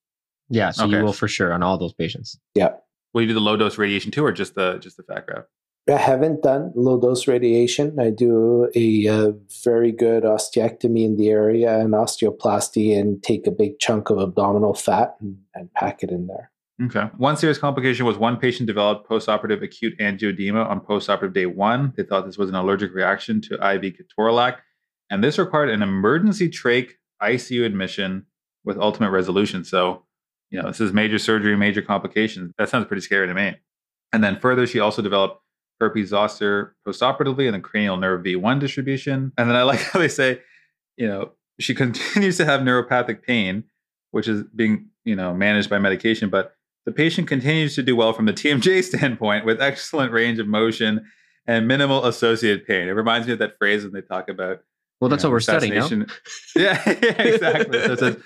Yeah, 0.50 0.72
so 0.72 0.86
you 0.86 1.04
will 1.04 1.14
for 1.14 1.28
sure 1.28 1.54
on 1.54 1.62
all 1.62 1.78
those 1.78 1.94
patients. 1.94 2.40
Yeah. 2.56 2.70
Will 3.14 3.22
you 3.22 3.28
do 3.28 3.36
the 3.36 3.40
low 3.40 3.56
dose 3.56 3.78
radiation 3.78 4.10
too, 4.10 4.26
or 4.26 4.32
just 4.32 4.56
the 4.56 4.80
just 4.80 4.98
the 4.98 5.04
fat 5.04 5.28
graft? 5.28 5.48
I 5.88 5.98
haven't 5.98 6.42
done 6.42 6.72
low 6.74 7.00
dose 7.00 7.28
radiation. 7.28 8.00
I 8.00 8.10
do 8.10 8.72
a, 8.74 9.08
uh 9.08 9.34
very 9.64 9.92
good 9.92 10.24
ostectomy 10.24 11.06
in 11.06 11.18
the 11.18 11.30
area 11.30 11.80
and 11.80 11.94
osteoplasty 11.94 13.00
and 13.00 13.22
take 13.22 13.46
a 13.46 13.52
big 13.52 13.78
chunk 13.78 14.10
of 14.10 14.18
abdominal 14.18 14.74
fat 14.74 15.18
and, 15.22 15.38
and 15.54 15.72
pack 15.76 16.02
it 16.02 16.10
in 16.10 16.26
there. 16.26 16.50
Okay. 16.84 17.10
One 17.18 17.36
serious 17.38 17.58
complication 17.58 18.06
was 18.06 18.18
one 18.18 18.38
patient 18.38 18.68
developed 18.68 19.10
postoperative 19.10 19.64
acute 19.64 19.98
angioedema 20.00 20.70
on 20.70 20.80
postoperative 20.80 21.34
day 21.34 21.48
one. 21.48 21.94
They 21.98 22.04
thought 22.04 22.26
this 22.26 22.38
was 22.38 22.50
an 22.50 22.56
allergic 22.56 22.94
reaction 22.94 23.42
to 23.42 23.56
IV 23.56 23.96
ketorolac, 23.96 24.58
and 25.10 25.24
this 25.24 25.40
required 25.40 25.70
an 25.70 25.82
emergency 25.82 26.50
trach 26.50 26.92
ICU 27.22 27.66
admission 27.66 28.28
with 28.64 28.78
ultimate 28.78 29.10
resolution. 29.10 29.64
So 29.64 30.04
you 30.50 30.62
know, 30.62 30.68
this 30.68 30.80
is 30.80 30.94
major 30.94 31.20
surgery, 31.20 31.56
major 31.56 31.82
complications. 31.82 32.54
That 32.58 32.70
sounds 32.70 32.86
pretty 32.86 33.02
scary 33.02 33.28
to 33.28 33.34
me. 33.34 33.56
And 34.14 34.24
then 34.24 34.40
further, 34.40 34.66
she 34.66 34.80
also 34.80 35.02
developed 35.02 35.42
herpes 35.80 36.10
zoster 36.10 36.76
postoperatively 36.88 37.46
and 37.46 37.56
the 37.56 37.60
cranial 37.60 37.98
nerve 37.98 38.24
V1 38.24 38.60
distribution. 38.60 39.34
And 39.38 39.50
then 39.50 39.56
I 39.56 39.64
like 39.64 39.80
how 39.92 40.00
they 40.00 40.08
say, 40.08 40.42
you 40.96 41.08
know, 41.08 41.32
she 41.60 41.76
continues 41.76 42.38
to 42.38 42.46
have 42.46 42.62
neuropathic 42.62 43.24
pain, 43.24 43.66
which 44.12 44.28
is 44.28 44.44
being, 44.56 44.88
you 45.04 45.16
know, 45.16 45.34
managed 45.34 45.70
by 45.70 45.80
medication, 45.80 46.30
but 46.30 46.54
the 46.88 46.94
patient 46.94 47.28
continues 47.28 47.76
to 47.76 47.84
do 47.84 47.98
well 47.98 48.14
from 48.14 48.28
the 48.28 48.34
TMJ 48.34 48.82
standpoint 48.96 49.44
with 49.44 49.62
excellent 49.62 50.14
range 50.14 50.40
of 50.40 50.48
motion 50.48 51.06
and 51.46 51.68
minimal 51.68 52.06
associated 52.06 52.66
pain. 52.66 52.88
It 52.88 52.92
reminds 52.92 53.28
me 53.28 53.34
of 53.34 53.40
that 53.40 53.58
phrase 53.58 53.84
when 53.84 53.92
they 53.92 54.00
talk 54.00 54.30
about. 54.30 54.62
Well, 55.02 55.10
that's 55.10 55.22
know, 55.22 55.30
what 55.30 55.34
we're 55.34 55.40
studying. 55.42 55.74
No? 55.74 56.06
Yeah, 56.56 56.82
yeah, 56.88 57.22
exactly. 57.22 57.84
so 57.84 57.92
it 57.92 58.00
says, 58.00 58.18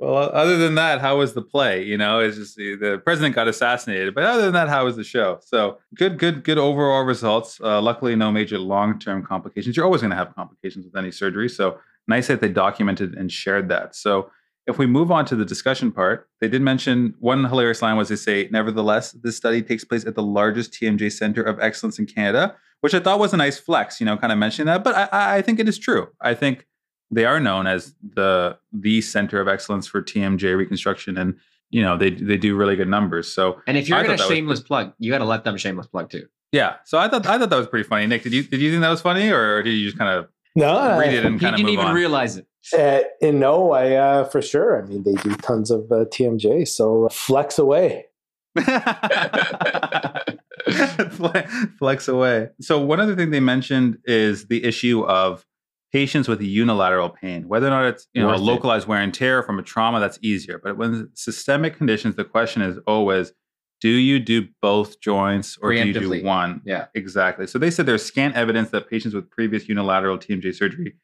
well, 0.00 0.30
other 0.32 0.58
than 0.58 0.74
that, 0.74 1.00
how 1.00 1.18
was 1.18 1.34
the 1.34 1.42
play? 1.42 1.84
You 1.84 1.96
know, 1.96 2.18
it's 2.18 2.36
just 2.36 2.56
the 2.56 2.74
the 2.74 2.98
president 2.98 3.36
got 3.36 3.46
assassinated, 3.46 4.16
but 4.16 4.24
other 4.24 4.42
than 4.42 4.52
that, 4.54 4.68
how 4.68 4.84
was 4.84 4.96
the 4.96 5.04
show? 5.04 5.38
So 5.42 5.78
good, 5.94 6.18
good, 6.18 6.42
good 6.42 6.58
overall 6.58 7.04
results. 7.04 7.60
Uh, 7.60 7.80
luckily, 7.80 8.16
no 8.16 8.32
major 8.32 8.58
long 8.58 8.98
term 8.98 9.24
complications. 9.24 9.76
You're 9.76 9.86
always 9.86 10.00
going 10.00 10.10
to 10.10 10.16
have 10.16 10.34
complications 10.34 10.86
with 10.86 10.96
any 10.96 11.12
surgery, 11.12 11.48
so 11.48 11.78
nice 12.08 12.26
that 12.26 12.40
they 12.40 12.48
documented 12.48 13.14
and 13.14 13.30
shared 13.30 13.68
that. 13.68 13.94
So 13.94 14.28
if 14.66 14.78
we 14.78 14.86
move 14.86 15.10
on 15.12 15.24
to 15.26 15.36
the 15.36 15.44
discussion 15.44 15.92
part, 15.92 16.28
they 16.40 16.48
did 16.48 16.60
mention 16.62 17.14
one 17.20 17.44
hilarious 17.44 17.82
line 17.82 17.96
was 17.96 18.08
they 18.08 18.16
say, 18.16 18.48
nevertheless, 18.50 19.12
this 19.12 19.36
study 19.36 19.62
takes 19.62 19.84
place 19.84 20.04
at 20.04 20.14
the 20.14 20.22
largest 20.22 20.72
TMJ 20.72 21.12
center 21.12 21.42
of 21.42 21.60
excellence 21.60 21.98
in 21.98 22.06
Canada, 22.06 22.56
which 22.80 22.92
I 22.94 23.00
thought 23.00 23.18
was 23.18 23.32
a 23.32 23.36
nice 23.36 23.58
flex, 23.58 24.00
you 24.00 24.06
know, 24.06 24.16
kind 24.16 24.32
of 24.32 24.38
mentioning 24.38 24.66
that. 24.66 24.82
But 24.82 24.96
I, 25.12 25.36
I 25.38 25.42
think 25.42 25.60
it 25.60 25.68
is 25.68 25.78
true. 25.78 26.08
I 26.20 26.34
think 26.34 26.66
they 27.10 27.24
are 27.24 27.38
known 27.38 27.66
as 27.68 27.94
the 28.02 28.58
the 28.72 29.00
center 29.00 29.40
of 29.40 29.46
excellence 29.48 29.86
for 29.86 30.02
TMJ 30.02 30.56
reconstruction, 30.56 31.16
and 31.16 31.36
you 31.70 31.80
know 31.82 31.96
they 31.96 32.10
they 32.10 32.36
do 32.36 32.56
really 32.56 32.74
good 32.74 32.88
numbers. 32.88 33.32
So 33.32 33.60
And 33.68 33.76
if 33.76 33.88
you're 33.88 33.96
I 33.98 34.02
going 34.02 34.16
to 34.16 34.22
thought 34.22 34.28
that 34.28 34.30
was- 34.30 34.36
shameless 34.36 34.60
plug, 34.60 34.92
you 34.98 35.12
got 35.12 35.18
to 35.18 35.24
let 35.24 35.44
them 35.44 35.56
shameless 35.56 35.86
plug 35.86 36.10
too. 36.10 36.26
yeah, 36.50 36.76
so 36.84 36.98
I 36.98 37.08
thought 37.08 37.24
I 37.26 37.38
thought 37.38 37.50
that 37.50 37.56
was 37.56 37.68
pretty 37.68 37.88
funny. 37.88 38.06
Nick, 38.08 38.24
did 38.24 38.32
you 38.32 38.42
did 38.42 38.60
you 38.60 38.70
think 38.72 38.82
that 38.82 38.90
was 38.90 39.00
funny, 39.02 39.30
or 39.30 39.62
did 39.62 39.70
you 39.70 39.86
just 39.86 39.96
kind 39.96 40.10
of 40.18 40.28
No, 40.56 40.98
read 40.98 41.14
it 41.14 41.24
and 41.24 41.36
He 41.36 41.40
kind 41.40 41.54
of 41.54 41.58
didn't 41.58 41.66
move 41.66 41.74
even 41.74 41.86
on? 41.86 41.94
realize 41.94 42.36
it. 42.36 42.46
Uh, 42.72 43.00
and 43.22 43.40
no, 43.40 43.72
I 43.72 43.92
uh, 43.92 44.24
for 44.24 44.42
sure. 44.42 44.82
I 44.82 44.86
mean, 44.86 45.02
they 45.02 45.14
do 45.14 45.34
tons 45.36 45.70
of 45.70 45.90
uh, 45.92 46.04
TMJ, 46.06 46.66
so 46.68 47.08
flex 47.10 47.58
away. 47.58 48.06
Flex 51.78 52.08
away. 52.08 52.48
So 52.60 52.80
one 52.80 53.00
other 53.00 53.14
thing 53.14 53.30
they 53.30 53.40
mentioned 53.40 53.98
is 54.04 54.46
the 54.46 54.64
issue 54.64 55.04
of 55.04 55.44
patients 55.92 56.28
with 56.28 56.40
unilateral 56.42 57.10
pain, 57.10 57.48
whether 57.48 57.66
or 57.66 57.70
not 57.70 57.84
it's 57.86 58.08
you 58.12 58.22
know 58.22 58.28
Worth 58.28 58.38
it. 58.38 58.42
localized 58.42 58.88
wear 58.88 59.00
and 59.00 59.14
tear 59.14 59.42
from 59.42 59.58
a 59.58 59.62
trauma, 59.62 60.00
that's 60.00 60.18
easier. 60.22 60.60
But 60.62 60.76
when 60.76 61.10
systemic 61.14 61.76
conditions, 61.76 62.16
the 62.16 62.24
question 62.24 62.62
is 62.62 62.78
always, 62.86 63.32
do 63.80 63.88
you 63.90 64.18
do 64.18 64.48
both 64.62 65.00
joints 65.00 65.58
or 65.60 65.72
do 65.72 65.86
you 65.86 65.92
do 65.92 66.24
one? 66.24 66.62
Yeah. 66.64 66.86
Exactly. 66.94 67.46
So 67.46 67.58
they 67.58 67.70
said 67.70 67.86
there's 67.86 68.04
scant 68.04 68.34
evidence 68.34 68.70
that 68.70 68.88
patients 68.90 69.14
with 69.14 69.30
previous 69.30 69.68
unilateral 69.68 70.18
TMJ 70.18 70.54
surgery 70.54 70.96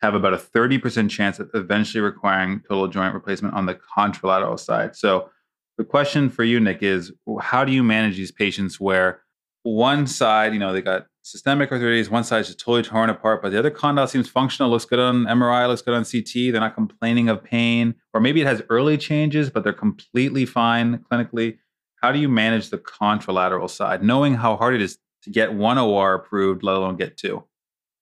have 0.00 0.14
about 0.14 0.32
a 0.32 0.38
30% 0.38 1.10
chance 1.10 1.38
of 1.38 1.50
eventually 1.54 2.00
requiring 2.00 2.60
total 2.68 2.88
joint 2.88 3.14
replacement 3.14 3.54
on 3.54 3.66
the 3.66 3.74
contralateral 3.96 4.58
side. 4.58 4.94
So 4.94 5.30
the 5.76 5.84
question 5.84 6.28
for 6.28 6.44
you, 6.44 6.60
Nick, 6.60 6.82
is 6.82 7.12
how 7.40 7.64
do 7.64 7.72
you 7.72 7.82
manage 7.82 8.16
these 8.16 8.32
patients 8.32 8.78
where 8.78 9.22
one 9.62 10.06
side, 10.06 10.52
you 10.52 10.58
know, 10.58 10.72
they 10.72 10.82
got 10.82 11.06
systemic 11.22 11.70
arthritis, 11.70 12.08
one 12.10 12.24
side's 12.24 12.48
just 12.48 12.60
totally 12.60 12.82
torn 12.82 13.10
apart, 13.10 13.42
but 13.42 13.50
the 13.50 13.58
other 13.58 13.70
condyle 13.70 14.06
seems 14.06 14.28
functional, 14.28 14.70
looks 14.70 14.84
good 14.84 14.98
on 14.98 15.24
MRI, 15.24 15.68
looks 15.68 15.82
good 15.82 15.94
on 15.94 16.04
CT, 16.04 16.52
they're 16.52 16.60
not 16.60 16.74
complaining 16.74 17.28
of 17.28 17.44
pain, 17.44 17.94
or 18.14 18.20
maybe 18.20 18.40
it 18.40 18.46
has 18.46 18.62
early 18.70 18.96
changes, 18.96 19.50
but 19.50 19.62
they're 19.62 19.72
completely 19.72 20.46
fine 20.46 20.98
clinically. 21.10 21.58
How 22.00 22.12
do 22.12 22.18
you 22.18 22.28
manage 22.28 22.70
the 22.70 22.78
contralateral 22.78 23.68
side, 23.68 24.02
knowing 24.02 24.34
how 24.34 24.56
hard 24.56 24.74
it 24.74 24.80
is 24.80 24.98
to 25.22 25.30
get 25.30 25.52
one 25.52 25.78
OR 25.78 26.14
approved, 26.14 26.62
let 26.62 26.76
alone 26.76 26.96
get 26.96 27.16
two? 27.16 27.44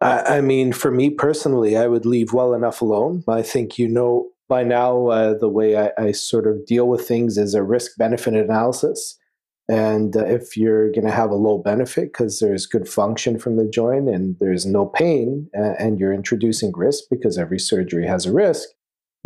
I, 0.01 0.37
I 0.37 0.41
mean, 0.41 0.73
for 0.73 0.91
me 0.91 1.11
personally, 1.11 1.77
I 1.77 1.87
would 1.87 2.07
leave 2.07 2.33
well 2.33 2.55
enough 2.55 2.81
alone. 2.81 3.25
I 3.29 3.43
think 3.43 3.79
you 3.79 3.89
know 3.89 4.31
by 4.49 4.63
now 4.63 5.09
uh, 5.09 5.35
the 5.39 5.49
way 5.49 5.77
I, 5.77 5.91
I 5.99 6.13
sort 6.13 6.47
of 6.47 6.67
deal 6.67 6.87
with 6.87 7.07
things 7.07 7.37
is 7.37 7.55
a 7.55 7.63
risk 7.63 7.93
benefit 7.97 8.35
analysis. 8.35 9.19
And 9.69 10.17
uh, 10.17 10.25
if 10.25 10.57
you're 10.57 10.93
going 10.93 11.07
to 11.07 11.11
have 11.11 11.31
a 11.31 11.37
low 11.37 11.59
benefit 11.59 12.13
because 12.13 12.39
there's 12.39 12.67
good 12.67 12.89
function 12.89 13.39
from 13.39 13.57
the 13.57 13.69
joint 13.69 14.09
and 14.09 14.37
there's 14.39 14.65
no 14.65 14.87
pain, 14.87 15.49
uh, 15.59 15.73
and 15.79 15.99
you're 15.99 16.13
introducing 16.13 16.73
risk 16.77 17.05
because 17.11 17.37
every 17.37 17.59
surgery 17.59 18.07
has 18.07 18.27
a 18.27 18.33
risk, 18.33 18.69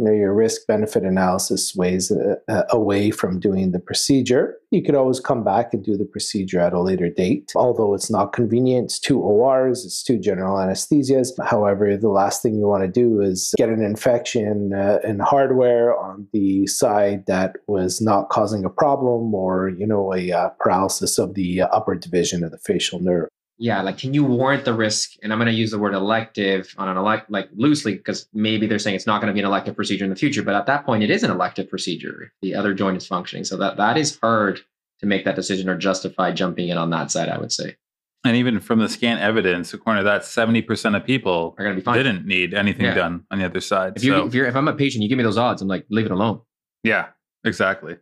you 0.01 0.06
know 0.06 0.12
your 0.12 0.32
risk 0.32 0.66
benefit 0.66 1.02
analysis 1.02 1.77
weighs 1.77 2.10
uh, 2.10 2.36
uh, 2.48 2.62
away 2.70 3.10
from 3.10 3.39
doing 3.39 3.72
the 3.72 3.78
procedure. 3.78 4.56
You 4.70 4.82
could 4.82 4.94
always 4.94 5.20
come 5.20 5.44
back 5.44 5.74
and 5.74 5.85
do 5.85 5.98
the 5.98 6.06
procedure 6.06 6.59
at 6.59 6.72
a 6.72 6.81
later 6.81 7.10
date, 7.10 7.52
although 7.55 7.93
it's 7.93 8.10
not 8.10 8.32
convenient. 8.32 8.86
It's 8.86 8.98
two 8.98 9.20
ORs, 9.20 9.85
it's 9.85 10.02
two 10.02 10.18
general 10.18 10.56
anesthesias. 10.56 11.28
However, 11.44 11.98
the 11.98 12.09
last 12.09 12.40
thing 12.40 12.55
you 12.55 12.66
want 12.66 12.82
to 12.85 12.89
do 12.89 13.20
is 13.20 13.55
get 13.59 13.68
an 13.68 13.82
infection 13.82 14.72
uh, 14.72 15.01
in 15.05 15.18
hardware 15.18 15.94
on 15.98 16.27
the 16.32 16.66
side 16.66 17.27
that 17.27 17.56
was 17.66 18.01
not 18.01 18.31
causing 18.31 18.64
a 18.64 18.70
problem, 18.70 19.35
or 19.35 19.68
you 19.68 19.86
know 19.86 20.14
a 20.14 20.32
uh, 20.32 20.48
paralysis 20.60 21.18
of 21.18 21.35
the 21.35 21.60
uh, 21.60 21.66
upper 21.72 21.94
division 21.94 22.43
of 22.43 22.52
the 22.52 22.59
facial 22.59 23.01
nerve. 23.01 23.28
Yeah, 23.62 23.82
like 23.82 23.99
can 23.99 24.15
you 24.15 24.24
warrant 24.24 24.65
the 24.65 24.73
risk? 24.73 25.11
And 25.23 25.32
I'm 25.35 25.39
going 25.39 25.47
to 25.47 25.53
use 25.53 25.70
the 25.70 25.78
word 25.78 25.93
elective 25.93 26.74
on 26.78 26.89
an 26.89 26.97
elect 26.97 27.31
like 27.31 27.51
loosely 27.55 27.95
because 27.95 28.27
maybe 28.32 28.66
they're 28.66 28.78
saying 28.78 28.97
it's 28.97 29.07
not 29.07 29.20
going 29.20 29.28
to 29.28 29.35
be 29.35 29.41
an 29.41 29.45
elective 29.47 29.77
procedure 29.77 30.05
in 30.05 30.09
the 30.11 30.16
future, 30.16 30.43
but 30.43 30.55
at 30.55 30.65
that 30.65 30.87
point 30.87 31.03
it 31.03 31.11
is 31.11 31.23
an 31.23 31.31
elective 31.31 31.69
procedure 31.69 32.23
if 32.23 32.31
the 32.41 32.55
other 32.55 32.73
joint 32.73 32.97
is 32.97 33.07
functioning. 33.07 33.45
So 33.45 33.59
that 33.59 33.77
that 33.77 33.99
is 33.99 34.19
hard 34.19 34.61
to 35.01 35.07
make 35.07 35.27
that 35.27 35.37
decision 35.37 35.69
or 35.69 35.77
justify 35.77 36.32
jumping 36.32 36.70
in 36.70 36.78
on 36.78 36.89
that 36.91 37.11
side. 37.11 37.28
I 37.28 37.37
would 37.37 37.53
say 37.53 37.77
And 38.24 38.35
even 38.35 38.61
from 38.61 38.78
the 38.78 38.89
scant 38.89 39.20
evidence, 39.20 39.74
according 39.74 40.01
to 40.01 40.05
that, 40.05 40.23
70% 40.23 40.97
of 40.97 41.05
people 41.05 41.55
are 41.59 41.65
going 41.65 41.77
to 41.77 41.81
be 41.81 41.85
fine. 41.85 41.97
didn't 41.99 42.27
need 42.27 42.55
anything 42.55 42.87
Yeah. 42.87 42.95
done 42.95 43.24
on 43.31 43.39
the 43.39 43.45
other 43.45 43.61
side. 43.61 43.93
If 43.97 44.05
you 44.05 44.12
So- 44.12 44.27
if 44.27 44.35
you're 44.35 44.47
if 44.47 44.57
I'm 44.57 44.69
a 44.69 44.73
patient, 44.74 45.03
you 45.03 45.09
give 45.11 45.19
me 45.19 45.24
those 45.24 45.37
odds. 45.39 45.61
I'm 45.61 45.69
like 45.69 45.85
leave 45.91 46.07
it 46.07 46.12
alone. 46.12 46.41
Yeah, 46.82 47.09
exactly. 47.45 47.99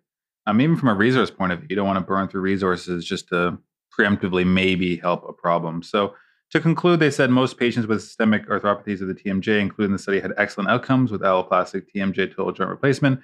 I 0.46 0.50
um, 0.52 0.56
mean, 0.56 0.64
even 0.66 0.76
from 0.76 0.88
a 0.88 0.94
resource 0.94 1.30
point 1.32 1.50
of 1.52 1.58
view, 1.58 1.66
you 1.70 1.76
don't 1.76 1.86
want 1.86 1.98
to 1.98 2.04
burn 2.04 2.28
through 2.28 2.40
resources 2.42 3.04
just 3.04 3.28
to 3.30 3.58
preemptively 3.98 4.46
maybe 4.46 4.96
help 4.96 5.28
a 5.28 5.32
problem. 5.32 5.82
So, 5.82 6.14
to 6.50 6.60
conclude, 6.60 6.98
they 6.98 7.10
said 7.10 7.28
most 7.30 7.58
patients 7.58 7.86
with 7.86 8.02
systemic 8.02 8.48
arthropathies 8.48 9.02
of 9.02 9.08
the 9.08 9.14
TMJ, 9.14 9.60
including 9.60 9.92
the 9.92 9.98
study, 9.98 10.18
had 10.18 10.32
excellent 10.38 10.70
outcomes 10.70 11.12
with 11.12 11.20
alloplastic 11.20 11.92
TMJ 11.94 12.34
total 12.34 12.52
joint 12.52 12.70
replacement, 12.70 13.20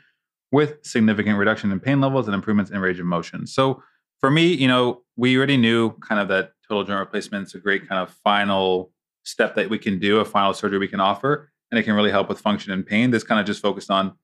with 0.52 0.76
significant 0.82 1.38
reduction 1.38 1.72
in 1.72 1.80
pain 1.80 2.02
levels 2.02 2.26
and 2.26 2.34
improvements 2.34 2.70
in 2.70 2.78
range 2.80 3.01
of 3.01 3.06
motion. 3.06 3.46
So, 3.46 3.82
for 4.20 4.30
me, 4.30 4.52
you 4.52 4.68
know, 4.68 5.02
we 5.16 5.36
already 5.36 5.56
knew 5.56 5.92
kind 6.01 6.20
of 6.20 6.28
that 6.28 6.52
total 6.68 6.84
joint 6.84 7.01
replacement 7.01 7.46
is 7.46 7.55
a 7.55 7.59
great 7.59 7.88
kind 7.88 8.01
of 8.01 8.14
final 8.24 8.90
step 9.24 9.55
that 9.55 9.70
we 9.70 9.78
can 9.78 9.98
do, 9.98 10.18
a 10.18 10.24
final 10.24 10.52
surgery 10.52 10.78
we 10.78 10.88
can 10.88 11.01
offer, 11.01 11.51
and 11.70 11.78
it 11.78 11.84
can 11.84 11.94
really 11.94 12.10
help 12.10 12.28
with 12.28 12.40
function 12.40 12.72
and 12.72 12.86
pain. 12.86 13.10
This 13.10 13.24
kind 13.24 13.40
of 13.40 13.46
just 13.46 13.62
focused 13.62 13.90
on 13.90 14.14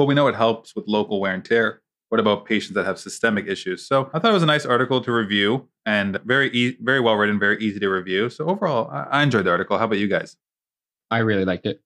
well, 0.00 0.06
we 0.06 0.14
know 0.14 0.28
it 0.28 0.34
helps 0.34 0.74
with 0.74 0.88
local 0.88 1.20
wear 1.20 1.34
and 1.34 1.44
tear. 1.44 1.82
What 2.10 2.18
about 2.18 2.44
patients 2.44 2.74
that 2.74 2.84
have 2.86 2.98
systemic 2.98 3.46
issues? 3.46 3.86
So 3.86 4.10
I 4.12 4.18
thought 4.18 4.32
it 4.32 4.34
was 4.34 4.42
a 4.42 4.46
nice 4.46 4.66
article 4.66 5.00
to 5.00 5.12
review 5.12 5.68
and 5.86 6.18
very 6.24 6.50
e- 6.50 6.76
very 6.80 7.00
well 7.00 7.14
written, 7.14 7.38
very 7.38 7.56
easy 7.62 7.78
to 7.78 7.88
review. 7.88 8.28
So 8.30 8.46
overall, 8.46 8.90
I, 8.90 9.20
I 9.20 9.22
enjoyed 9.22 9.46
the 9.46 9.50
article. 9.50 9.78
How 9.78 9.84
about 9.84 9.98
you 9.98 10.08
guys? 10.08 10.36
I 11.10 11.18
really 11.18 11.44
liked 11.44 11.66
it. 11.66 11.80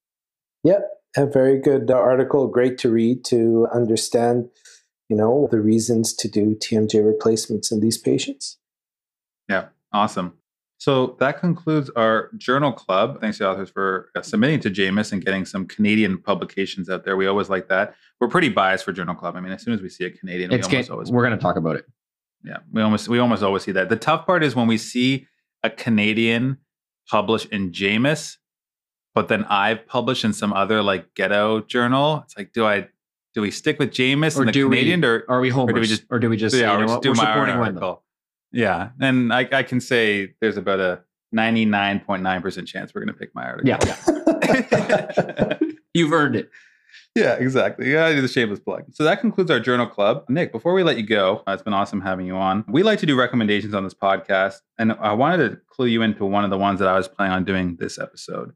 Yep, 0.64 0.80
a 1.18 1.26
very 1.26 1.60
good 1.60 1.90
uh, 1.90 1.94
article. 1.94 2.48
Great 2.48 2.78
to 2.78 2.90
read 2.90 3.22
to 3.26 3.68
understand, 3.72 4.48
you 5.10 5.16
know, 5.16 5.46
the 5.50 5.60
reasons 5.60 6.14
to 6.14 6.28
do 6.28 6.54
TMJ 6.54 7.04
replacements 7.06 7.70
in 7.70 7.80
these 7.80 7.98
patients. 7.98 8.58
Yeah, 9.48 9.66
awesome. 9.92 10.38
So 10.78 11.16
that 11.20 11.40
concludes 11.40 11.88
our 11.96 12.30
journal 12.36 12.72
club. 12.72 13.20
Thanks 13.20 13.38
to 13.38 13.44
the 13.44 13.50
authors 13.50 13.70
for 13.70 14.10
uh, 14.16 14.22
submitting 14.22 14.60
to 14.60 14.70
JMIS 14.70 15.12
and 15.12 15.24
getting 15.24 15.44
some 15.44 15.66
Canadian 15.66 16.18
publications 16.18 16.90
out 16.90 17.04
there. 17.04 17.16
We 17.16 17.26
always 17.26 17.48
like 17.48 17.68
that. 17.68 17.94
We're 18.20 18.28
pretty 18.28 18.48
biased 18.50 18.84
for 18.84 18.92
journal 18.92 19.14
club. 19.14 19.36
I 19.36 19.40
mean, 19.40 19.52
as 19.52 19.62
soon 19.62 19.72
as 19.72 19.80
we 19.80 19.88
see 19.88 20.04
a 20.04 20.10
Canadian, 20.10 20.52
It's 20.52 20.68
we 20.68 20.74
almost 20.76 20.90
always 20.90 21.10
we're 21.10 21.24
going 21.24 21.38
to 21.38 21.42
talk 21.42 21.56
about 21.56 21.76
it. 21.76 21.86
Yeah, 22.44 22.58
we 22.72 22.82
almost 22.82 23.08
we 23.08 23.18
almost 23.18 23.42
always 23.42 23.62
see 23.62 23.72
that. 23.72 23.88
The 23.88 23.96
tough 23.96 24.26
part 24.26 24.44
is 24.44 24.54
when 24.54 24.66
we 24.66 24.76
see 24.76 25.26
a 25.62 25.70
Canadian 25.70 26.58
publish 27.08 27.46
in 27.46 27.72
JAMIS, 27.72 28.36
but 29.14 29.28
then 29.28 29.44
I've 29.44 29.86
published 29.86 30.24
in 30.24 30.32
some 30.34 30.52
other 30.52 30.82
like 30.82 31.14
ghetto 31.14 31.60
journal. 31.62 32.22
It's 32.24 32.36
like, 32.36 32.52
do 32.52 32.66
I 32.66 32.88
do 33.32 33.40
we 33.40 33.50
stick 33.50 33.78
with 33.78 33.90
JAMIS 33.92 34.36
Or 34.36 34.40
and 34.42 34.48
the 34.48 34.52
do 34.52 34.68
we- 34.68 34.76
Canadian 34.76 35.04
or 35.04 35.24
Are 35.28 35.40
we 35.40 35.48
homers? 35.48 35.74
do 35.74 35.80
we 35.80 35.86
just- 35.86 36.04
or 36.10 36.18
do 36.18 36.28
we 36.28 36.36
just 36.36 36.54
yeah, 36.54 36.72
you 36.72 36.76
or 36.76 36.80
know 36.80 36.86
just 36.86 36.94
what, 36.96 37.02
do 37.02 37.08
we're 37.10 37.14
supporting 37.16 37.54
article? 37.56 38.03
Yeah, 38.54 38.90
and 39.00 39.32
I, 39.32 39.48
I 39.52 39.62
can 39.62 39.80
say 39.80 40.34
there's 40.40 40.56
about 40.56 40.80
a 40.80 41.02
99.9% 41.34 42.66
chance 42.66 42.94
we're 42.94 43.04
going 43.04 43.12
to 43.12 43.18
pick 43.18 43.34
my 43.34 43.44
article. 43.44 43.68
Yeah. 43.68 45.58
You've 45.94 46.12
earned 46.12 46.36
it. 46.36 46.50
Yeah, 47.16 47.34
exactly. 47.34 47.90
Yeah, 47.90 48.02
gotta 48.02 48.14
do 48.16 48.22
the 48.22 48.28
shameless 48.28 48.58
plug. 48.58 48.84
So 48.92 49.04
that 49.04 49.20
concludes 49.20 49.50
our 49.50 49.60
journal 49.60 49.86
club. 49.86 50.24
Nick, 50.28 50.50
before 50.50 50.72
we 50.72 50.82
let 50.82 50.96
you 50.96 51.04
go, 51.04 51.42
uh, 51.46 51.52
it's 51.52 51.62
been 51.62 51.72
awesome 51.72 52.00
having 52.00 52.26
you 52.26 52.36
on. 52.36 52.64
We 52.68 52.82
like 52.82 52.98
to 53.00 53.06
do 53.06 53.16
recommendations 53.16 53.72
on 53.72 53.84
this 53.84 53.94
podcast, 53.94 54.62
and 54.78 54.92
I 54.92 55.12
wanted 55.12 55.48
to 55.48 55.60
clue 55.68 55.86
you 55.86 56.02
into 56.02 56.24
one 56.24 56.42
of 56.42 56.50
the 56.50 56.58
ones 56.58 56.80
that 56.80 56.88
I 56.88 56.96
was 56.96 57.06
planning 57.06 57.34
on 57.34 57.44
doing 57.44 57.76
this 57.76 57.98
episode. 57.98 58.52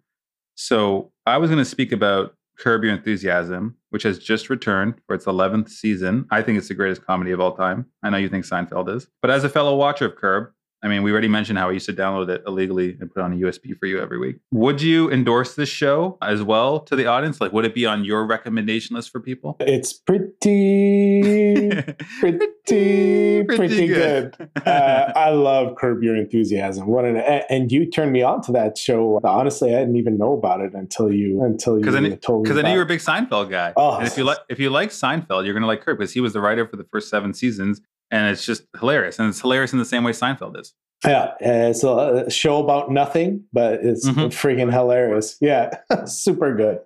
So 0.57 1.13
I 1.25 1.39
was 1.39 1.51
going 1.51 1.63
to 1.63 1.65
speak 1.65 1.93
about 1.93 2.35
Curb 2.59 2.85
Your 2.85 2.93
Enthusiasm, 2.93 3.77
which 3.91 4.03
has 4.03 4.19
just 4.19 4.51
returned 4.51 4.95
for 5.07 5.15
its 5.15 5.27
11th 5.27 5.69
season. 5.69 6.27
I 6.31 6.43
think 6.43 6.59
it's 6.59 6.69
the 6.69 6.75
greatest 6.75 7.05
comedy 7.07 7.31
of 7.31 7.41
all 7.41 7.55
time. 7.57 7.87
I 8.03 8.11
know 8.11 8.19
you 8.19 8.29
think 8.29 8.45
Seinfeld 8.45 8.95
is. 8.95 9.07
But 9.23 9.31
as 9.31 9.45
a 9.45 9.49
fellow 9.49 9.77
watcher 9.77 10.07
of 10.07 10.17
Curb, 10.17 10.51
I 10.81 10.87
mean, 10.87 11.03
we 11.03 11.11
already 11.11 11.27
mentioned 11.27 11.59
how 11.59 11.71
I 11.71 11.73
used 11.73 11.87
to 11.87 11.93
download 11.93 12.29
it 12.29 12.43
illegally 12.47 12.97
and 13.01 13.13
put 13.13 13.19
it 13.21 13.25
on 13.25 13.33
a 13.33 13.37
USB 13.37 13.77
for 13.77 13.87
you 13.87 14.01
every 14.01 14.17
week. 14.19 14.37
Would 14.53 14.81
you 14.81 15.11
endorse 15.11 15.57
this 15.57 15.69
show 15.69 16.17
as 16.23 16.41
well 16.41 16.79
to 16.81 16.95
the 16.95 17.07
audience? 17.07 17.41
Like, 17.41 17.53
would 17.53 17.65
it 17.65 17.75
be 17.75 17.85
on 17.85 18.05
your 18.05 18.25
recommendation 18.25 18.95
list 18.95 19.11
for 19.11 19.19
people? 19.21 19.57
It's 19.79 19.93
pretty, 19.93 21.69
pretty, 22.21 22.47
pretty, 22.65 23.45
Pretty 23.45 23.87
good. 23.89 24.37
good. 24.39 24.51
uh, 24.67 25.13
I 25.17 25.31
love 25.31 25.75
Curb 25.77 26.03
Your 26.03 26.17
Enthusiasm. 26.17 26.87
What 26.87 27.05
an, 27.05 27.17
and 27.17 27.73
you 27.73 27.91
turned 27.91 28.13
me 28.13 28.23
on 28.23 28.43
to 28.43 28.53
that 28.53 28.79
show. 28.79 29.21
Honestly, 29.25 29.75
I 29.75 29.81
didn't 29.81 29.97
even 29.97 30.17
know 30.19 30.33
about 30.33 30.61
it 30.61 30.75
until 30.75 31.13
you 31.13 31.43
until 31.43 31.79
you 31.79 31.85
knew- 32.01 32.17
told 32.17 32.43
me. 32.43 32.49
because 32.51 32.59
I 32.59 32.63
knew 32.63 32.71
you 32.73 32.77
were 32.77 32.83
a 32.83 32.87
big 32.87 33.01
Seinfeld 33.01 33.51
guy. 33.51 33.73
Oh. 33.77 33.97
and 33.99 34.07
if 34.07 34.17
you 34.17 34.25
like 34.25 34.39
if 34.49 34.59
you 34.59 34.71
like 34.71 34.91
Seinfeld, 34.91 35.45
you're 35.45 35.55
gonna 35.55 35.67
like 35.67 35.85
Curb 35.85 35.99
because 35.99 36.13
he 36.13 36.21
was 36.21 36.33
the 36.33 36.41
writer 36.41 36.67
for 36.69 36.77
the 36.77 36.85
first 36.85 37.09
seven 37.09 37.35
seasons, 37.35 37.81
and 38.11 38.31
it's 38.31 38.45
just 38.45 38.65
hilarious. 38.79 39.19
And 39.19 39.29
it's 39.29 39.41
hilarious 39.41 39.73
in 39.73 39.79
the 39.79 39.85
same 39.85 40.05
way 40.05 40.13
Seinfeld 40.13 40.59
is. 40.61 40.75
Yeah, 41.05 41.35
it's 41.41 41.85
a 41.85 42.29
show 42.29 42.63
about 42.63 42.91
nothing, 42.91 43.45
but 43.53 43.75
it's 43.85 44.07
Mhm. 44.09 44.27
freaking 44.31 44.73
hilarious. 44.73 45.37
Yeah, 45.41 45.71
super 46.07 46.55
good. 46.57 46.81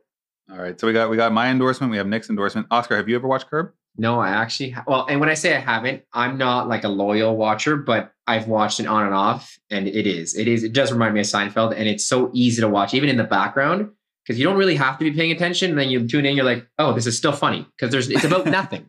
All 0.50 0.58
right, 0.58 0.78
so 0.78 0.86
we 0.86 0.92
got 0.92 1.08
we 1.08 1.16
got 1.16 1.32
my 1.32 1.48
endorsement, 1.48 1.90
we 1.90 1.96
have 1.96 2.06
Nick's 2.06 2.28
endorsement. 2.28 2.66
Oscar, 2.70 2.96
have 2.96 3.08
you 3.08 3.16
ever 3.16 3.26
watched 3.26 3.48
Curb? 3.48 3.72
No, 3.96 4.20
I 4.20 4.28
actually 4.30 4.70
ha- 4.70 4.84
well, 4.86 5.06
and 5.08 5.20
when 5.20 5.28
I 5.28 5.34
say 5.34 5.54
I 5.56 5.60
haven't, 5.60 6.02
I'm 6.12 6.36
not 6.38 6.66
like 6.68 6.84
a 6.84 6.88
loyal 6.88 7.36
watcher, 7.36 7.76
but 7.76 8.12
I've 8.26 8.48
watched 8.48 8.80
it 8.80 8.86
on 8.86 9.04
and 9.06 9.14
off, 9.14 9.58
and 9.70 9.86
it 9.86 10.06
is, 10.06 10.34
it 10.36 10.48
is, 10.48 10.62
it 10.64 10.72
does 10.72 10.92
remind 10.92 11.14
me 11.14 11.20
of 11.20 11.26
Seinfeld, 11.26 11.74
and 11.76 11.88
it's 11.88 12.04
so 12.06 12.30
easy 12.34 12.60
to 12.62 12.68
watch, 12.68 12.94
even 12.94 13.08
in 13.10 13.16
the 13.18 13.24
background, 13.24 13.90
because 14.26 14.38
you 14.38 14.44
don't 14.46 14.56
really 14.56 14.76
have 14.76 14.98
to 14.98 15.04
be 15.04 15.10
paying 15.16 15.30
attention. 15.30 15.70
And 15.70 15.78
then 15.78 15.90
you 15.90 16.06
tune 16.06 16.24
in, 16.26 16.36
you're 16.36 16.44
like, 16.44 16.66
oh, 16.78 16.92
this 16.94 17.06
is 17.06 17.16
still 17.18 17.32
funny 17.32 17.66
because 17.76 17.92
there's, 17.92 18.08
it's 18.10 18.24
about 18.24 18.46
nothing. 18.60 18.86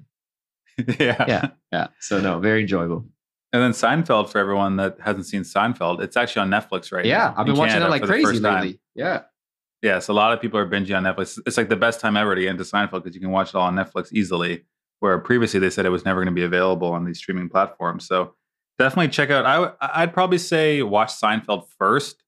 yeah. 0.99 1.25
Yeah. 1.27 1.47
Yeah. 1.71 1.87
So 1.99 2.19
no, 2.19 2.39
very 2.39 2.61
enjoyable. 2.61 3.05
And 3.51 3.61
then 3.61 3.71
Seinfeld 3.71 4.29
for 4.29 4.39
everyone 4.39 4.77
that 4.77 4.97
hasn't 4.99 5.27
seen 5.27 5.43
Seinfeld, 5.43 6.01
it's 6.01 6.17
actually 6.17 6.41
on 6.41 6.49
Netflix 6.49 6.91
right 6.91 7.05
yeah, 7.05 7.17
now. 7.17 7.35
I've 7.37 7.45
been 7.45 7.55
watching 7.55 7.73
Canada 7.73 7.87
it 7.87 7.91
like 7.91 8.03
crazy 8.03 8.39
lately. 8.39 8.79
Yeah. 8.95 9.21
Yes, 9.83 10.07
a 10.07 10.13
lot 10.13 10.33
of 10.33 10.41
people 10.41 10.57
are 10.57 10.67
binging 10.67 10.97
on 10.97 11.03
Netflix. 11.03 11.39
It's 11.45 11.57
like 11.57 11.69
the 11.69 11.75
best 11.75 11.99
time 11.99 12.17
ever 12.17 12.33
to 12.33 12.41
get 12.41 12.49
into 12.49 12.63
Seinfeld 12.63 13.03
because 13.03 13.13
you 13.13 13.21
can 13.21 13.31
watch 13.31 13.49
it 13.49 13.55
all 13.55 13.67
on 13.67 13.75
Netflix 13.75 14.11
easily. 14.11 14.63
Where 15.01 15.19
previously 15.19 15.59
they 15.59 15.69
said 15.69 15.85
it 15.85 15.89
was 15.89 16.05
never 16.05 16.21
going 16.21 16.33
to 16.33 16.39
be 16.39 16.45
available 16.45 16.93
on 16.93 17.03
these 17.03 17.17
streaming 17.17 17.49
platforms. 17.49 18.07
So 18.07 18.35
definitely 18.79 19.09
check 19.09 19.29
out. 19.29 19.45
I 19.45 19.55
w- 19.55 19.73
I'd 19.81 20.13
probably 20.13 20.37
say 20.37 20.81
watch 20.81 21.09
Seinfeld 21.09 21.67
first 21.77 22.23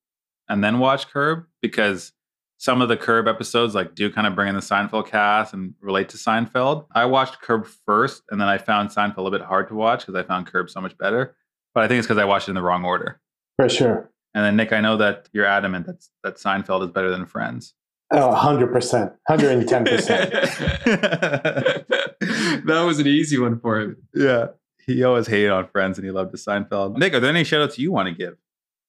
and 0.49 0.61
then 0.61 0.79
watch 0.79 1.07
Curb 1.07 1.45
because 1.61 2.11
some 2.57 2.81
of 2.81 2.89
the 2.89 2.97
Curb 2.97 3.27
episodes 3.27 3.75
like 3.75 3.95
do 3.95 4.11
kind 4.11 4.27
of 4.27 4.35
bring 4.35 4.47
in 4.47 4.55
the 4.55 4.61
Seinfeld 4.61 5.07
cast 5.07 5.53
and 5.53 5.73
relate 5.81 6.09
to 6.09 6.17
Seinfeld. 6.17 6.85
I 6.93 7.05
watched 7.05 7.41
Curb 7.41 7.67
first 7.85 8.23
and 8.31 8.39
then 8.39 8.47
I 8.47 8.57
found 8.57 8.89
Seinfeld 8.89 9.27
a 9.27 9.31
bit 9.31 9.41
hard 9.41 9.67
to 9.69 9.75
watch 9.75 10.05
because 10.05 10.15
I 10.15 10.23
found 10.23 10.47
Curb 10.47 10.69
so 10.69 10.81
much 10.81 10.97
better. 10.97 11.35
But 11.73 11.83
I 11.83 11.87
think 11.87 11.99
it's 11.99 12.07
because 12.07 12.21
I 12.21 12.25
watched 12.25 12.47
it 12.47 12.51
in 12.51 12.55
the 12.55 12.61
wrong 12.61 12.85
order. 12.85 13.19
For 13.57 13.67
sure. 13.67 14.11
And 14.33 14.43
then 14.43 14.55
Nick, 14.55 14.73
I 14.73 14.81
know 14.81 14.97
that 14.97 15.29
you're 15.33 15.45
adamant 15.45 15.87
that 15.87 16.05
that 16.23 16.35
Seinfeld 16.35 16.85
is 16.85 16.91
better 16.91 17.09
than 17.09 17.25
Friends. 17.25 17.73
Oh, 18.11 18.33
100%, 18.33 19.13
110%. 19.29 21.85
that 22.65 22.83
was 22.85 22.99
an 22.99 23.07
easy 23.07 23.39
one 23.39 23.59
for 23.59 23.79
him. 23.79 23.97
Yeah. 24.13 24.47
He 24.85 25.03
always 25.03 25.27
hated 25.27 25.49
on 25.49 25.67
Friends 25.67 25.97
and 25.97 26.05
he 26.05 26.11
loved 26.11 26.31
the 26.31 26.37
Seinfeld. 26.37 26.97
Nick, 26.97 27.13
are 27.13 27.19
there 27.19 27.31
any 27.31 27.43
shout 27.43 27.61
outs 27.61 27.79
you 27.79 27.91
want 27.91 28.07
to 28.07 28.13
give? 28.13 28.37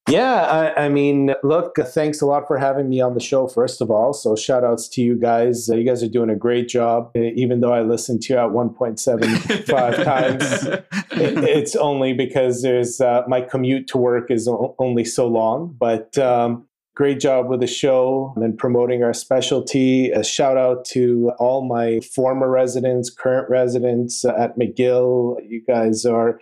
Yeah, 0.08 0.72
I, 0.76 0.84
I 0.84 0.88
mean, 0.88 1.34
look, 1.42 1.76
thanks 1.76 2.20
a 2.20 2.26
lot 2.26 2.46
for 2.46 2.58
having 2.58 2.88
me 2.88 3.00
on 3.00 3.14
the 3.14 3.20
show, 3.20 3.48
first 3.48 3.80
of 3.80 3.90
all. 3.90 4.12
So, 4.12 4.36
shout 4.36 4.62
outs 4.62 4.86
to 4.90 5.02
you 5.02 5.16
guys. 5.16 5.68
Uh, 5.68 5.74
you 5.74 5.84
guys 5.84 6.00
are 6.02 6.08
doing 6.08 6.30
a 6.30 6.36
great 6.36 6.68
job, 6.68 7.10
even 7.16 7.60
though 7.60 7.72
I 7.72 7.82
listened 7.82 8.22
to 8.22 8.34
you 8.34 8.38
at 8.38 8.50
1.75 8.50 10.04
times. 10.04 10.64
It, 11.10 11.38
it's 11.44 11.74
only 11.74 12.12
because 12.12 12.62
there's 12.62 13.00
uh, 13.00 13.22
my 13.26 13.40
commute 13.40 13.88
to 13.88 13.98
work 13.98 14.30
is 14.30 14.46
o- 14.46 14.76
only 14.78 15.04
so 15.04 15.26
long, 15.26 15.74
but 15.76 16.16
um, 16.18 16.68
great 16.94 17.18
job 17.18 17.48
with 17.48 17.58
the 17.58 17.66
show 17.66 18.32
and 18.36 18.56
promoting 18.56 19.02
our 19.02 19.12
specialty. 19.12 20.12
A 20.12 20.22
shout 20.22 20.56
out 20.56 20.84
to 20.86 21.32
all 21.40 21.66
my 21.66 21.98
former 22.00 22.48
residents, 22.48 23.10
current 23.10 23.50
residents 23.50 24.24
at 24.24 24.56
McGill. 24.56 25.36
You 25.48 25.64
guys 25.66 26.06
are 26.06 26.40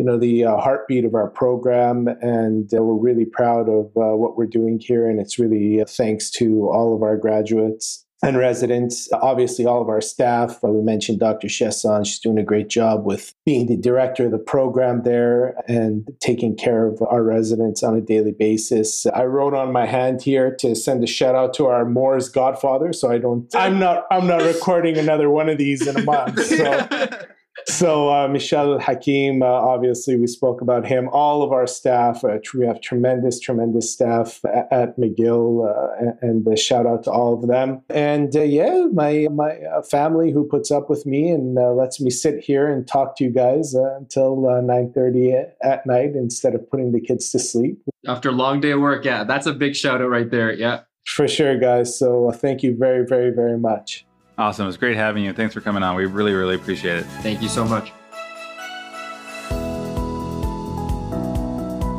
you 0.00 0.06
know 0.06 0.18
the 0.18 0.46
uh, 0.46 0.56
heartbeat 0.56 1.04
of 1.04 1.14
our 1.14 1.28
program 1.28 2.08
and 2.22 2.72
uh, 2.72 2.82
we're 2.82 2.94
really 2.94 3.26
proud 3.26 3.68
of 3.68 3.84
uh, 3.98 4.16
what 4.16 4.34
we're 4.34 4.46
doing 4.46 4.80
here 4.80 5.10
and 5.10 5.20
it's 5.20 5.38
really 5.38 5.82
uh, 5.82 5.84
thanks 5.84 6.30
to 6.30 6.70
all 6.70 6.96
of 6.96 7.02
our 7.02 7.18
graduates 7.18 8.06
and 8.22 8.38
residents. 8.38 9.10
Obviously 9.12 9.66
all 9.66 9.82
of 9.82 9.90
our 9.90 10.00
staff 10.00 10.64
Uh, 10.64 10.68
we 10.68 10.80
mentioned 10.82 11.20
dr 11.20 11.46
Chiasson 11.46 12.06
she's 12.06 12.18
doing 12.18 12.38
a 12.38 12.42
great 12.42 12.68
job 12.68 13.04
with 13.04 13.34
being 13.44 13.66
the 13.66 13.76
director 13.76 14.24
of 14.24 14.30
the 14.30 14.38
program 14.38 15.02
there 15.02 15.54
and 15.68 16.08
taking 16.20 16.56
care 16.56 16.86
of 16.86 17.02
our 17.02 17.22
residents 17.22 17.82
on 17.82 17.94
a 17.94 18.00
daily 18.00 18.32
basis. 18.32 19.04
I 19.04 19.24
wrote 19.24 19.52
on 19.52 19.70
my 19.70 19.84
hand 19.84 20.22
here 20.22 20.56
to 20.60 20.74
send 20.74 21.04
a 21.04 21.06
shout 21.06 21.34
out 21.34 21.52
to 21.54 21.66
our 21.66 21.84
moore's 21.84 22.30
godfather 22.30 22.94
so 22.94 23.10
i 23.10 23.18
don't 23.18 23.54
i'm 23.54 23.78
not 23.78 24.06
i'm 24.10 24.26
not 24.26 24.40
recording 24.54 24.96
another 24.96 25.28
one 25.28 25.50
of 25.50 25.58
these 25.58 25.86
in 25.86 25.94
a 25.94 26.02
month 26.02 26.42
so 26.42 27.26
so 27.66 28.08
uh, 28.12 28.28
Michel 28.28 28.78
Hakim, 28.78 29.42
uh, 29.42 29.46
obviously 29.46 30.16
we 30.16 30.26
spoke 30.26 30.60
about 30.60 30.86
him. 30.86 31.08
All 31.12 31.42
of 31.42 31.52
our 31.52 31.66
staff, 31.66 32.24
uh, 32.24 32.38
we 32.54 32.66
have 32.66 32.80
tremendous, 32.80 33.40
tremendous 33.40 33.92
staff 33.92 34.40
at, 34.44 34.68
at 34.72 34.98
McGill, 34.98 35.68
uh, 35.68 36.12
and 36.22 36.46
a 36.46 36.56
shout 36.56 36.86
out 36.86 37.04
to 37.04 37.10
all 37.10 37.34
of 37.34 37.48
them. 37.48 37.82
And 37.90 38.34
uh, 38.34 38.42
yeah, 38.42 38.86
my 38.92 39.28
my 39.30 39.58
uh, 39.58 39.82
family 39.82 40.32
who 40.32 40.46
puts 40.46 40.70
up 40.70 40.88
with 40.88 41.06
me 41.06 41.28
and 41.30 41.58
uh, 41.58 41.72
lets 41.72 42.00
me 42.00 42.10
sit 42.10 42.42
here 42.42 42.66
and 42.70 42.86
talk 42.86 43.16
to 43.16 43.24
you 43.24 43.30
guys 43.30 43.74
uh, 43.74 43.96
until 43.96 44.48
uh, 44.48 44.60
nine 44.60 44.92
thirty 44.92 45.32
at 45.32 45.86
night 45.86 46.14
instead 46.14 46.54
of 46.54 46.68
putting 46.70 46.92
the 46.92 47.00
kids 47.00 47.30
to 47.30 47.38
sleep. 47.38 47.82
After 48.06 48.30
a 48.30 48.32
long 48.32 48.60
day 48.60 48.70
of 48.70 48.80
work, 48.80 49.04
yeah, 49.04 49.24
that's 49.24 49.46
a 49.46 49.52
big 49.52 49.76
shout 49.76 50.00
out 50.00 50.08
right 50.08 50.30
there. 50.30 50.52
Yeah. 50.52 50.80
For 51.06 51.26
sure, 51.26 51.58
guys. 51.58 51.98
So 51.98 52.28
uh, 52.28 52.32
thank 52.32 52.62
you 52.62 52.76
very, 52.76 53.04
very, 53.06 53.30
very 53.30 53.58
much. 53.58 54.06
Awesome. 54.40 54.64
It 54.64 54.68
was 54.68 54.78
great 54.78 54.96
having 54.96 55.22
you. 55.22 55.34
Thanks 55.34 55.52
for 55.52 55.60
coming 55.60 55.82
on. 55.82 55.94
We 55.96 56.06
really, 56.06 56.32
really 56.32 56.54
appreciate 56.54 56.96
it. 56.96 57.04
Thank 57.20 57.42
you 57.42 57.48
so 57.50 57.62
much. 57.62 57.92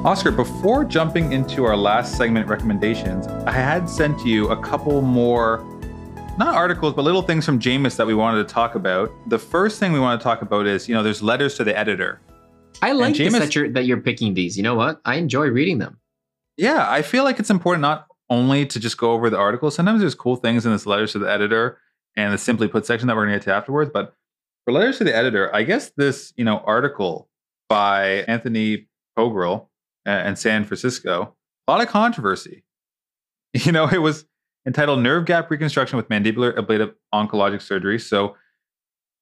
Oscar, 0.04 0.32
before 0.32 0.84
jumping 0.84 1.34
into 1.34 1.66
our 1.66 1.78
last 1.78 2.18
segment 2.18 2.48
recommendations, 2.48 3.28
I 3.28 3.52
had 3.52 3.88
sent 3.88 4.26
you 4.26 4.50
a 4.50 4.60
couple 4.60 5.04
more, 5.04 5.64
not 6.40 6.56
articles, 6.56 6.96
but 6.96 7.04
little 7.04 7.22
things 7.22 7.46
from 7.46 7.60
JOMS 7.60 7.96
that 7.98 8.08
we 8.08 8.16
wanted 8.16 8.48
to 8.48 8.52
talk 8.52 8.74
about. 8.74 9.12
The 9.30 9.38
first 9.38 9.80
thing 9.80 9.94
we 9.94 10.00
want 10.00 10.20
to 10.20 10.24
talk 10.24 10.42
about 10.42 10.66
is, 10.66 10.90
you 10.90 10.96
know, 10.96 11.04
there's 11.04 11.22
letters 11.22 11.54
to 11.58 11.64
the 11.64 11.78
editor. 11.78 12.22
I 12.82 12.94
like 12.94 13.14
JOMS- 13.14 13.38
that 13.38 13.54
you're, 13.54 13.70
that 13.70 13.86
you're 13.86 14.02
picking 14.02 14.34
these. 14.34 14.58
You 14.58 14.64
know 14.64 14.74
what? 14.74 15.00
I 15.06 15.18
enjoy 15.18 15.46
reading 15.50 15.78
them. 15.78 16.00
Yeah, 16.58 16.90
I 16.90 17.04
feel 17.04 17.24
like 17.24 17.40
it's 17.40 17.52
important 17.52 17.84
not 17.84 18.08
only 18.32 18.66
to 18.66 18.80
just 18.80 18.98
go 18.98 19.12
over 19.12 19.30
the 19.30 19.38
article. 19.38 19.70
Sometimes 19.70 20.00
there's 20.00 20.16
cool 20.16 20.38
things 20.38 20.66
in 20.66 20.72
this 20.72 20.88
letters 20.88 21.12
to 21.12 21.20
the 21.20 21.30
editor 21.30 21.78
and 22.16 22.34
the 22.34 22.38
simply 22.38 22.68
put 22.68 22.86
section 22.86 23.08
that 23.08 23.16
we're 23.16 23.26
going 23.26 23.40
to 23.40 23.40
get 23.40 23.52
to 23.52 23.56
afterwards. 23.56 23.92
But 23.94 24.14
for 24.66 24.72
letters 24.72 24.98
to 25.00 25.04
the 25.04 25.16
editor, 25.16 25.54
I 25.56 25.64
guess 25.64 25.92
this 25.96 26.34
you 26.38 26.46
know 26.46 26.60
article 26.60 27.30
by 27.70 28.24
Anthony 28.28 28.88
Pogrel 29.18 29.68
uh, 30.06 30.10
and 30.10 30.38
San 30.38 30.66
Francisco, 30.66 31.36
a 31.68 31.72
lot 31.72 31.82
of 31.82 31.88
controversy. 31.88 32.64
You 33.54 33.74
know, 33.74 33.86
it 33.86 33.98
was 33.98 34.26
entitled 34.66 35.02
"Nerve 35.02 35.26
Gap 35.26 35.52
Reconstruction 35.52 35.98
with 35.98 36.08
Mandibular 36.08 36.58
Ablative 36.58 36.96
Oncologic 37.14 37.62
Surgery." 37.62 38.00
So. 38.00 38.36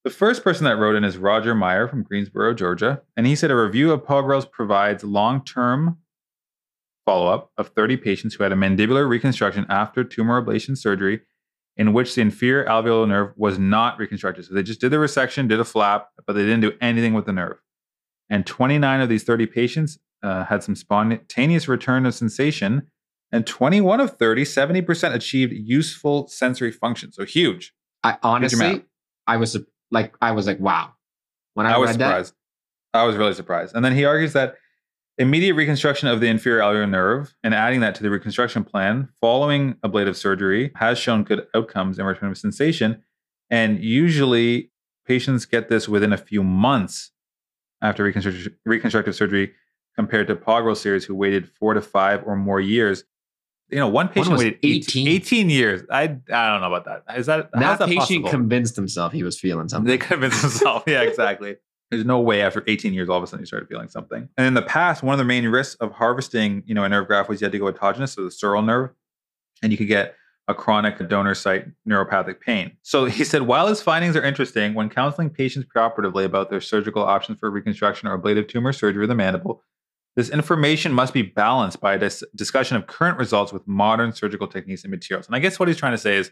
The 0.05 0.11
first 0.11 0.45
person 0.45 0.63
that 0.63 0.77
wrote 0.77 0.95
in 0.95 1.03
is 1.03 1.17
Roger 1.17 1.53
Meyer 1.53 1.85
from 1.85 2.03
Greensboro, 2.03 2.53
Georgia. 2.53 3.01
And 3.17 3.27
he 3.27 3.35
said 3.35 3.51
a 3.51 3.55
review 3.55 3.91
of 3.91 4.01
Pogrel's 4.05 4.45
provides 4.45 5.03
long 5.03 5.43
term 5.43 5.97
follow 7.09 7.25
up 7.25 7.51
of 7.57 7.69
30 7.69 7.97
patients 7.97 8.35
who 8.35 8.43
had 8.43 8.51
a 8.51 8.55
mandibular 8.55 9.09
reconstruction 9.09 9.65
after 9.67 10.03
tumor 10.03 10.39
ablation 10.39 10.77
surgery 10.77 11.21
in 11.77 11.93
which 11.93 12.15
the 12.15 12.21
inferior 12.21 12.65
alveolar 12.65 13.07
nerve 13.07 13.33
was 13.37 13.57
not 13.57 13.97
reconstructed. 13.97 14.45
So 14.45 14.53
they 14.53 14.63
just 14.63 14.81
did 14.81 14.91
the 14.91 14.97
resection, 14.97 15.47
did 15.47 15.59
a 15.59 15.65
flap, 15.65 16.09
but 16.27 16.33
they 16.33 16.43
didn't 16.43 16.61
do 16.61 16.73
anything 16.81 17.13
with 17.13 17.25
the 17.25 17.33
nerve. 17.33 17.57
And 18.29 18.45
29 18.45 19.01
of 19.01 19.09
these 19.09 19.23
30 19.23 19.45
patients 19.47 19.97
uh, 20.21 20.45
had 20.45 20.63
some 20.63 20.75
spontaneous 20.75 21.67
return 21.67 22.05
of 22.05 22.13
sensation, 22.13 22.87
and 23.31 23.45
21 23.45 23.99
of 23.99 24.17
30, 24.17 24.43
70% 24.43 25.13
achieved 25.13 25.53
useful 25.53 26.27
sensory 26.27 26.71
function. 26.71 27.11
So 27.11 27.25
huge. 27.25 27.73
I 28.03 28.17
honestly. 28.23 28.85
I 29.27 29.37
was 29.37 29.57
like, 29.91 30.15
I 30.21 30.31
was 30.31 30.47
like, 30.47 30.59
wow. 30.59 30.93
When 31.53 31.65
I, 31.65 31.73
I, 31.73 31.77
was 31.77 31.89
read 31.89 31.99
surprised. 31.99 32.33
I 32.93 33.03
was 33.03 33.15
really 33.15 33.33
surprised. 33.33 33.75
And 33.75 33.85
then 33.85 33.93
he 33.93 34.05
argues 34.05 34.33
that 34.33 34.55
immediate 35.19 35.53
reconstruction 35.53 36.07
of 36.07 36.21
the 36.21 36.27
inferior 36.27 36.61
alveolar 36.61 36.89
nerve 36.89 37.35
and 37.43 37.53
adding 37.53 37.81
that 37.81 37.93
to 37.93 38.03
the 38.03 38.09
reconstruction 38.09 38.63
plan 38.63 39.09
following 39.19 39.75
ablative 39.83 40.15
surgery 40.15 40.71
has 40.75 40.97
shown 40.97 41.23
good 41.23 41.45
outcomes 41.53 41.99
in 41.99 42.05
return 42.05 42.31
of 42.31 42.37
sensation. 42.37 43.03
And 43.49 43.83
usually 43.83 44.71
patients 45.05 45.45
get 45.45 45.67
this 45.67 45.89
within 45.89 46.13
a 46.13 46.17
few 46.17 46.41
months 46.41 47.11
after 47.81 48.03
reconstruct- 48.03 48.55
reconstructive 48.65 49.13
surgery 49.13 49.53
compared 49.93 50.27
to 50.27 50.35
Pogrel 50.35 50.77
series 50.77 51.03
who 51.03 51.13
waited 51.13 51.49
four 51.49 51.73
to 51.73 51.81
five 51.81 52.23
or 52.25 52.37
more 52.37 52.61
years. 52.61 53.03
You 53.69 53.77
know, 53.77 53.89
one 53.89 54.07
patient 54.07 54.31
was 54.31 54.39
waited 54.39 54.59
18, 54.63 55.07
18. 55.07 55.07
18 55.07 55.49
years. 55.49 55.81
I 55.91 56.03
I 56.03 56.07
don't 56.49 56.61
know 56.61 56.73
about 56.73 56.85
that. 56.85 57.19
Is 57.19 57.25
that 57.25 57.51
that 57.51 57.79
patient 57.81 58.27
convinced 58.27 58.75
himself 58.75 59.11
he 59.11 59.23
was 59.23 59.37
feeling 59.39 59.67
something. 59.67 59.87
They 59.87 59.97
convinced 59.97 60.41
himself. 60.41 60.83
yeah, 60.87 61.01
exactly. 61.01 61.57
There's 61.91 62.05
no 62.05 62.19
way 62.19 62.41
after 62.41 62.63
18 62.67 62.93
years, 62.93 63.09
all 63.09 63.17
of 63.17 63.23
a 63.23 63.27
sudden 63.27 63.41
you 63.41 63.45
started 63.47 63.67
feeling 63.67 63.89
something. 63.89 64.29
And 64.37 64.47
in 64.47 64.53
the 64.53 64.61
past, 64.61 65.01
one 65.01 65.13
of 65.13 65.17
the 65.17 65.25
main 65.25 65.47
risks 65.47 65.75
of 65.75 65.91
harvesting, 65.93 66.63
you 66.65 66.75
know, 66.75 66.83
a 66.83 66.89
nerve 66.89 67.07
graft 67.07 67.29
was 67.29 67.41
you 67.41 67.45
had 67.45 67.51
to 67.51 67.59
go 67.59 67.71
autogenous, 67.71 68.15
so 68.15 68.23
the 68.23 68.29
sural 68.29 68.63
nerve, 68.63 68.91
and 69.63 69.71
you 69.71 69.77
could 69.77 69.87
get 69.87 70.15
a 70.47 70.53
chronic 70.53 71.07
donor 71.07 71.35
site 71.35 71.67
neuropathic 71.87 72.41
pain. 72.41 72.71
So 72.81 73.05
he 73.17 73.23
said, 73.23 73.43
while 73.43 73.67
his 73.67 73.81
findings 73.81 74.15
are 74.15 74.23
interesting, 74.23 74.73
when 74.73 74.89
counseling 74.89 75.29
patients 75.29 75.67
preoperatively 75.73 76.25
about 76.25 76.49
their 76.49 76.61
surgical 76.61 77.03
options 77.03 77.39
for 77.39 77.49
reconstruction 77.49 78.07
or 78.07 78.15
ablative 78.15 78.47
tumor 78.47 78.73
surgery 78.73 79.03
of 79.03 79.09
the 79.09 79.15
mandible, 79.15 79.63
this 80.15 80.29
information 80.29 80.91
must 80.91 81.13
be 81.13 81.21
balanced 81.21 81.79
by 81.79 81.93
a 81.93 81.99
dis- 81.99 82.23
discussion 82.35 82.75
of 82.75 82.87
current 82.87 83.17
results 83.17 83.53
with 83.53 83.65
modern 83.67 84.11
surgical 84.11 84.47
techniques 84.47 84.83
and 84.83 84.91
materials. 84.91 85.27
And 85.27 85.35
I 85.35 85.39
guess 85.39 85.59
what 85.59 85.67
he's 85.69 85.77
trying 85.77 85.93
to 85.93 85.97
say 85.97 86.17
is, 86.17 86.31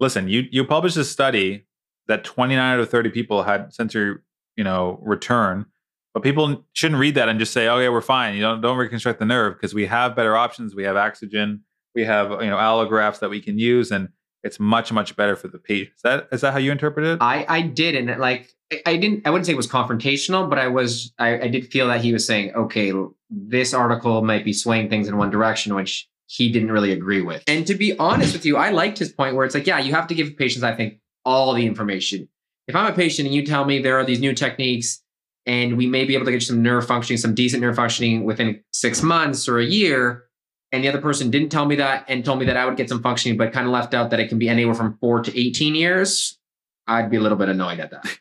listen, 0.00 0.28
you 0.28 0.46
you 0.50 0.64
published 0.64 0.96
a 0.96 1.04
study 1.04 1.66
that 2.06 2.24
29 2.24 2.58
out 2.58 2.80
of 2.80 2.88
30 2.88 3.10
people 3.10 3.42
had 3.42 3.72
sensory, 3.74 4.16
you 4.58 4.64
know, 4.64 4.98
return, 5.02 5.64
but 6.12 6.24
people 6.24 6.64
shouldn't 6.72 7.00
read 7.00 7.14
that 7.14 7.28
and 7.28 7.38
just 7.38 7.52
say, 7.52 7.68
"Oh 7.68 7.78
yeah, 7.78 7.90
we're 7.90 8.00
fine. 8.00 8.34
You 8.34 8.42
don't 8.42 8.60
don't 8.60 8.76
reconstruct 8.76 9.20
the 9.20 9.24
nerve 9.24 9.54
because 9.54 9.72
we 9.72 9.86
have 9.86 10.16
better 10.16 10.36
options. 10.36 10.74
We 10.74 10.82
have 10.82 10.96
Axogen, 10.96 11.60
we 11.94 12.04
have 12.04 12.30
you 12.42 12.50
know 12.50 12.56
allografts 12.56 13.20
that 13.20 13.30
we 13.30 13.40
can 13.40 13.58
use, 13.58 13.92
and 13.92 14.08
it's 14.42 14.58
much 14.58 14.92
much 14.92 15.14
better 15.16 15.36
for 15.36 15.46
the 15.46 15.58
patient." 15.58 15.94
Is 15.94 16.02
that 16.02 16.28
is 16.32 16.40
that 16.40 16.52
how 16.52 16.58
you 16.58 16.72
interpret 16.72 17.06
it? 17.06 17.18
I 17.22 17.46
I 17.48 17.60
did, 17.62 17.94
and 17.94 18.20
like 18.20 18.50
I- 18.84 18.96
didn't. 18.96 19.26
I 19.26 19.30
wouldn't 19.30 19.46
say 19.46 19.52
it 19.52 19.56
was 19.56 19.68
confrontational, 19.68 20.50
but 20.50 20.58
I 20.58 20.66
was. 20.66 21.12
I, 21.18 21.40
I 21.42 21.48
did 21.48 21.70
feel 21.70 21.86
that 21.86 22.00
he 22.00 22.12
was 22.12 22.26
saying, 22.26 22.52
okay, 22.54 22.92
this 23.30 23.72
article 23.72 24.22
might 24.24 24.44
be 24.44 24.52
swaying 24.52 24.90
things 24.90 25.06
in 25.06 25.16
one 25.16 25.30
direction, 25.30 25.74
which 25.76 26.08
he 26.26 26.50
didn't 26.50 26.72
really 26.72 26.92
agree 26.92 27.22
with. 27.22 27.42
And 27.46 27.66
to 27.66 27.74
be 27.74 27.96
honest 27.98 28.34
with 28.34 28.44
you, 28.44 28.56
I 28.56 28.70
liked 28.70 28.98
his 28.98 29.10
point 29.10 29.34
where 29.34 29.46
it's 29.46 29.54
like, 29.54 29.66
yeah, 29.66 29.78
you 29.78 29.94
have 29.94 30.08
to 30.08 30.14
give 30.14 30.36
patients, 30.36 30.62
I 30.64 30.74
think, 30.74 30.98
all 31.24 31.54
the 31.54 31.64
information. 31.64 32.28
If 32.68 32.76
I'm 32.76 32.92
a 32.92 32.94
patient 32.94 33.26
and 33.26 33.34
you 33.34 33.44
tell 33.44 33.64
me 33.64 33.80
there 33.80 33.98
are 33.98 34.04
these 34.04 34.20
new 34.20 34.34
techniques 34.34 35.02
and 35.46 35.78
we 35.78 35.86
may 35.86 36.04
be 36.04 36.14
able 36.14 36.26
to 36.26 36.32
get 36.32 36.42
some 36.42 36.62
nerve 36.62 36.86
functioning, 36.86 37.16
some 37.16 37.34
decent 37.34 37.62
nerve 37.62 37.74
functioning 37.74 38.24
within 38.24 38.62
six 38.72 39.02
months 39.02 39.48
or 39.48 39.58
a 39.58 39.64
year, 39.64 40.24
and 40.70 40.84
the 40.84 40.88
other 40.88 41.00
person 41.00 41.30
didn't 41.30 41.48
tell 41.48 41.64
me 41.64 41.76
that 41.76 42.04
and 42.08 42.22
told 42.22 42.38
me 42.38 42.44
that 42.44 42.58
I 42.58 42.66
would 42.66 42.76
get 42.76 42.90
some 42.90 43.02
functioning, 43.02 43.38
but 43.38 43.54
kind 43.54 43.66
of 43.66 43.72
left 43.72 43.94
out 43.94 44.10
that 44.10 44.20
it 44.20 44.28
can 44.28 44.38
be 44.38 44.50
anywhere 44.50 44.74
from 44.74 44.98
four 45.00 45.22
to 45.22 45.40
18 45.40 45.74
years, 45.74 46.38
I'd 46.86 47.10
be 47.10 47.16
a 47.16 47.20
little 47.20 47.38
bit 47.38 47.48
annoyed 47.48 47.80
at 47.80 47.90
that. 47.90 48.18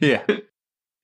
yeah. 0.00 0.22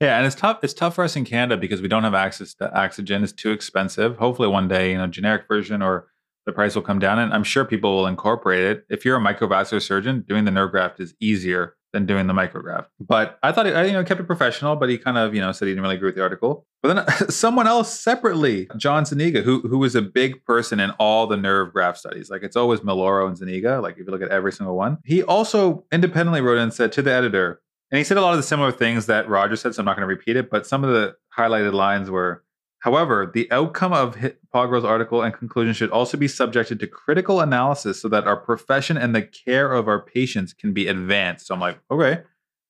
Yeah, 0.01 0.19
and 0.19 0.27
it's 0.27 0.37
tough. 0.37 0.61
It's 0.63 0.75
tough 0.75 0.95
for 0.95 1.03
us 1.03 1.17
in 1.17 1.25
Canada 1.25 1.57
because 1.57 1.83
we 1.83 1.89
don't 1.89 2.05
have 2.05 2.15
access 2.15 2.55
to 2.55 2.69
Axogen. 2.69 3.25
It's 3.25 3.33
too 3.33 3.51
expensive. 3.51 4.17
Hopefully, 4.19 4.47
one 4.47 4.69
day, 4.69 4.93
you 4.93 4.99
know, 4.99 5.09
generic 5.09 5.49
version 5.49 5.83
or 5.83 6.07
the 6.47 6.53
price 6.53 6.77
will 6.77 6.83
come 6.83 7.01
down, 7.01 7.19
and 7.19 7.35
I'm 7.35 7.43
sure 7.43 7.65
people 7.65 7.97
will 7.97 8.07
incorporate 8.07 8.63
it. 8.63 8.87
If 8.89 9.05
you're 9.05 9.17
a 9.17 9.21
microvascular 9.21 9.83
surgeon, 9.83 10.25
doing 10.29 10.45
the 10.45 10.53
nerve 10.53 10.71
graft 10.71 11.01
is 11.01 11.17
easier 11.19 11.75
than 11.93 12.07
doing 12.07 12.27
the 12.27 12.35
micrograph. 12.35 12.87
But 13.01 13.39
I 13.43 13.53
thought, 13.53 13.67
I, 13.67 13.85
you 13.85 13.93
know, 13.93 14.05
kept 14.05 14.21
it 14.21 14.27
professional. 14.27 14.77
But 14.77 14.89
he 14.89 14.99
kind 14.99 15.17
of, 15.17 15.35
you 15.35 15.41
know, 15.41 15.53
said 15.53 15.67
he 15.67 15.73
didn't 15.73 15.83
really 15.83 15.97
agree 15.97 16.09
with 16.09 16.17
the 16.17 16.23
article. 16.23 16.67
But 16.83 17.07
then 17.07 17.29
someone 17.31 17.67
else 17.67 17.99
separately, 17.99 18.69
John 18.77 19.05
Zuniga, 19.05 19.43
who 19.43 19.61
who 19.61 19.79
was 19.79 19.95
a 19.95 20.03
big 20.03 20.45
person 20.45 20.81
in 20.81 20.91
all 20.93 21.27
the 21.27 21.37
nerve 21.37 21.73
graft 21.73 21.99
studies. 21.99 22.31
Like 22.31 22.43
it's 22.43 22.57
always 22.57 22.81
Miloro 22.81 23.27
and 23.27 23.37
Zuniga. 23.37 23.81
Like 23.81 23.95
if 23.99 24.07
you 24.07 24.13
look 24.13 24.23
at 24.23 24.29
every 24.29 24.53
single 24.53 24.77
one, 24.77 24.99
he 25.05 25.23
also 25.23 25.85
independently 25.93 26.41
wrote 26.41 26.59
and 26.59 26.73
said 26.73 26.93
to 26.93 27.03
the 27.03 27.13
editor. 27.13 27.61
And 27.91 27.99
he 27.99 28.05
said 28.05 28.19
a 28.19 28.21
lot 28.21 28.33
of 28.33 28.37
the 28.37 28.43
similar 28.43 28.71
things 28.71 29.07
that 29.07 29.31
Roger 29.31 29.57
said, 29.57 29.75
so 29.75 29.81
I'm 29.81 29.87
not 29.87 29.97
going 29.97 30.07
to 30.07 30.15
repeat 30.15 30.37
it. 30.37 30.51
But 30.51 30.67
some 30.67 30.85
of 30.85 30.91
the 30.91 31.15
highlighted 31.37 31.73
lines 31.73 32.11
were 32.11 32.45
However, 32.81 33.31
the 33.33 33.51
outcome 33.51 33.93
of 33.93 34.17
Pogrel's 34.55 34.85
article 34.85 35.23
and 35.23 35.35
conclusion 35.35 35.75
should 35.75 35.91
also 35.91 36.17
be 36.17 36.29
subjected 36.29 36.79
to 36.81 36.87
critical 36.87 37.41
analysis 37.41 38.01
so 38.01 38.09
that 38.09 38.27
our 38.27 38.37
profession 38.37 38.97
and 38.97 39.15
the 39.15 39.23
care 39.23 39.73
of 39.73 39.89
our 39.89 40.01
patients 40.01 40.53
can 40.53 40.73
be 40.73 40.87
advanced. 40.87 41.47
So 41.47 41.55
I'm 41.55 41.61
like, 41.61 41.81
okay, 41.91 42.23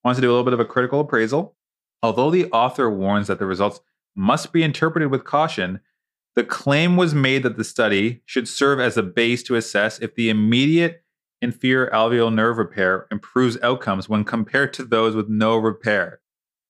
wants 0.03 0.17
to 0.17 0.21
do 0.21 0.29
a 0.29 0.31
little 0.31 0.43
bit 0.43 0.53
of 0.53 0.59
a 0.59 0.65
critical 0.65 1.01
appraisal. 1.01 1.55
Although 2.01 2.31
the 2.31 2.49
author 2.51 2.89
warns 2.89 3.27
that 3.27 3.39
the 3.39 3.45
results 3.45 3.81
must 4.15 4.51
be 4.51 4.63
interpreted 4.63 5.11
with 5.11 5.25
caution, 5.25 5.79
the 6.35 6.43
claim 6.43 6.97
was 6.97 7.13
made 7.13 7.43
that 7.43 7.57
the 7.57 7.63
study 7.63 8.21
should 8.25 8.47
serve 8.47 8.79
as 8.79 8.97
a 8.97 9.03
base 9.03 9.43
to 9.43 9.55
assess 9.55 9.99
if 9.99 10.15
the 10.15 10.29
immediate 10.29 11.03
inferior 11.41 11.89
alveolar 11.91 12.33
nerve 12.33 12.57
repair 12.57 13.07
improves 13.11 13.57
outcomes 13.61 14.09
when 14.09 14.23
compared 14.23 14.73
to 14.73 14.83
those 14.83 15.15
with 15.15 15.29
no 15.29 15.55
repair. 15.55 16.19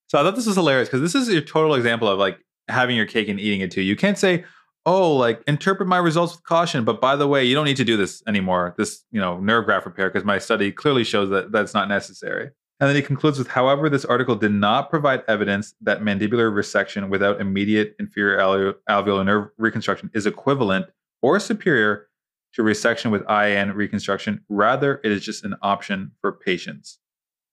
So 0.08 0.20
I 0.20 0.24
thought 0.24 0.36
this 0.36 0.48
was 0.48 0.56
hilarious 0.56 0.90
because 0.90 1.02
this 1.02 1.16
is 1.16 1.30
your 1.30 1.42
total 1.42 1.76
example 1.76 2.08
of 2.08 2.20
like 2.20 2.40
having 2.70 2.96
your 2.96 3.06
cake 3.06 3.28
and 3.30 3.40
eating 3.40 3.62
it 3.62 3.72
too. 3.72 3.82
You 3.82 3.96
can't 3.96 4.18
say, 4.18 4.46
"Oh, 4.86 5.16
like 5.16 5.42
interpret 5.48 5.88
my 5.88 5.98
results 5.98 6.34
with 6.34 6.44
caution," 6.44 6.84
but 6.86 7.02
by 7.02 7.16
the 7.16 7.28
way, 7.28 7.44
you 7.44 7.56
don't 7.56 7.66
need 7.66 7.78
to 7.78 7.84
do 7.86 7.98
this 7.98 8.24
anymore. 8.28 8.76
This, 8.78 9.04
you 9.12 9.20
know, 9.20 9.40
nerve 9.40 9.66
graft 9.66 9.86
repair 9.86 10.10
because 10.10 10.26
my 10.26 10.38
study 10.38 10.72
clearly 10.72 11.04
shows 11.04 11.30
that 11.30 11.52
that's 11.52 11.74
not 11.74 11.88
necessary. 11.90 12.50
And 12.82 12.88
then 12.88 12.96
he 12.96 13.02
concludes 13.02 13.38
with, 13.38 13.50
"However, 13.50 13.90
this 13.90 14.06
article 14.06 14.36
did 14.36 14.54
not 14.54 14.90
provide 14.90 15.24
evidence 15.28 15.74
that 15.82 16.00
mandibular 16.02 16.50
resection 16.52 17.10
without 17.10 17.42
immediate 17.42 17.96
inferior 18.00 18.38
alve- 18.40 18.76
alveolar 18.90 19.26
nerve 19.26 19.50
reconstruction 19.58 20.10
is 20.14 20.26
equivalent 20.26 20.86
or 21.22 21.40
superior 21.42 22.08
to 22.54 22.62
resection 22.64 23.12
with 23.12 23.30
IN 23.30 23.74
reconstruction. 23.74 24.42
Rather, 24.48 25.02
it 25.04 25.12
is 25.12 25.24
just 25.26 25.44
an 25.44 25.56
option 25.62 26.12
for 26.22 26.32
patients." 26.32 27.00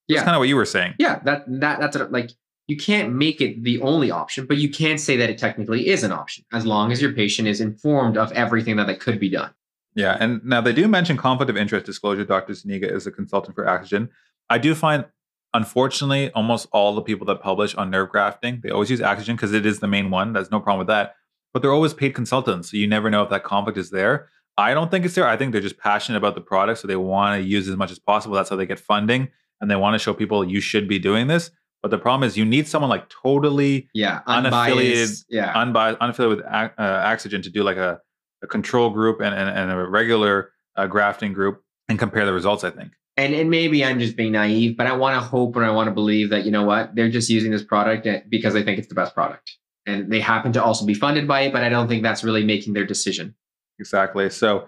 That's 0.08 0.20
Yeah. 0.20 0.24
kind 0.24 0.36
of 0.36 0.38
what 0.38 0.48
you 0.48 0.54
were 0.54 0.64
saying. 0.64 0.94
Yeah, 1.00 1.18
that 1.24 1.42
that 1.60 1.80
that's 1.80 1.96
a, 1.96 2.04
like 2.04 2.30
you 2.66 2.76
can't 2.76 3.12
make 3.12 3.40
it 3.40 3.62
the 3.62 3.80
only 3.80 4.10
option, 4.10 4.46
but 4.46 4.56
you 4.56 4.68
can 4.68 4.98
say 4.98 5.16
that 5.16 5.30
it 5.30 5.38
technically 5.38 5.88
is 5.88 6.02
an 6.02 6.12
option 6.12 6.44
as 6.52 6.66
long 6.66 6.90
as 6.90 7.00
your 7.00 7.12
patient 7.12 7.46
is 7.46 7.60
informed 7.60 8.16
of 8.16 8.32
everything 8.32 8.76
that, 8.76 8.86
that 8.88 9.00
could 9.00 9.20
be 9.20 9.30
done. 9.30 9.50
Yeah, 9.94 10.16
and 10.20 10.44
now 10.44 10.60
they 10.60 10.72
do 10.72 10.88
mention 10.88 11.16
conflict 11.16 11.48
of 11.48 11.56
interest 11.56 11.86
disclosure. 11.86 12.24
Dr. 12.24 12.52
Zuniga 12.54 12.92
is 12.92 13.06
a 13.06 13.12
consultant 13.12 13.54
for 13.54 13.64
Axogen. 13.64 14.08
I 14.50 14.58
do 14.58 14.74
find, 14.74 15.06
unfortunately, 15.54 16.30
almost 16.32 16.68
all 16.72 16.94
the 16.94 17.02
people 17.02 17.26
that 17.28 17.40
publish 17.40 17.74
on 17.76 17.90
nerve 17.90 18.10
grafting, 18.10 18.60
they 18.62 18.70
always 18.70 18.90
use 18.90 19.00
Axogen 19.00 19.36
because 19.36 19.52
it 19.52 19.64
is 19.64 19.80
the 19.80 19.86
main 19.86 20.10
one. 20.10 20.32
There's 20.32 20.50
no 20.50 20.60
problem 20.60 20.78
with 20.78 20.88
that. 20.88 21.14
But 21.54 21.62
they're 21.62 21.72
always 21.72 21.94
paid 21.94 22.14
consultants, 22.14 22.70
so 22.70 22.76
you 22.76 22.86
never 22.86 23.08
know 23.08 23.22
if 23.22 23.30
that 23.30 23.44
conflict 23.44 23.78
is 23.78 23.90
there. 23.90 24.28
I 24.58 24.74
don't 24.74 24.90
think 24.90 25.04
it's 25.04 25.14
there. 25.14 25.26
I 25.26 25.36
think 25.36 25.52
they're 25.52 25.60
just 25.60 25.78
passionate 25.78 26.18
about 26.18 26.34
the 26.34 26.40
product, 26.40 26.80
so 26.80 26.88
they 26.88 26.96
want 26.96 27.40
to 27.40 27.48
use 27.48 27.68
as 27.68 27.76
much 27.76 27.90
as 27.90 27.98
possible. 27.98 28.34
That's 28.34 28.50
how 28.50 28.56
they 28.56 28.66
get 28.66 28.80
funding, 28.80 29.28
and 29.60 29.70
they 29.70 29.76
want 29.76 29.94
to 29.94 29.98
show 29.98 30.12
people 30.12 30.44
you 30.44 30.60
should 30.60 30.88
be 30.88 30.98
doing 30.98 31.26
this. 31.28 31.50
But 31.86 31.92
the 31.92 31.98
problem 31.98 32.26
is, 32.26 32.36
you 32.36 32.44
need 32.44 32.66
someone 32.66 32.90
like 32.90 33.08
totally 33.08 33.88
Yeah, 33.94 34.22
Unaffiliated- 34.26 34.44
unbiased. 34.72 35.26
Yeah, 35.28 35.52
unbiased, 35.54 36.00
unaffiliated 36.00 36.28
with 36.38 36.44
uh, 36.44 36.70
Axogen 37.12 37.44
to 37.44 37.50
do 37.50 37.62
like 37.62 37.76
a, 37.76 38.00
a 38.42 38.48
control 38.48 38.90
group 38.90 39.20
and, 39.20 39.32
and, 39.32 39.48
and 39.48 39.70
a 39.70 39.86
regular 39.86 40.50
uh, 40.74 40.88
grafting 40.88 41.32
group 41.32 41.62
and 41.88 41.96
compare 41.96 42.26
the 42.26 42.32
results. 42.32 42.64
I 42.64 42.70
think. 42.70 42.90
and 43.16 43.32
and 43.34 43.50
maybe 43.50 43.84
I'm 43.84 44.00
just 44.00 44.16
being 44.16 44.32
naive, 44.32 44.76
but 44.76 44.88
I 44.88 44.94
want 44.96 45.14
to 45.14 45.20
hope 45.20 45.54
and 45.54 45.64
I 45.64 45.70
want 45.70 45.86
to 45.86 45.94
believe 45.94 46.30
that 46.30 46.44
you 46.44 46.50
know 46.50 46.64
what 46.64 46.96
they're 46.96 47.08
just 47.08 47.30
using 47.30 47.52
this 47.52 47.62
product 47.62 48.08
because 48.28 48.52
they 48.52 48.64
think 48.64 48.78
it's 48.80 48.88
the 48.88 48.96
best 48.96 49.14
product, 49.14 49.52
and 49.86 50.10
they 50.12 50.18
happen 50.18 50.52
to 50.54 50.60
also 50.64 50.84
be 50.84 50.94
funded 50.94 51.28
by 51.28 51.42
it. 51.42 51.52
But 51.52 51.62
I 51.62 51.68
don't 51.68 51.86
think 51.86 52.02
that's 52.02 52.24
really 52.24 52.42
making 52.44 52.72
their 52.72 52.84
decision. 52.84 53.36
Exactly. 53.78 54.28
So 54.30 54.66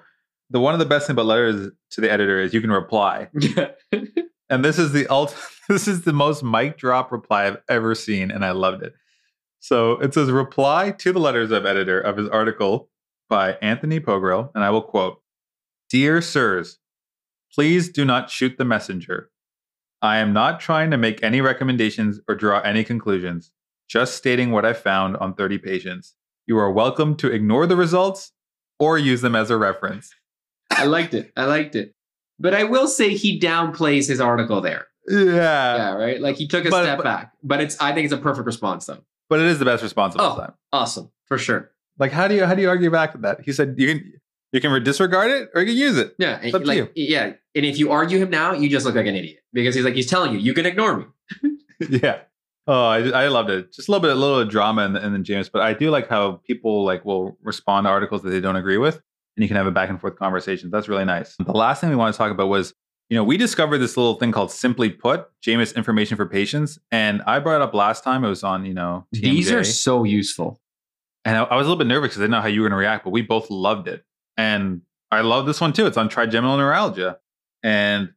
the 0.51 0.61
one 0.61 0.73
of 0.73 0.79
the 0.79 0.87
best 0.87 1.09
thing 1.09 1.15
about 1.15 1.27
letters 1.27 1.69
to 1.95 2.01
the 2.01 2.13
editor 2.13 2.39
is 2.41 2.55
you 2.55 2.61
can 2.61 2.71
reply, 2.71 3.29
and 4.51 4.65
this 4.65 4.79
is 4.79 4.93
the 4.93 5.07
ult- 5.09 5.37
This 5.69 5.87
is 5.87 6.03
the 6.03 6.15
most 6.15 6.43
mic 6.43 6.79
drop 6.79 7.13
reply 7.13 7.47
I've 7.47 7.59
ever 7.69 7.95
seen, 7.95 8.31
and 8.31 8.43
I 8.43 8.53
loved 8.53 8.83
it. 8.83 8.95
So 9.61 9.93
it 10.01 10.15
says 10.15 10.31
reply 10.31 10.93
to 10.93 11.13
the 11.13 11.19
letters 11.19 11.51
of 11.51 11.67
editor 11.67 12.01
of 12.01 12.17
his 12.17 12.27
article 12.29 12.89
by 13.29 13.59
Anthony 13.61 14.01
Pogrel, 14.01 14.51
and 14.55 14.65
I 14.65 14.71
will 14.71 14.81
quote: 14.81 15.21
"Dear 15.91 16.23
sirs, 16.23 16.79
please 17.53 17.91
do 17.91 18.05
not 18.07 18.31
shoot 18.31 18.57
the 18.57 18.65
messenger. 18.65 19.31
I 20.01 20.19
am 20.19 20.33
not 20.33 20.59
trying 20.59 20.91
to 20.93 20.97
make 20.97 21.23
any 21.23 21.43
recommendations 21.43 22.21
or 22.29 22.35
draw 22.35 22.61
any 22.61 22.83
conclusions. 22.83 23.51
Just 23.89 24.17
stating 24.17 24.53
what 24.53 24.65
I 24.65 24.73
found 24.73 25.17
on 25.19 25.35
30 25.35 25.59
patients. 25.59 26.15
You 26.47 26.57
are 26.59 26.73
welcome 26.73 27.15
to 27.17 27.31
ignore 27.31 27.67
the 27.67 27.77
results 27.77 28.33
or 28.79 28.97
use 28.97 29.21
them 29.21 29.37
as 29.37 29.51
a 29.51 29.59
reference." 29.59 30.15
I 30.71 30.85
liked 30.85 31.13
it. 31.13 31.33
I 31.37 31.45
liked 31.45 31.75
it. 31.75 31.95
But 32.39 32.55
I 32.55 32.65
will 32.65 32.87
say 32.89 33.15
he 33.15 33.39
downplays 33.41 34.09
his 34.09 34.21
article 34.21 34.61
there. 34.61 34.87
Yeah. 35.09 35.25
yeah, 35.27 35.93
right. 35.95 36.21
Like 36.21 36.37
he 36.37 36.47
took 36.47 36.65
a 36.65 36.71
but- 36.71 36.85
step 36.85 36.99
but- 36.99 37.05
back. 37.05 37.33
But 37.43 37.61
it's 37.61 37.81
I 37.81 37.93
think 37.93 38.05
it's 38.05 38.15
a 38.15 38.19
perfect 38.19 38.47
response 38.47 38.87
though. 38.87 39.03
But 39.29 39.41
it 39.41 39.47
is 39.47 39.59
the 39.59 39.65
best 39.65 39.83
response 39.83 40.15
of 40.15 40.21
all 40.21 40.35
Oh. 40.37 40.41
time. 40.41 40.53
Awesome 40.73 41.11
for 41.27 41.37
sure. 41.39 41.71
Like, 41.99 42.13
how 42.13 42.29
do 42.29 42.35
you 42.35 42.45
how 42.47 42.55
do 42.55 42.63
you 42.63 42.69
argue 42.69 42.91
back 42.91 43.13
with 43.13 43.23
that? 43.23 43.41
He 43.45 43.53
said 43.53 43.75
you 43.79 43.89
can 43.89 44.13
you 44.53 44.61
can 44.61 44.83
disregard 44.85 45.31
it 45.31 45.51
or 45.55 45.63
you 45.63 45.67
can 45.69 45.77
use 45.77 45.99
it. 45.99 46.15
Yeah, 46.19 46.39
It's 46.43 46.55
up 46.55 46.63
to 46.63 46.67
like 46.69 46.93
yeah. 46.95 47.33
And 47.55 47.67
if 47.67 47.79
you 47.79 47.91
argue 47.91 48.19
him 48.19 48.31
now, 48.31 48.53
you 48.53 48.69
just 48.69 48.87
look 48.87 48.95
like 48.95 49.07
an 49.07 49.15
idiot 49.17 49.39
because 49.53 49.75
he's 49.75 49.85
like 49.85 49.95
he's 49.95 50.07
telling 50.09 50.33
you 50.33 50.39
you 50.39 50.55
can 50.55 50.65
ignore 50.67 50.97
me. 50.99 51.05
yeah. 51.89 52.21
Oh, 52.67 52.85
I, 52.87 52.99
I 53.25 53.29
loved 53.29 53.49
it. 53.51 53.73
Just 53.73 53.89
a 53.89 53.93
little 53.93 54.03
bit, 54.03 54.11
a 54.15 54.21
little 54.21 54.45
drama 54.45 54.85
in 54.85 54.93
the, 54.93 55.03
in 55.05 55.13
the 55.15 55.19
JOMS, 55.21 55.49
but 55.49 55.63
I 55.63 55.73
do 55.73 55.89
like 55.91 56.07
how 56.07 56.33
people 56.47 56.85
like 56.85 57.03
will 57.03 57.39
respond 57.43 57.87
to 57.87 57.89
articles 57.91 58.21
that 58.23 58.29
they 58.31 58.41
don't 58.43 58.57
agree 58.57 58.77
with, 58.77 59.01
and 59.39 59.45
you 59.45 59.49
can 59.49 59.57
have 59.57 59.69
a 59.69 59.71
back 59.71 59.89
and 59.89 60.01
forth 60.01 60.17
conversation. 60.17 60.69
That's 60.69 60.89
really 60.89 61.05
nice. 61.05 61.37
The 61.37 61.53
last 61.53 61.81
thing 61.81 61.91
we 61.91 61.97
want 61.97 62.13
to 62.13 62.19
talk 62.19 62.33
about 62.33 62.49
was, 62.49 62.75
you 63.09 63.17
know, 63.17 63.23
we 63.23 63.37
discovered 63.37 63.79
this 63.79 63.97
little 63.97 64.17
thing 64.17 64.33
called 64.33 64.51
Simply 64.51 64.91
Put, 64.91 65.29
JOMS 65.43 65.75
information 65.75 66.17
for 66.17 66.27
patients, 66.27 66.77
and 66.91 67.23
I 67.23 67.39
brought 67.39 67.57
it 67.57 67.63
up 67.63 67.73
last 67.73 68.03
time. 68.03 68.25
It 68.25 68.29
was 68.29 68.43
on, 68.43 68.65
you 68.67 68.75
know, 68.75 69.07
These 69.13 69.53
are 69.53 69.63
so 69.63 70.03
useful. 70.03 70.61
And 71.25 71.37
I, 71.37 71.45
I 71.45 71.57
was 71.57 71.67
a 71.67 71.71
little 71.71 71.79
bit 71.79 71.87
nervous 71.87 72.09
because 72.09 72.21
I 72.21 72.25
didn't 72.25 72.33
know 72.33 72.41
how 72.41 72.49
you 72.49 72.63
were 72.63 72.69
going 72.69 72.77
to 72.77 72.81
react, 72.81 73.05
but 73.05 73.11
we 73.11 73.23
both 73.23 73.49
loved 73.49 73.87
it. 73.87 74.05
And 74.37 74.83
I 75.13 75.21
love 75.21 75.47
this 75.47 75.61
one 75.61 75.73
too. 75.73 75.87
It's 75.87 75.97
on 75.97 76.09
trigeminal 76.09 76.57
neuralgia. 76.57 77.19
And 77.63 78.11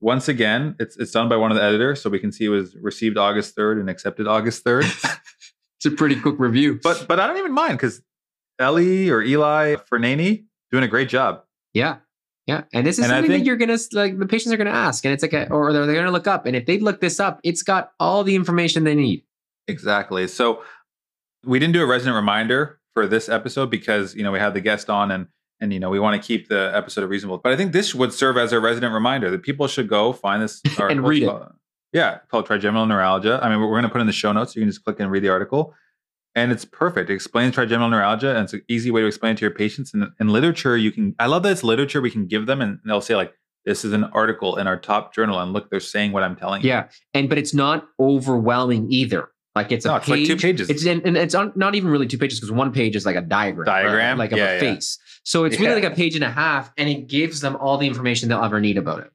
once 0.00 0.28
again, 0.28 0.76
it's 0.78 0.96
it's 0.96 1.10
done 1.10 1.28
by 1.28 1.36
one 1.36 1.50
of 1.50 1.56
the 1.56 1.62
editors, 1.64 2.00
so 2.00 2.08
we 2.08 2.20
can 2.20 2.30
see 2.32 2.44
it 2.44 2.48
was 2.48 2.76
received 2.76 3.18
August 3.18 3.56
3rd 3.56 3.80
and 3.80 3.90
accepted 3.90 4.28
August 4.28 4.64
3rd. 4.64 5.18
It's 5.82 5.86
a 5.86 5.96
pretty 5.96 6.20
quick 6.20 6.34
review. 6.38 6.78
but 6.82 7.06
but 7.08 7.18
I 7.18 7.26
don't 7.26 7.38
even 7.38 7.54
mind 7.54 7.78
because 7.78 8.02
Ellie 8.58 9.08
or 9.08 9.22
Eli 9.22 9.76
Ferneini 9.90 10.44
doing 10.72 10.84
a 10.84 10.88
great 10.88 11.08
job. 11.08 11.42
Yeah. 11.74 11.96
Yeah. 12.46 12.62
And 12.72 12.86
this 12.86 12.98
is 12.98 13.04
And 13.04 13.10
something 13.10 13.30
think- 13.30 13.42
that 13.42 13.46
you're 13.46 13.56
going 13.56 13.76
to, 13.76 13.78
like, 13.92 14.18
the 14.18 14.26
patients 14.26 14.52
are 14.52 14.56
going 14.56 14.66
to 14.66 14.72
ask. 14.72 15.04
And 15.04 15.12
it's 15.14 15.22
like, 15.22 15.32
a, 15.32 15.48
or 15.52 15.72
they're, 15.72 15.86
they're 15.86 15.94
going 15.94 16.06
to 16.06 16.12
look 16.12 16.26
up. 16.26 16.46
And 16.46 16.56
if 16.56 16.66
they 16.66 16.78
look 16.78 17.00
this 17.00 17.20
up, 17.20 17.38
it's 17.44 17.62
got 17.62 17.92
all 18.00 18.24
the 18.24 18.34
information 18.34 18.84
they 18.84 18.94
need. 18.94 19.22
Exactly. 19.68 20.26
So 20.26 20.62
we 21.44 21.58
didn't 21.58 21.74
do 21.74 21.82
a 21.82 21.86
resident 21.86 22.16
reminder 22.16 22.78
for 22.94 23.06
this 23.06 23.28
episode 23.28 23.70
because 23.70 24.16
you 24.16 24.22
know 24.24 24.32
we 24.32 24.40
had 24.40 24.52
the 24.52 24.60
guest 24.60 24.90
on 24.90 25.12
and 25.12 25.28
and 25.60 25.72
you 25.72 25.78
know 25.78 25.88
we 25.90 26.00
want 26.00 26.20
to 26.20 26.26
keep 26.26 26.48
the 26.48 26.72
episode 26.74 27.08
reasonable. 27.08 27.38
But 27.38 27.52
I 27.52 27.56
think 27.56 27.72
this 27.72 27.94
would 27.94 28.12
serve 28.12 28.36
as 28.36 28.52
a 28.52 28.58
resident 28.58 28.92
reminder 28.92 29.30
that 29.30 29.42
people 29.42 29.68
should 29.68 29.88
go 29.88 30.12
find 30.12 30.42
this 30.42 30.60
or 30.78 30.88
And 30.90 31.06
read 31.06 31.22
it. 31.22 31.26
called- 31.26 31.52
Yeah, 31.92 32.18
called 32.30 32.46
trigeminal 32.46 32.86
neuralgia. 32.86 33.38
I 33.42 33.48
mean, 33.48 33.60
we're, 33.60 33.66
we're 33.66 33.74
going 33.80 33.84
to 33.84 33.90
put 33.90 34.00
in 34.00 34.06
the 34.08 34.12
show 34.12 34.32
notes. 34.32 34.54
So 34.54 34.60
you 34.60 34.64
can 34.64 34.70
just 34.70 34.84
click 34.84 34.98
and 34.98 35.08
read 35.10 35.22
the 35.22 35.28
article. 35.28 35.72
And 36.34 36.52
it's 36.52 36.64
perfect. 36.64 37.10
It 37.10 37.14
explains 37.14 37.54
trigeminal 37.54 37.90
neuralgia, 37.90 38.36
and 38.36 38.44
it's 38.44 38.52
an 38.52 38.62
easy 38.68 38.90
way 38.90 39.00
to 39.00 39.06
explain 39.06 39.32
it 39.32 39.38
to 39.38 39.42
your 39.42 39.50
patients. 39.50 39.92
And 39.92 40.10
in 40.20 40.28
literature, 40.28 40.76
you 40.76 40.92
can. 40.92 41.14
I 41.18 41.26
love 41.26 41.42
that 41.42 41.52
it's 41.52 41.64
literature 41.64 42.00
we 42.00 42.10
can 42.10 42.26
give 42.26 42.46
them, 42.46 42.60
and 42.60 42.78
they'll 42.86 43.00
say 43.00 43.16
like, 43.16 43.34
"This 43.64 43.84
is 43.84 43.92
an 43.92 44.04
article 44.04 44.56
in 44.56 44.68
our 44.68 44.78
top 44.78 45.12
journal," 45.12 45.40
and 45.40 45.52
look, 45.52 45.70
they're 45.70 45.80
saying 45.80 46.12
what 46.12 46.22
I'm 46.22 46.36
telling 46.36 46.62
you. 46.62 46.68
Yeah. 46.68 46.88
And, 47.14 47.28
but 47.28 47.38
it's 47.38 47.52
not 47.52 47.88
overwhelming 47.98 48.92
either. 48.92 49.30
Like 49.56 49.72
it's 49.72 49.84
a 49.84 49.96
it's 49.96 50.06
page. 50.06 50.28
like 50.28 50.38
two 50.38 50.46
pages. 50.46 50.70
It's 50.70 50.86
and, 50.86 51.04
and 51.04 51.16
it's 51.16 51.34
on, 51.34 51.52
not 51.56 51.74
even 51.74 51.90
really 51.90 52.06
two 52.06 52.18
pages 52.18 52.38
because 52.38 52.52
one 52.52 52.72
page 52.72 52.94
is 52.94 53.04
like 53.04 53.16
a 53.16 53.20
diagram, 53.20 53.66
right? 53.66 53.82
Diagram? 53.82 54.18
like 54.18 54.30
of 54.30 54.38
a 54.38 54.40
yeah. 54.40 54.60
face. 54.60 54.98
So 55.24 55.44
it's 55.44 55.58
really 55.58 55.74
like 55.82 55.92
a 55.92 55.94
page 55.94 56.14
and 56.14 56.24
a 56.24 56.30
half, 56.30 56.72
and 56.78 56.88
it 56.88 57.08
gives 57.08 57.40
them 57.40 57.56
all 57.56 57.76
the 57.76 57.86
information 57.86 58.28
they'll 58.28 58.44
ever 58.44 58.60
need 58.60 58.78
about 58.78 59.00
it. 59.00 59.10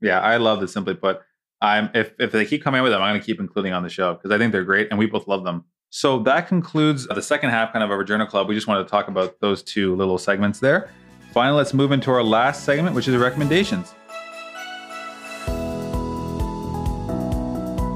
Yeah, 0.00 0.20
I 0.20 0.38
love 0.38 0.60
this. 0.60 0.72
Simply 0.72 0.94
put, 0.94 1.20
I'm 1.60 1.90
if 1.94 2.12
if 2.18 2.32
they 2.32 2.44
keep 2.46 2.64
coming 2.64 2.82
with 2.82 2.90
them, 2.90 3.00
I'm 3.00 3.12
going 3.12 3.20
to 3.20 3.26
keep 3.26 3.38
including 3.38 3.72
on 3.72 3.84
the 3.84 3.88
show 3.88 4.14
because 4.14 4.32
I 4.32 4.38
think 4.38 4.50
they're 4.50 4.64
great 4.64 4.88
and 4.90 4.98
we 4.98 5.06
both 5.06 5.28
love 5.28 5.44
them. 5.44 5.64
So 5.90 6.20
that 6.20 6.46
concludes 6.46 7.06
the 7.08 7.20
second 7.20 7.50
half, 7.50 7.72
kind 7.72 7.82
of 7.82 7.90
our 7.90 8.04
journal 8.04 8.26
club. 8.26 8.48
We 8.48 8.54
just 8.54 8.68
wanted 8.68 8.84
to 8.84 8.88
talk 8.88 9.08
about 9.08 9.40
those 9.40 9.60
two 9.62 9.96
little 9.96 10.18
segments 10.18 10.60
there. 10.60 10.90
Finally, 11.32 11.58
let's 11.58 11.74
move 11.74 11.90
into 11.92 12.10
our 12.12 12.22
last 12.22 12.64
segment, 12.64 12.94
which 12.94 13.08
is 13.08 13.14
the 13.14 13.18
recommendations. 13.18 13.92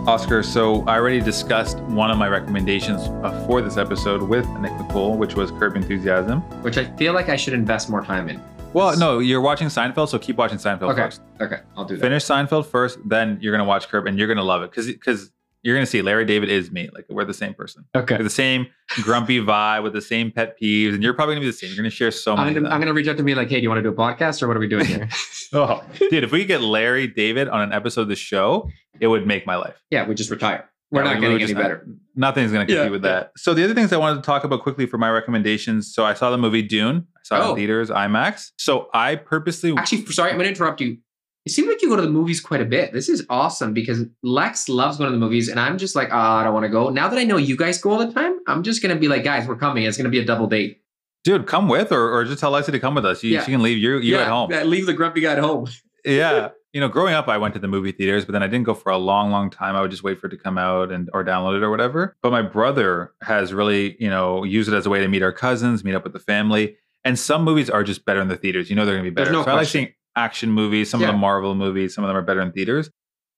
Oscar, 0.06 0.42
so 0.42 0.82
I 0.82 0.96
already 0.98 1.20
discussed 1.20 1.78
one 1.80 2.10
of 2.10 2.18
my 2.18 2.28
recommendations 2.28 3.06
for 3.46 3.62
this 3.62 3.76
episode 3.78 4.22
with 4.22 4.46
Nick 4.60 4.72
Makhoul, 4.72 5.16
which 5.16 5.34
was 5.34 5.50
Curb 5.52 5.76
Enthusiasm. 5.76 6.40
Which 6.62 6.76
I 6.76 6.84
feel 6.96 7.14
like 7.14 7.28
I 7.30 7.36
should 7.36 7.54
invest 7.54 7.88
more 7.88 8.02
time 8.04 8.28
in. 8.28 8.42
Well, 8.74 8.98
no, 8.98 9.20
you're 9.20 9.40
watching 9.40 9.68
Seinfeld, 9.68 10.08
so 10.08 10.18
keep 10.18 10.36
watching 10.36 10.58
Seinfeld 10.58 10.90
Okay. 10.90 11.02
first. 11.04 11.22
Okay, 11.40 11.60
I'll 11.76 11.84
do 11.84 11.96
that. 11.96 12.02
Finish 12.02 12.24
Seinfeld 12.24 12.66
first, 12.66 12.98
then 13.06 13.38
you're 13.40 13.52
gonna 13.56 13.64
watch 13.68 13.88
Curb, 13.88 14.06
and 14.06 14.18
you're 14.18 14.28
gonna 14.28 14.42
love 14.42 14.62
it 14.62 14.70
because 14.70 14.88
because 14.88 15.30
you're 15.64 15.74
gonna 15.74 15.86
see 15.86 16.02
Larry 16.02 16.24
David 16.24 16.48
is 16.50 16.70
me. 16.70 16.88
Like 16.94 17.06
we're 17.08 17.24
the 17.24 17.34
same 17.34 17.54
person, 17.54 17.84
Okay. 17.96 18.16
with 18.16 18.26
the 18.26 18.30
same 18.30 18.66
grumpy 19.02 19.40
vibe, 19.40 19.82
with 19.82 19.92
the 19.94 20.00
same 20.00 20.30
pet 20.30 20.54
peeves, 20.60 20.94
and 20.94 21.02
you're 21.02 21.14
probably 21.14 21.34
gonna 21.34 21.40
be 21.44 21.50
the 21.50 21.56
same. 21.56 21.70
You're 21.70 21.78
gonna 21.78 21.90
share 21.90 22.10
so 22.12 22.36
many. 22.36 22.48
I'm 22.50 22.54
gonna, 22.54 22.68
I'm 22.68 22.80
gonna 22.80 22.92
reach 22.92 23.08
out 23.08 23.16
to 23.16 23.22
me 23.24 23.34
like, 23.34 23.48
hey, 23.48 23.56
do 23.56 23.62
you 23.62 23.68
want 23.70 23.78
to 23.78 23.82
do 23.82 23.88
a 23.88 23.92
podcast 23.94 24.42
or 24.42 24.46
what 24.48 24.56
are 24.56 24.60
we 24.60 24.68
doing 24.68 24.84
here? 24.86 25.08
Oh, 25.56 25.84
dude, 26.10 26.24
if 26.24 26.32
we 26.32 26.40
could 26.40 26.48
get 26.48 26.60
Larry 26.62 27.06
David 27.06 27.48
on 27.48 27.60
an 27.60 27.72
episode 27.72 28.00
of 28.02 28.08
the 28.08 28.16
show, 28.16 28.68
it 28.98 29.06
would 29.06 29.24
make 29.24 29.46
my 29.46 29.54
life. 29.54 29.76
yeah, 29.90 30.04
we 30.06 30.14
just 30.14 30.30
retire. 30.30 30.68
We're 30.90 31.02
Yeah, 31.02 31.04
not 31.04 31.14
we 31.14 31.20
getting 31.20 31.32
would 31.34 31.42
any 31.42 31.52
just- 31.52 31.58
uh, 31.58 31.62
better. 31.62 31.86
Nothing's 32.16 32.50
gonna 32.52 32.64
compete 32.64 32.76
Yeah, 32.76 32.88
with 32.88 33.04
yeah. 33.04 33.10
that. 33.12 33.32
So 33.36 33.54
the 33.54 33.62
other 33.64 33.74
things 33.74 33.92
I 33.92 33.96
wanted 33.96 34.16
to 34.16 34.22
talk 34.22 34.42
about 34.44 34.62
quickly 34.62 34.86
for 34.86 34.98
my 34.98 35.10
recommendations. 35.10 35.92
So 35.94 36.04
I 36.04 36.14
saw 36.14 36.30
the 36.30 36.38
movie 36.38 36.62
Dune. 36.62 37.06
I 37.16 37.20
saw 37.24 37.36
it 37.36 37.44
Oh. 37.46 37.50
in 37.50 37.56
theaters, 37.56 37.88
IMAX. 37.90 38.50
So 38.58 38.88
I 38.94 39.14
purposely 39.16 39.74
Actually, 39.76 40.06
sorry, 40.06 40.30
I'm 40.32 40.36
gonna 40.38 40.48
interrupt 40.48 40.80
you. 40.80 40.98
It 41.46 41.50
seems 41.52 41.68
like 41.68 41.82
you 41.82 41.88
go 41.90 41.96
to 41.96 42.02
the 42.02 42.10
movies 42.10 42.40
quite 42.40 42.62
a 42.62 42.64
bit. 42.64 42.92
This 42.92 43.08
is 43.08 43.26
awesome 43.28 43.74
because 43.74 44.04
Lex 44.22 44.68
loves 44.68 44.96
going 44.96 45.10
to 45.10 45.14
the 45.16 45.20
movies, 45.20 45.48
and 45.48 45.60
I'm 45.60 45.76
just 45.76 45.94
like, 45.94 46.08
oh, 46.10 46.16
I 46.16 46.42
don't 46.42 46.54
want 46.54 46.64
to 46.64 46.70
go. 46.70 46.88
Now 46.88 47.08
that 47.08 47.18
I 47.18 47.24
know 47.24 47.36
you 47.36 47.56
guys 47.56 47.78
go 47.78 47.90
all 47.90 47.98
the 47.98 48.12
time, 48.12 48.38
I'm 48.46 48.62
just 48.62 48.80
gonna 48.82 48.96
be 48.96 49.08
like, 49.08 49.24
guys, 49.24 49.46
we're 49.46 49.56
coming. 49.56 49.84
It's 49.84 49.96
gonna 49.98 50.08
be 50.08 50.20
a 50.20 50.24
double 50.24 50.46
date. 50.46 50.80
dude, 51.24 51.46
come 51.46 51.68
with 51.68 51.92
or, 51.92 52.10
or 52.14 52.24
just 52.24 52.40
tell 52.40 52.52
Lexi 52.52 52.72
to 52.72 52.80
come 52.80 52.94
with 52.94 53.04
us. 53.04 53.22
You, 53.22 53.32
Yeah. 53.32 53.44
She 53.44 53.52
can 53.52 53.62
leave 53.62 53.78
you 53.78 53.98
you 53.98 54.16
at 54.16 54.28
home. 54.28 54.50
yeah, 54.50 54.62
leave 54.62 54.86
the 54.86 54.92
grumpy 54.94 55.20
guy 55.20 55.32
at 55.32 55.38
home. 55.38 55.68
yeah 56.04 56.50
you 56.74 56.80
know 56.80 56.88
growing 56.88 57.14
up 57.14 57.28
i 57.28 57.38
went 57.38 57.54
to 57.54 57.60
the 57.60 57.66
movie 57.68 57.90
theaters 57.92 58.26
but 58.26 58.32
then 58.32 58.42
i 58.42 58.46
didn't 58.46 58.64
go 58.66 58.74
for 58.74 58.92
a 58.92 58.98
long 58.98 59.30
long 59.30 59.48
time 59.48 59.74
i 59.74 59.80
would 59.80 59.90
just 59.90 60.02
wait 60.02 60.20
for 60.20 60.26
it 60.26 60.30
to 60.30 60.36
come 60.36 60.58
out 60.58 60.92
and 60.92 61.08
or 61.14 61.24
download 61.24 61.56
it 61.56 61.62
or 61.62 61.70
whatever 61.70 62.14
but 62.20 62.30
my 62.30 62.42
brother 62.42 63.14
has 63.22 63.54
really 63.54 63.96
you 63.98 64.10
know 64.10 64.44
used 64.44 64.68
it 64.70 64.74
as 64.76 64.84
a 64.84 64.90
way 64.90 65.00
to 65.00 65.08
meet 65.08 65.22
our 65.22 65.32
cousins 65.32 65.82
meet 65.82 65.94
up 65.94 66.04
with 66.04 66.12
the 66.12 66.18
family 66.18 66.76
and 67.04 67.18
some 67.18 67.42
movies 67.42 67.70
are 67.70 67.82
just 67.82 68.04
better 68.04 68.20
in 68.20 68.28
the 68.28 68.36
theaters 68.36 68.68
you 68.68 68.76
know 68.76 68.84
they're 68.84 68.96
going 68.96 69.04
to 69.06 69.10
be 69.10 69.14
There's 69.14 69.28
better 69.28 69.38
no 69.38 69.44
so 69.44 69.50
i 69.50 69.54
like 69.54 69.60
question. 69.60 69.84
seeing 69.84 69.94
action 70.16 70.50
movies 70.50 70.90
some 70.90 71.00
Yeah. 71.00 71.08
of 71.08 71.14
the 71.14 71.18
marvel 71.18 71.54
movies 71.54 71.94
some 71.94 72.04
of 72.04 72.08
them 72.08 72.16
are 72.16 72.22
better 72.22 72.40
in 72.40 72.52
theaters 72.52 72.90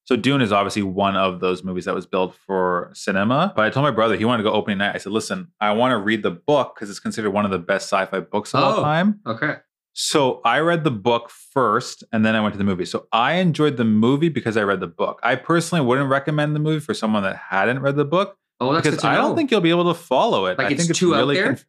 so 0.04 0.14
dune 0.16 0.40
is 0.42 0.52
obviously 0.52 0.82
one 0.82 1.16
of 1.16 1.40
those 1.40 1.64
movies 1.64 1.84
that 1.86 1.94
was 1.94 2.06
built 2.06 2.34
for 2.46 2.90
cinema 2.94 3.52
but 3.56 3.64
i 3.64 3.70
told 3.70 3.84
my 3.84 3.90
brother 3.90 4.16
he 4.16 4.24
wanted 4.24 4.42
to 4.42 4.48
go 4.48 4.54
opening 4.54 4.78
night 4.78 4.94
i 4.94 4.98
said 4.98 5.12
listen 5.12 5.48
i 5.60 5.72
want 5.72 5.92
to 5.92 5.98
read 5.98 6.22
the 6.22 6.30
book 6.30 6.74
because 6.74 6.88
it's 6.90 7.00
considered 7.00 7.30
one 7.30 7.44
of 7.44 7.50
the 7.50 7.58
best 7.58 7.86
sci-fi 7.88 8.20
books 8.20 8.54
of 8.54 8.62
all 8.62 8.78
Oh. 8.80 8.82
time 8.82 9.20
Okay. 9.26 9.56
so 9.94 10.42
I 10.44 10.60
read 10.60 10.84
the 10.84 10.90
book 10.90 11.30
first 11.30 12.04
and 12.12 12.24
then 12.24 12.34
I 12.36 12.40
went 12.42 12.52
to 12.52 12.58
the 12.58 12.64
movie. 12.64 12.84
So 12.84 13.06
I 13.12 13.34
enjoyed 13.34 13.78
the 13.78 13.84
movie 13.84 14.28
because 14.28 14.58
I 14.58 14.62
read 14.62 14.80
the 14.80 14.86
book. 14.86 15.18
I 15.22 15.36
personally 15.36 15.82
wouldn't 15.82 16.10
recommend 16.10 16.54
the 16.54 16.60
movie 16.60 16.80
for 16.80 16.92
someone 16.92 17.22
that 17.22 17.36
hadn't 17.36 17.80
read 17.80 17.96
the 17.96 18.04
book 18.04 18.36
Oh, 18.60 18.74
that's 18.74 18.86
because 18.86 19.04
I 19.04 19.14
don't 19.14 19.34
think 19.36 19.50
you'll 19.50 19.62
be 19.62 19.70
able 19.70 19.90
to 19.92 19.98
follow 19.98 20.44
it. 20.46 20.58
Like 20.58 20.66
I 20.66 20.70
it's 20.72 20.84
think 20.86 20.96
too 20.96 21.14
out 21.14 21.26
there? 21.28 21.46
conf- 21.46 21.64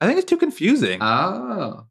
I 0.00 0.06
think 0.06 0.18
it's 0.20 0.30
too 0.30 0.36
confusing. 0.36 1.00
Oh, 1.02 1.86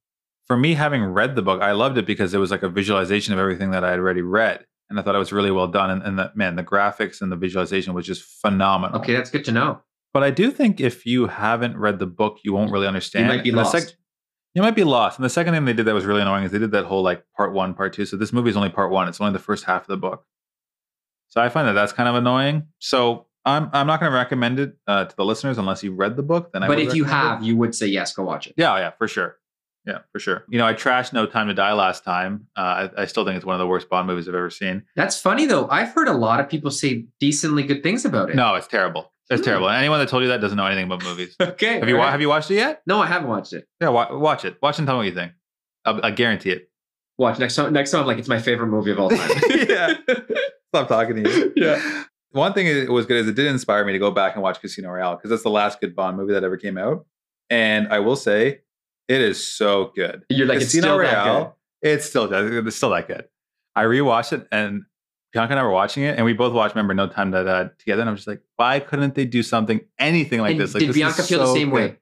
for 0.51 0.57
me, 0.57 0.73
having 0.73 1.01
read 1.05 1.37
the 1.37 1.41
book, 1.41 1.61
I 1.61 1.71
loved 1.71 1.97
it 1.97 2.05
because 2.05 2.33
it 2.33 2.37
was 2.37 2.51
like 2.51 2.61
a 2.61 2.67
visualization 2.67 3.31
of 3.31 3.39
everything 3.39 3.71
that 3.71 3.85
I 3.85 3.89
had 3.91 3.99
already 3.99 4.21
read. 4.21 4.65
And 4.89 4.99
I 4.99 5.01
thought 5.01 5.15
it 5.15 5.17
was 5.17 5.31
really 5.31 5.49
well 5.49 5.69
done. 5.69 5.89
And, 5.89 6.03
and 6.03 6.19
that, 6.19 6.35
man, 6.35 6.57
the 6.57 6.63
graphics 6.63 7.21
and 7.21 7.31
the 7.31 7.37
visualization 7.37 7.93
was 7.93 8.05
just 8.05 8.21
phenomenal. 8.41 8.99
okay, 8.99 9.13
that's 9.13 9.29
good 9.29 9.45
to 9.45 9.53
know. 9.53 9.79
But 10.13 10.23
I 10.23 10.29
do 10.29 10.51
think 10.51 10.81
if 10.81 11.05
you 11.05 11.27
haven't 11.27 11.77
read 11.77 11.99
the 11.99 12.05
book, 12.05 12.39
you 12.43 12.51
won't 12.51 12.69
really 12.69 12.85
understand. 12.85 13.27
You 13.27 13.31
might 13.33 13.43
be 13.45 13.49
And 13.51 13.57
lost. 13.59 13.95
you 14.53 14.61
might 14.61 14.75
be 14.75 14.83
lost. 14.83 15.17
And 15.17 15.23
the 15.23 15.29
second 15.29 15.53
thing 15.53 15.63
they 15.63 15.71
did 15.71 15.85
that 15.85 15.93
was 15.93 16.03
really 16.03 16.21
annoying 16.21 16.43
is 16.43 16.51
they 16.51 16.59
did 16.59 16.71
that 16.73 16.83
whole 16.83 17.01
like 17.01 17.23
part 17.37 17.53
one, 17.53 17.73
part 17.73 17.93
two. 17.93 18.05
So 18.05 18.17
this 18.17 18.33
movie 18.33 18.49
is 18.49 18.57
only 18.57 18.67
part 18.71 18.91
one. 18.91 19.07
It's 19.07 19.21
only 19.21 19.31
the 19.31 19.39
first 19.39 19.63
half 19.63 19.83
of 19.83 19.87
the 19.87 19.95
book. 19.95 20.25
So 21.29 21.39
I 21.39 21.47
find 21.47 21.65
that 21.69 21.73
that's 21.79 21.93
kind 21.93 22.09
of 22.09 22.15
annoying. 22.15 22.67
So 22.79 23.27
I'm 23.45 23.69
I'm 23.71 23.87
not 23.87 24.01
going 24.01 24.11
to 24.11 24.17
recommend 24.17 24.59
it 24.59 24.75
uh, 24.85 25.05
to 25.05 25.15
the 25.15 25.23
listeners 25.23 25.57
unless 25.57 25.81
you 25.81 25.95
read 25.95 26.17
the 26.17 26.23
book. 26.23 26.51
Then 26.51 26.63
I 26.63 26.67
but 26.67 26.79
if 26.79 26.93
you 26.93 27.05
recommend 27.05 27.25
it. 27.25 27.35
have, 27.37 27.43
you 27.43 27.55
would 27.55 27.73
say 27.73 27.87
yes, 27.87 28.11
go 28.13 28.23
watch 28.23 28.47
it. 28.47 28.55
yeah, 28.57 28.77
yeah, 28.77 28.89
for 28.97 29.07
sure. 29.07 29.37
Yeah, 29.85 29.99
for 30.11 30.19
sure. 30.19 30.45
You 30.49 30.59
know, 30.59 30.67
I 30.67 30.73
trashed 30.73 31.11
No 31.13 31.25
Time 31.25 31.47
to 31.47 31.53
Die 31.55 31.73
last 31.73 32.03
time. 32.03 32.45
Uh, 32.55 32.89
I, 32.97 33.01
I 33.01 33.05
still 33.05 33.25
think 33.25 33.35
it's 33.37 33.45
one 33.45 33.55
of 33.55 33.59
the 33.59 33.65
worst 33.67 33.89
Bond 33.89 34.05
movies 34.07 34.27
I've 34.29 34.35
ever 34.35 34.49
seen. 34.51 34.83
That's 34.95 35.19
funny 35.19 35.45
though. 35.47 35.67
I've 35.69 35.89
heard 35.93 36.07
a 36.07 36.13
lot 36.13 36.39
of 36.39 36.47
people 36.49 36.69
say 36.71 37.05
decently 37.19 37.63
good 37.63 37.81
things 37.81 38.05
about 38.05 38.29
it. 38.29 38.35
No, 38.35 38.53
it's 38.55 38.67
terrible. 38.67 39.11
It's 39.31 39.41
Hmm. 39.41 39.45
terrible. 39.45 39.69
And 39.69 39.77
anyone 39.77 39.99
that 39.99 40.07
told 40.09 40.21
you 40.23 40.29
that 40.29 40.41
doesn't 40.41 40.57
know 40.57 40.65
anything 40.67 40.85
about 40.85 41.03
movies. 41.03 41.35
Okay. 41.41 41.79
Have 41.79 41.87
you 41.89 41.95
wa- 41.95 42.01
alright. 42.01 42.11
have 42.11 42.21
you 42.21 42.29
watched 42.29 42.51
it 42.51 42.55
yet? 42.55 42.81
No, 42.85 43.01
I 43.01 43.07
haven't 43.07 43.29
watched 43.29 43.53
it. 43.53 43.65
Yeah, 43.79 43.89
wa- 43.89 44.15
watch 44.17 44.45
it. 44.45 44.57
Watch 44.61 44.77
and 44.77 44.85
tell 44.87 44.95
me 44.95 44.99
what 44.99 45.05
you 45.07 45.13
think. 45.15 45.31
I'll, 45.85 45.99
I 46.05 46.11
guarantee 46.11 46.51
it. 46.51 46.69
Watch 47.17 47.39
next 47.39 47.55
time. 47.55 47.73
Next 47.73 47.91
time, 47.91 48.01
I'm 48.01 48.07
like 48.07 48.17
it's 48.19 48.27
my 48.27 48.39
favorite 48.39 48.67
movie 48.67 48.91
of 48.91 48.99
all 48.99 49.09
time. 49.09 49.29
Yeah. 49.69 49.93
Stop 50.75 50.87
talking 50.87 51.23
to 51.23 51.29
you. 51.29 51.53
yeah. 51.55 52.03
One 52.31 52.53
thing 52.53 52.65
it 52.67 52.89
was 52.89 53.05
good 53.05 53.17
is 53.17 53.27
it 53.27 53.35
did 53.35 53.45
inspire 53.47 53.83
me 53.83 53.91
to 53.93 53.99
go 53.99 54.09
back 54.11 54.35
and 54.35 54.43
watch 54.43 54.61
Casino 54.61 54.89
Royale 54.89 55.15
because 55.17 55.29
that's 55.31 55.43
the 55.43 55.49
last 55.49 55.81
good 55.81 55.95
Bond 55.95 56.15
movie 56.17 56.33
that 56.33 56.43
ever 56.45 56.55
came 56.55 56.77
out. 56.77 57.05
And 57.49 57.87
I 57.89 57.99
will 57.99 58.15
say, 58.15 58.61
it 59.11 59.21
is 59.21 59.45
so 59.45 59.91
good. 59.95 60.23
You're 60.29 60.47
like 60.47 60.59
Casino 60.59 60.99
it's 60.99 61.05
still 61.05 61.23
that 61.23 61.23
good. 61.25 61.89
it's 61.91 62.05
still 62.05 62.67
it's 62.67 62.75
still 62.77 62.89
that 62.91 63.07
good. 63.07 63.25
I 63.75 63.83
rewatched 63.83 64.33
it 64.33 64.47
and 64.51 64.83
Bianca 65.33 65.51
and 65.53 65.59
I 65.59 65.63
were 65.63 65.71
watching 65.71 66.03
it, 66.03 66.17
and 66.17 66.25
we 66.25 66.33
both 66.33 66.53
watched 66.53 66.75
Remember 66.75 66.93
No 66.93 67.07
Time 67.07 67.31
to 67.31 67.43
Die 67.43 67.69
together. 67.79 68.01
And 68.01 68.09
I'm 68.09 68.17
just 68.17 68.27
like, 68.27 68.41
why 68.57 68.79
couldn't 68.81 69.15
they 69.15 69.23
do 69.25 69.41
something, 69.41 69.79
anything 69.97 70.41
like 70.41 70.51
And 70.51 70.59
this? 70.59 70.73
Like, 70.73 70.81
did 70.81 70.89
this 70.89 70.97
Bianca 70.97 71.23
feel 71.23 71.39
the 71.39 71.53
same 71.53 71.69
good. 71.69 71.75
way? 71.75 71.97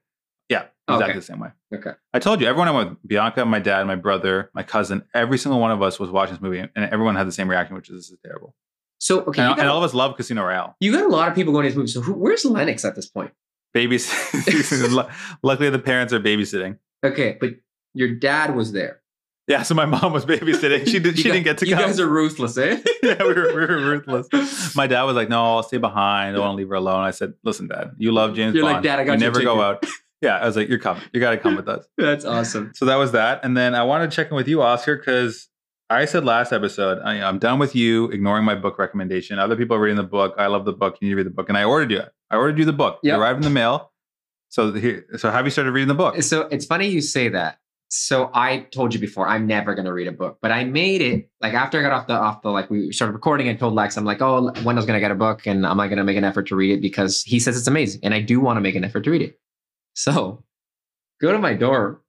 Yeah, 0.48 0.64
exactly 0.88 1.04
Okay. 1.10 1.12
the 1.14 1.22
same 1.24 1.38
way. 1.38 1.50
Okay. 1.72 1.92
I 2.12 2.18
told 2.18 2.40
you, 2.40 2.48
everyone 2.48 2.66
I 2.66 2.72
went 2.72 2.90
with, 2.90 2.98
Bianca, 3.06 3.44
my 3.44 3.60
dad, 3.60 3.86
my 3.86 3.94
brother, 3.94 4.50
my 4.52 4.64
cousin, 4.64 5.04
every 5.14 5.38
single 5.38 5.60
one 5.60 5.70
of 5.70 5.80
us 5.80 6.00
was 6.00 6.10
watching 6.10 6.34
this 6.34 6.42
movie, 6.42 6.58
and 6.58 6.70
everyone 6.76 7.14
had 7.14 7.28
the 7.28 7.32
same 7.32 7.48
reaction, 7.48 7.76
which 7.76 7.88
is 7.88 7.96
this 7.96 8.10
is 8.10 8.18
terrible. 8.24 8.56
So 8.98 9.20
okay, 9.20 9.42
and, 9.42 9.50
got, 9.52 9.60
and 9.60 9.68
all 9.68 9.78
of 9.78 9.84
us 9.84 9.94
love 9.94 10.16
Casino 10.16 10.42
Royale. 10.42 10.74
you 10.80 10.90
got 10.92 11.04
a 11.04 11.08
lot 11.08 11.28
of 11.28 11.36
people 11.36 11.52
going 11.52 11.62
to 11.64 11.68
this 11.70 11.76
movie. 11.76 11.88
So 11.88 12.00
who, 12.00 12.14
where's 12.14 12.44
Lennox 12.44 12.84
at 12.84 12.96
this 12.96 13.06
point? 13.06 13.30
Babies. 13.72 14.12
Luckily, 15.44 15.70
the 15.70 15.78
parents 15.78 16.12
are 16.12 16.18
babysitting. 16.20 16.78
Okay, 17.04 17.36
but 17.40 17.50
your 17.94 18.14
dad 18.14 18.54
was 18.54 18.72
there. 18.72 19.00
Yeah, 19.48 19.62
so 19.62 19.74
my 19.74 19.84
mom 19.86 20.12
was 20.12 20.24
babysitting. 20.24 20.86
She 20.86 21.00
did. 21.00 21.16
You 21.16 21.16
She 21.16 21.22
gu- 21.24 21.32
didn't 21.32 21.44
get 21.44 21.58
to 21.58 21.66
You 21.66 21.74
come. 21.74 21.86
guys 21.86 21.98
are 21.98 22.06
ruthless, 22.08 22.56
eh? 22.56 22.80
yeah, 23.02 23.16
we 23.20 23.32
were, 23.32 23.48
we 23.48 23.54
were 23.66 23.66
ruthless. 24.06 24.76
My 24.76 24.86
dad 24.86 25.02
was 25.04 25.16
like, 25.16 25.28
"No, 25.28 25.42
I'll 25.56 25.62
stay 25.64 25.78
behind. 25.78 26.30
I 26.30 26.32
don't 26.32 26.42
want 26.42 26.52
to 26.52 26.56
leave 26.58 26.68
her 26.68 26.76
alone." 26.76 27.02
I 27.02 27.10
said, 27.10 27.32
"Listen, 27.42 27.66
Dad, 27.66 27.92
you 27.98 28.12
love 28.12 28.34
James 28.36 28.54
You're 28.54 28.64
like, 28.64 28.82
"Dad, 28.82 29.00
I 29.00 29.04
got 29.04 29.14
you 29.14 29.18
never 29.18 29.42
go 29.42 29.60
out." 29.60 29.84
Yeah, 30.20 30.36
I 30.36 30.46
was 30.46 30.56
like, 30.56 30.68
"You're 30.68 30.78
coming. 30.78 31.02
You 31.12 31.18
got 31.20 31.30
to 31.30 31.38
come 31.38 31.56
with 31.56 31.68
us." 31.68 31.84
That's 31.96 32.24
awesome. 32.24 32.72
So 32.74 32.84
that 32.84 32.96
was 32.96 33.12
that, 33.12 33.40
and 33.42 33.56
then 33.56 33.74
I 33.74 33.82
wanted 33.82 34.10
to 34.10 34.14
check 34.16 34.28
in 34.30 34.36
with 34.36 34.46
you, 34.46 34.62
Oscar, 34.62 34.96
because 34.96 35.48
I 35.88 36.04
said 36.04 36.24
last 36.24 36.52
episode 36.52 37.00
I, 37.02 37.20
I'm 37.26 37.40
done 37.40 37.58
with 37.58 37.74
you 37.74 38.04
ignoring 38.10 38.44
my 38.44 38.54
book 38.54 38.78
recommendation. 38.78 39.40
Other 39.40 39.56
people 39.56 39.76
are 39.76 39.80
reading 39.80 39.96
the 39.96 40.04
book. 40.04 40.34
I 40.38 40.46
love 40.46 40.64
the 40.64 40.72
book. 40.74 40.98
You 41.00 41.08
need 41.08 41.12
to 41.12 41.16
read 41.16 41.26
the 41.26 41.30
book, 41.30 41.48
and 41.48 41.58
I 41.58 41.64
ordered 41.64 41.90
you. 41.90 42.02
I 42.30 42.36
ordered 42.36 42.58
you 42.58 42.64
the 42.66 42.72
book. 42.72 43.00
Yep. 43.02 43.14
It 43.14 43.18
arrived 43.18 43.38
in 43.38 43.42
the 43.44 43.50
mail. 43.50 43.90
So 44.50 44.74
so 45.16 45.30
have 45.30 45.44
you 45.44 45.50
started 45.50 45.72
reading 45.72 45.88
the 45.88 45.94
book? 45.94 46.22
So 46.22 46.42
it's 46.50 46.66
funny 46.66 46.88
you 46.88 47.00
say 47.00 47.28
that 47.30 47.58
so 47.92 48.30
I 48.32 48.60
told 48.70 48.94
you 48.94 49.00
before, 49.00 49.26
I'm 49.26 49.48
never 49.48 49.74
gonna 49.74 49.92
read 49.92 50.06
a 50.06 50.12
book, 50.12 50.38
but 50.40 50.52
I 50.52 50.62
made 50.62 51.02
it 51.02 51.28
like 51.40 51.54
after 51.54 51.80
I 51.80 51.82
got 51.82 51.90
off 51.90 52.06
the 52.06 52.14
off 52.14 52.40
the 52.40 52.50
like 52.50 52.70
we 52.70 52.92
started 52.92 53.14
recording. 53.14 53.48
I 53.48 53.54
told 53.54 53.74
Lex, 53.74 53.96
I'm 53.96 54.04
like, 54.04 54.22
oh, 54.22 54.52
Wendell's 54.64 54.86
gonna 54.86 55.00
get 55.00 55.10
a 55.10 55.16
book, 55.16 55.44
and 55.44 55.66
I'm 55.66 55.76
like 55.76 55.90
gonna 55.90 56.04
make 56.04 56.16
an 56.16 56.22
effort 56.22 56.46
to 56.48 56.56
read 56.56 56.70
it 56.70 56.80
because 56.80 57.24
he 57.24 57.40
says 57.40 57.58
it's 57.58 57.66
amazing, 57.66 58.00
and 58.04 58.14
I 58.14 58.20
do 58.20 58.40
want 58.40 58.58
to 58.58 58.60
make 58.60 58.76
an 58.76 58.84
effort 58.84 59.02
to 59.02 59.10
read 59.10 59.22
it. 59.22 59.40
So 59.94 60.44
go 61.20 61.32
to 61.32 61.38
my 61.38 61.52
door, 61.52 62.00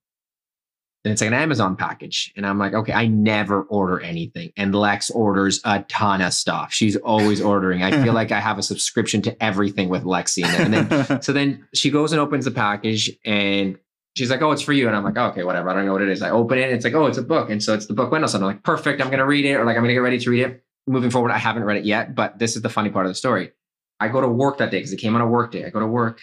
and 1.04 1.12
it's 1.12 1.20
like 1.20 1.28
an 1.28 1.34
Amazon 1.34 1.76
package, 1.76 2.32
and 2.36 2.46
I'm 2.46 2.58
like, 2.58 2.74
okay, 2.74 2.92
I 2.92 3.06
never 3.06 3.62
order 3.62 4.00
anything, 4.00 4.52
and 4.56 4.74
Lex 4.74 5.10
orders 5.10 5.60
a 5.64 5.82
ton 5.82 6.20
of 6.20 6.32
stuff. 6.32 6.72
She's 6.72 6.96
always 6.96 7.40
ordering. 7.42 7.82
I 7.82 8.02
feel 8.02 8.12
like 8.12 8.32
I 8.32 8.40
have 8.40 8.58
a 8.58 8.62
subscription 8.62 9.22
to 9.22 9.42
everything 9.42 9.88
with 9.88 10.04
Lexi, 10.04 10.44
and 10.44 10.72
then 10.72 11.22
so 11.22 11.32
then 11.32 11.66
she 11.74 11.90
goes 11.90 12.12
and 12.12 12.20
opens 12.20 12.44
the 12.44 12.50
package 12.50 13.10
and 13.24 13.78
she's 14.14 14.30
like, 14.30 14.42
oh, 14.42 14.52
it's 14.52 14.62
for 14.62 14.72
you. 14.72 14.86
And 14.88 14.96
I'm 14.96 15.04
like, 15.04 15.16
oh, 15.16 15.26
okay, 15.26 15.44
whatever. 15.44 15.70
I 15.70 15.74
don't 15.74 15.86
know 15.86 15.92
what 15.92 16.02
it 16.02 16.08
is. 16.08 16.22
I 16.22 16.30
open 16.30 16.58
it. 16.58 16.70
it's 16.70 16.84
like, 16.84 16.94
oh, 16.94 17.06
it's 17.06 17.18
a 17.18 17.22
book. 17.22 17.50
And 17.50 17.62
so 17.62 17.74
it's 17.74 17.86
the 17.86 17.94
book 17.94 18.10
Wendell. 18.10 18.28
So 18.28 18.38
I'm 18.38 18.44
like, 18.44 18.62
perfect. 18.62 19.00
I'm 19.00 19.08
going 19.08 19.18
to 19.18 19.26
read 19.26 19.44
it 19.44 19.54
or 19.54 19.64
like, 19.64 19.76
I'm 19.76 19.82
going 19.82 19.88
to 19.88 19.94
get 19.94 20.00
ready 20.00 20.18
to 20.18 20.30
read 20.30 20.42
it. 20.42 20.64
Moving 20.86 21.10
forward, 21.10 21.30
I 21.30 21.38
haven't 21.38 21.64
read 21.64 21.76
it 21.76 21.84
yet, 21.84 22.14
but 22.14 22.38
this 22.38 22.56
is 22.56 22.62
the 22.62 22.68
funny 22.68 22.90
part 22.90 23.06
of 23.06 23.10
the 23.10 23.14
story. 23.14 23.52
I 24.00 24.08
go 24.08 24.20
to 24.20 24.28
work 24.28 24.58
that 24.58 24.72
day 24.72 24.78
because 24.78 24.92
it 24.92 24.96
came 24.96 25.14
on 25.14 25.20
a 25.20 25.26
work 25.26 25.52
day. 25.52 25.64
I 25.64 25.70
go 25.70 25.78
to 25.78 25.86
work 25.86 26.20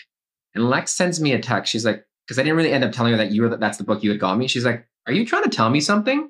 and 0.53 0.69
Lex 0.69 0.91
sends 0.91 1.22
me 1.22 1.31
a 1.31 1.39
text. 1.39 1.72
She's 1.72 1.85
like, 1.85 2.06
because 2.30 2.38
I 2.38 2.43
didn't 2.43 2.57
really 2.57 2.72
end 2.72 2.84
up 2.84 2.91
telling 2.91 3.11
her 3.11 3.18
that 3.18 3.31
you 3.31 3.41
were, 3.41 3.57
that's 3.57 3.80
the 3.80 3.84
book 3.84 4.03
you 4.03 4.11
had 4.11 4.19
got 4.19 4.38
me. 4.38 4.47
She's 4.47 4.64
like, 4.64 4.85
are 5.07 5.14
you 5.14 5.26
trying 5.26 5.45
to 5.45 5.49
tell 5.49 5.72
me 5.72 5.80
something? 5.80 6.30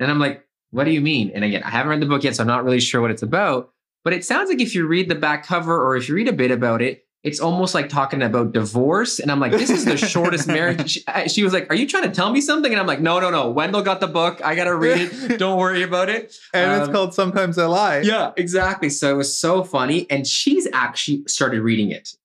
And 0.00 0.10
I'm 0.10 0.18
like, 0.18 0.42
what 0.70 0.84
do 0.84 0.90
you 0.90 1.02
mean? 1.02 1.32
And 1.34 1.44
again, 1.44 1.62
I 1.62 1.68
haven't 1.68 1.90
read 1.90 2.00
the 2.00 2.06
book 2.06 2.24
yet, 2.24 2.34
so 2.34 2.44
I'm 2.44 2.46
not 2.46 2.64
really 2.64 2.80
sure 2.80 3.02
what 3.02 3.10
it's 3.10 3.22
about. 3.22 3.70
But 4.04 4.14
it 4.14 4.24
sounds 4.24 4.48
like 4.48 4.62
if 4.62 4.74
you 4.74 4.86
read 4.86 5.10
the 5.10 5.14
back 5.14 5.44
cover 5.44 5.76
or 5.86 5.96
if 5.96 6.08
you 6.08 6.14
read 6.14 6.28
a 6.28 6.32
bit 6.32 6.50
about 6.50 6.80
it, 6.80 7.04
it's 7.22 7.40
almost 7.40 7.74
like 7.74 7.90
talking 7.90 8.22
about 8.22 8.52
divorce. 8.52 9.18
And 9.18 9.30
I'm 9.30 9.38
like, 9.38 9.52
this 9.52 9.68
is 9.68 9.84
the 9.84 9.98
shortest 9.98 10.48
marriage. 10.48 11.04
She, 11.24 11.28
she, 11.28 11.44
was 11.44 11.52
like, 11.52 11.70
are 11.70 11.76
you 11.76 11.86
trying 11.86 12.04
to 12.04 12.10
tell 12.10 12.32
me 12.32 12.40
something? 12.40 12.72
And 12.72 12.80
I'm 12.80 12.86
like, 12.86 13.00
no, 13.00 13.20
no, 13.20 13.28
no. 13.28 13.50
Wendell 13.50 13.82
got 13.82 14.00
the 14.00 14.06
book. 14.06 14.40
I 14.42 14.54
got 14.54 14.64
to 14.64 14.74
read 14.74 15.12
it. 15.12 15.38
Don't 15.38 15.58
worry 15.58 15.82
about 15.82 16.08
it. 16.08 16.34
and 16.54 16.70
um, 16.70 16.80
it's 16.80 16.90
called 16.90 17.12
Sometimes 17.12 17.58
I 17.58 17.66
Lie. 17.66 18.00
Yeah, 18.00 18.32
exactly. 18.38 18.88
So 18.88 19.10
it 19.10 19.16
was 19.16 19.36
so 19.38 19.62
funny. 19.62 20.06
And 20.10 20.26
she's 20.26 20.66
actually 20.72 21.24
started 21.26 21.60
reading 21.60 21.90
it. 21.90 22.16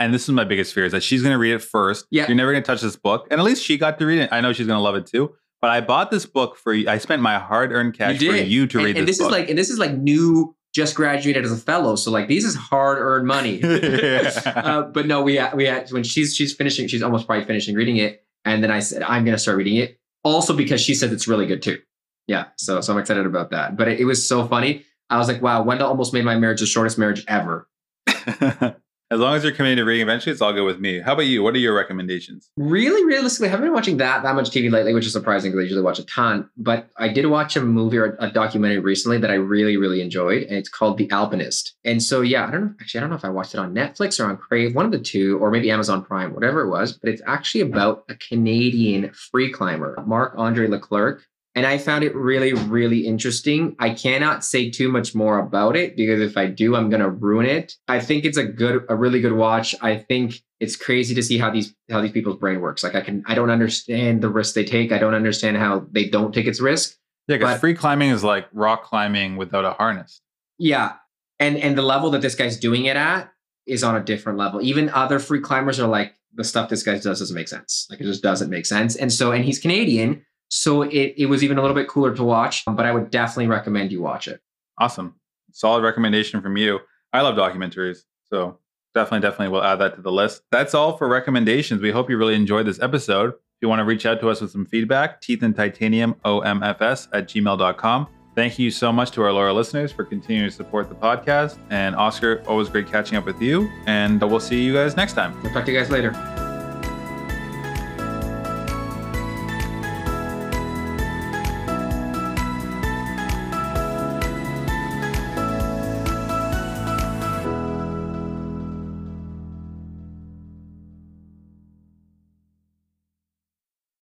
And 0.00 0.12
this 0.12 0.22
is 0.22 0.30
my 0.30 0.44
biggest 0.44 0.74
fear 0.74 0.86
is 0.86 0.92
that 0.92 1.02
she's 1.02 1.22
going 1.22 1.34
to 1.34 1.38
read 1.38 1.52
it 1.52 1.62
first. 1.62 2.06
Yeah. 2.10 2.26
You're 2.26 2.36
never 2.36 2.52
going 2.52 2.62
to 2.62 2.66
touch 2.66 2.80
this 2.80 2.96
book. 2.96 3.28
And 3.30 3.38
at 3.38 3.44
least 3.44 3.62
she 3.62 3.76
got 3.76 3.98
to 3.98 4.06
read 4.06 4.18
it. 4.18 4.30
I 4.32 4.40
know 4.40 4.52
she's 4.52 4.66
going 4.66 4.78
to 4.78 4.82
love 4.82 4.96
it 4.96 5.06
too. 5.06 5.34
But 5.60 5.70
I 5.70 5.82
bought 5.82 6.10
this 6.10 6.24
book 6.24 6.56
for 6.56 6.72
you. 6.72 6.88
I 6.88 6.96
spent 6.98 7.20
my 7.20 7.38
hard 7.38 7.70
earned 7.70 7.92
cash 7.92 8.20
you 8.20 8.32
for 8.32 8.36
you 8.38 8.66
to 8.66 8.78
and, 8.78 8.84
read 8.86 8.96
and 8.96 9.06
this, 9.06 9.18
this 9.18 9.26
book. 9.26 9.34
is 9.34 9.38
like, 9.38 9.50
and 9.50 9.58
this 9.58 9.68
is 9.68 9.78
like 9.78 9.92
new 9.92 10.56
just 10.72 10.94
graduated 10.94 11.44
as 11.44 11.52
a 11.52 11.56
fellow, 11.56 11.96
so 11.96 12.10
like 12.10 12.28
these 12.28 12.44
is 12.44 12.54
hard 12.54 12.98
earned 12.98 13.26
money. 13.26 13.60
uh, 13.64 14.82
but 14.82 15.06
no, 15.06 15.22
we 15.22 15.34
had, 15.34 15.54
we 15.54 15.68
when 15.90 16.04
she's 16.04 16.34
she's 16.34 16.54
finishing, 16.54 16.88
she's 16.88 17.02
almost 17.02 17.26
probably 17.26 17.44
finishing 17.44 17.74
reading 17.74 17.96
it, 17.96 18.24
and 18.44 18.62
then 18.62 18.70
I 18.70 18.78
said 18.80 19.02
I'm 19.02 19.24
gonna 19.24 19.38
start 19.38 19.56
reading 19.56 19.76
it. 19.76 19.98
Also 20.22 20.54
because 20.54 20.80
she 20.80 20.94
says 20.94 21.12
it's 21.12 21.26
really 21.26 21.46
good 21.46 21.62
too. 21.62 21.78
Yeah, 22.26 22.46
so 22.56 22.80
so 22.80 22.92
I'm 22.92 22.98
excited 22.98 23.26
about 23.26 23.50
that. 23.50 23.76
But 23.76 23.88
it, 23.88 24.00
it 24.00 24.04
was 24.04 24.26
so 24.26 24.46
funny. 24.46 24.84
I 25.08 25.18
was 25.18 25.26
like, 25.26 25.42
wow, 25.42 25.62
Wendell 25.62 25.88
almost 25.88 26.12
made 26.12 26.24
my 26.24 26.36
marriage 26.36 26.60
the 26.60 26.66
shortest 26.66 26.98
marriage 26.98 27.24
ever. 27.26 27.68
As 29.12 29.18
long 29.18 29.34
as 29.34 29.42
you're 29.42 29.52
committed 29.52 29.78
to 29.78 29.84
reading 29.84 30.02
eventually, 30.02 30.30
it's 30.30 30.40
all 30.40 30.52
good 30.52 30.64
with 30.64 30.78
me. 30.78 31.00
How 31.00 31.14
about 31.14 31.26
you? 31.26 31.42
What 31.42 31.56
are 31.56 31.58
your 31.58 31.74
recommendations? 31.74 32.48
Really, 32.56 33.04
realistically, 33.04 33.48
I 33.48 33.50
haven't 33.50 33.66
been 33.66 33.74
watching 33.74 33.96
that 33.96 34.22
that 34.22 34.36
much 34.36 34.50
TV 34.50 34.70
lately, 34.70 34.94
which 34.94 35.04
is 35.04 35.12
surprising 35.12 35.50
because 35.50 35.62
I 35.62 35.64
usually 35.64 35.82
watch 35.82 35.98
a 35.98 36.04
ton. 36.04 36.48
But 36.56 36.88
I 36.96 37.08
did 37.08 37.26
watch 37.26 37.56
a 37.56 37.60
movie 37.60 37.98
or 37.98 38.16
a 38.20 38.30
documentary 38.30 38.78
recently 38.78 39.18
that 39.18 39.28
I 39.28 39.34
really, 39.34 39.76
really 39.76 40.00
enjoyed, 40.00 40.44
and 40.44 40.56
it's 40.56 40.68
called 40.68 40.96
The 40.96 41.10
Alpinist. 41.10 41.74
And 41.84 42.00
so, 42.00 42.20
yeah, 42.20 42.46
I 42.46 42.52
don't 42.52 42.66
know. 42.66 42.74
Actually, 42.80 42.98
I 42.98 43.00
don't 43.00 43.10
know 43.10 43.16
if 43.16 43.24
I 43.24 43.30
watched 43.30 43.52
it 43.52 43.58
on 43.58 43.74
Netflix 43.74 44.20
or 44.24 44.30
on 44.30 44.36
Crave, 44.36 44.76
one 44.76 44.86
of 44.86 44.92
the 44.92 45.00
two, 45.00 45.38
or 45.40 45.50
maybe 45.50 45.72
Amazon 45.72 46.04
Prime, 46.04 46.32
whatever 46.32 46.60
it 46.60 46.70
was. 46.70 46.92
But 46.92 47.10
it's 47.10 47.22
actually 47.26 47.62
about 47.62 48.04
a 48.08 48.14
Canadian 48.14 49.10
free 49.12 49.50
climber, 49.50 50.00
Marc 50.06 50.34
Andre 50.36 50.68
Leclerc, 50.68 51.24
and 51.54 51.66
I 51.66 51.78
found 51.78 52.04
it 52.04 52.14
really, 52.14 52.52
really 52.52 53.06
interesting. 53.06 53.74
I 53.78 53.90
cannot 53.90 54.44
say 54.44 54.70
too 54.70 54.88
much 54.88 55.14
more 55.14 55.38
about 55.38 55.76
it 55.76 55.96
because 55.96 56.20
if 56.20 56.36
I 56.36 56.46
do, 56.46 56.76
I'm 56.76 56.90
gonna 56.90 57.08
ruin 57.08 57.46
it. 57.46 57.76
I 57.88 58.00
think 58.00 58.24
it's 58.24 58.36
a 58.36 58.44
good, 58.44 58.84
a 58.88 58.96
really 58.96 59.20
good 59.20 59.32
watch. 59.32 59.74
I 59.80 59.96
think 59.96 60.42
it's 60.60 60.76
crazy 60.76 61.14
to 61.14 61.22
see 61.22 61.38
how 61.38 61.50
these 61.50 61.74
how 61.90 62.00
these 62.00 62.12
people's 62.12 62.38
brain 62.38 62.60
works. 62.60 62.84
Like 62.84 62.94
I 62.94 63.00
can, 63.00 63.24
I 63.26 63.34
don't 63.34 63.50
understand 63.50 64.22
the 64.22 64.28
risk 64.28 64.54
they 64.54 64.64
take. 64.64 64.92
I 64.92 64.98
don't 64.98 65.14
understand 65.14 65.56
how 65.56 65.86
they 65.90 66.08
don't 66.08 66.32
take 66.32 66.46
its 66.46 66.60
risk. 66.60 66.96
Yeah, 67.26 67.36
because 67.36 67.60
free 67.60 67.74
climbing 67.74 68.10
is 68.10 68.22
like 68.24 68.46
rock 68.52 68.84
climbing 68.84 69.36
without 69.36 69.64
a 69.64 69.72
harness. 69.72 70.20
Yeah, 70.58 70.94
and 71.38 71.56
and 71.56 71.76
the 71.76 71.82
level 71.82 72.10
that 72.10 72.22
this 72.22 72.34
guy's 72.34 72.58
doing 72.58 72.84
it 72.84 72.96
at 72.96 73.32
is 73.66 73.82
on 73.82 73.96
a 73.96 74.02
different 74.02 74.38
level. 74.38 74.60
Even 74.62 74.88
other 74.90 75.18
free 75.18 75.40
climbers 75.40 75.78
are 75.78 75.88
like, 75.88 76.14
the 76.34 76.44
stuff 76.44 76.68
this 76.68 76.82
guy 76.82 76.98
does 76.98 77.04
doesn't 77.04 77.34
make 77.34 77.48
sense. 77.48 77.86
Like 77.90 78.00
it 78.00 78.04
just 78.04 78.22
doesn't 78.22 78.50
make 78.50 78.66
sense. 78.66 78.96
And 78.96 79.12
so, 79.12 79.32
and 79.32 79.44
he's 79.44 79.58
Canadian. 79.58 80.24
So 80.50 80.82
it, 80.82 81.14
it 81.16 81.26
was 81.26 81.42
even 81.42 81.58
a 81.58 81.62
little 81.62 81.76
bit 81.76 81.88
cooler 81.88 82.14
to 82.14 82.24
watch, 82.24 82.64
but 82.66 82.84
I 82.84 82.92
would 82.92 83.10
definitely 83.10 83.46
recommend 83.46 83.92
you 83.92 84.02
watch 84.02 84.28
it. 84.28 84.40
Awesome. 84.78 85.14
Solid 85.52 85.82
recommendation 85.82 86.42
from 86.42 86.56
you. 86.56 86.80
I 87.12 87.22
love 87.22 87.36
documentaries. 87.36 88.00
So 88.24 88.58
definitely, 88.94 89.20
definitely 89.20 89.48
we'll 89.48 89.64
add 89.64 89.76
that 89.76 89.94
to 89.96 90.02
the 90.02 90.12
list. 90.12 90.42
That's 90.50 90.74
all 90.74 90.96
for 90.96 91.08
recommendations. 91.08 91.80
We 91.80 91.90
hope 91.90 92.10
you 92.10 92.16
really 92.16 92.34
enjoyed 92.34 92.66
this 92.66 92.80
episode. 92.80 93.30
If 93.30 93.62
you 93.62 93.68
want 93.68 93.80
to 93.80 93.84
reach 93.84 94.06
out 94.06 94.20
to 94.20 94.28
us 94.28 94.40
with 94.40 94.50
some 94.50 94.66
feedback, 94.66 95.20
teeth 95.20 95.42
and 95.42 95.54
titanium 95.54 96.14
omfs 96.24 97.08
at 97.12 97.28
gmail.com. 97.28 98.08
Thank 98.34 98.58
you 98.58 98.70
so 98.70 98.92
much 98.92 99.10
to 99.12 99.22
our 99.22 99.32
loyal 99.32 99.54
listeners 99.54 99.92
for 99.92 100.04
continuing 100.04 100.48
to 100.48 100.54
support 100.54 100.88
the 100.88 100.94
podcast. 100.94 101.58
And 101.70 101.94
Oscar, 101.96 102.42
always 102.46 102.68
great 102.68 102.86
catching 102.86 103.18
up 103.18 103.26
with 103.26 103.40
you. 103.42 103.68
And 103.86 104.20
we'll 104.20 104.40
see 104.40 104.62
you 104.62 104.72
guys 104.72 104.96
next 104.96 105.14
time. 105.14 105.40
We'll 105.42 105.52
talk 105.52 105.64
to 105.66 105.72
you 105.72 105.78
guys 105.78 105.90
later. 105.90 106.49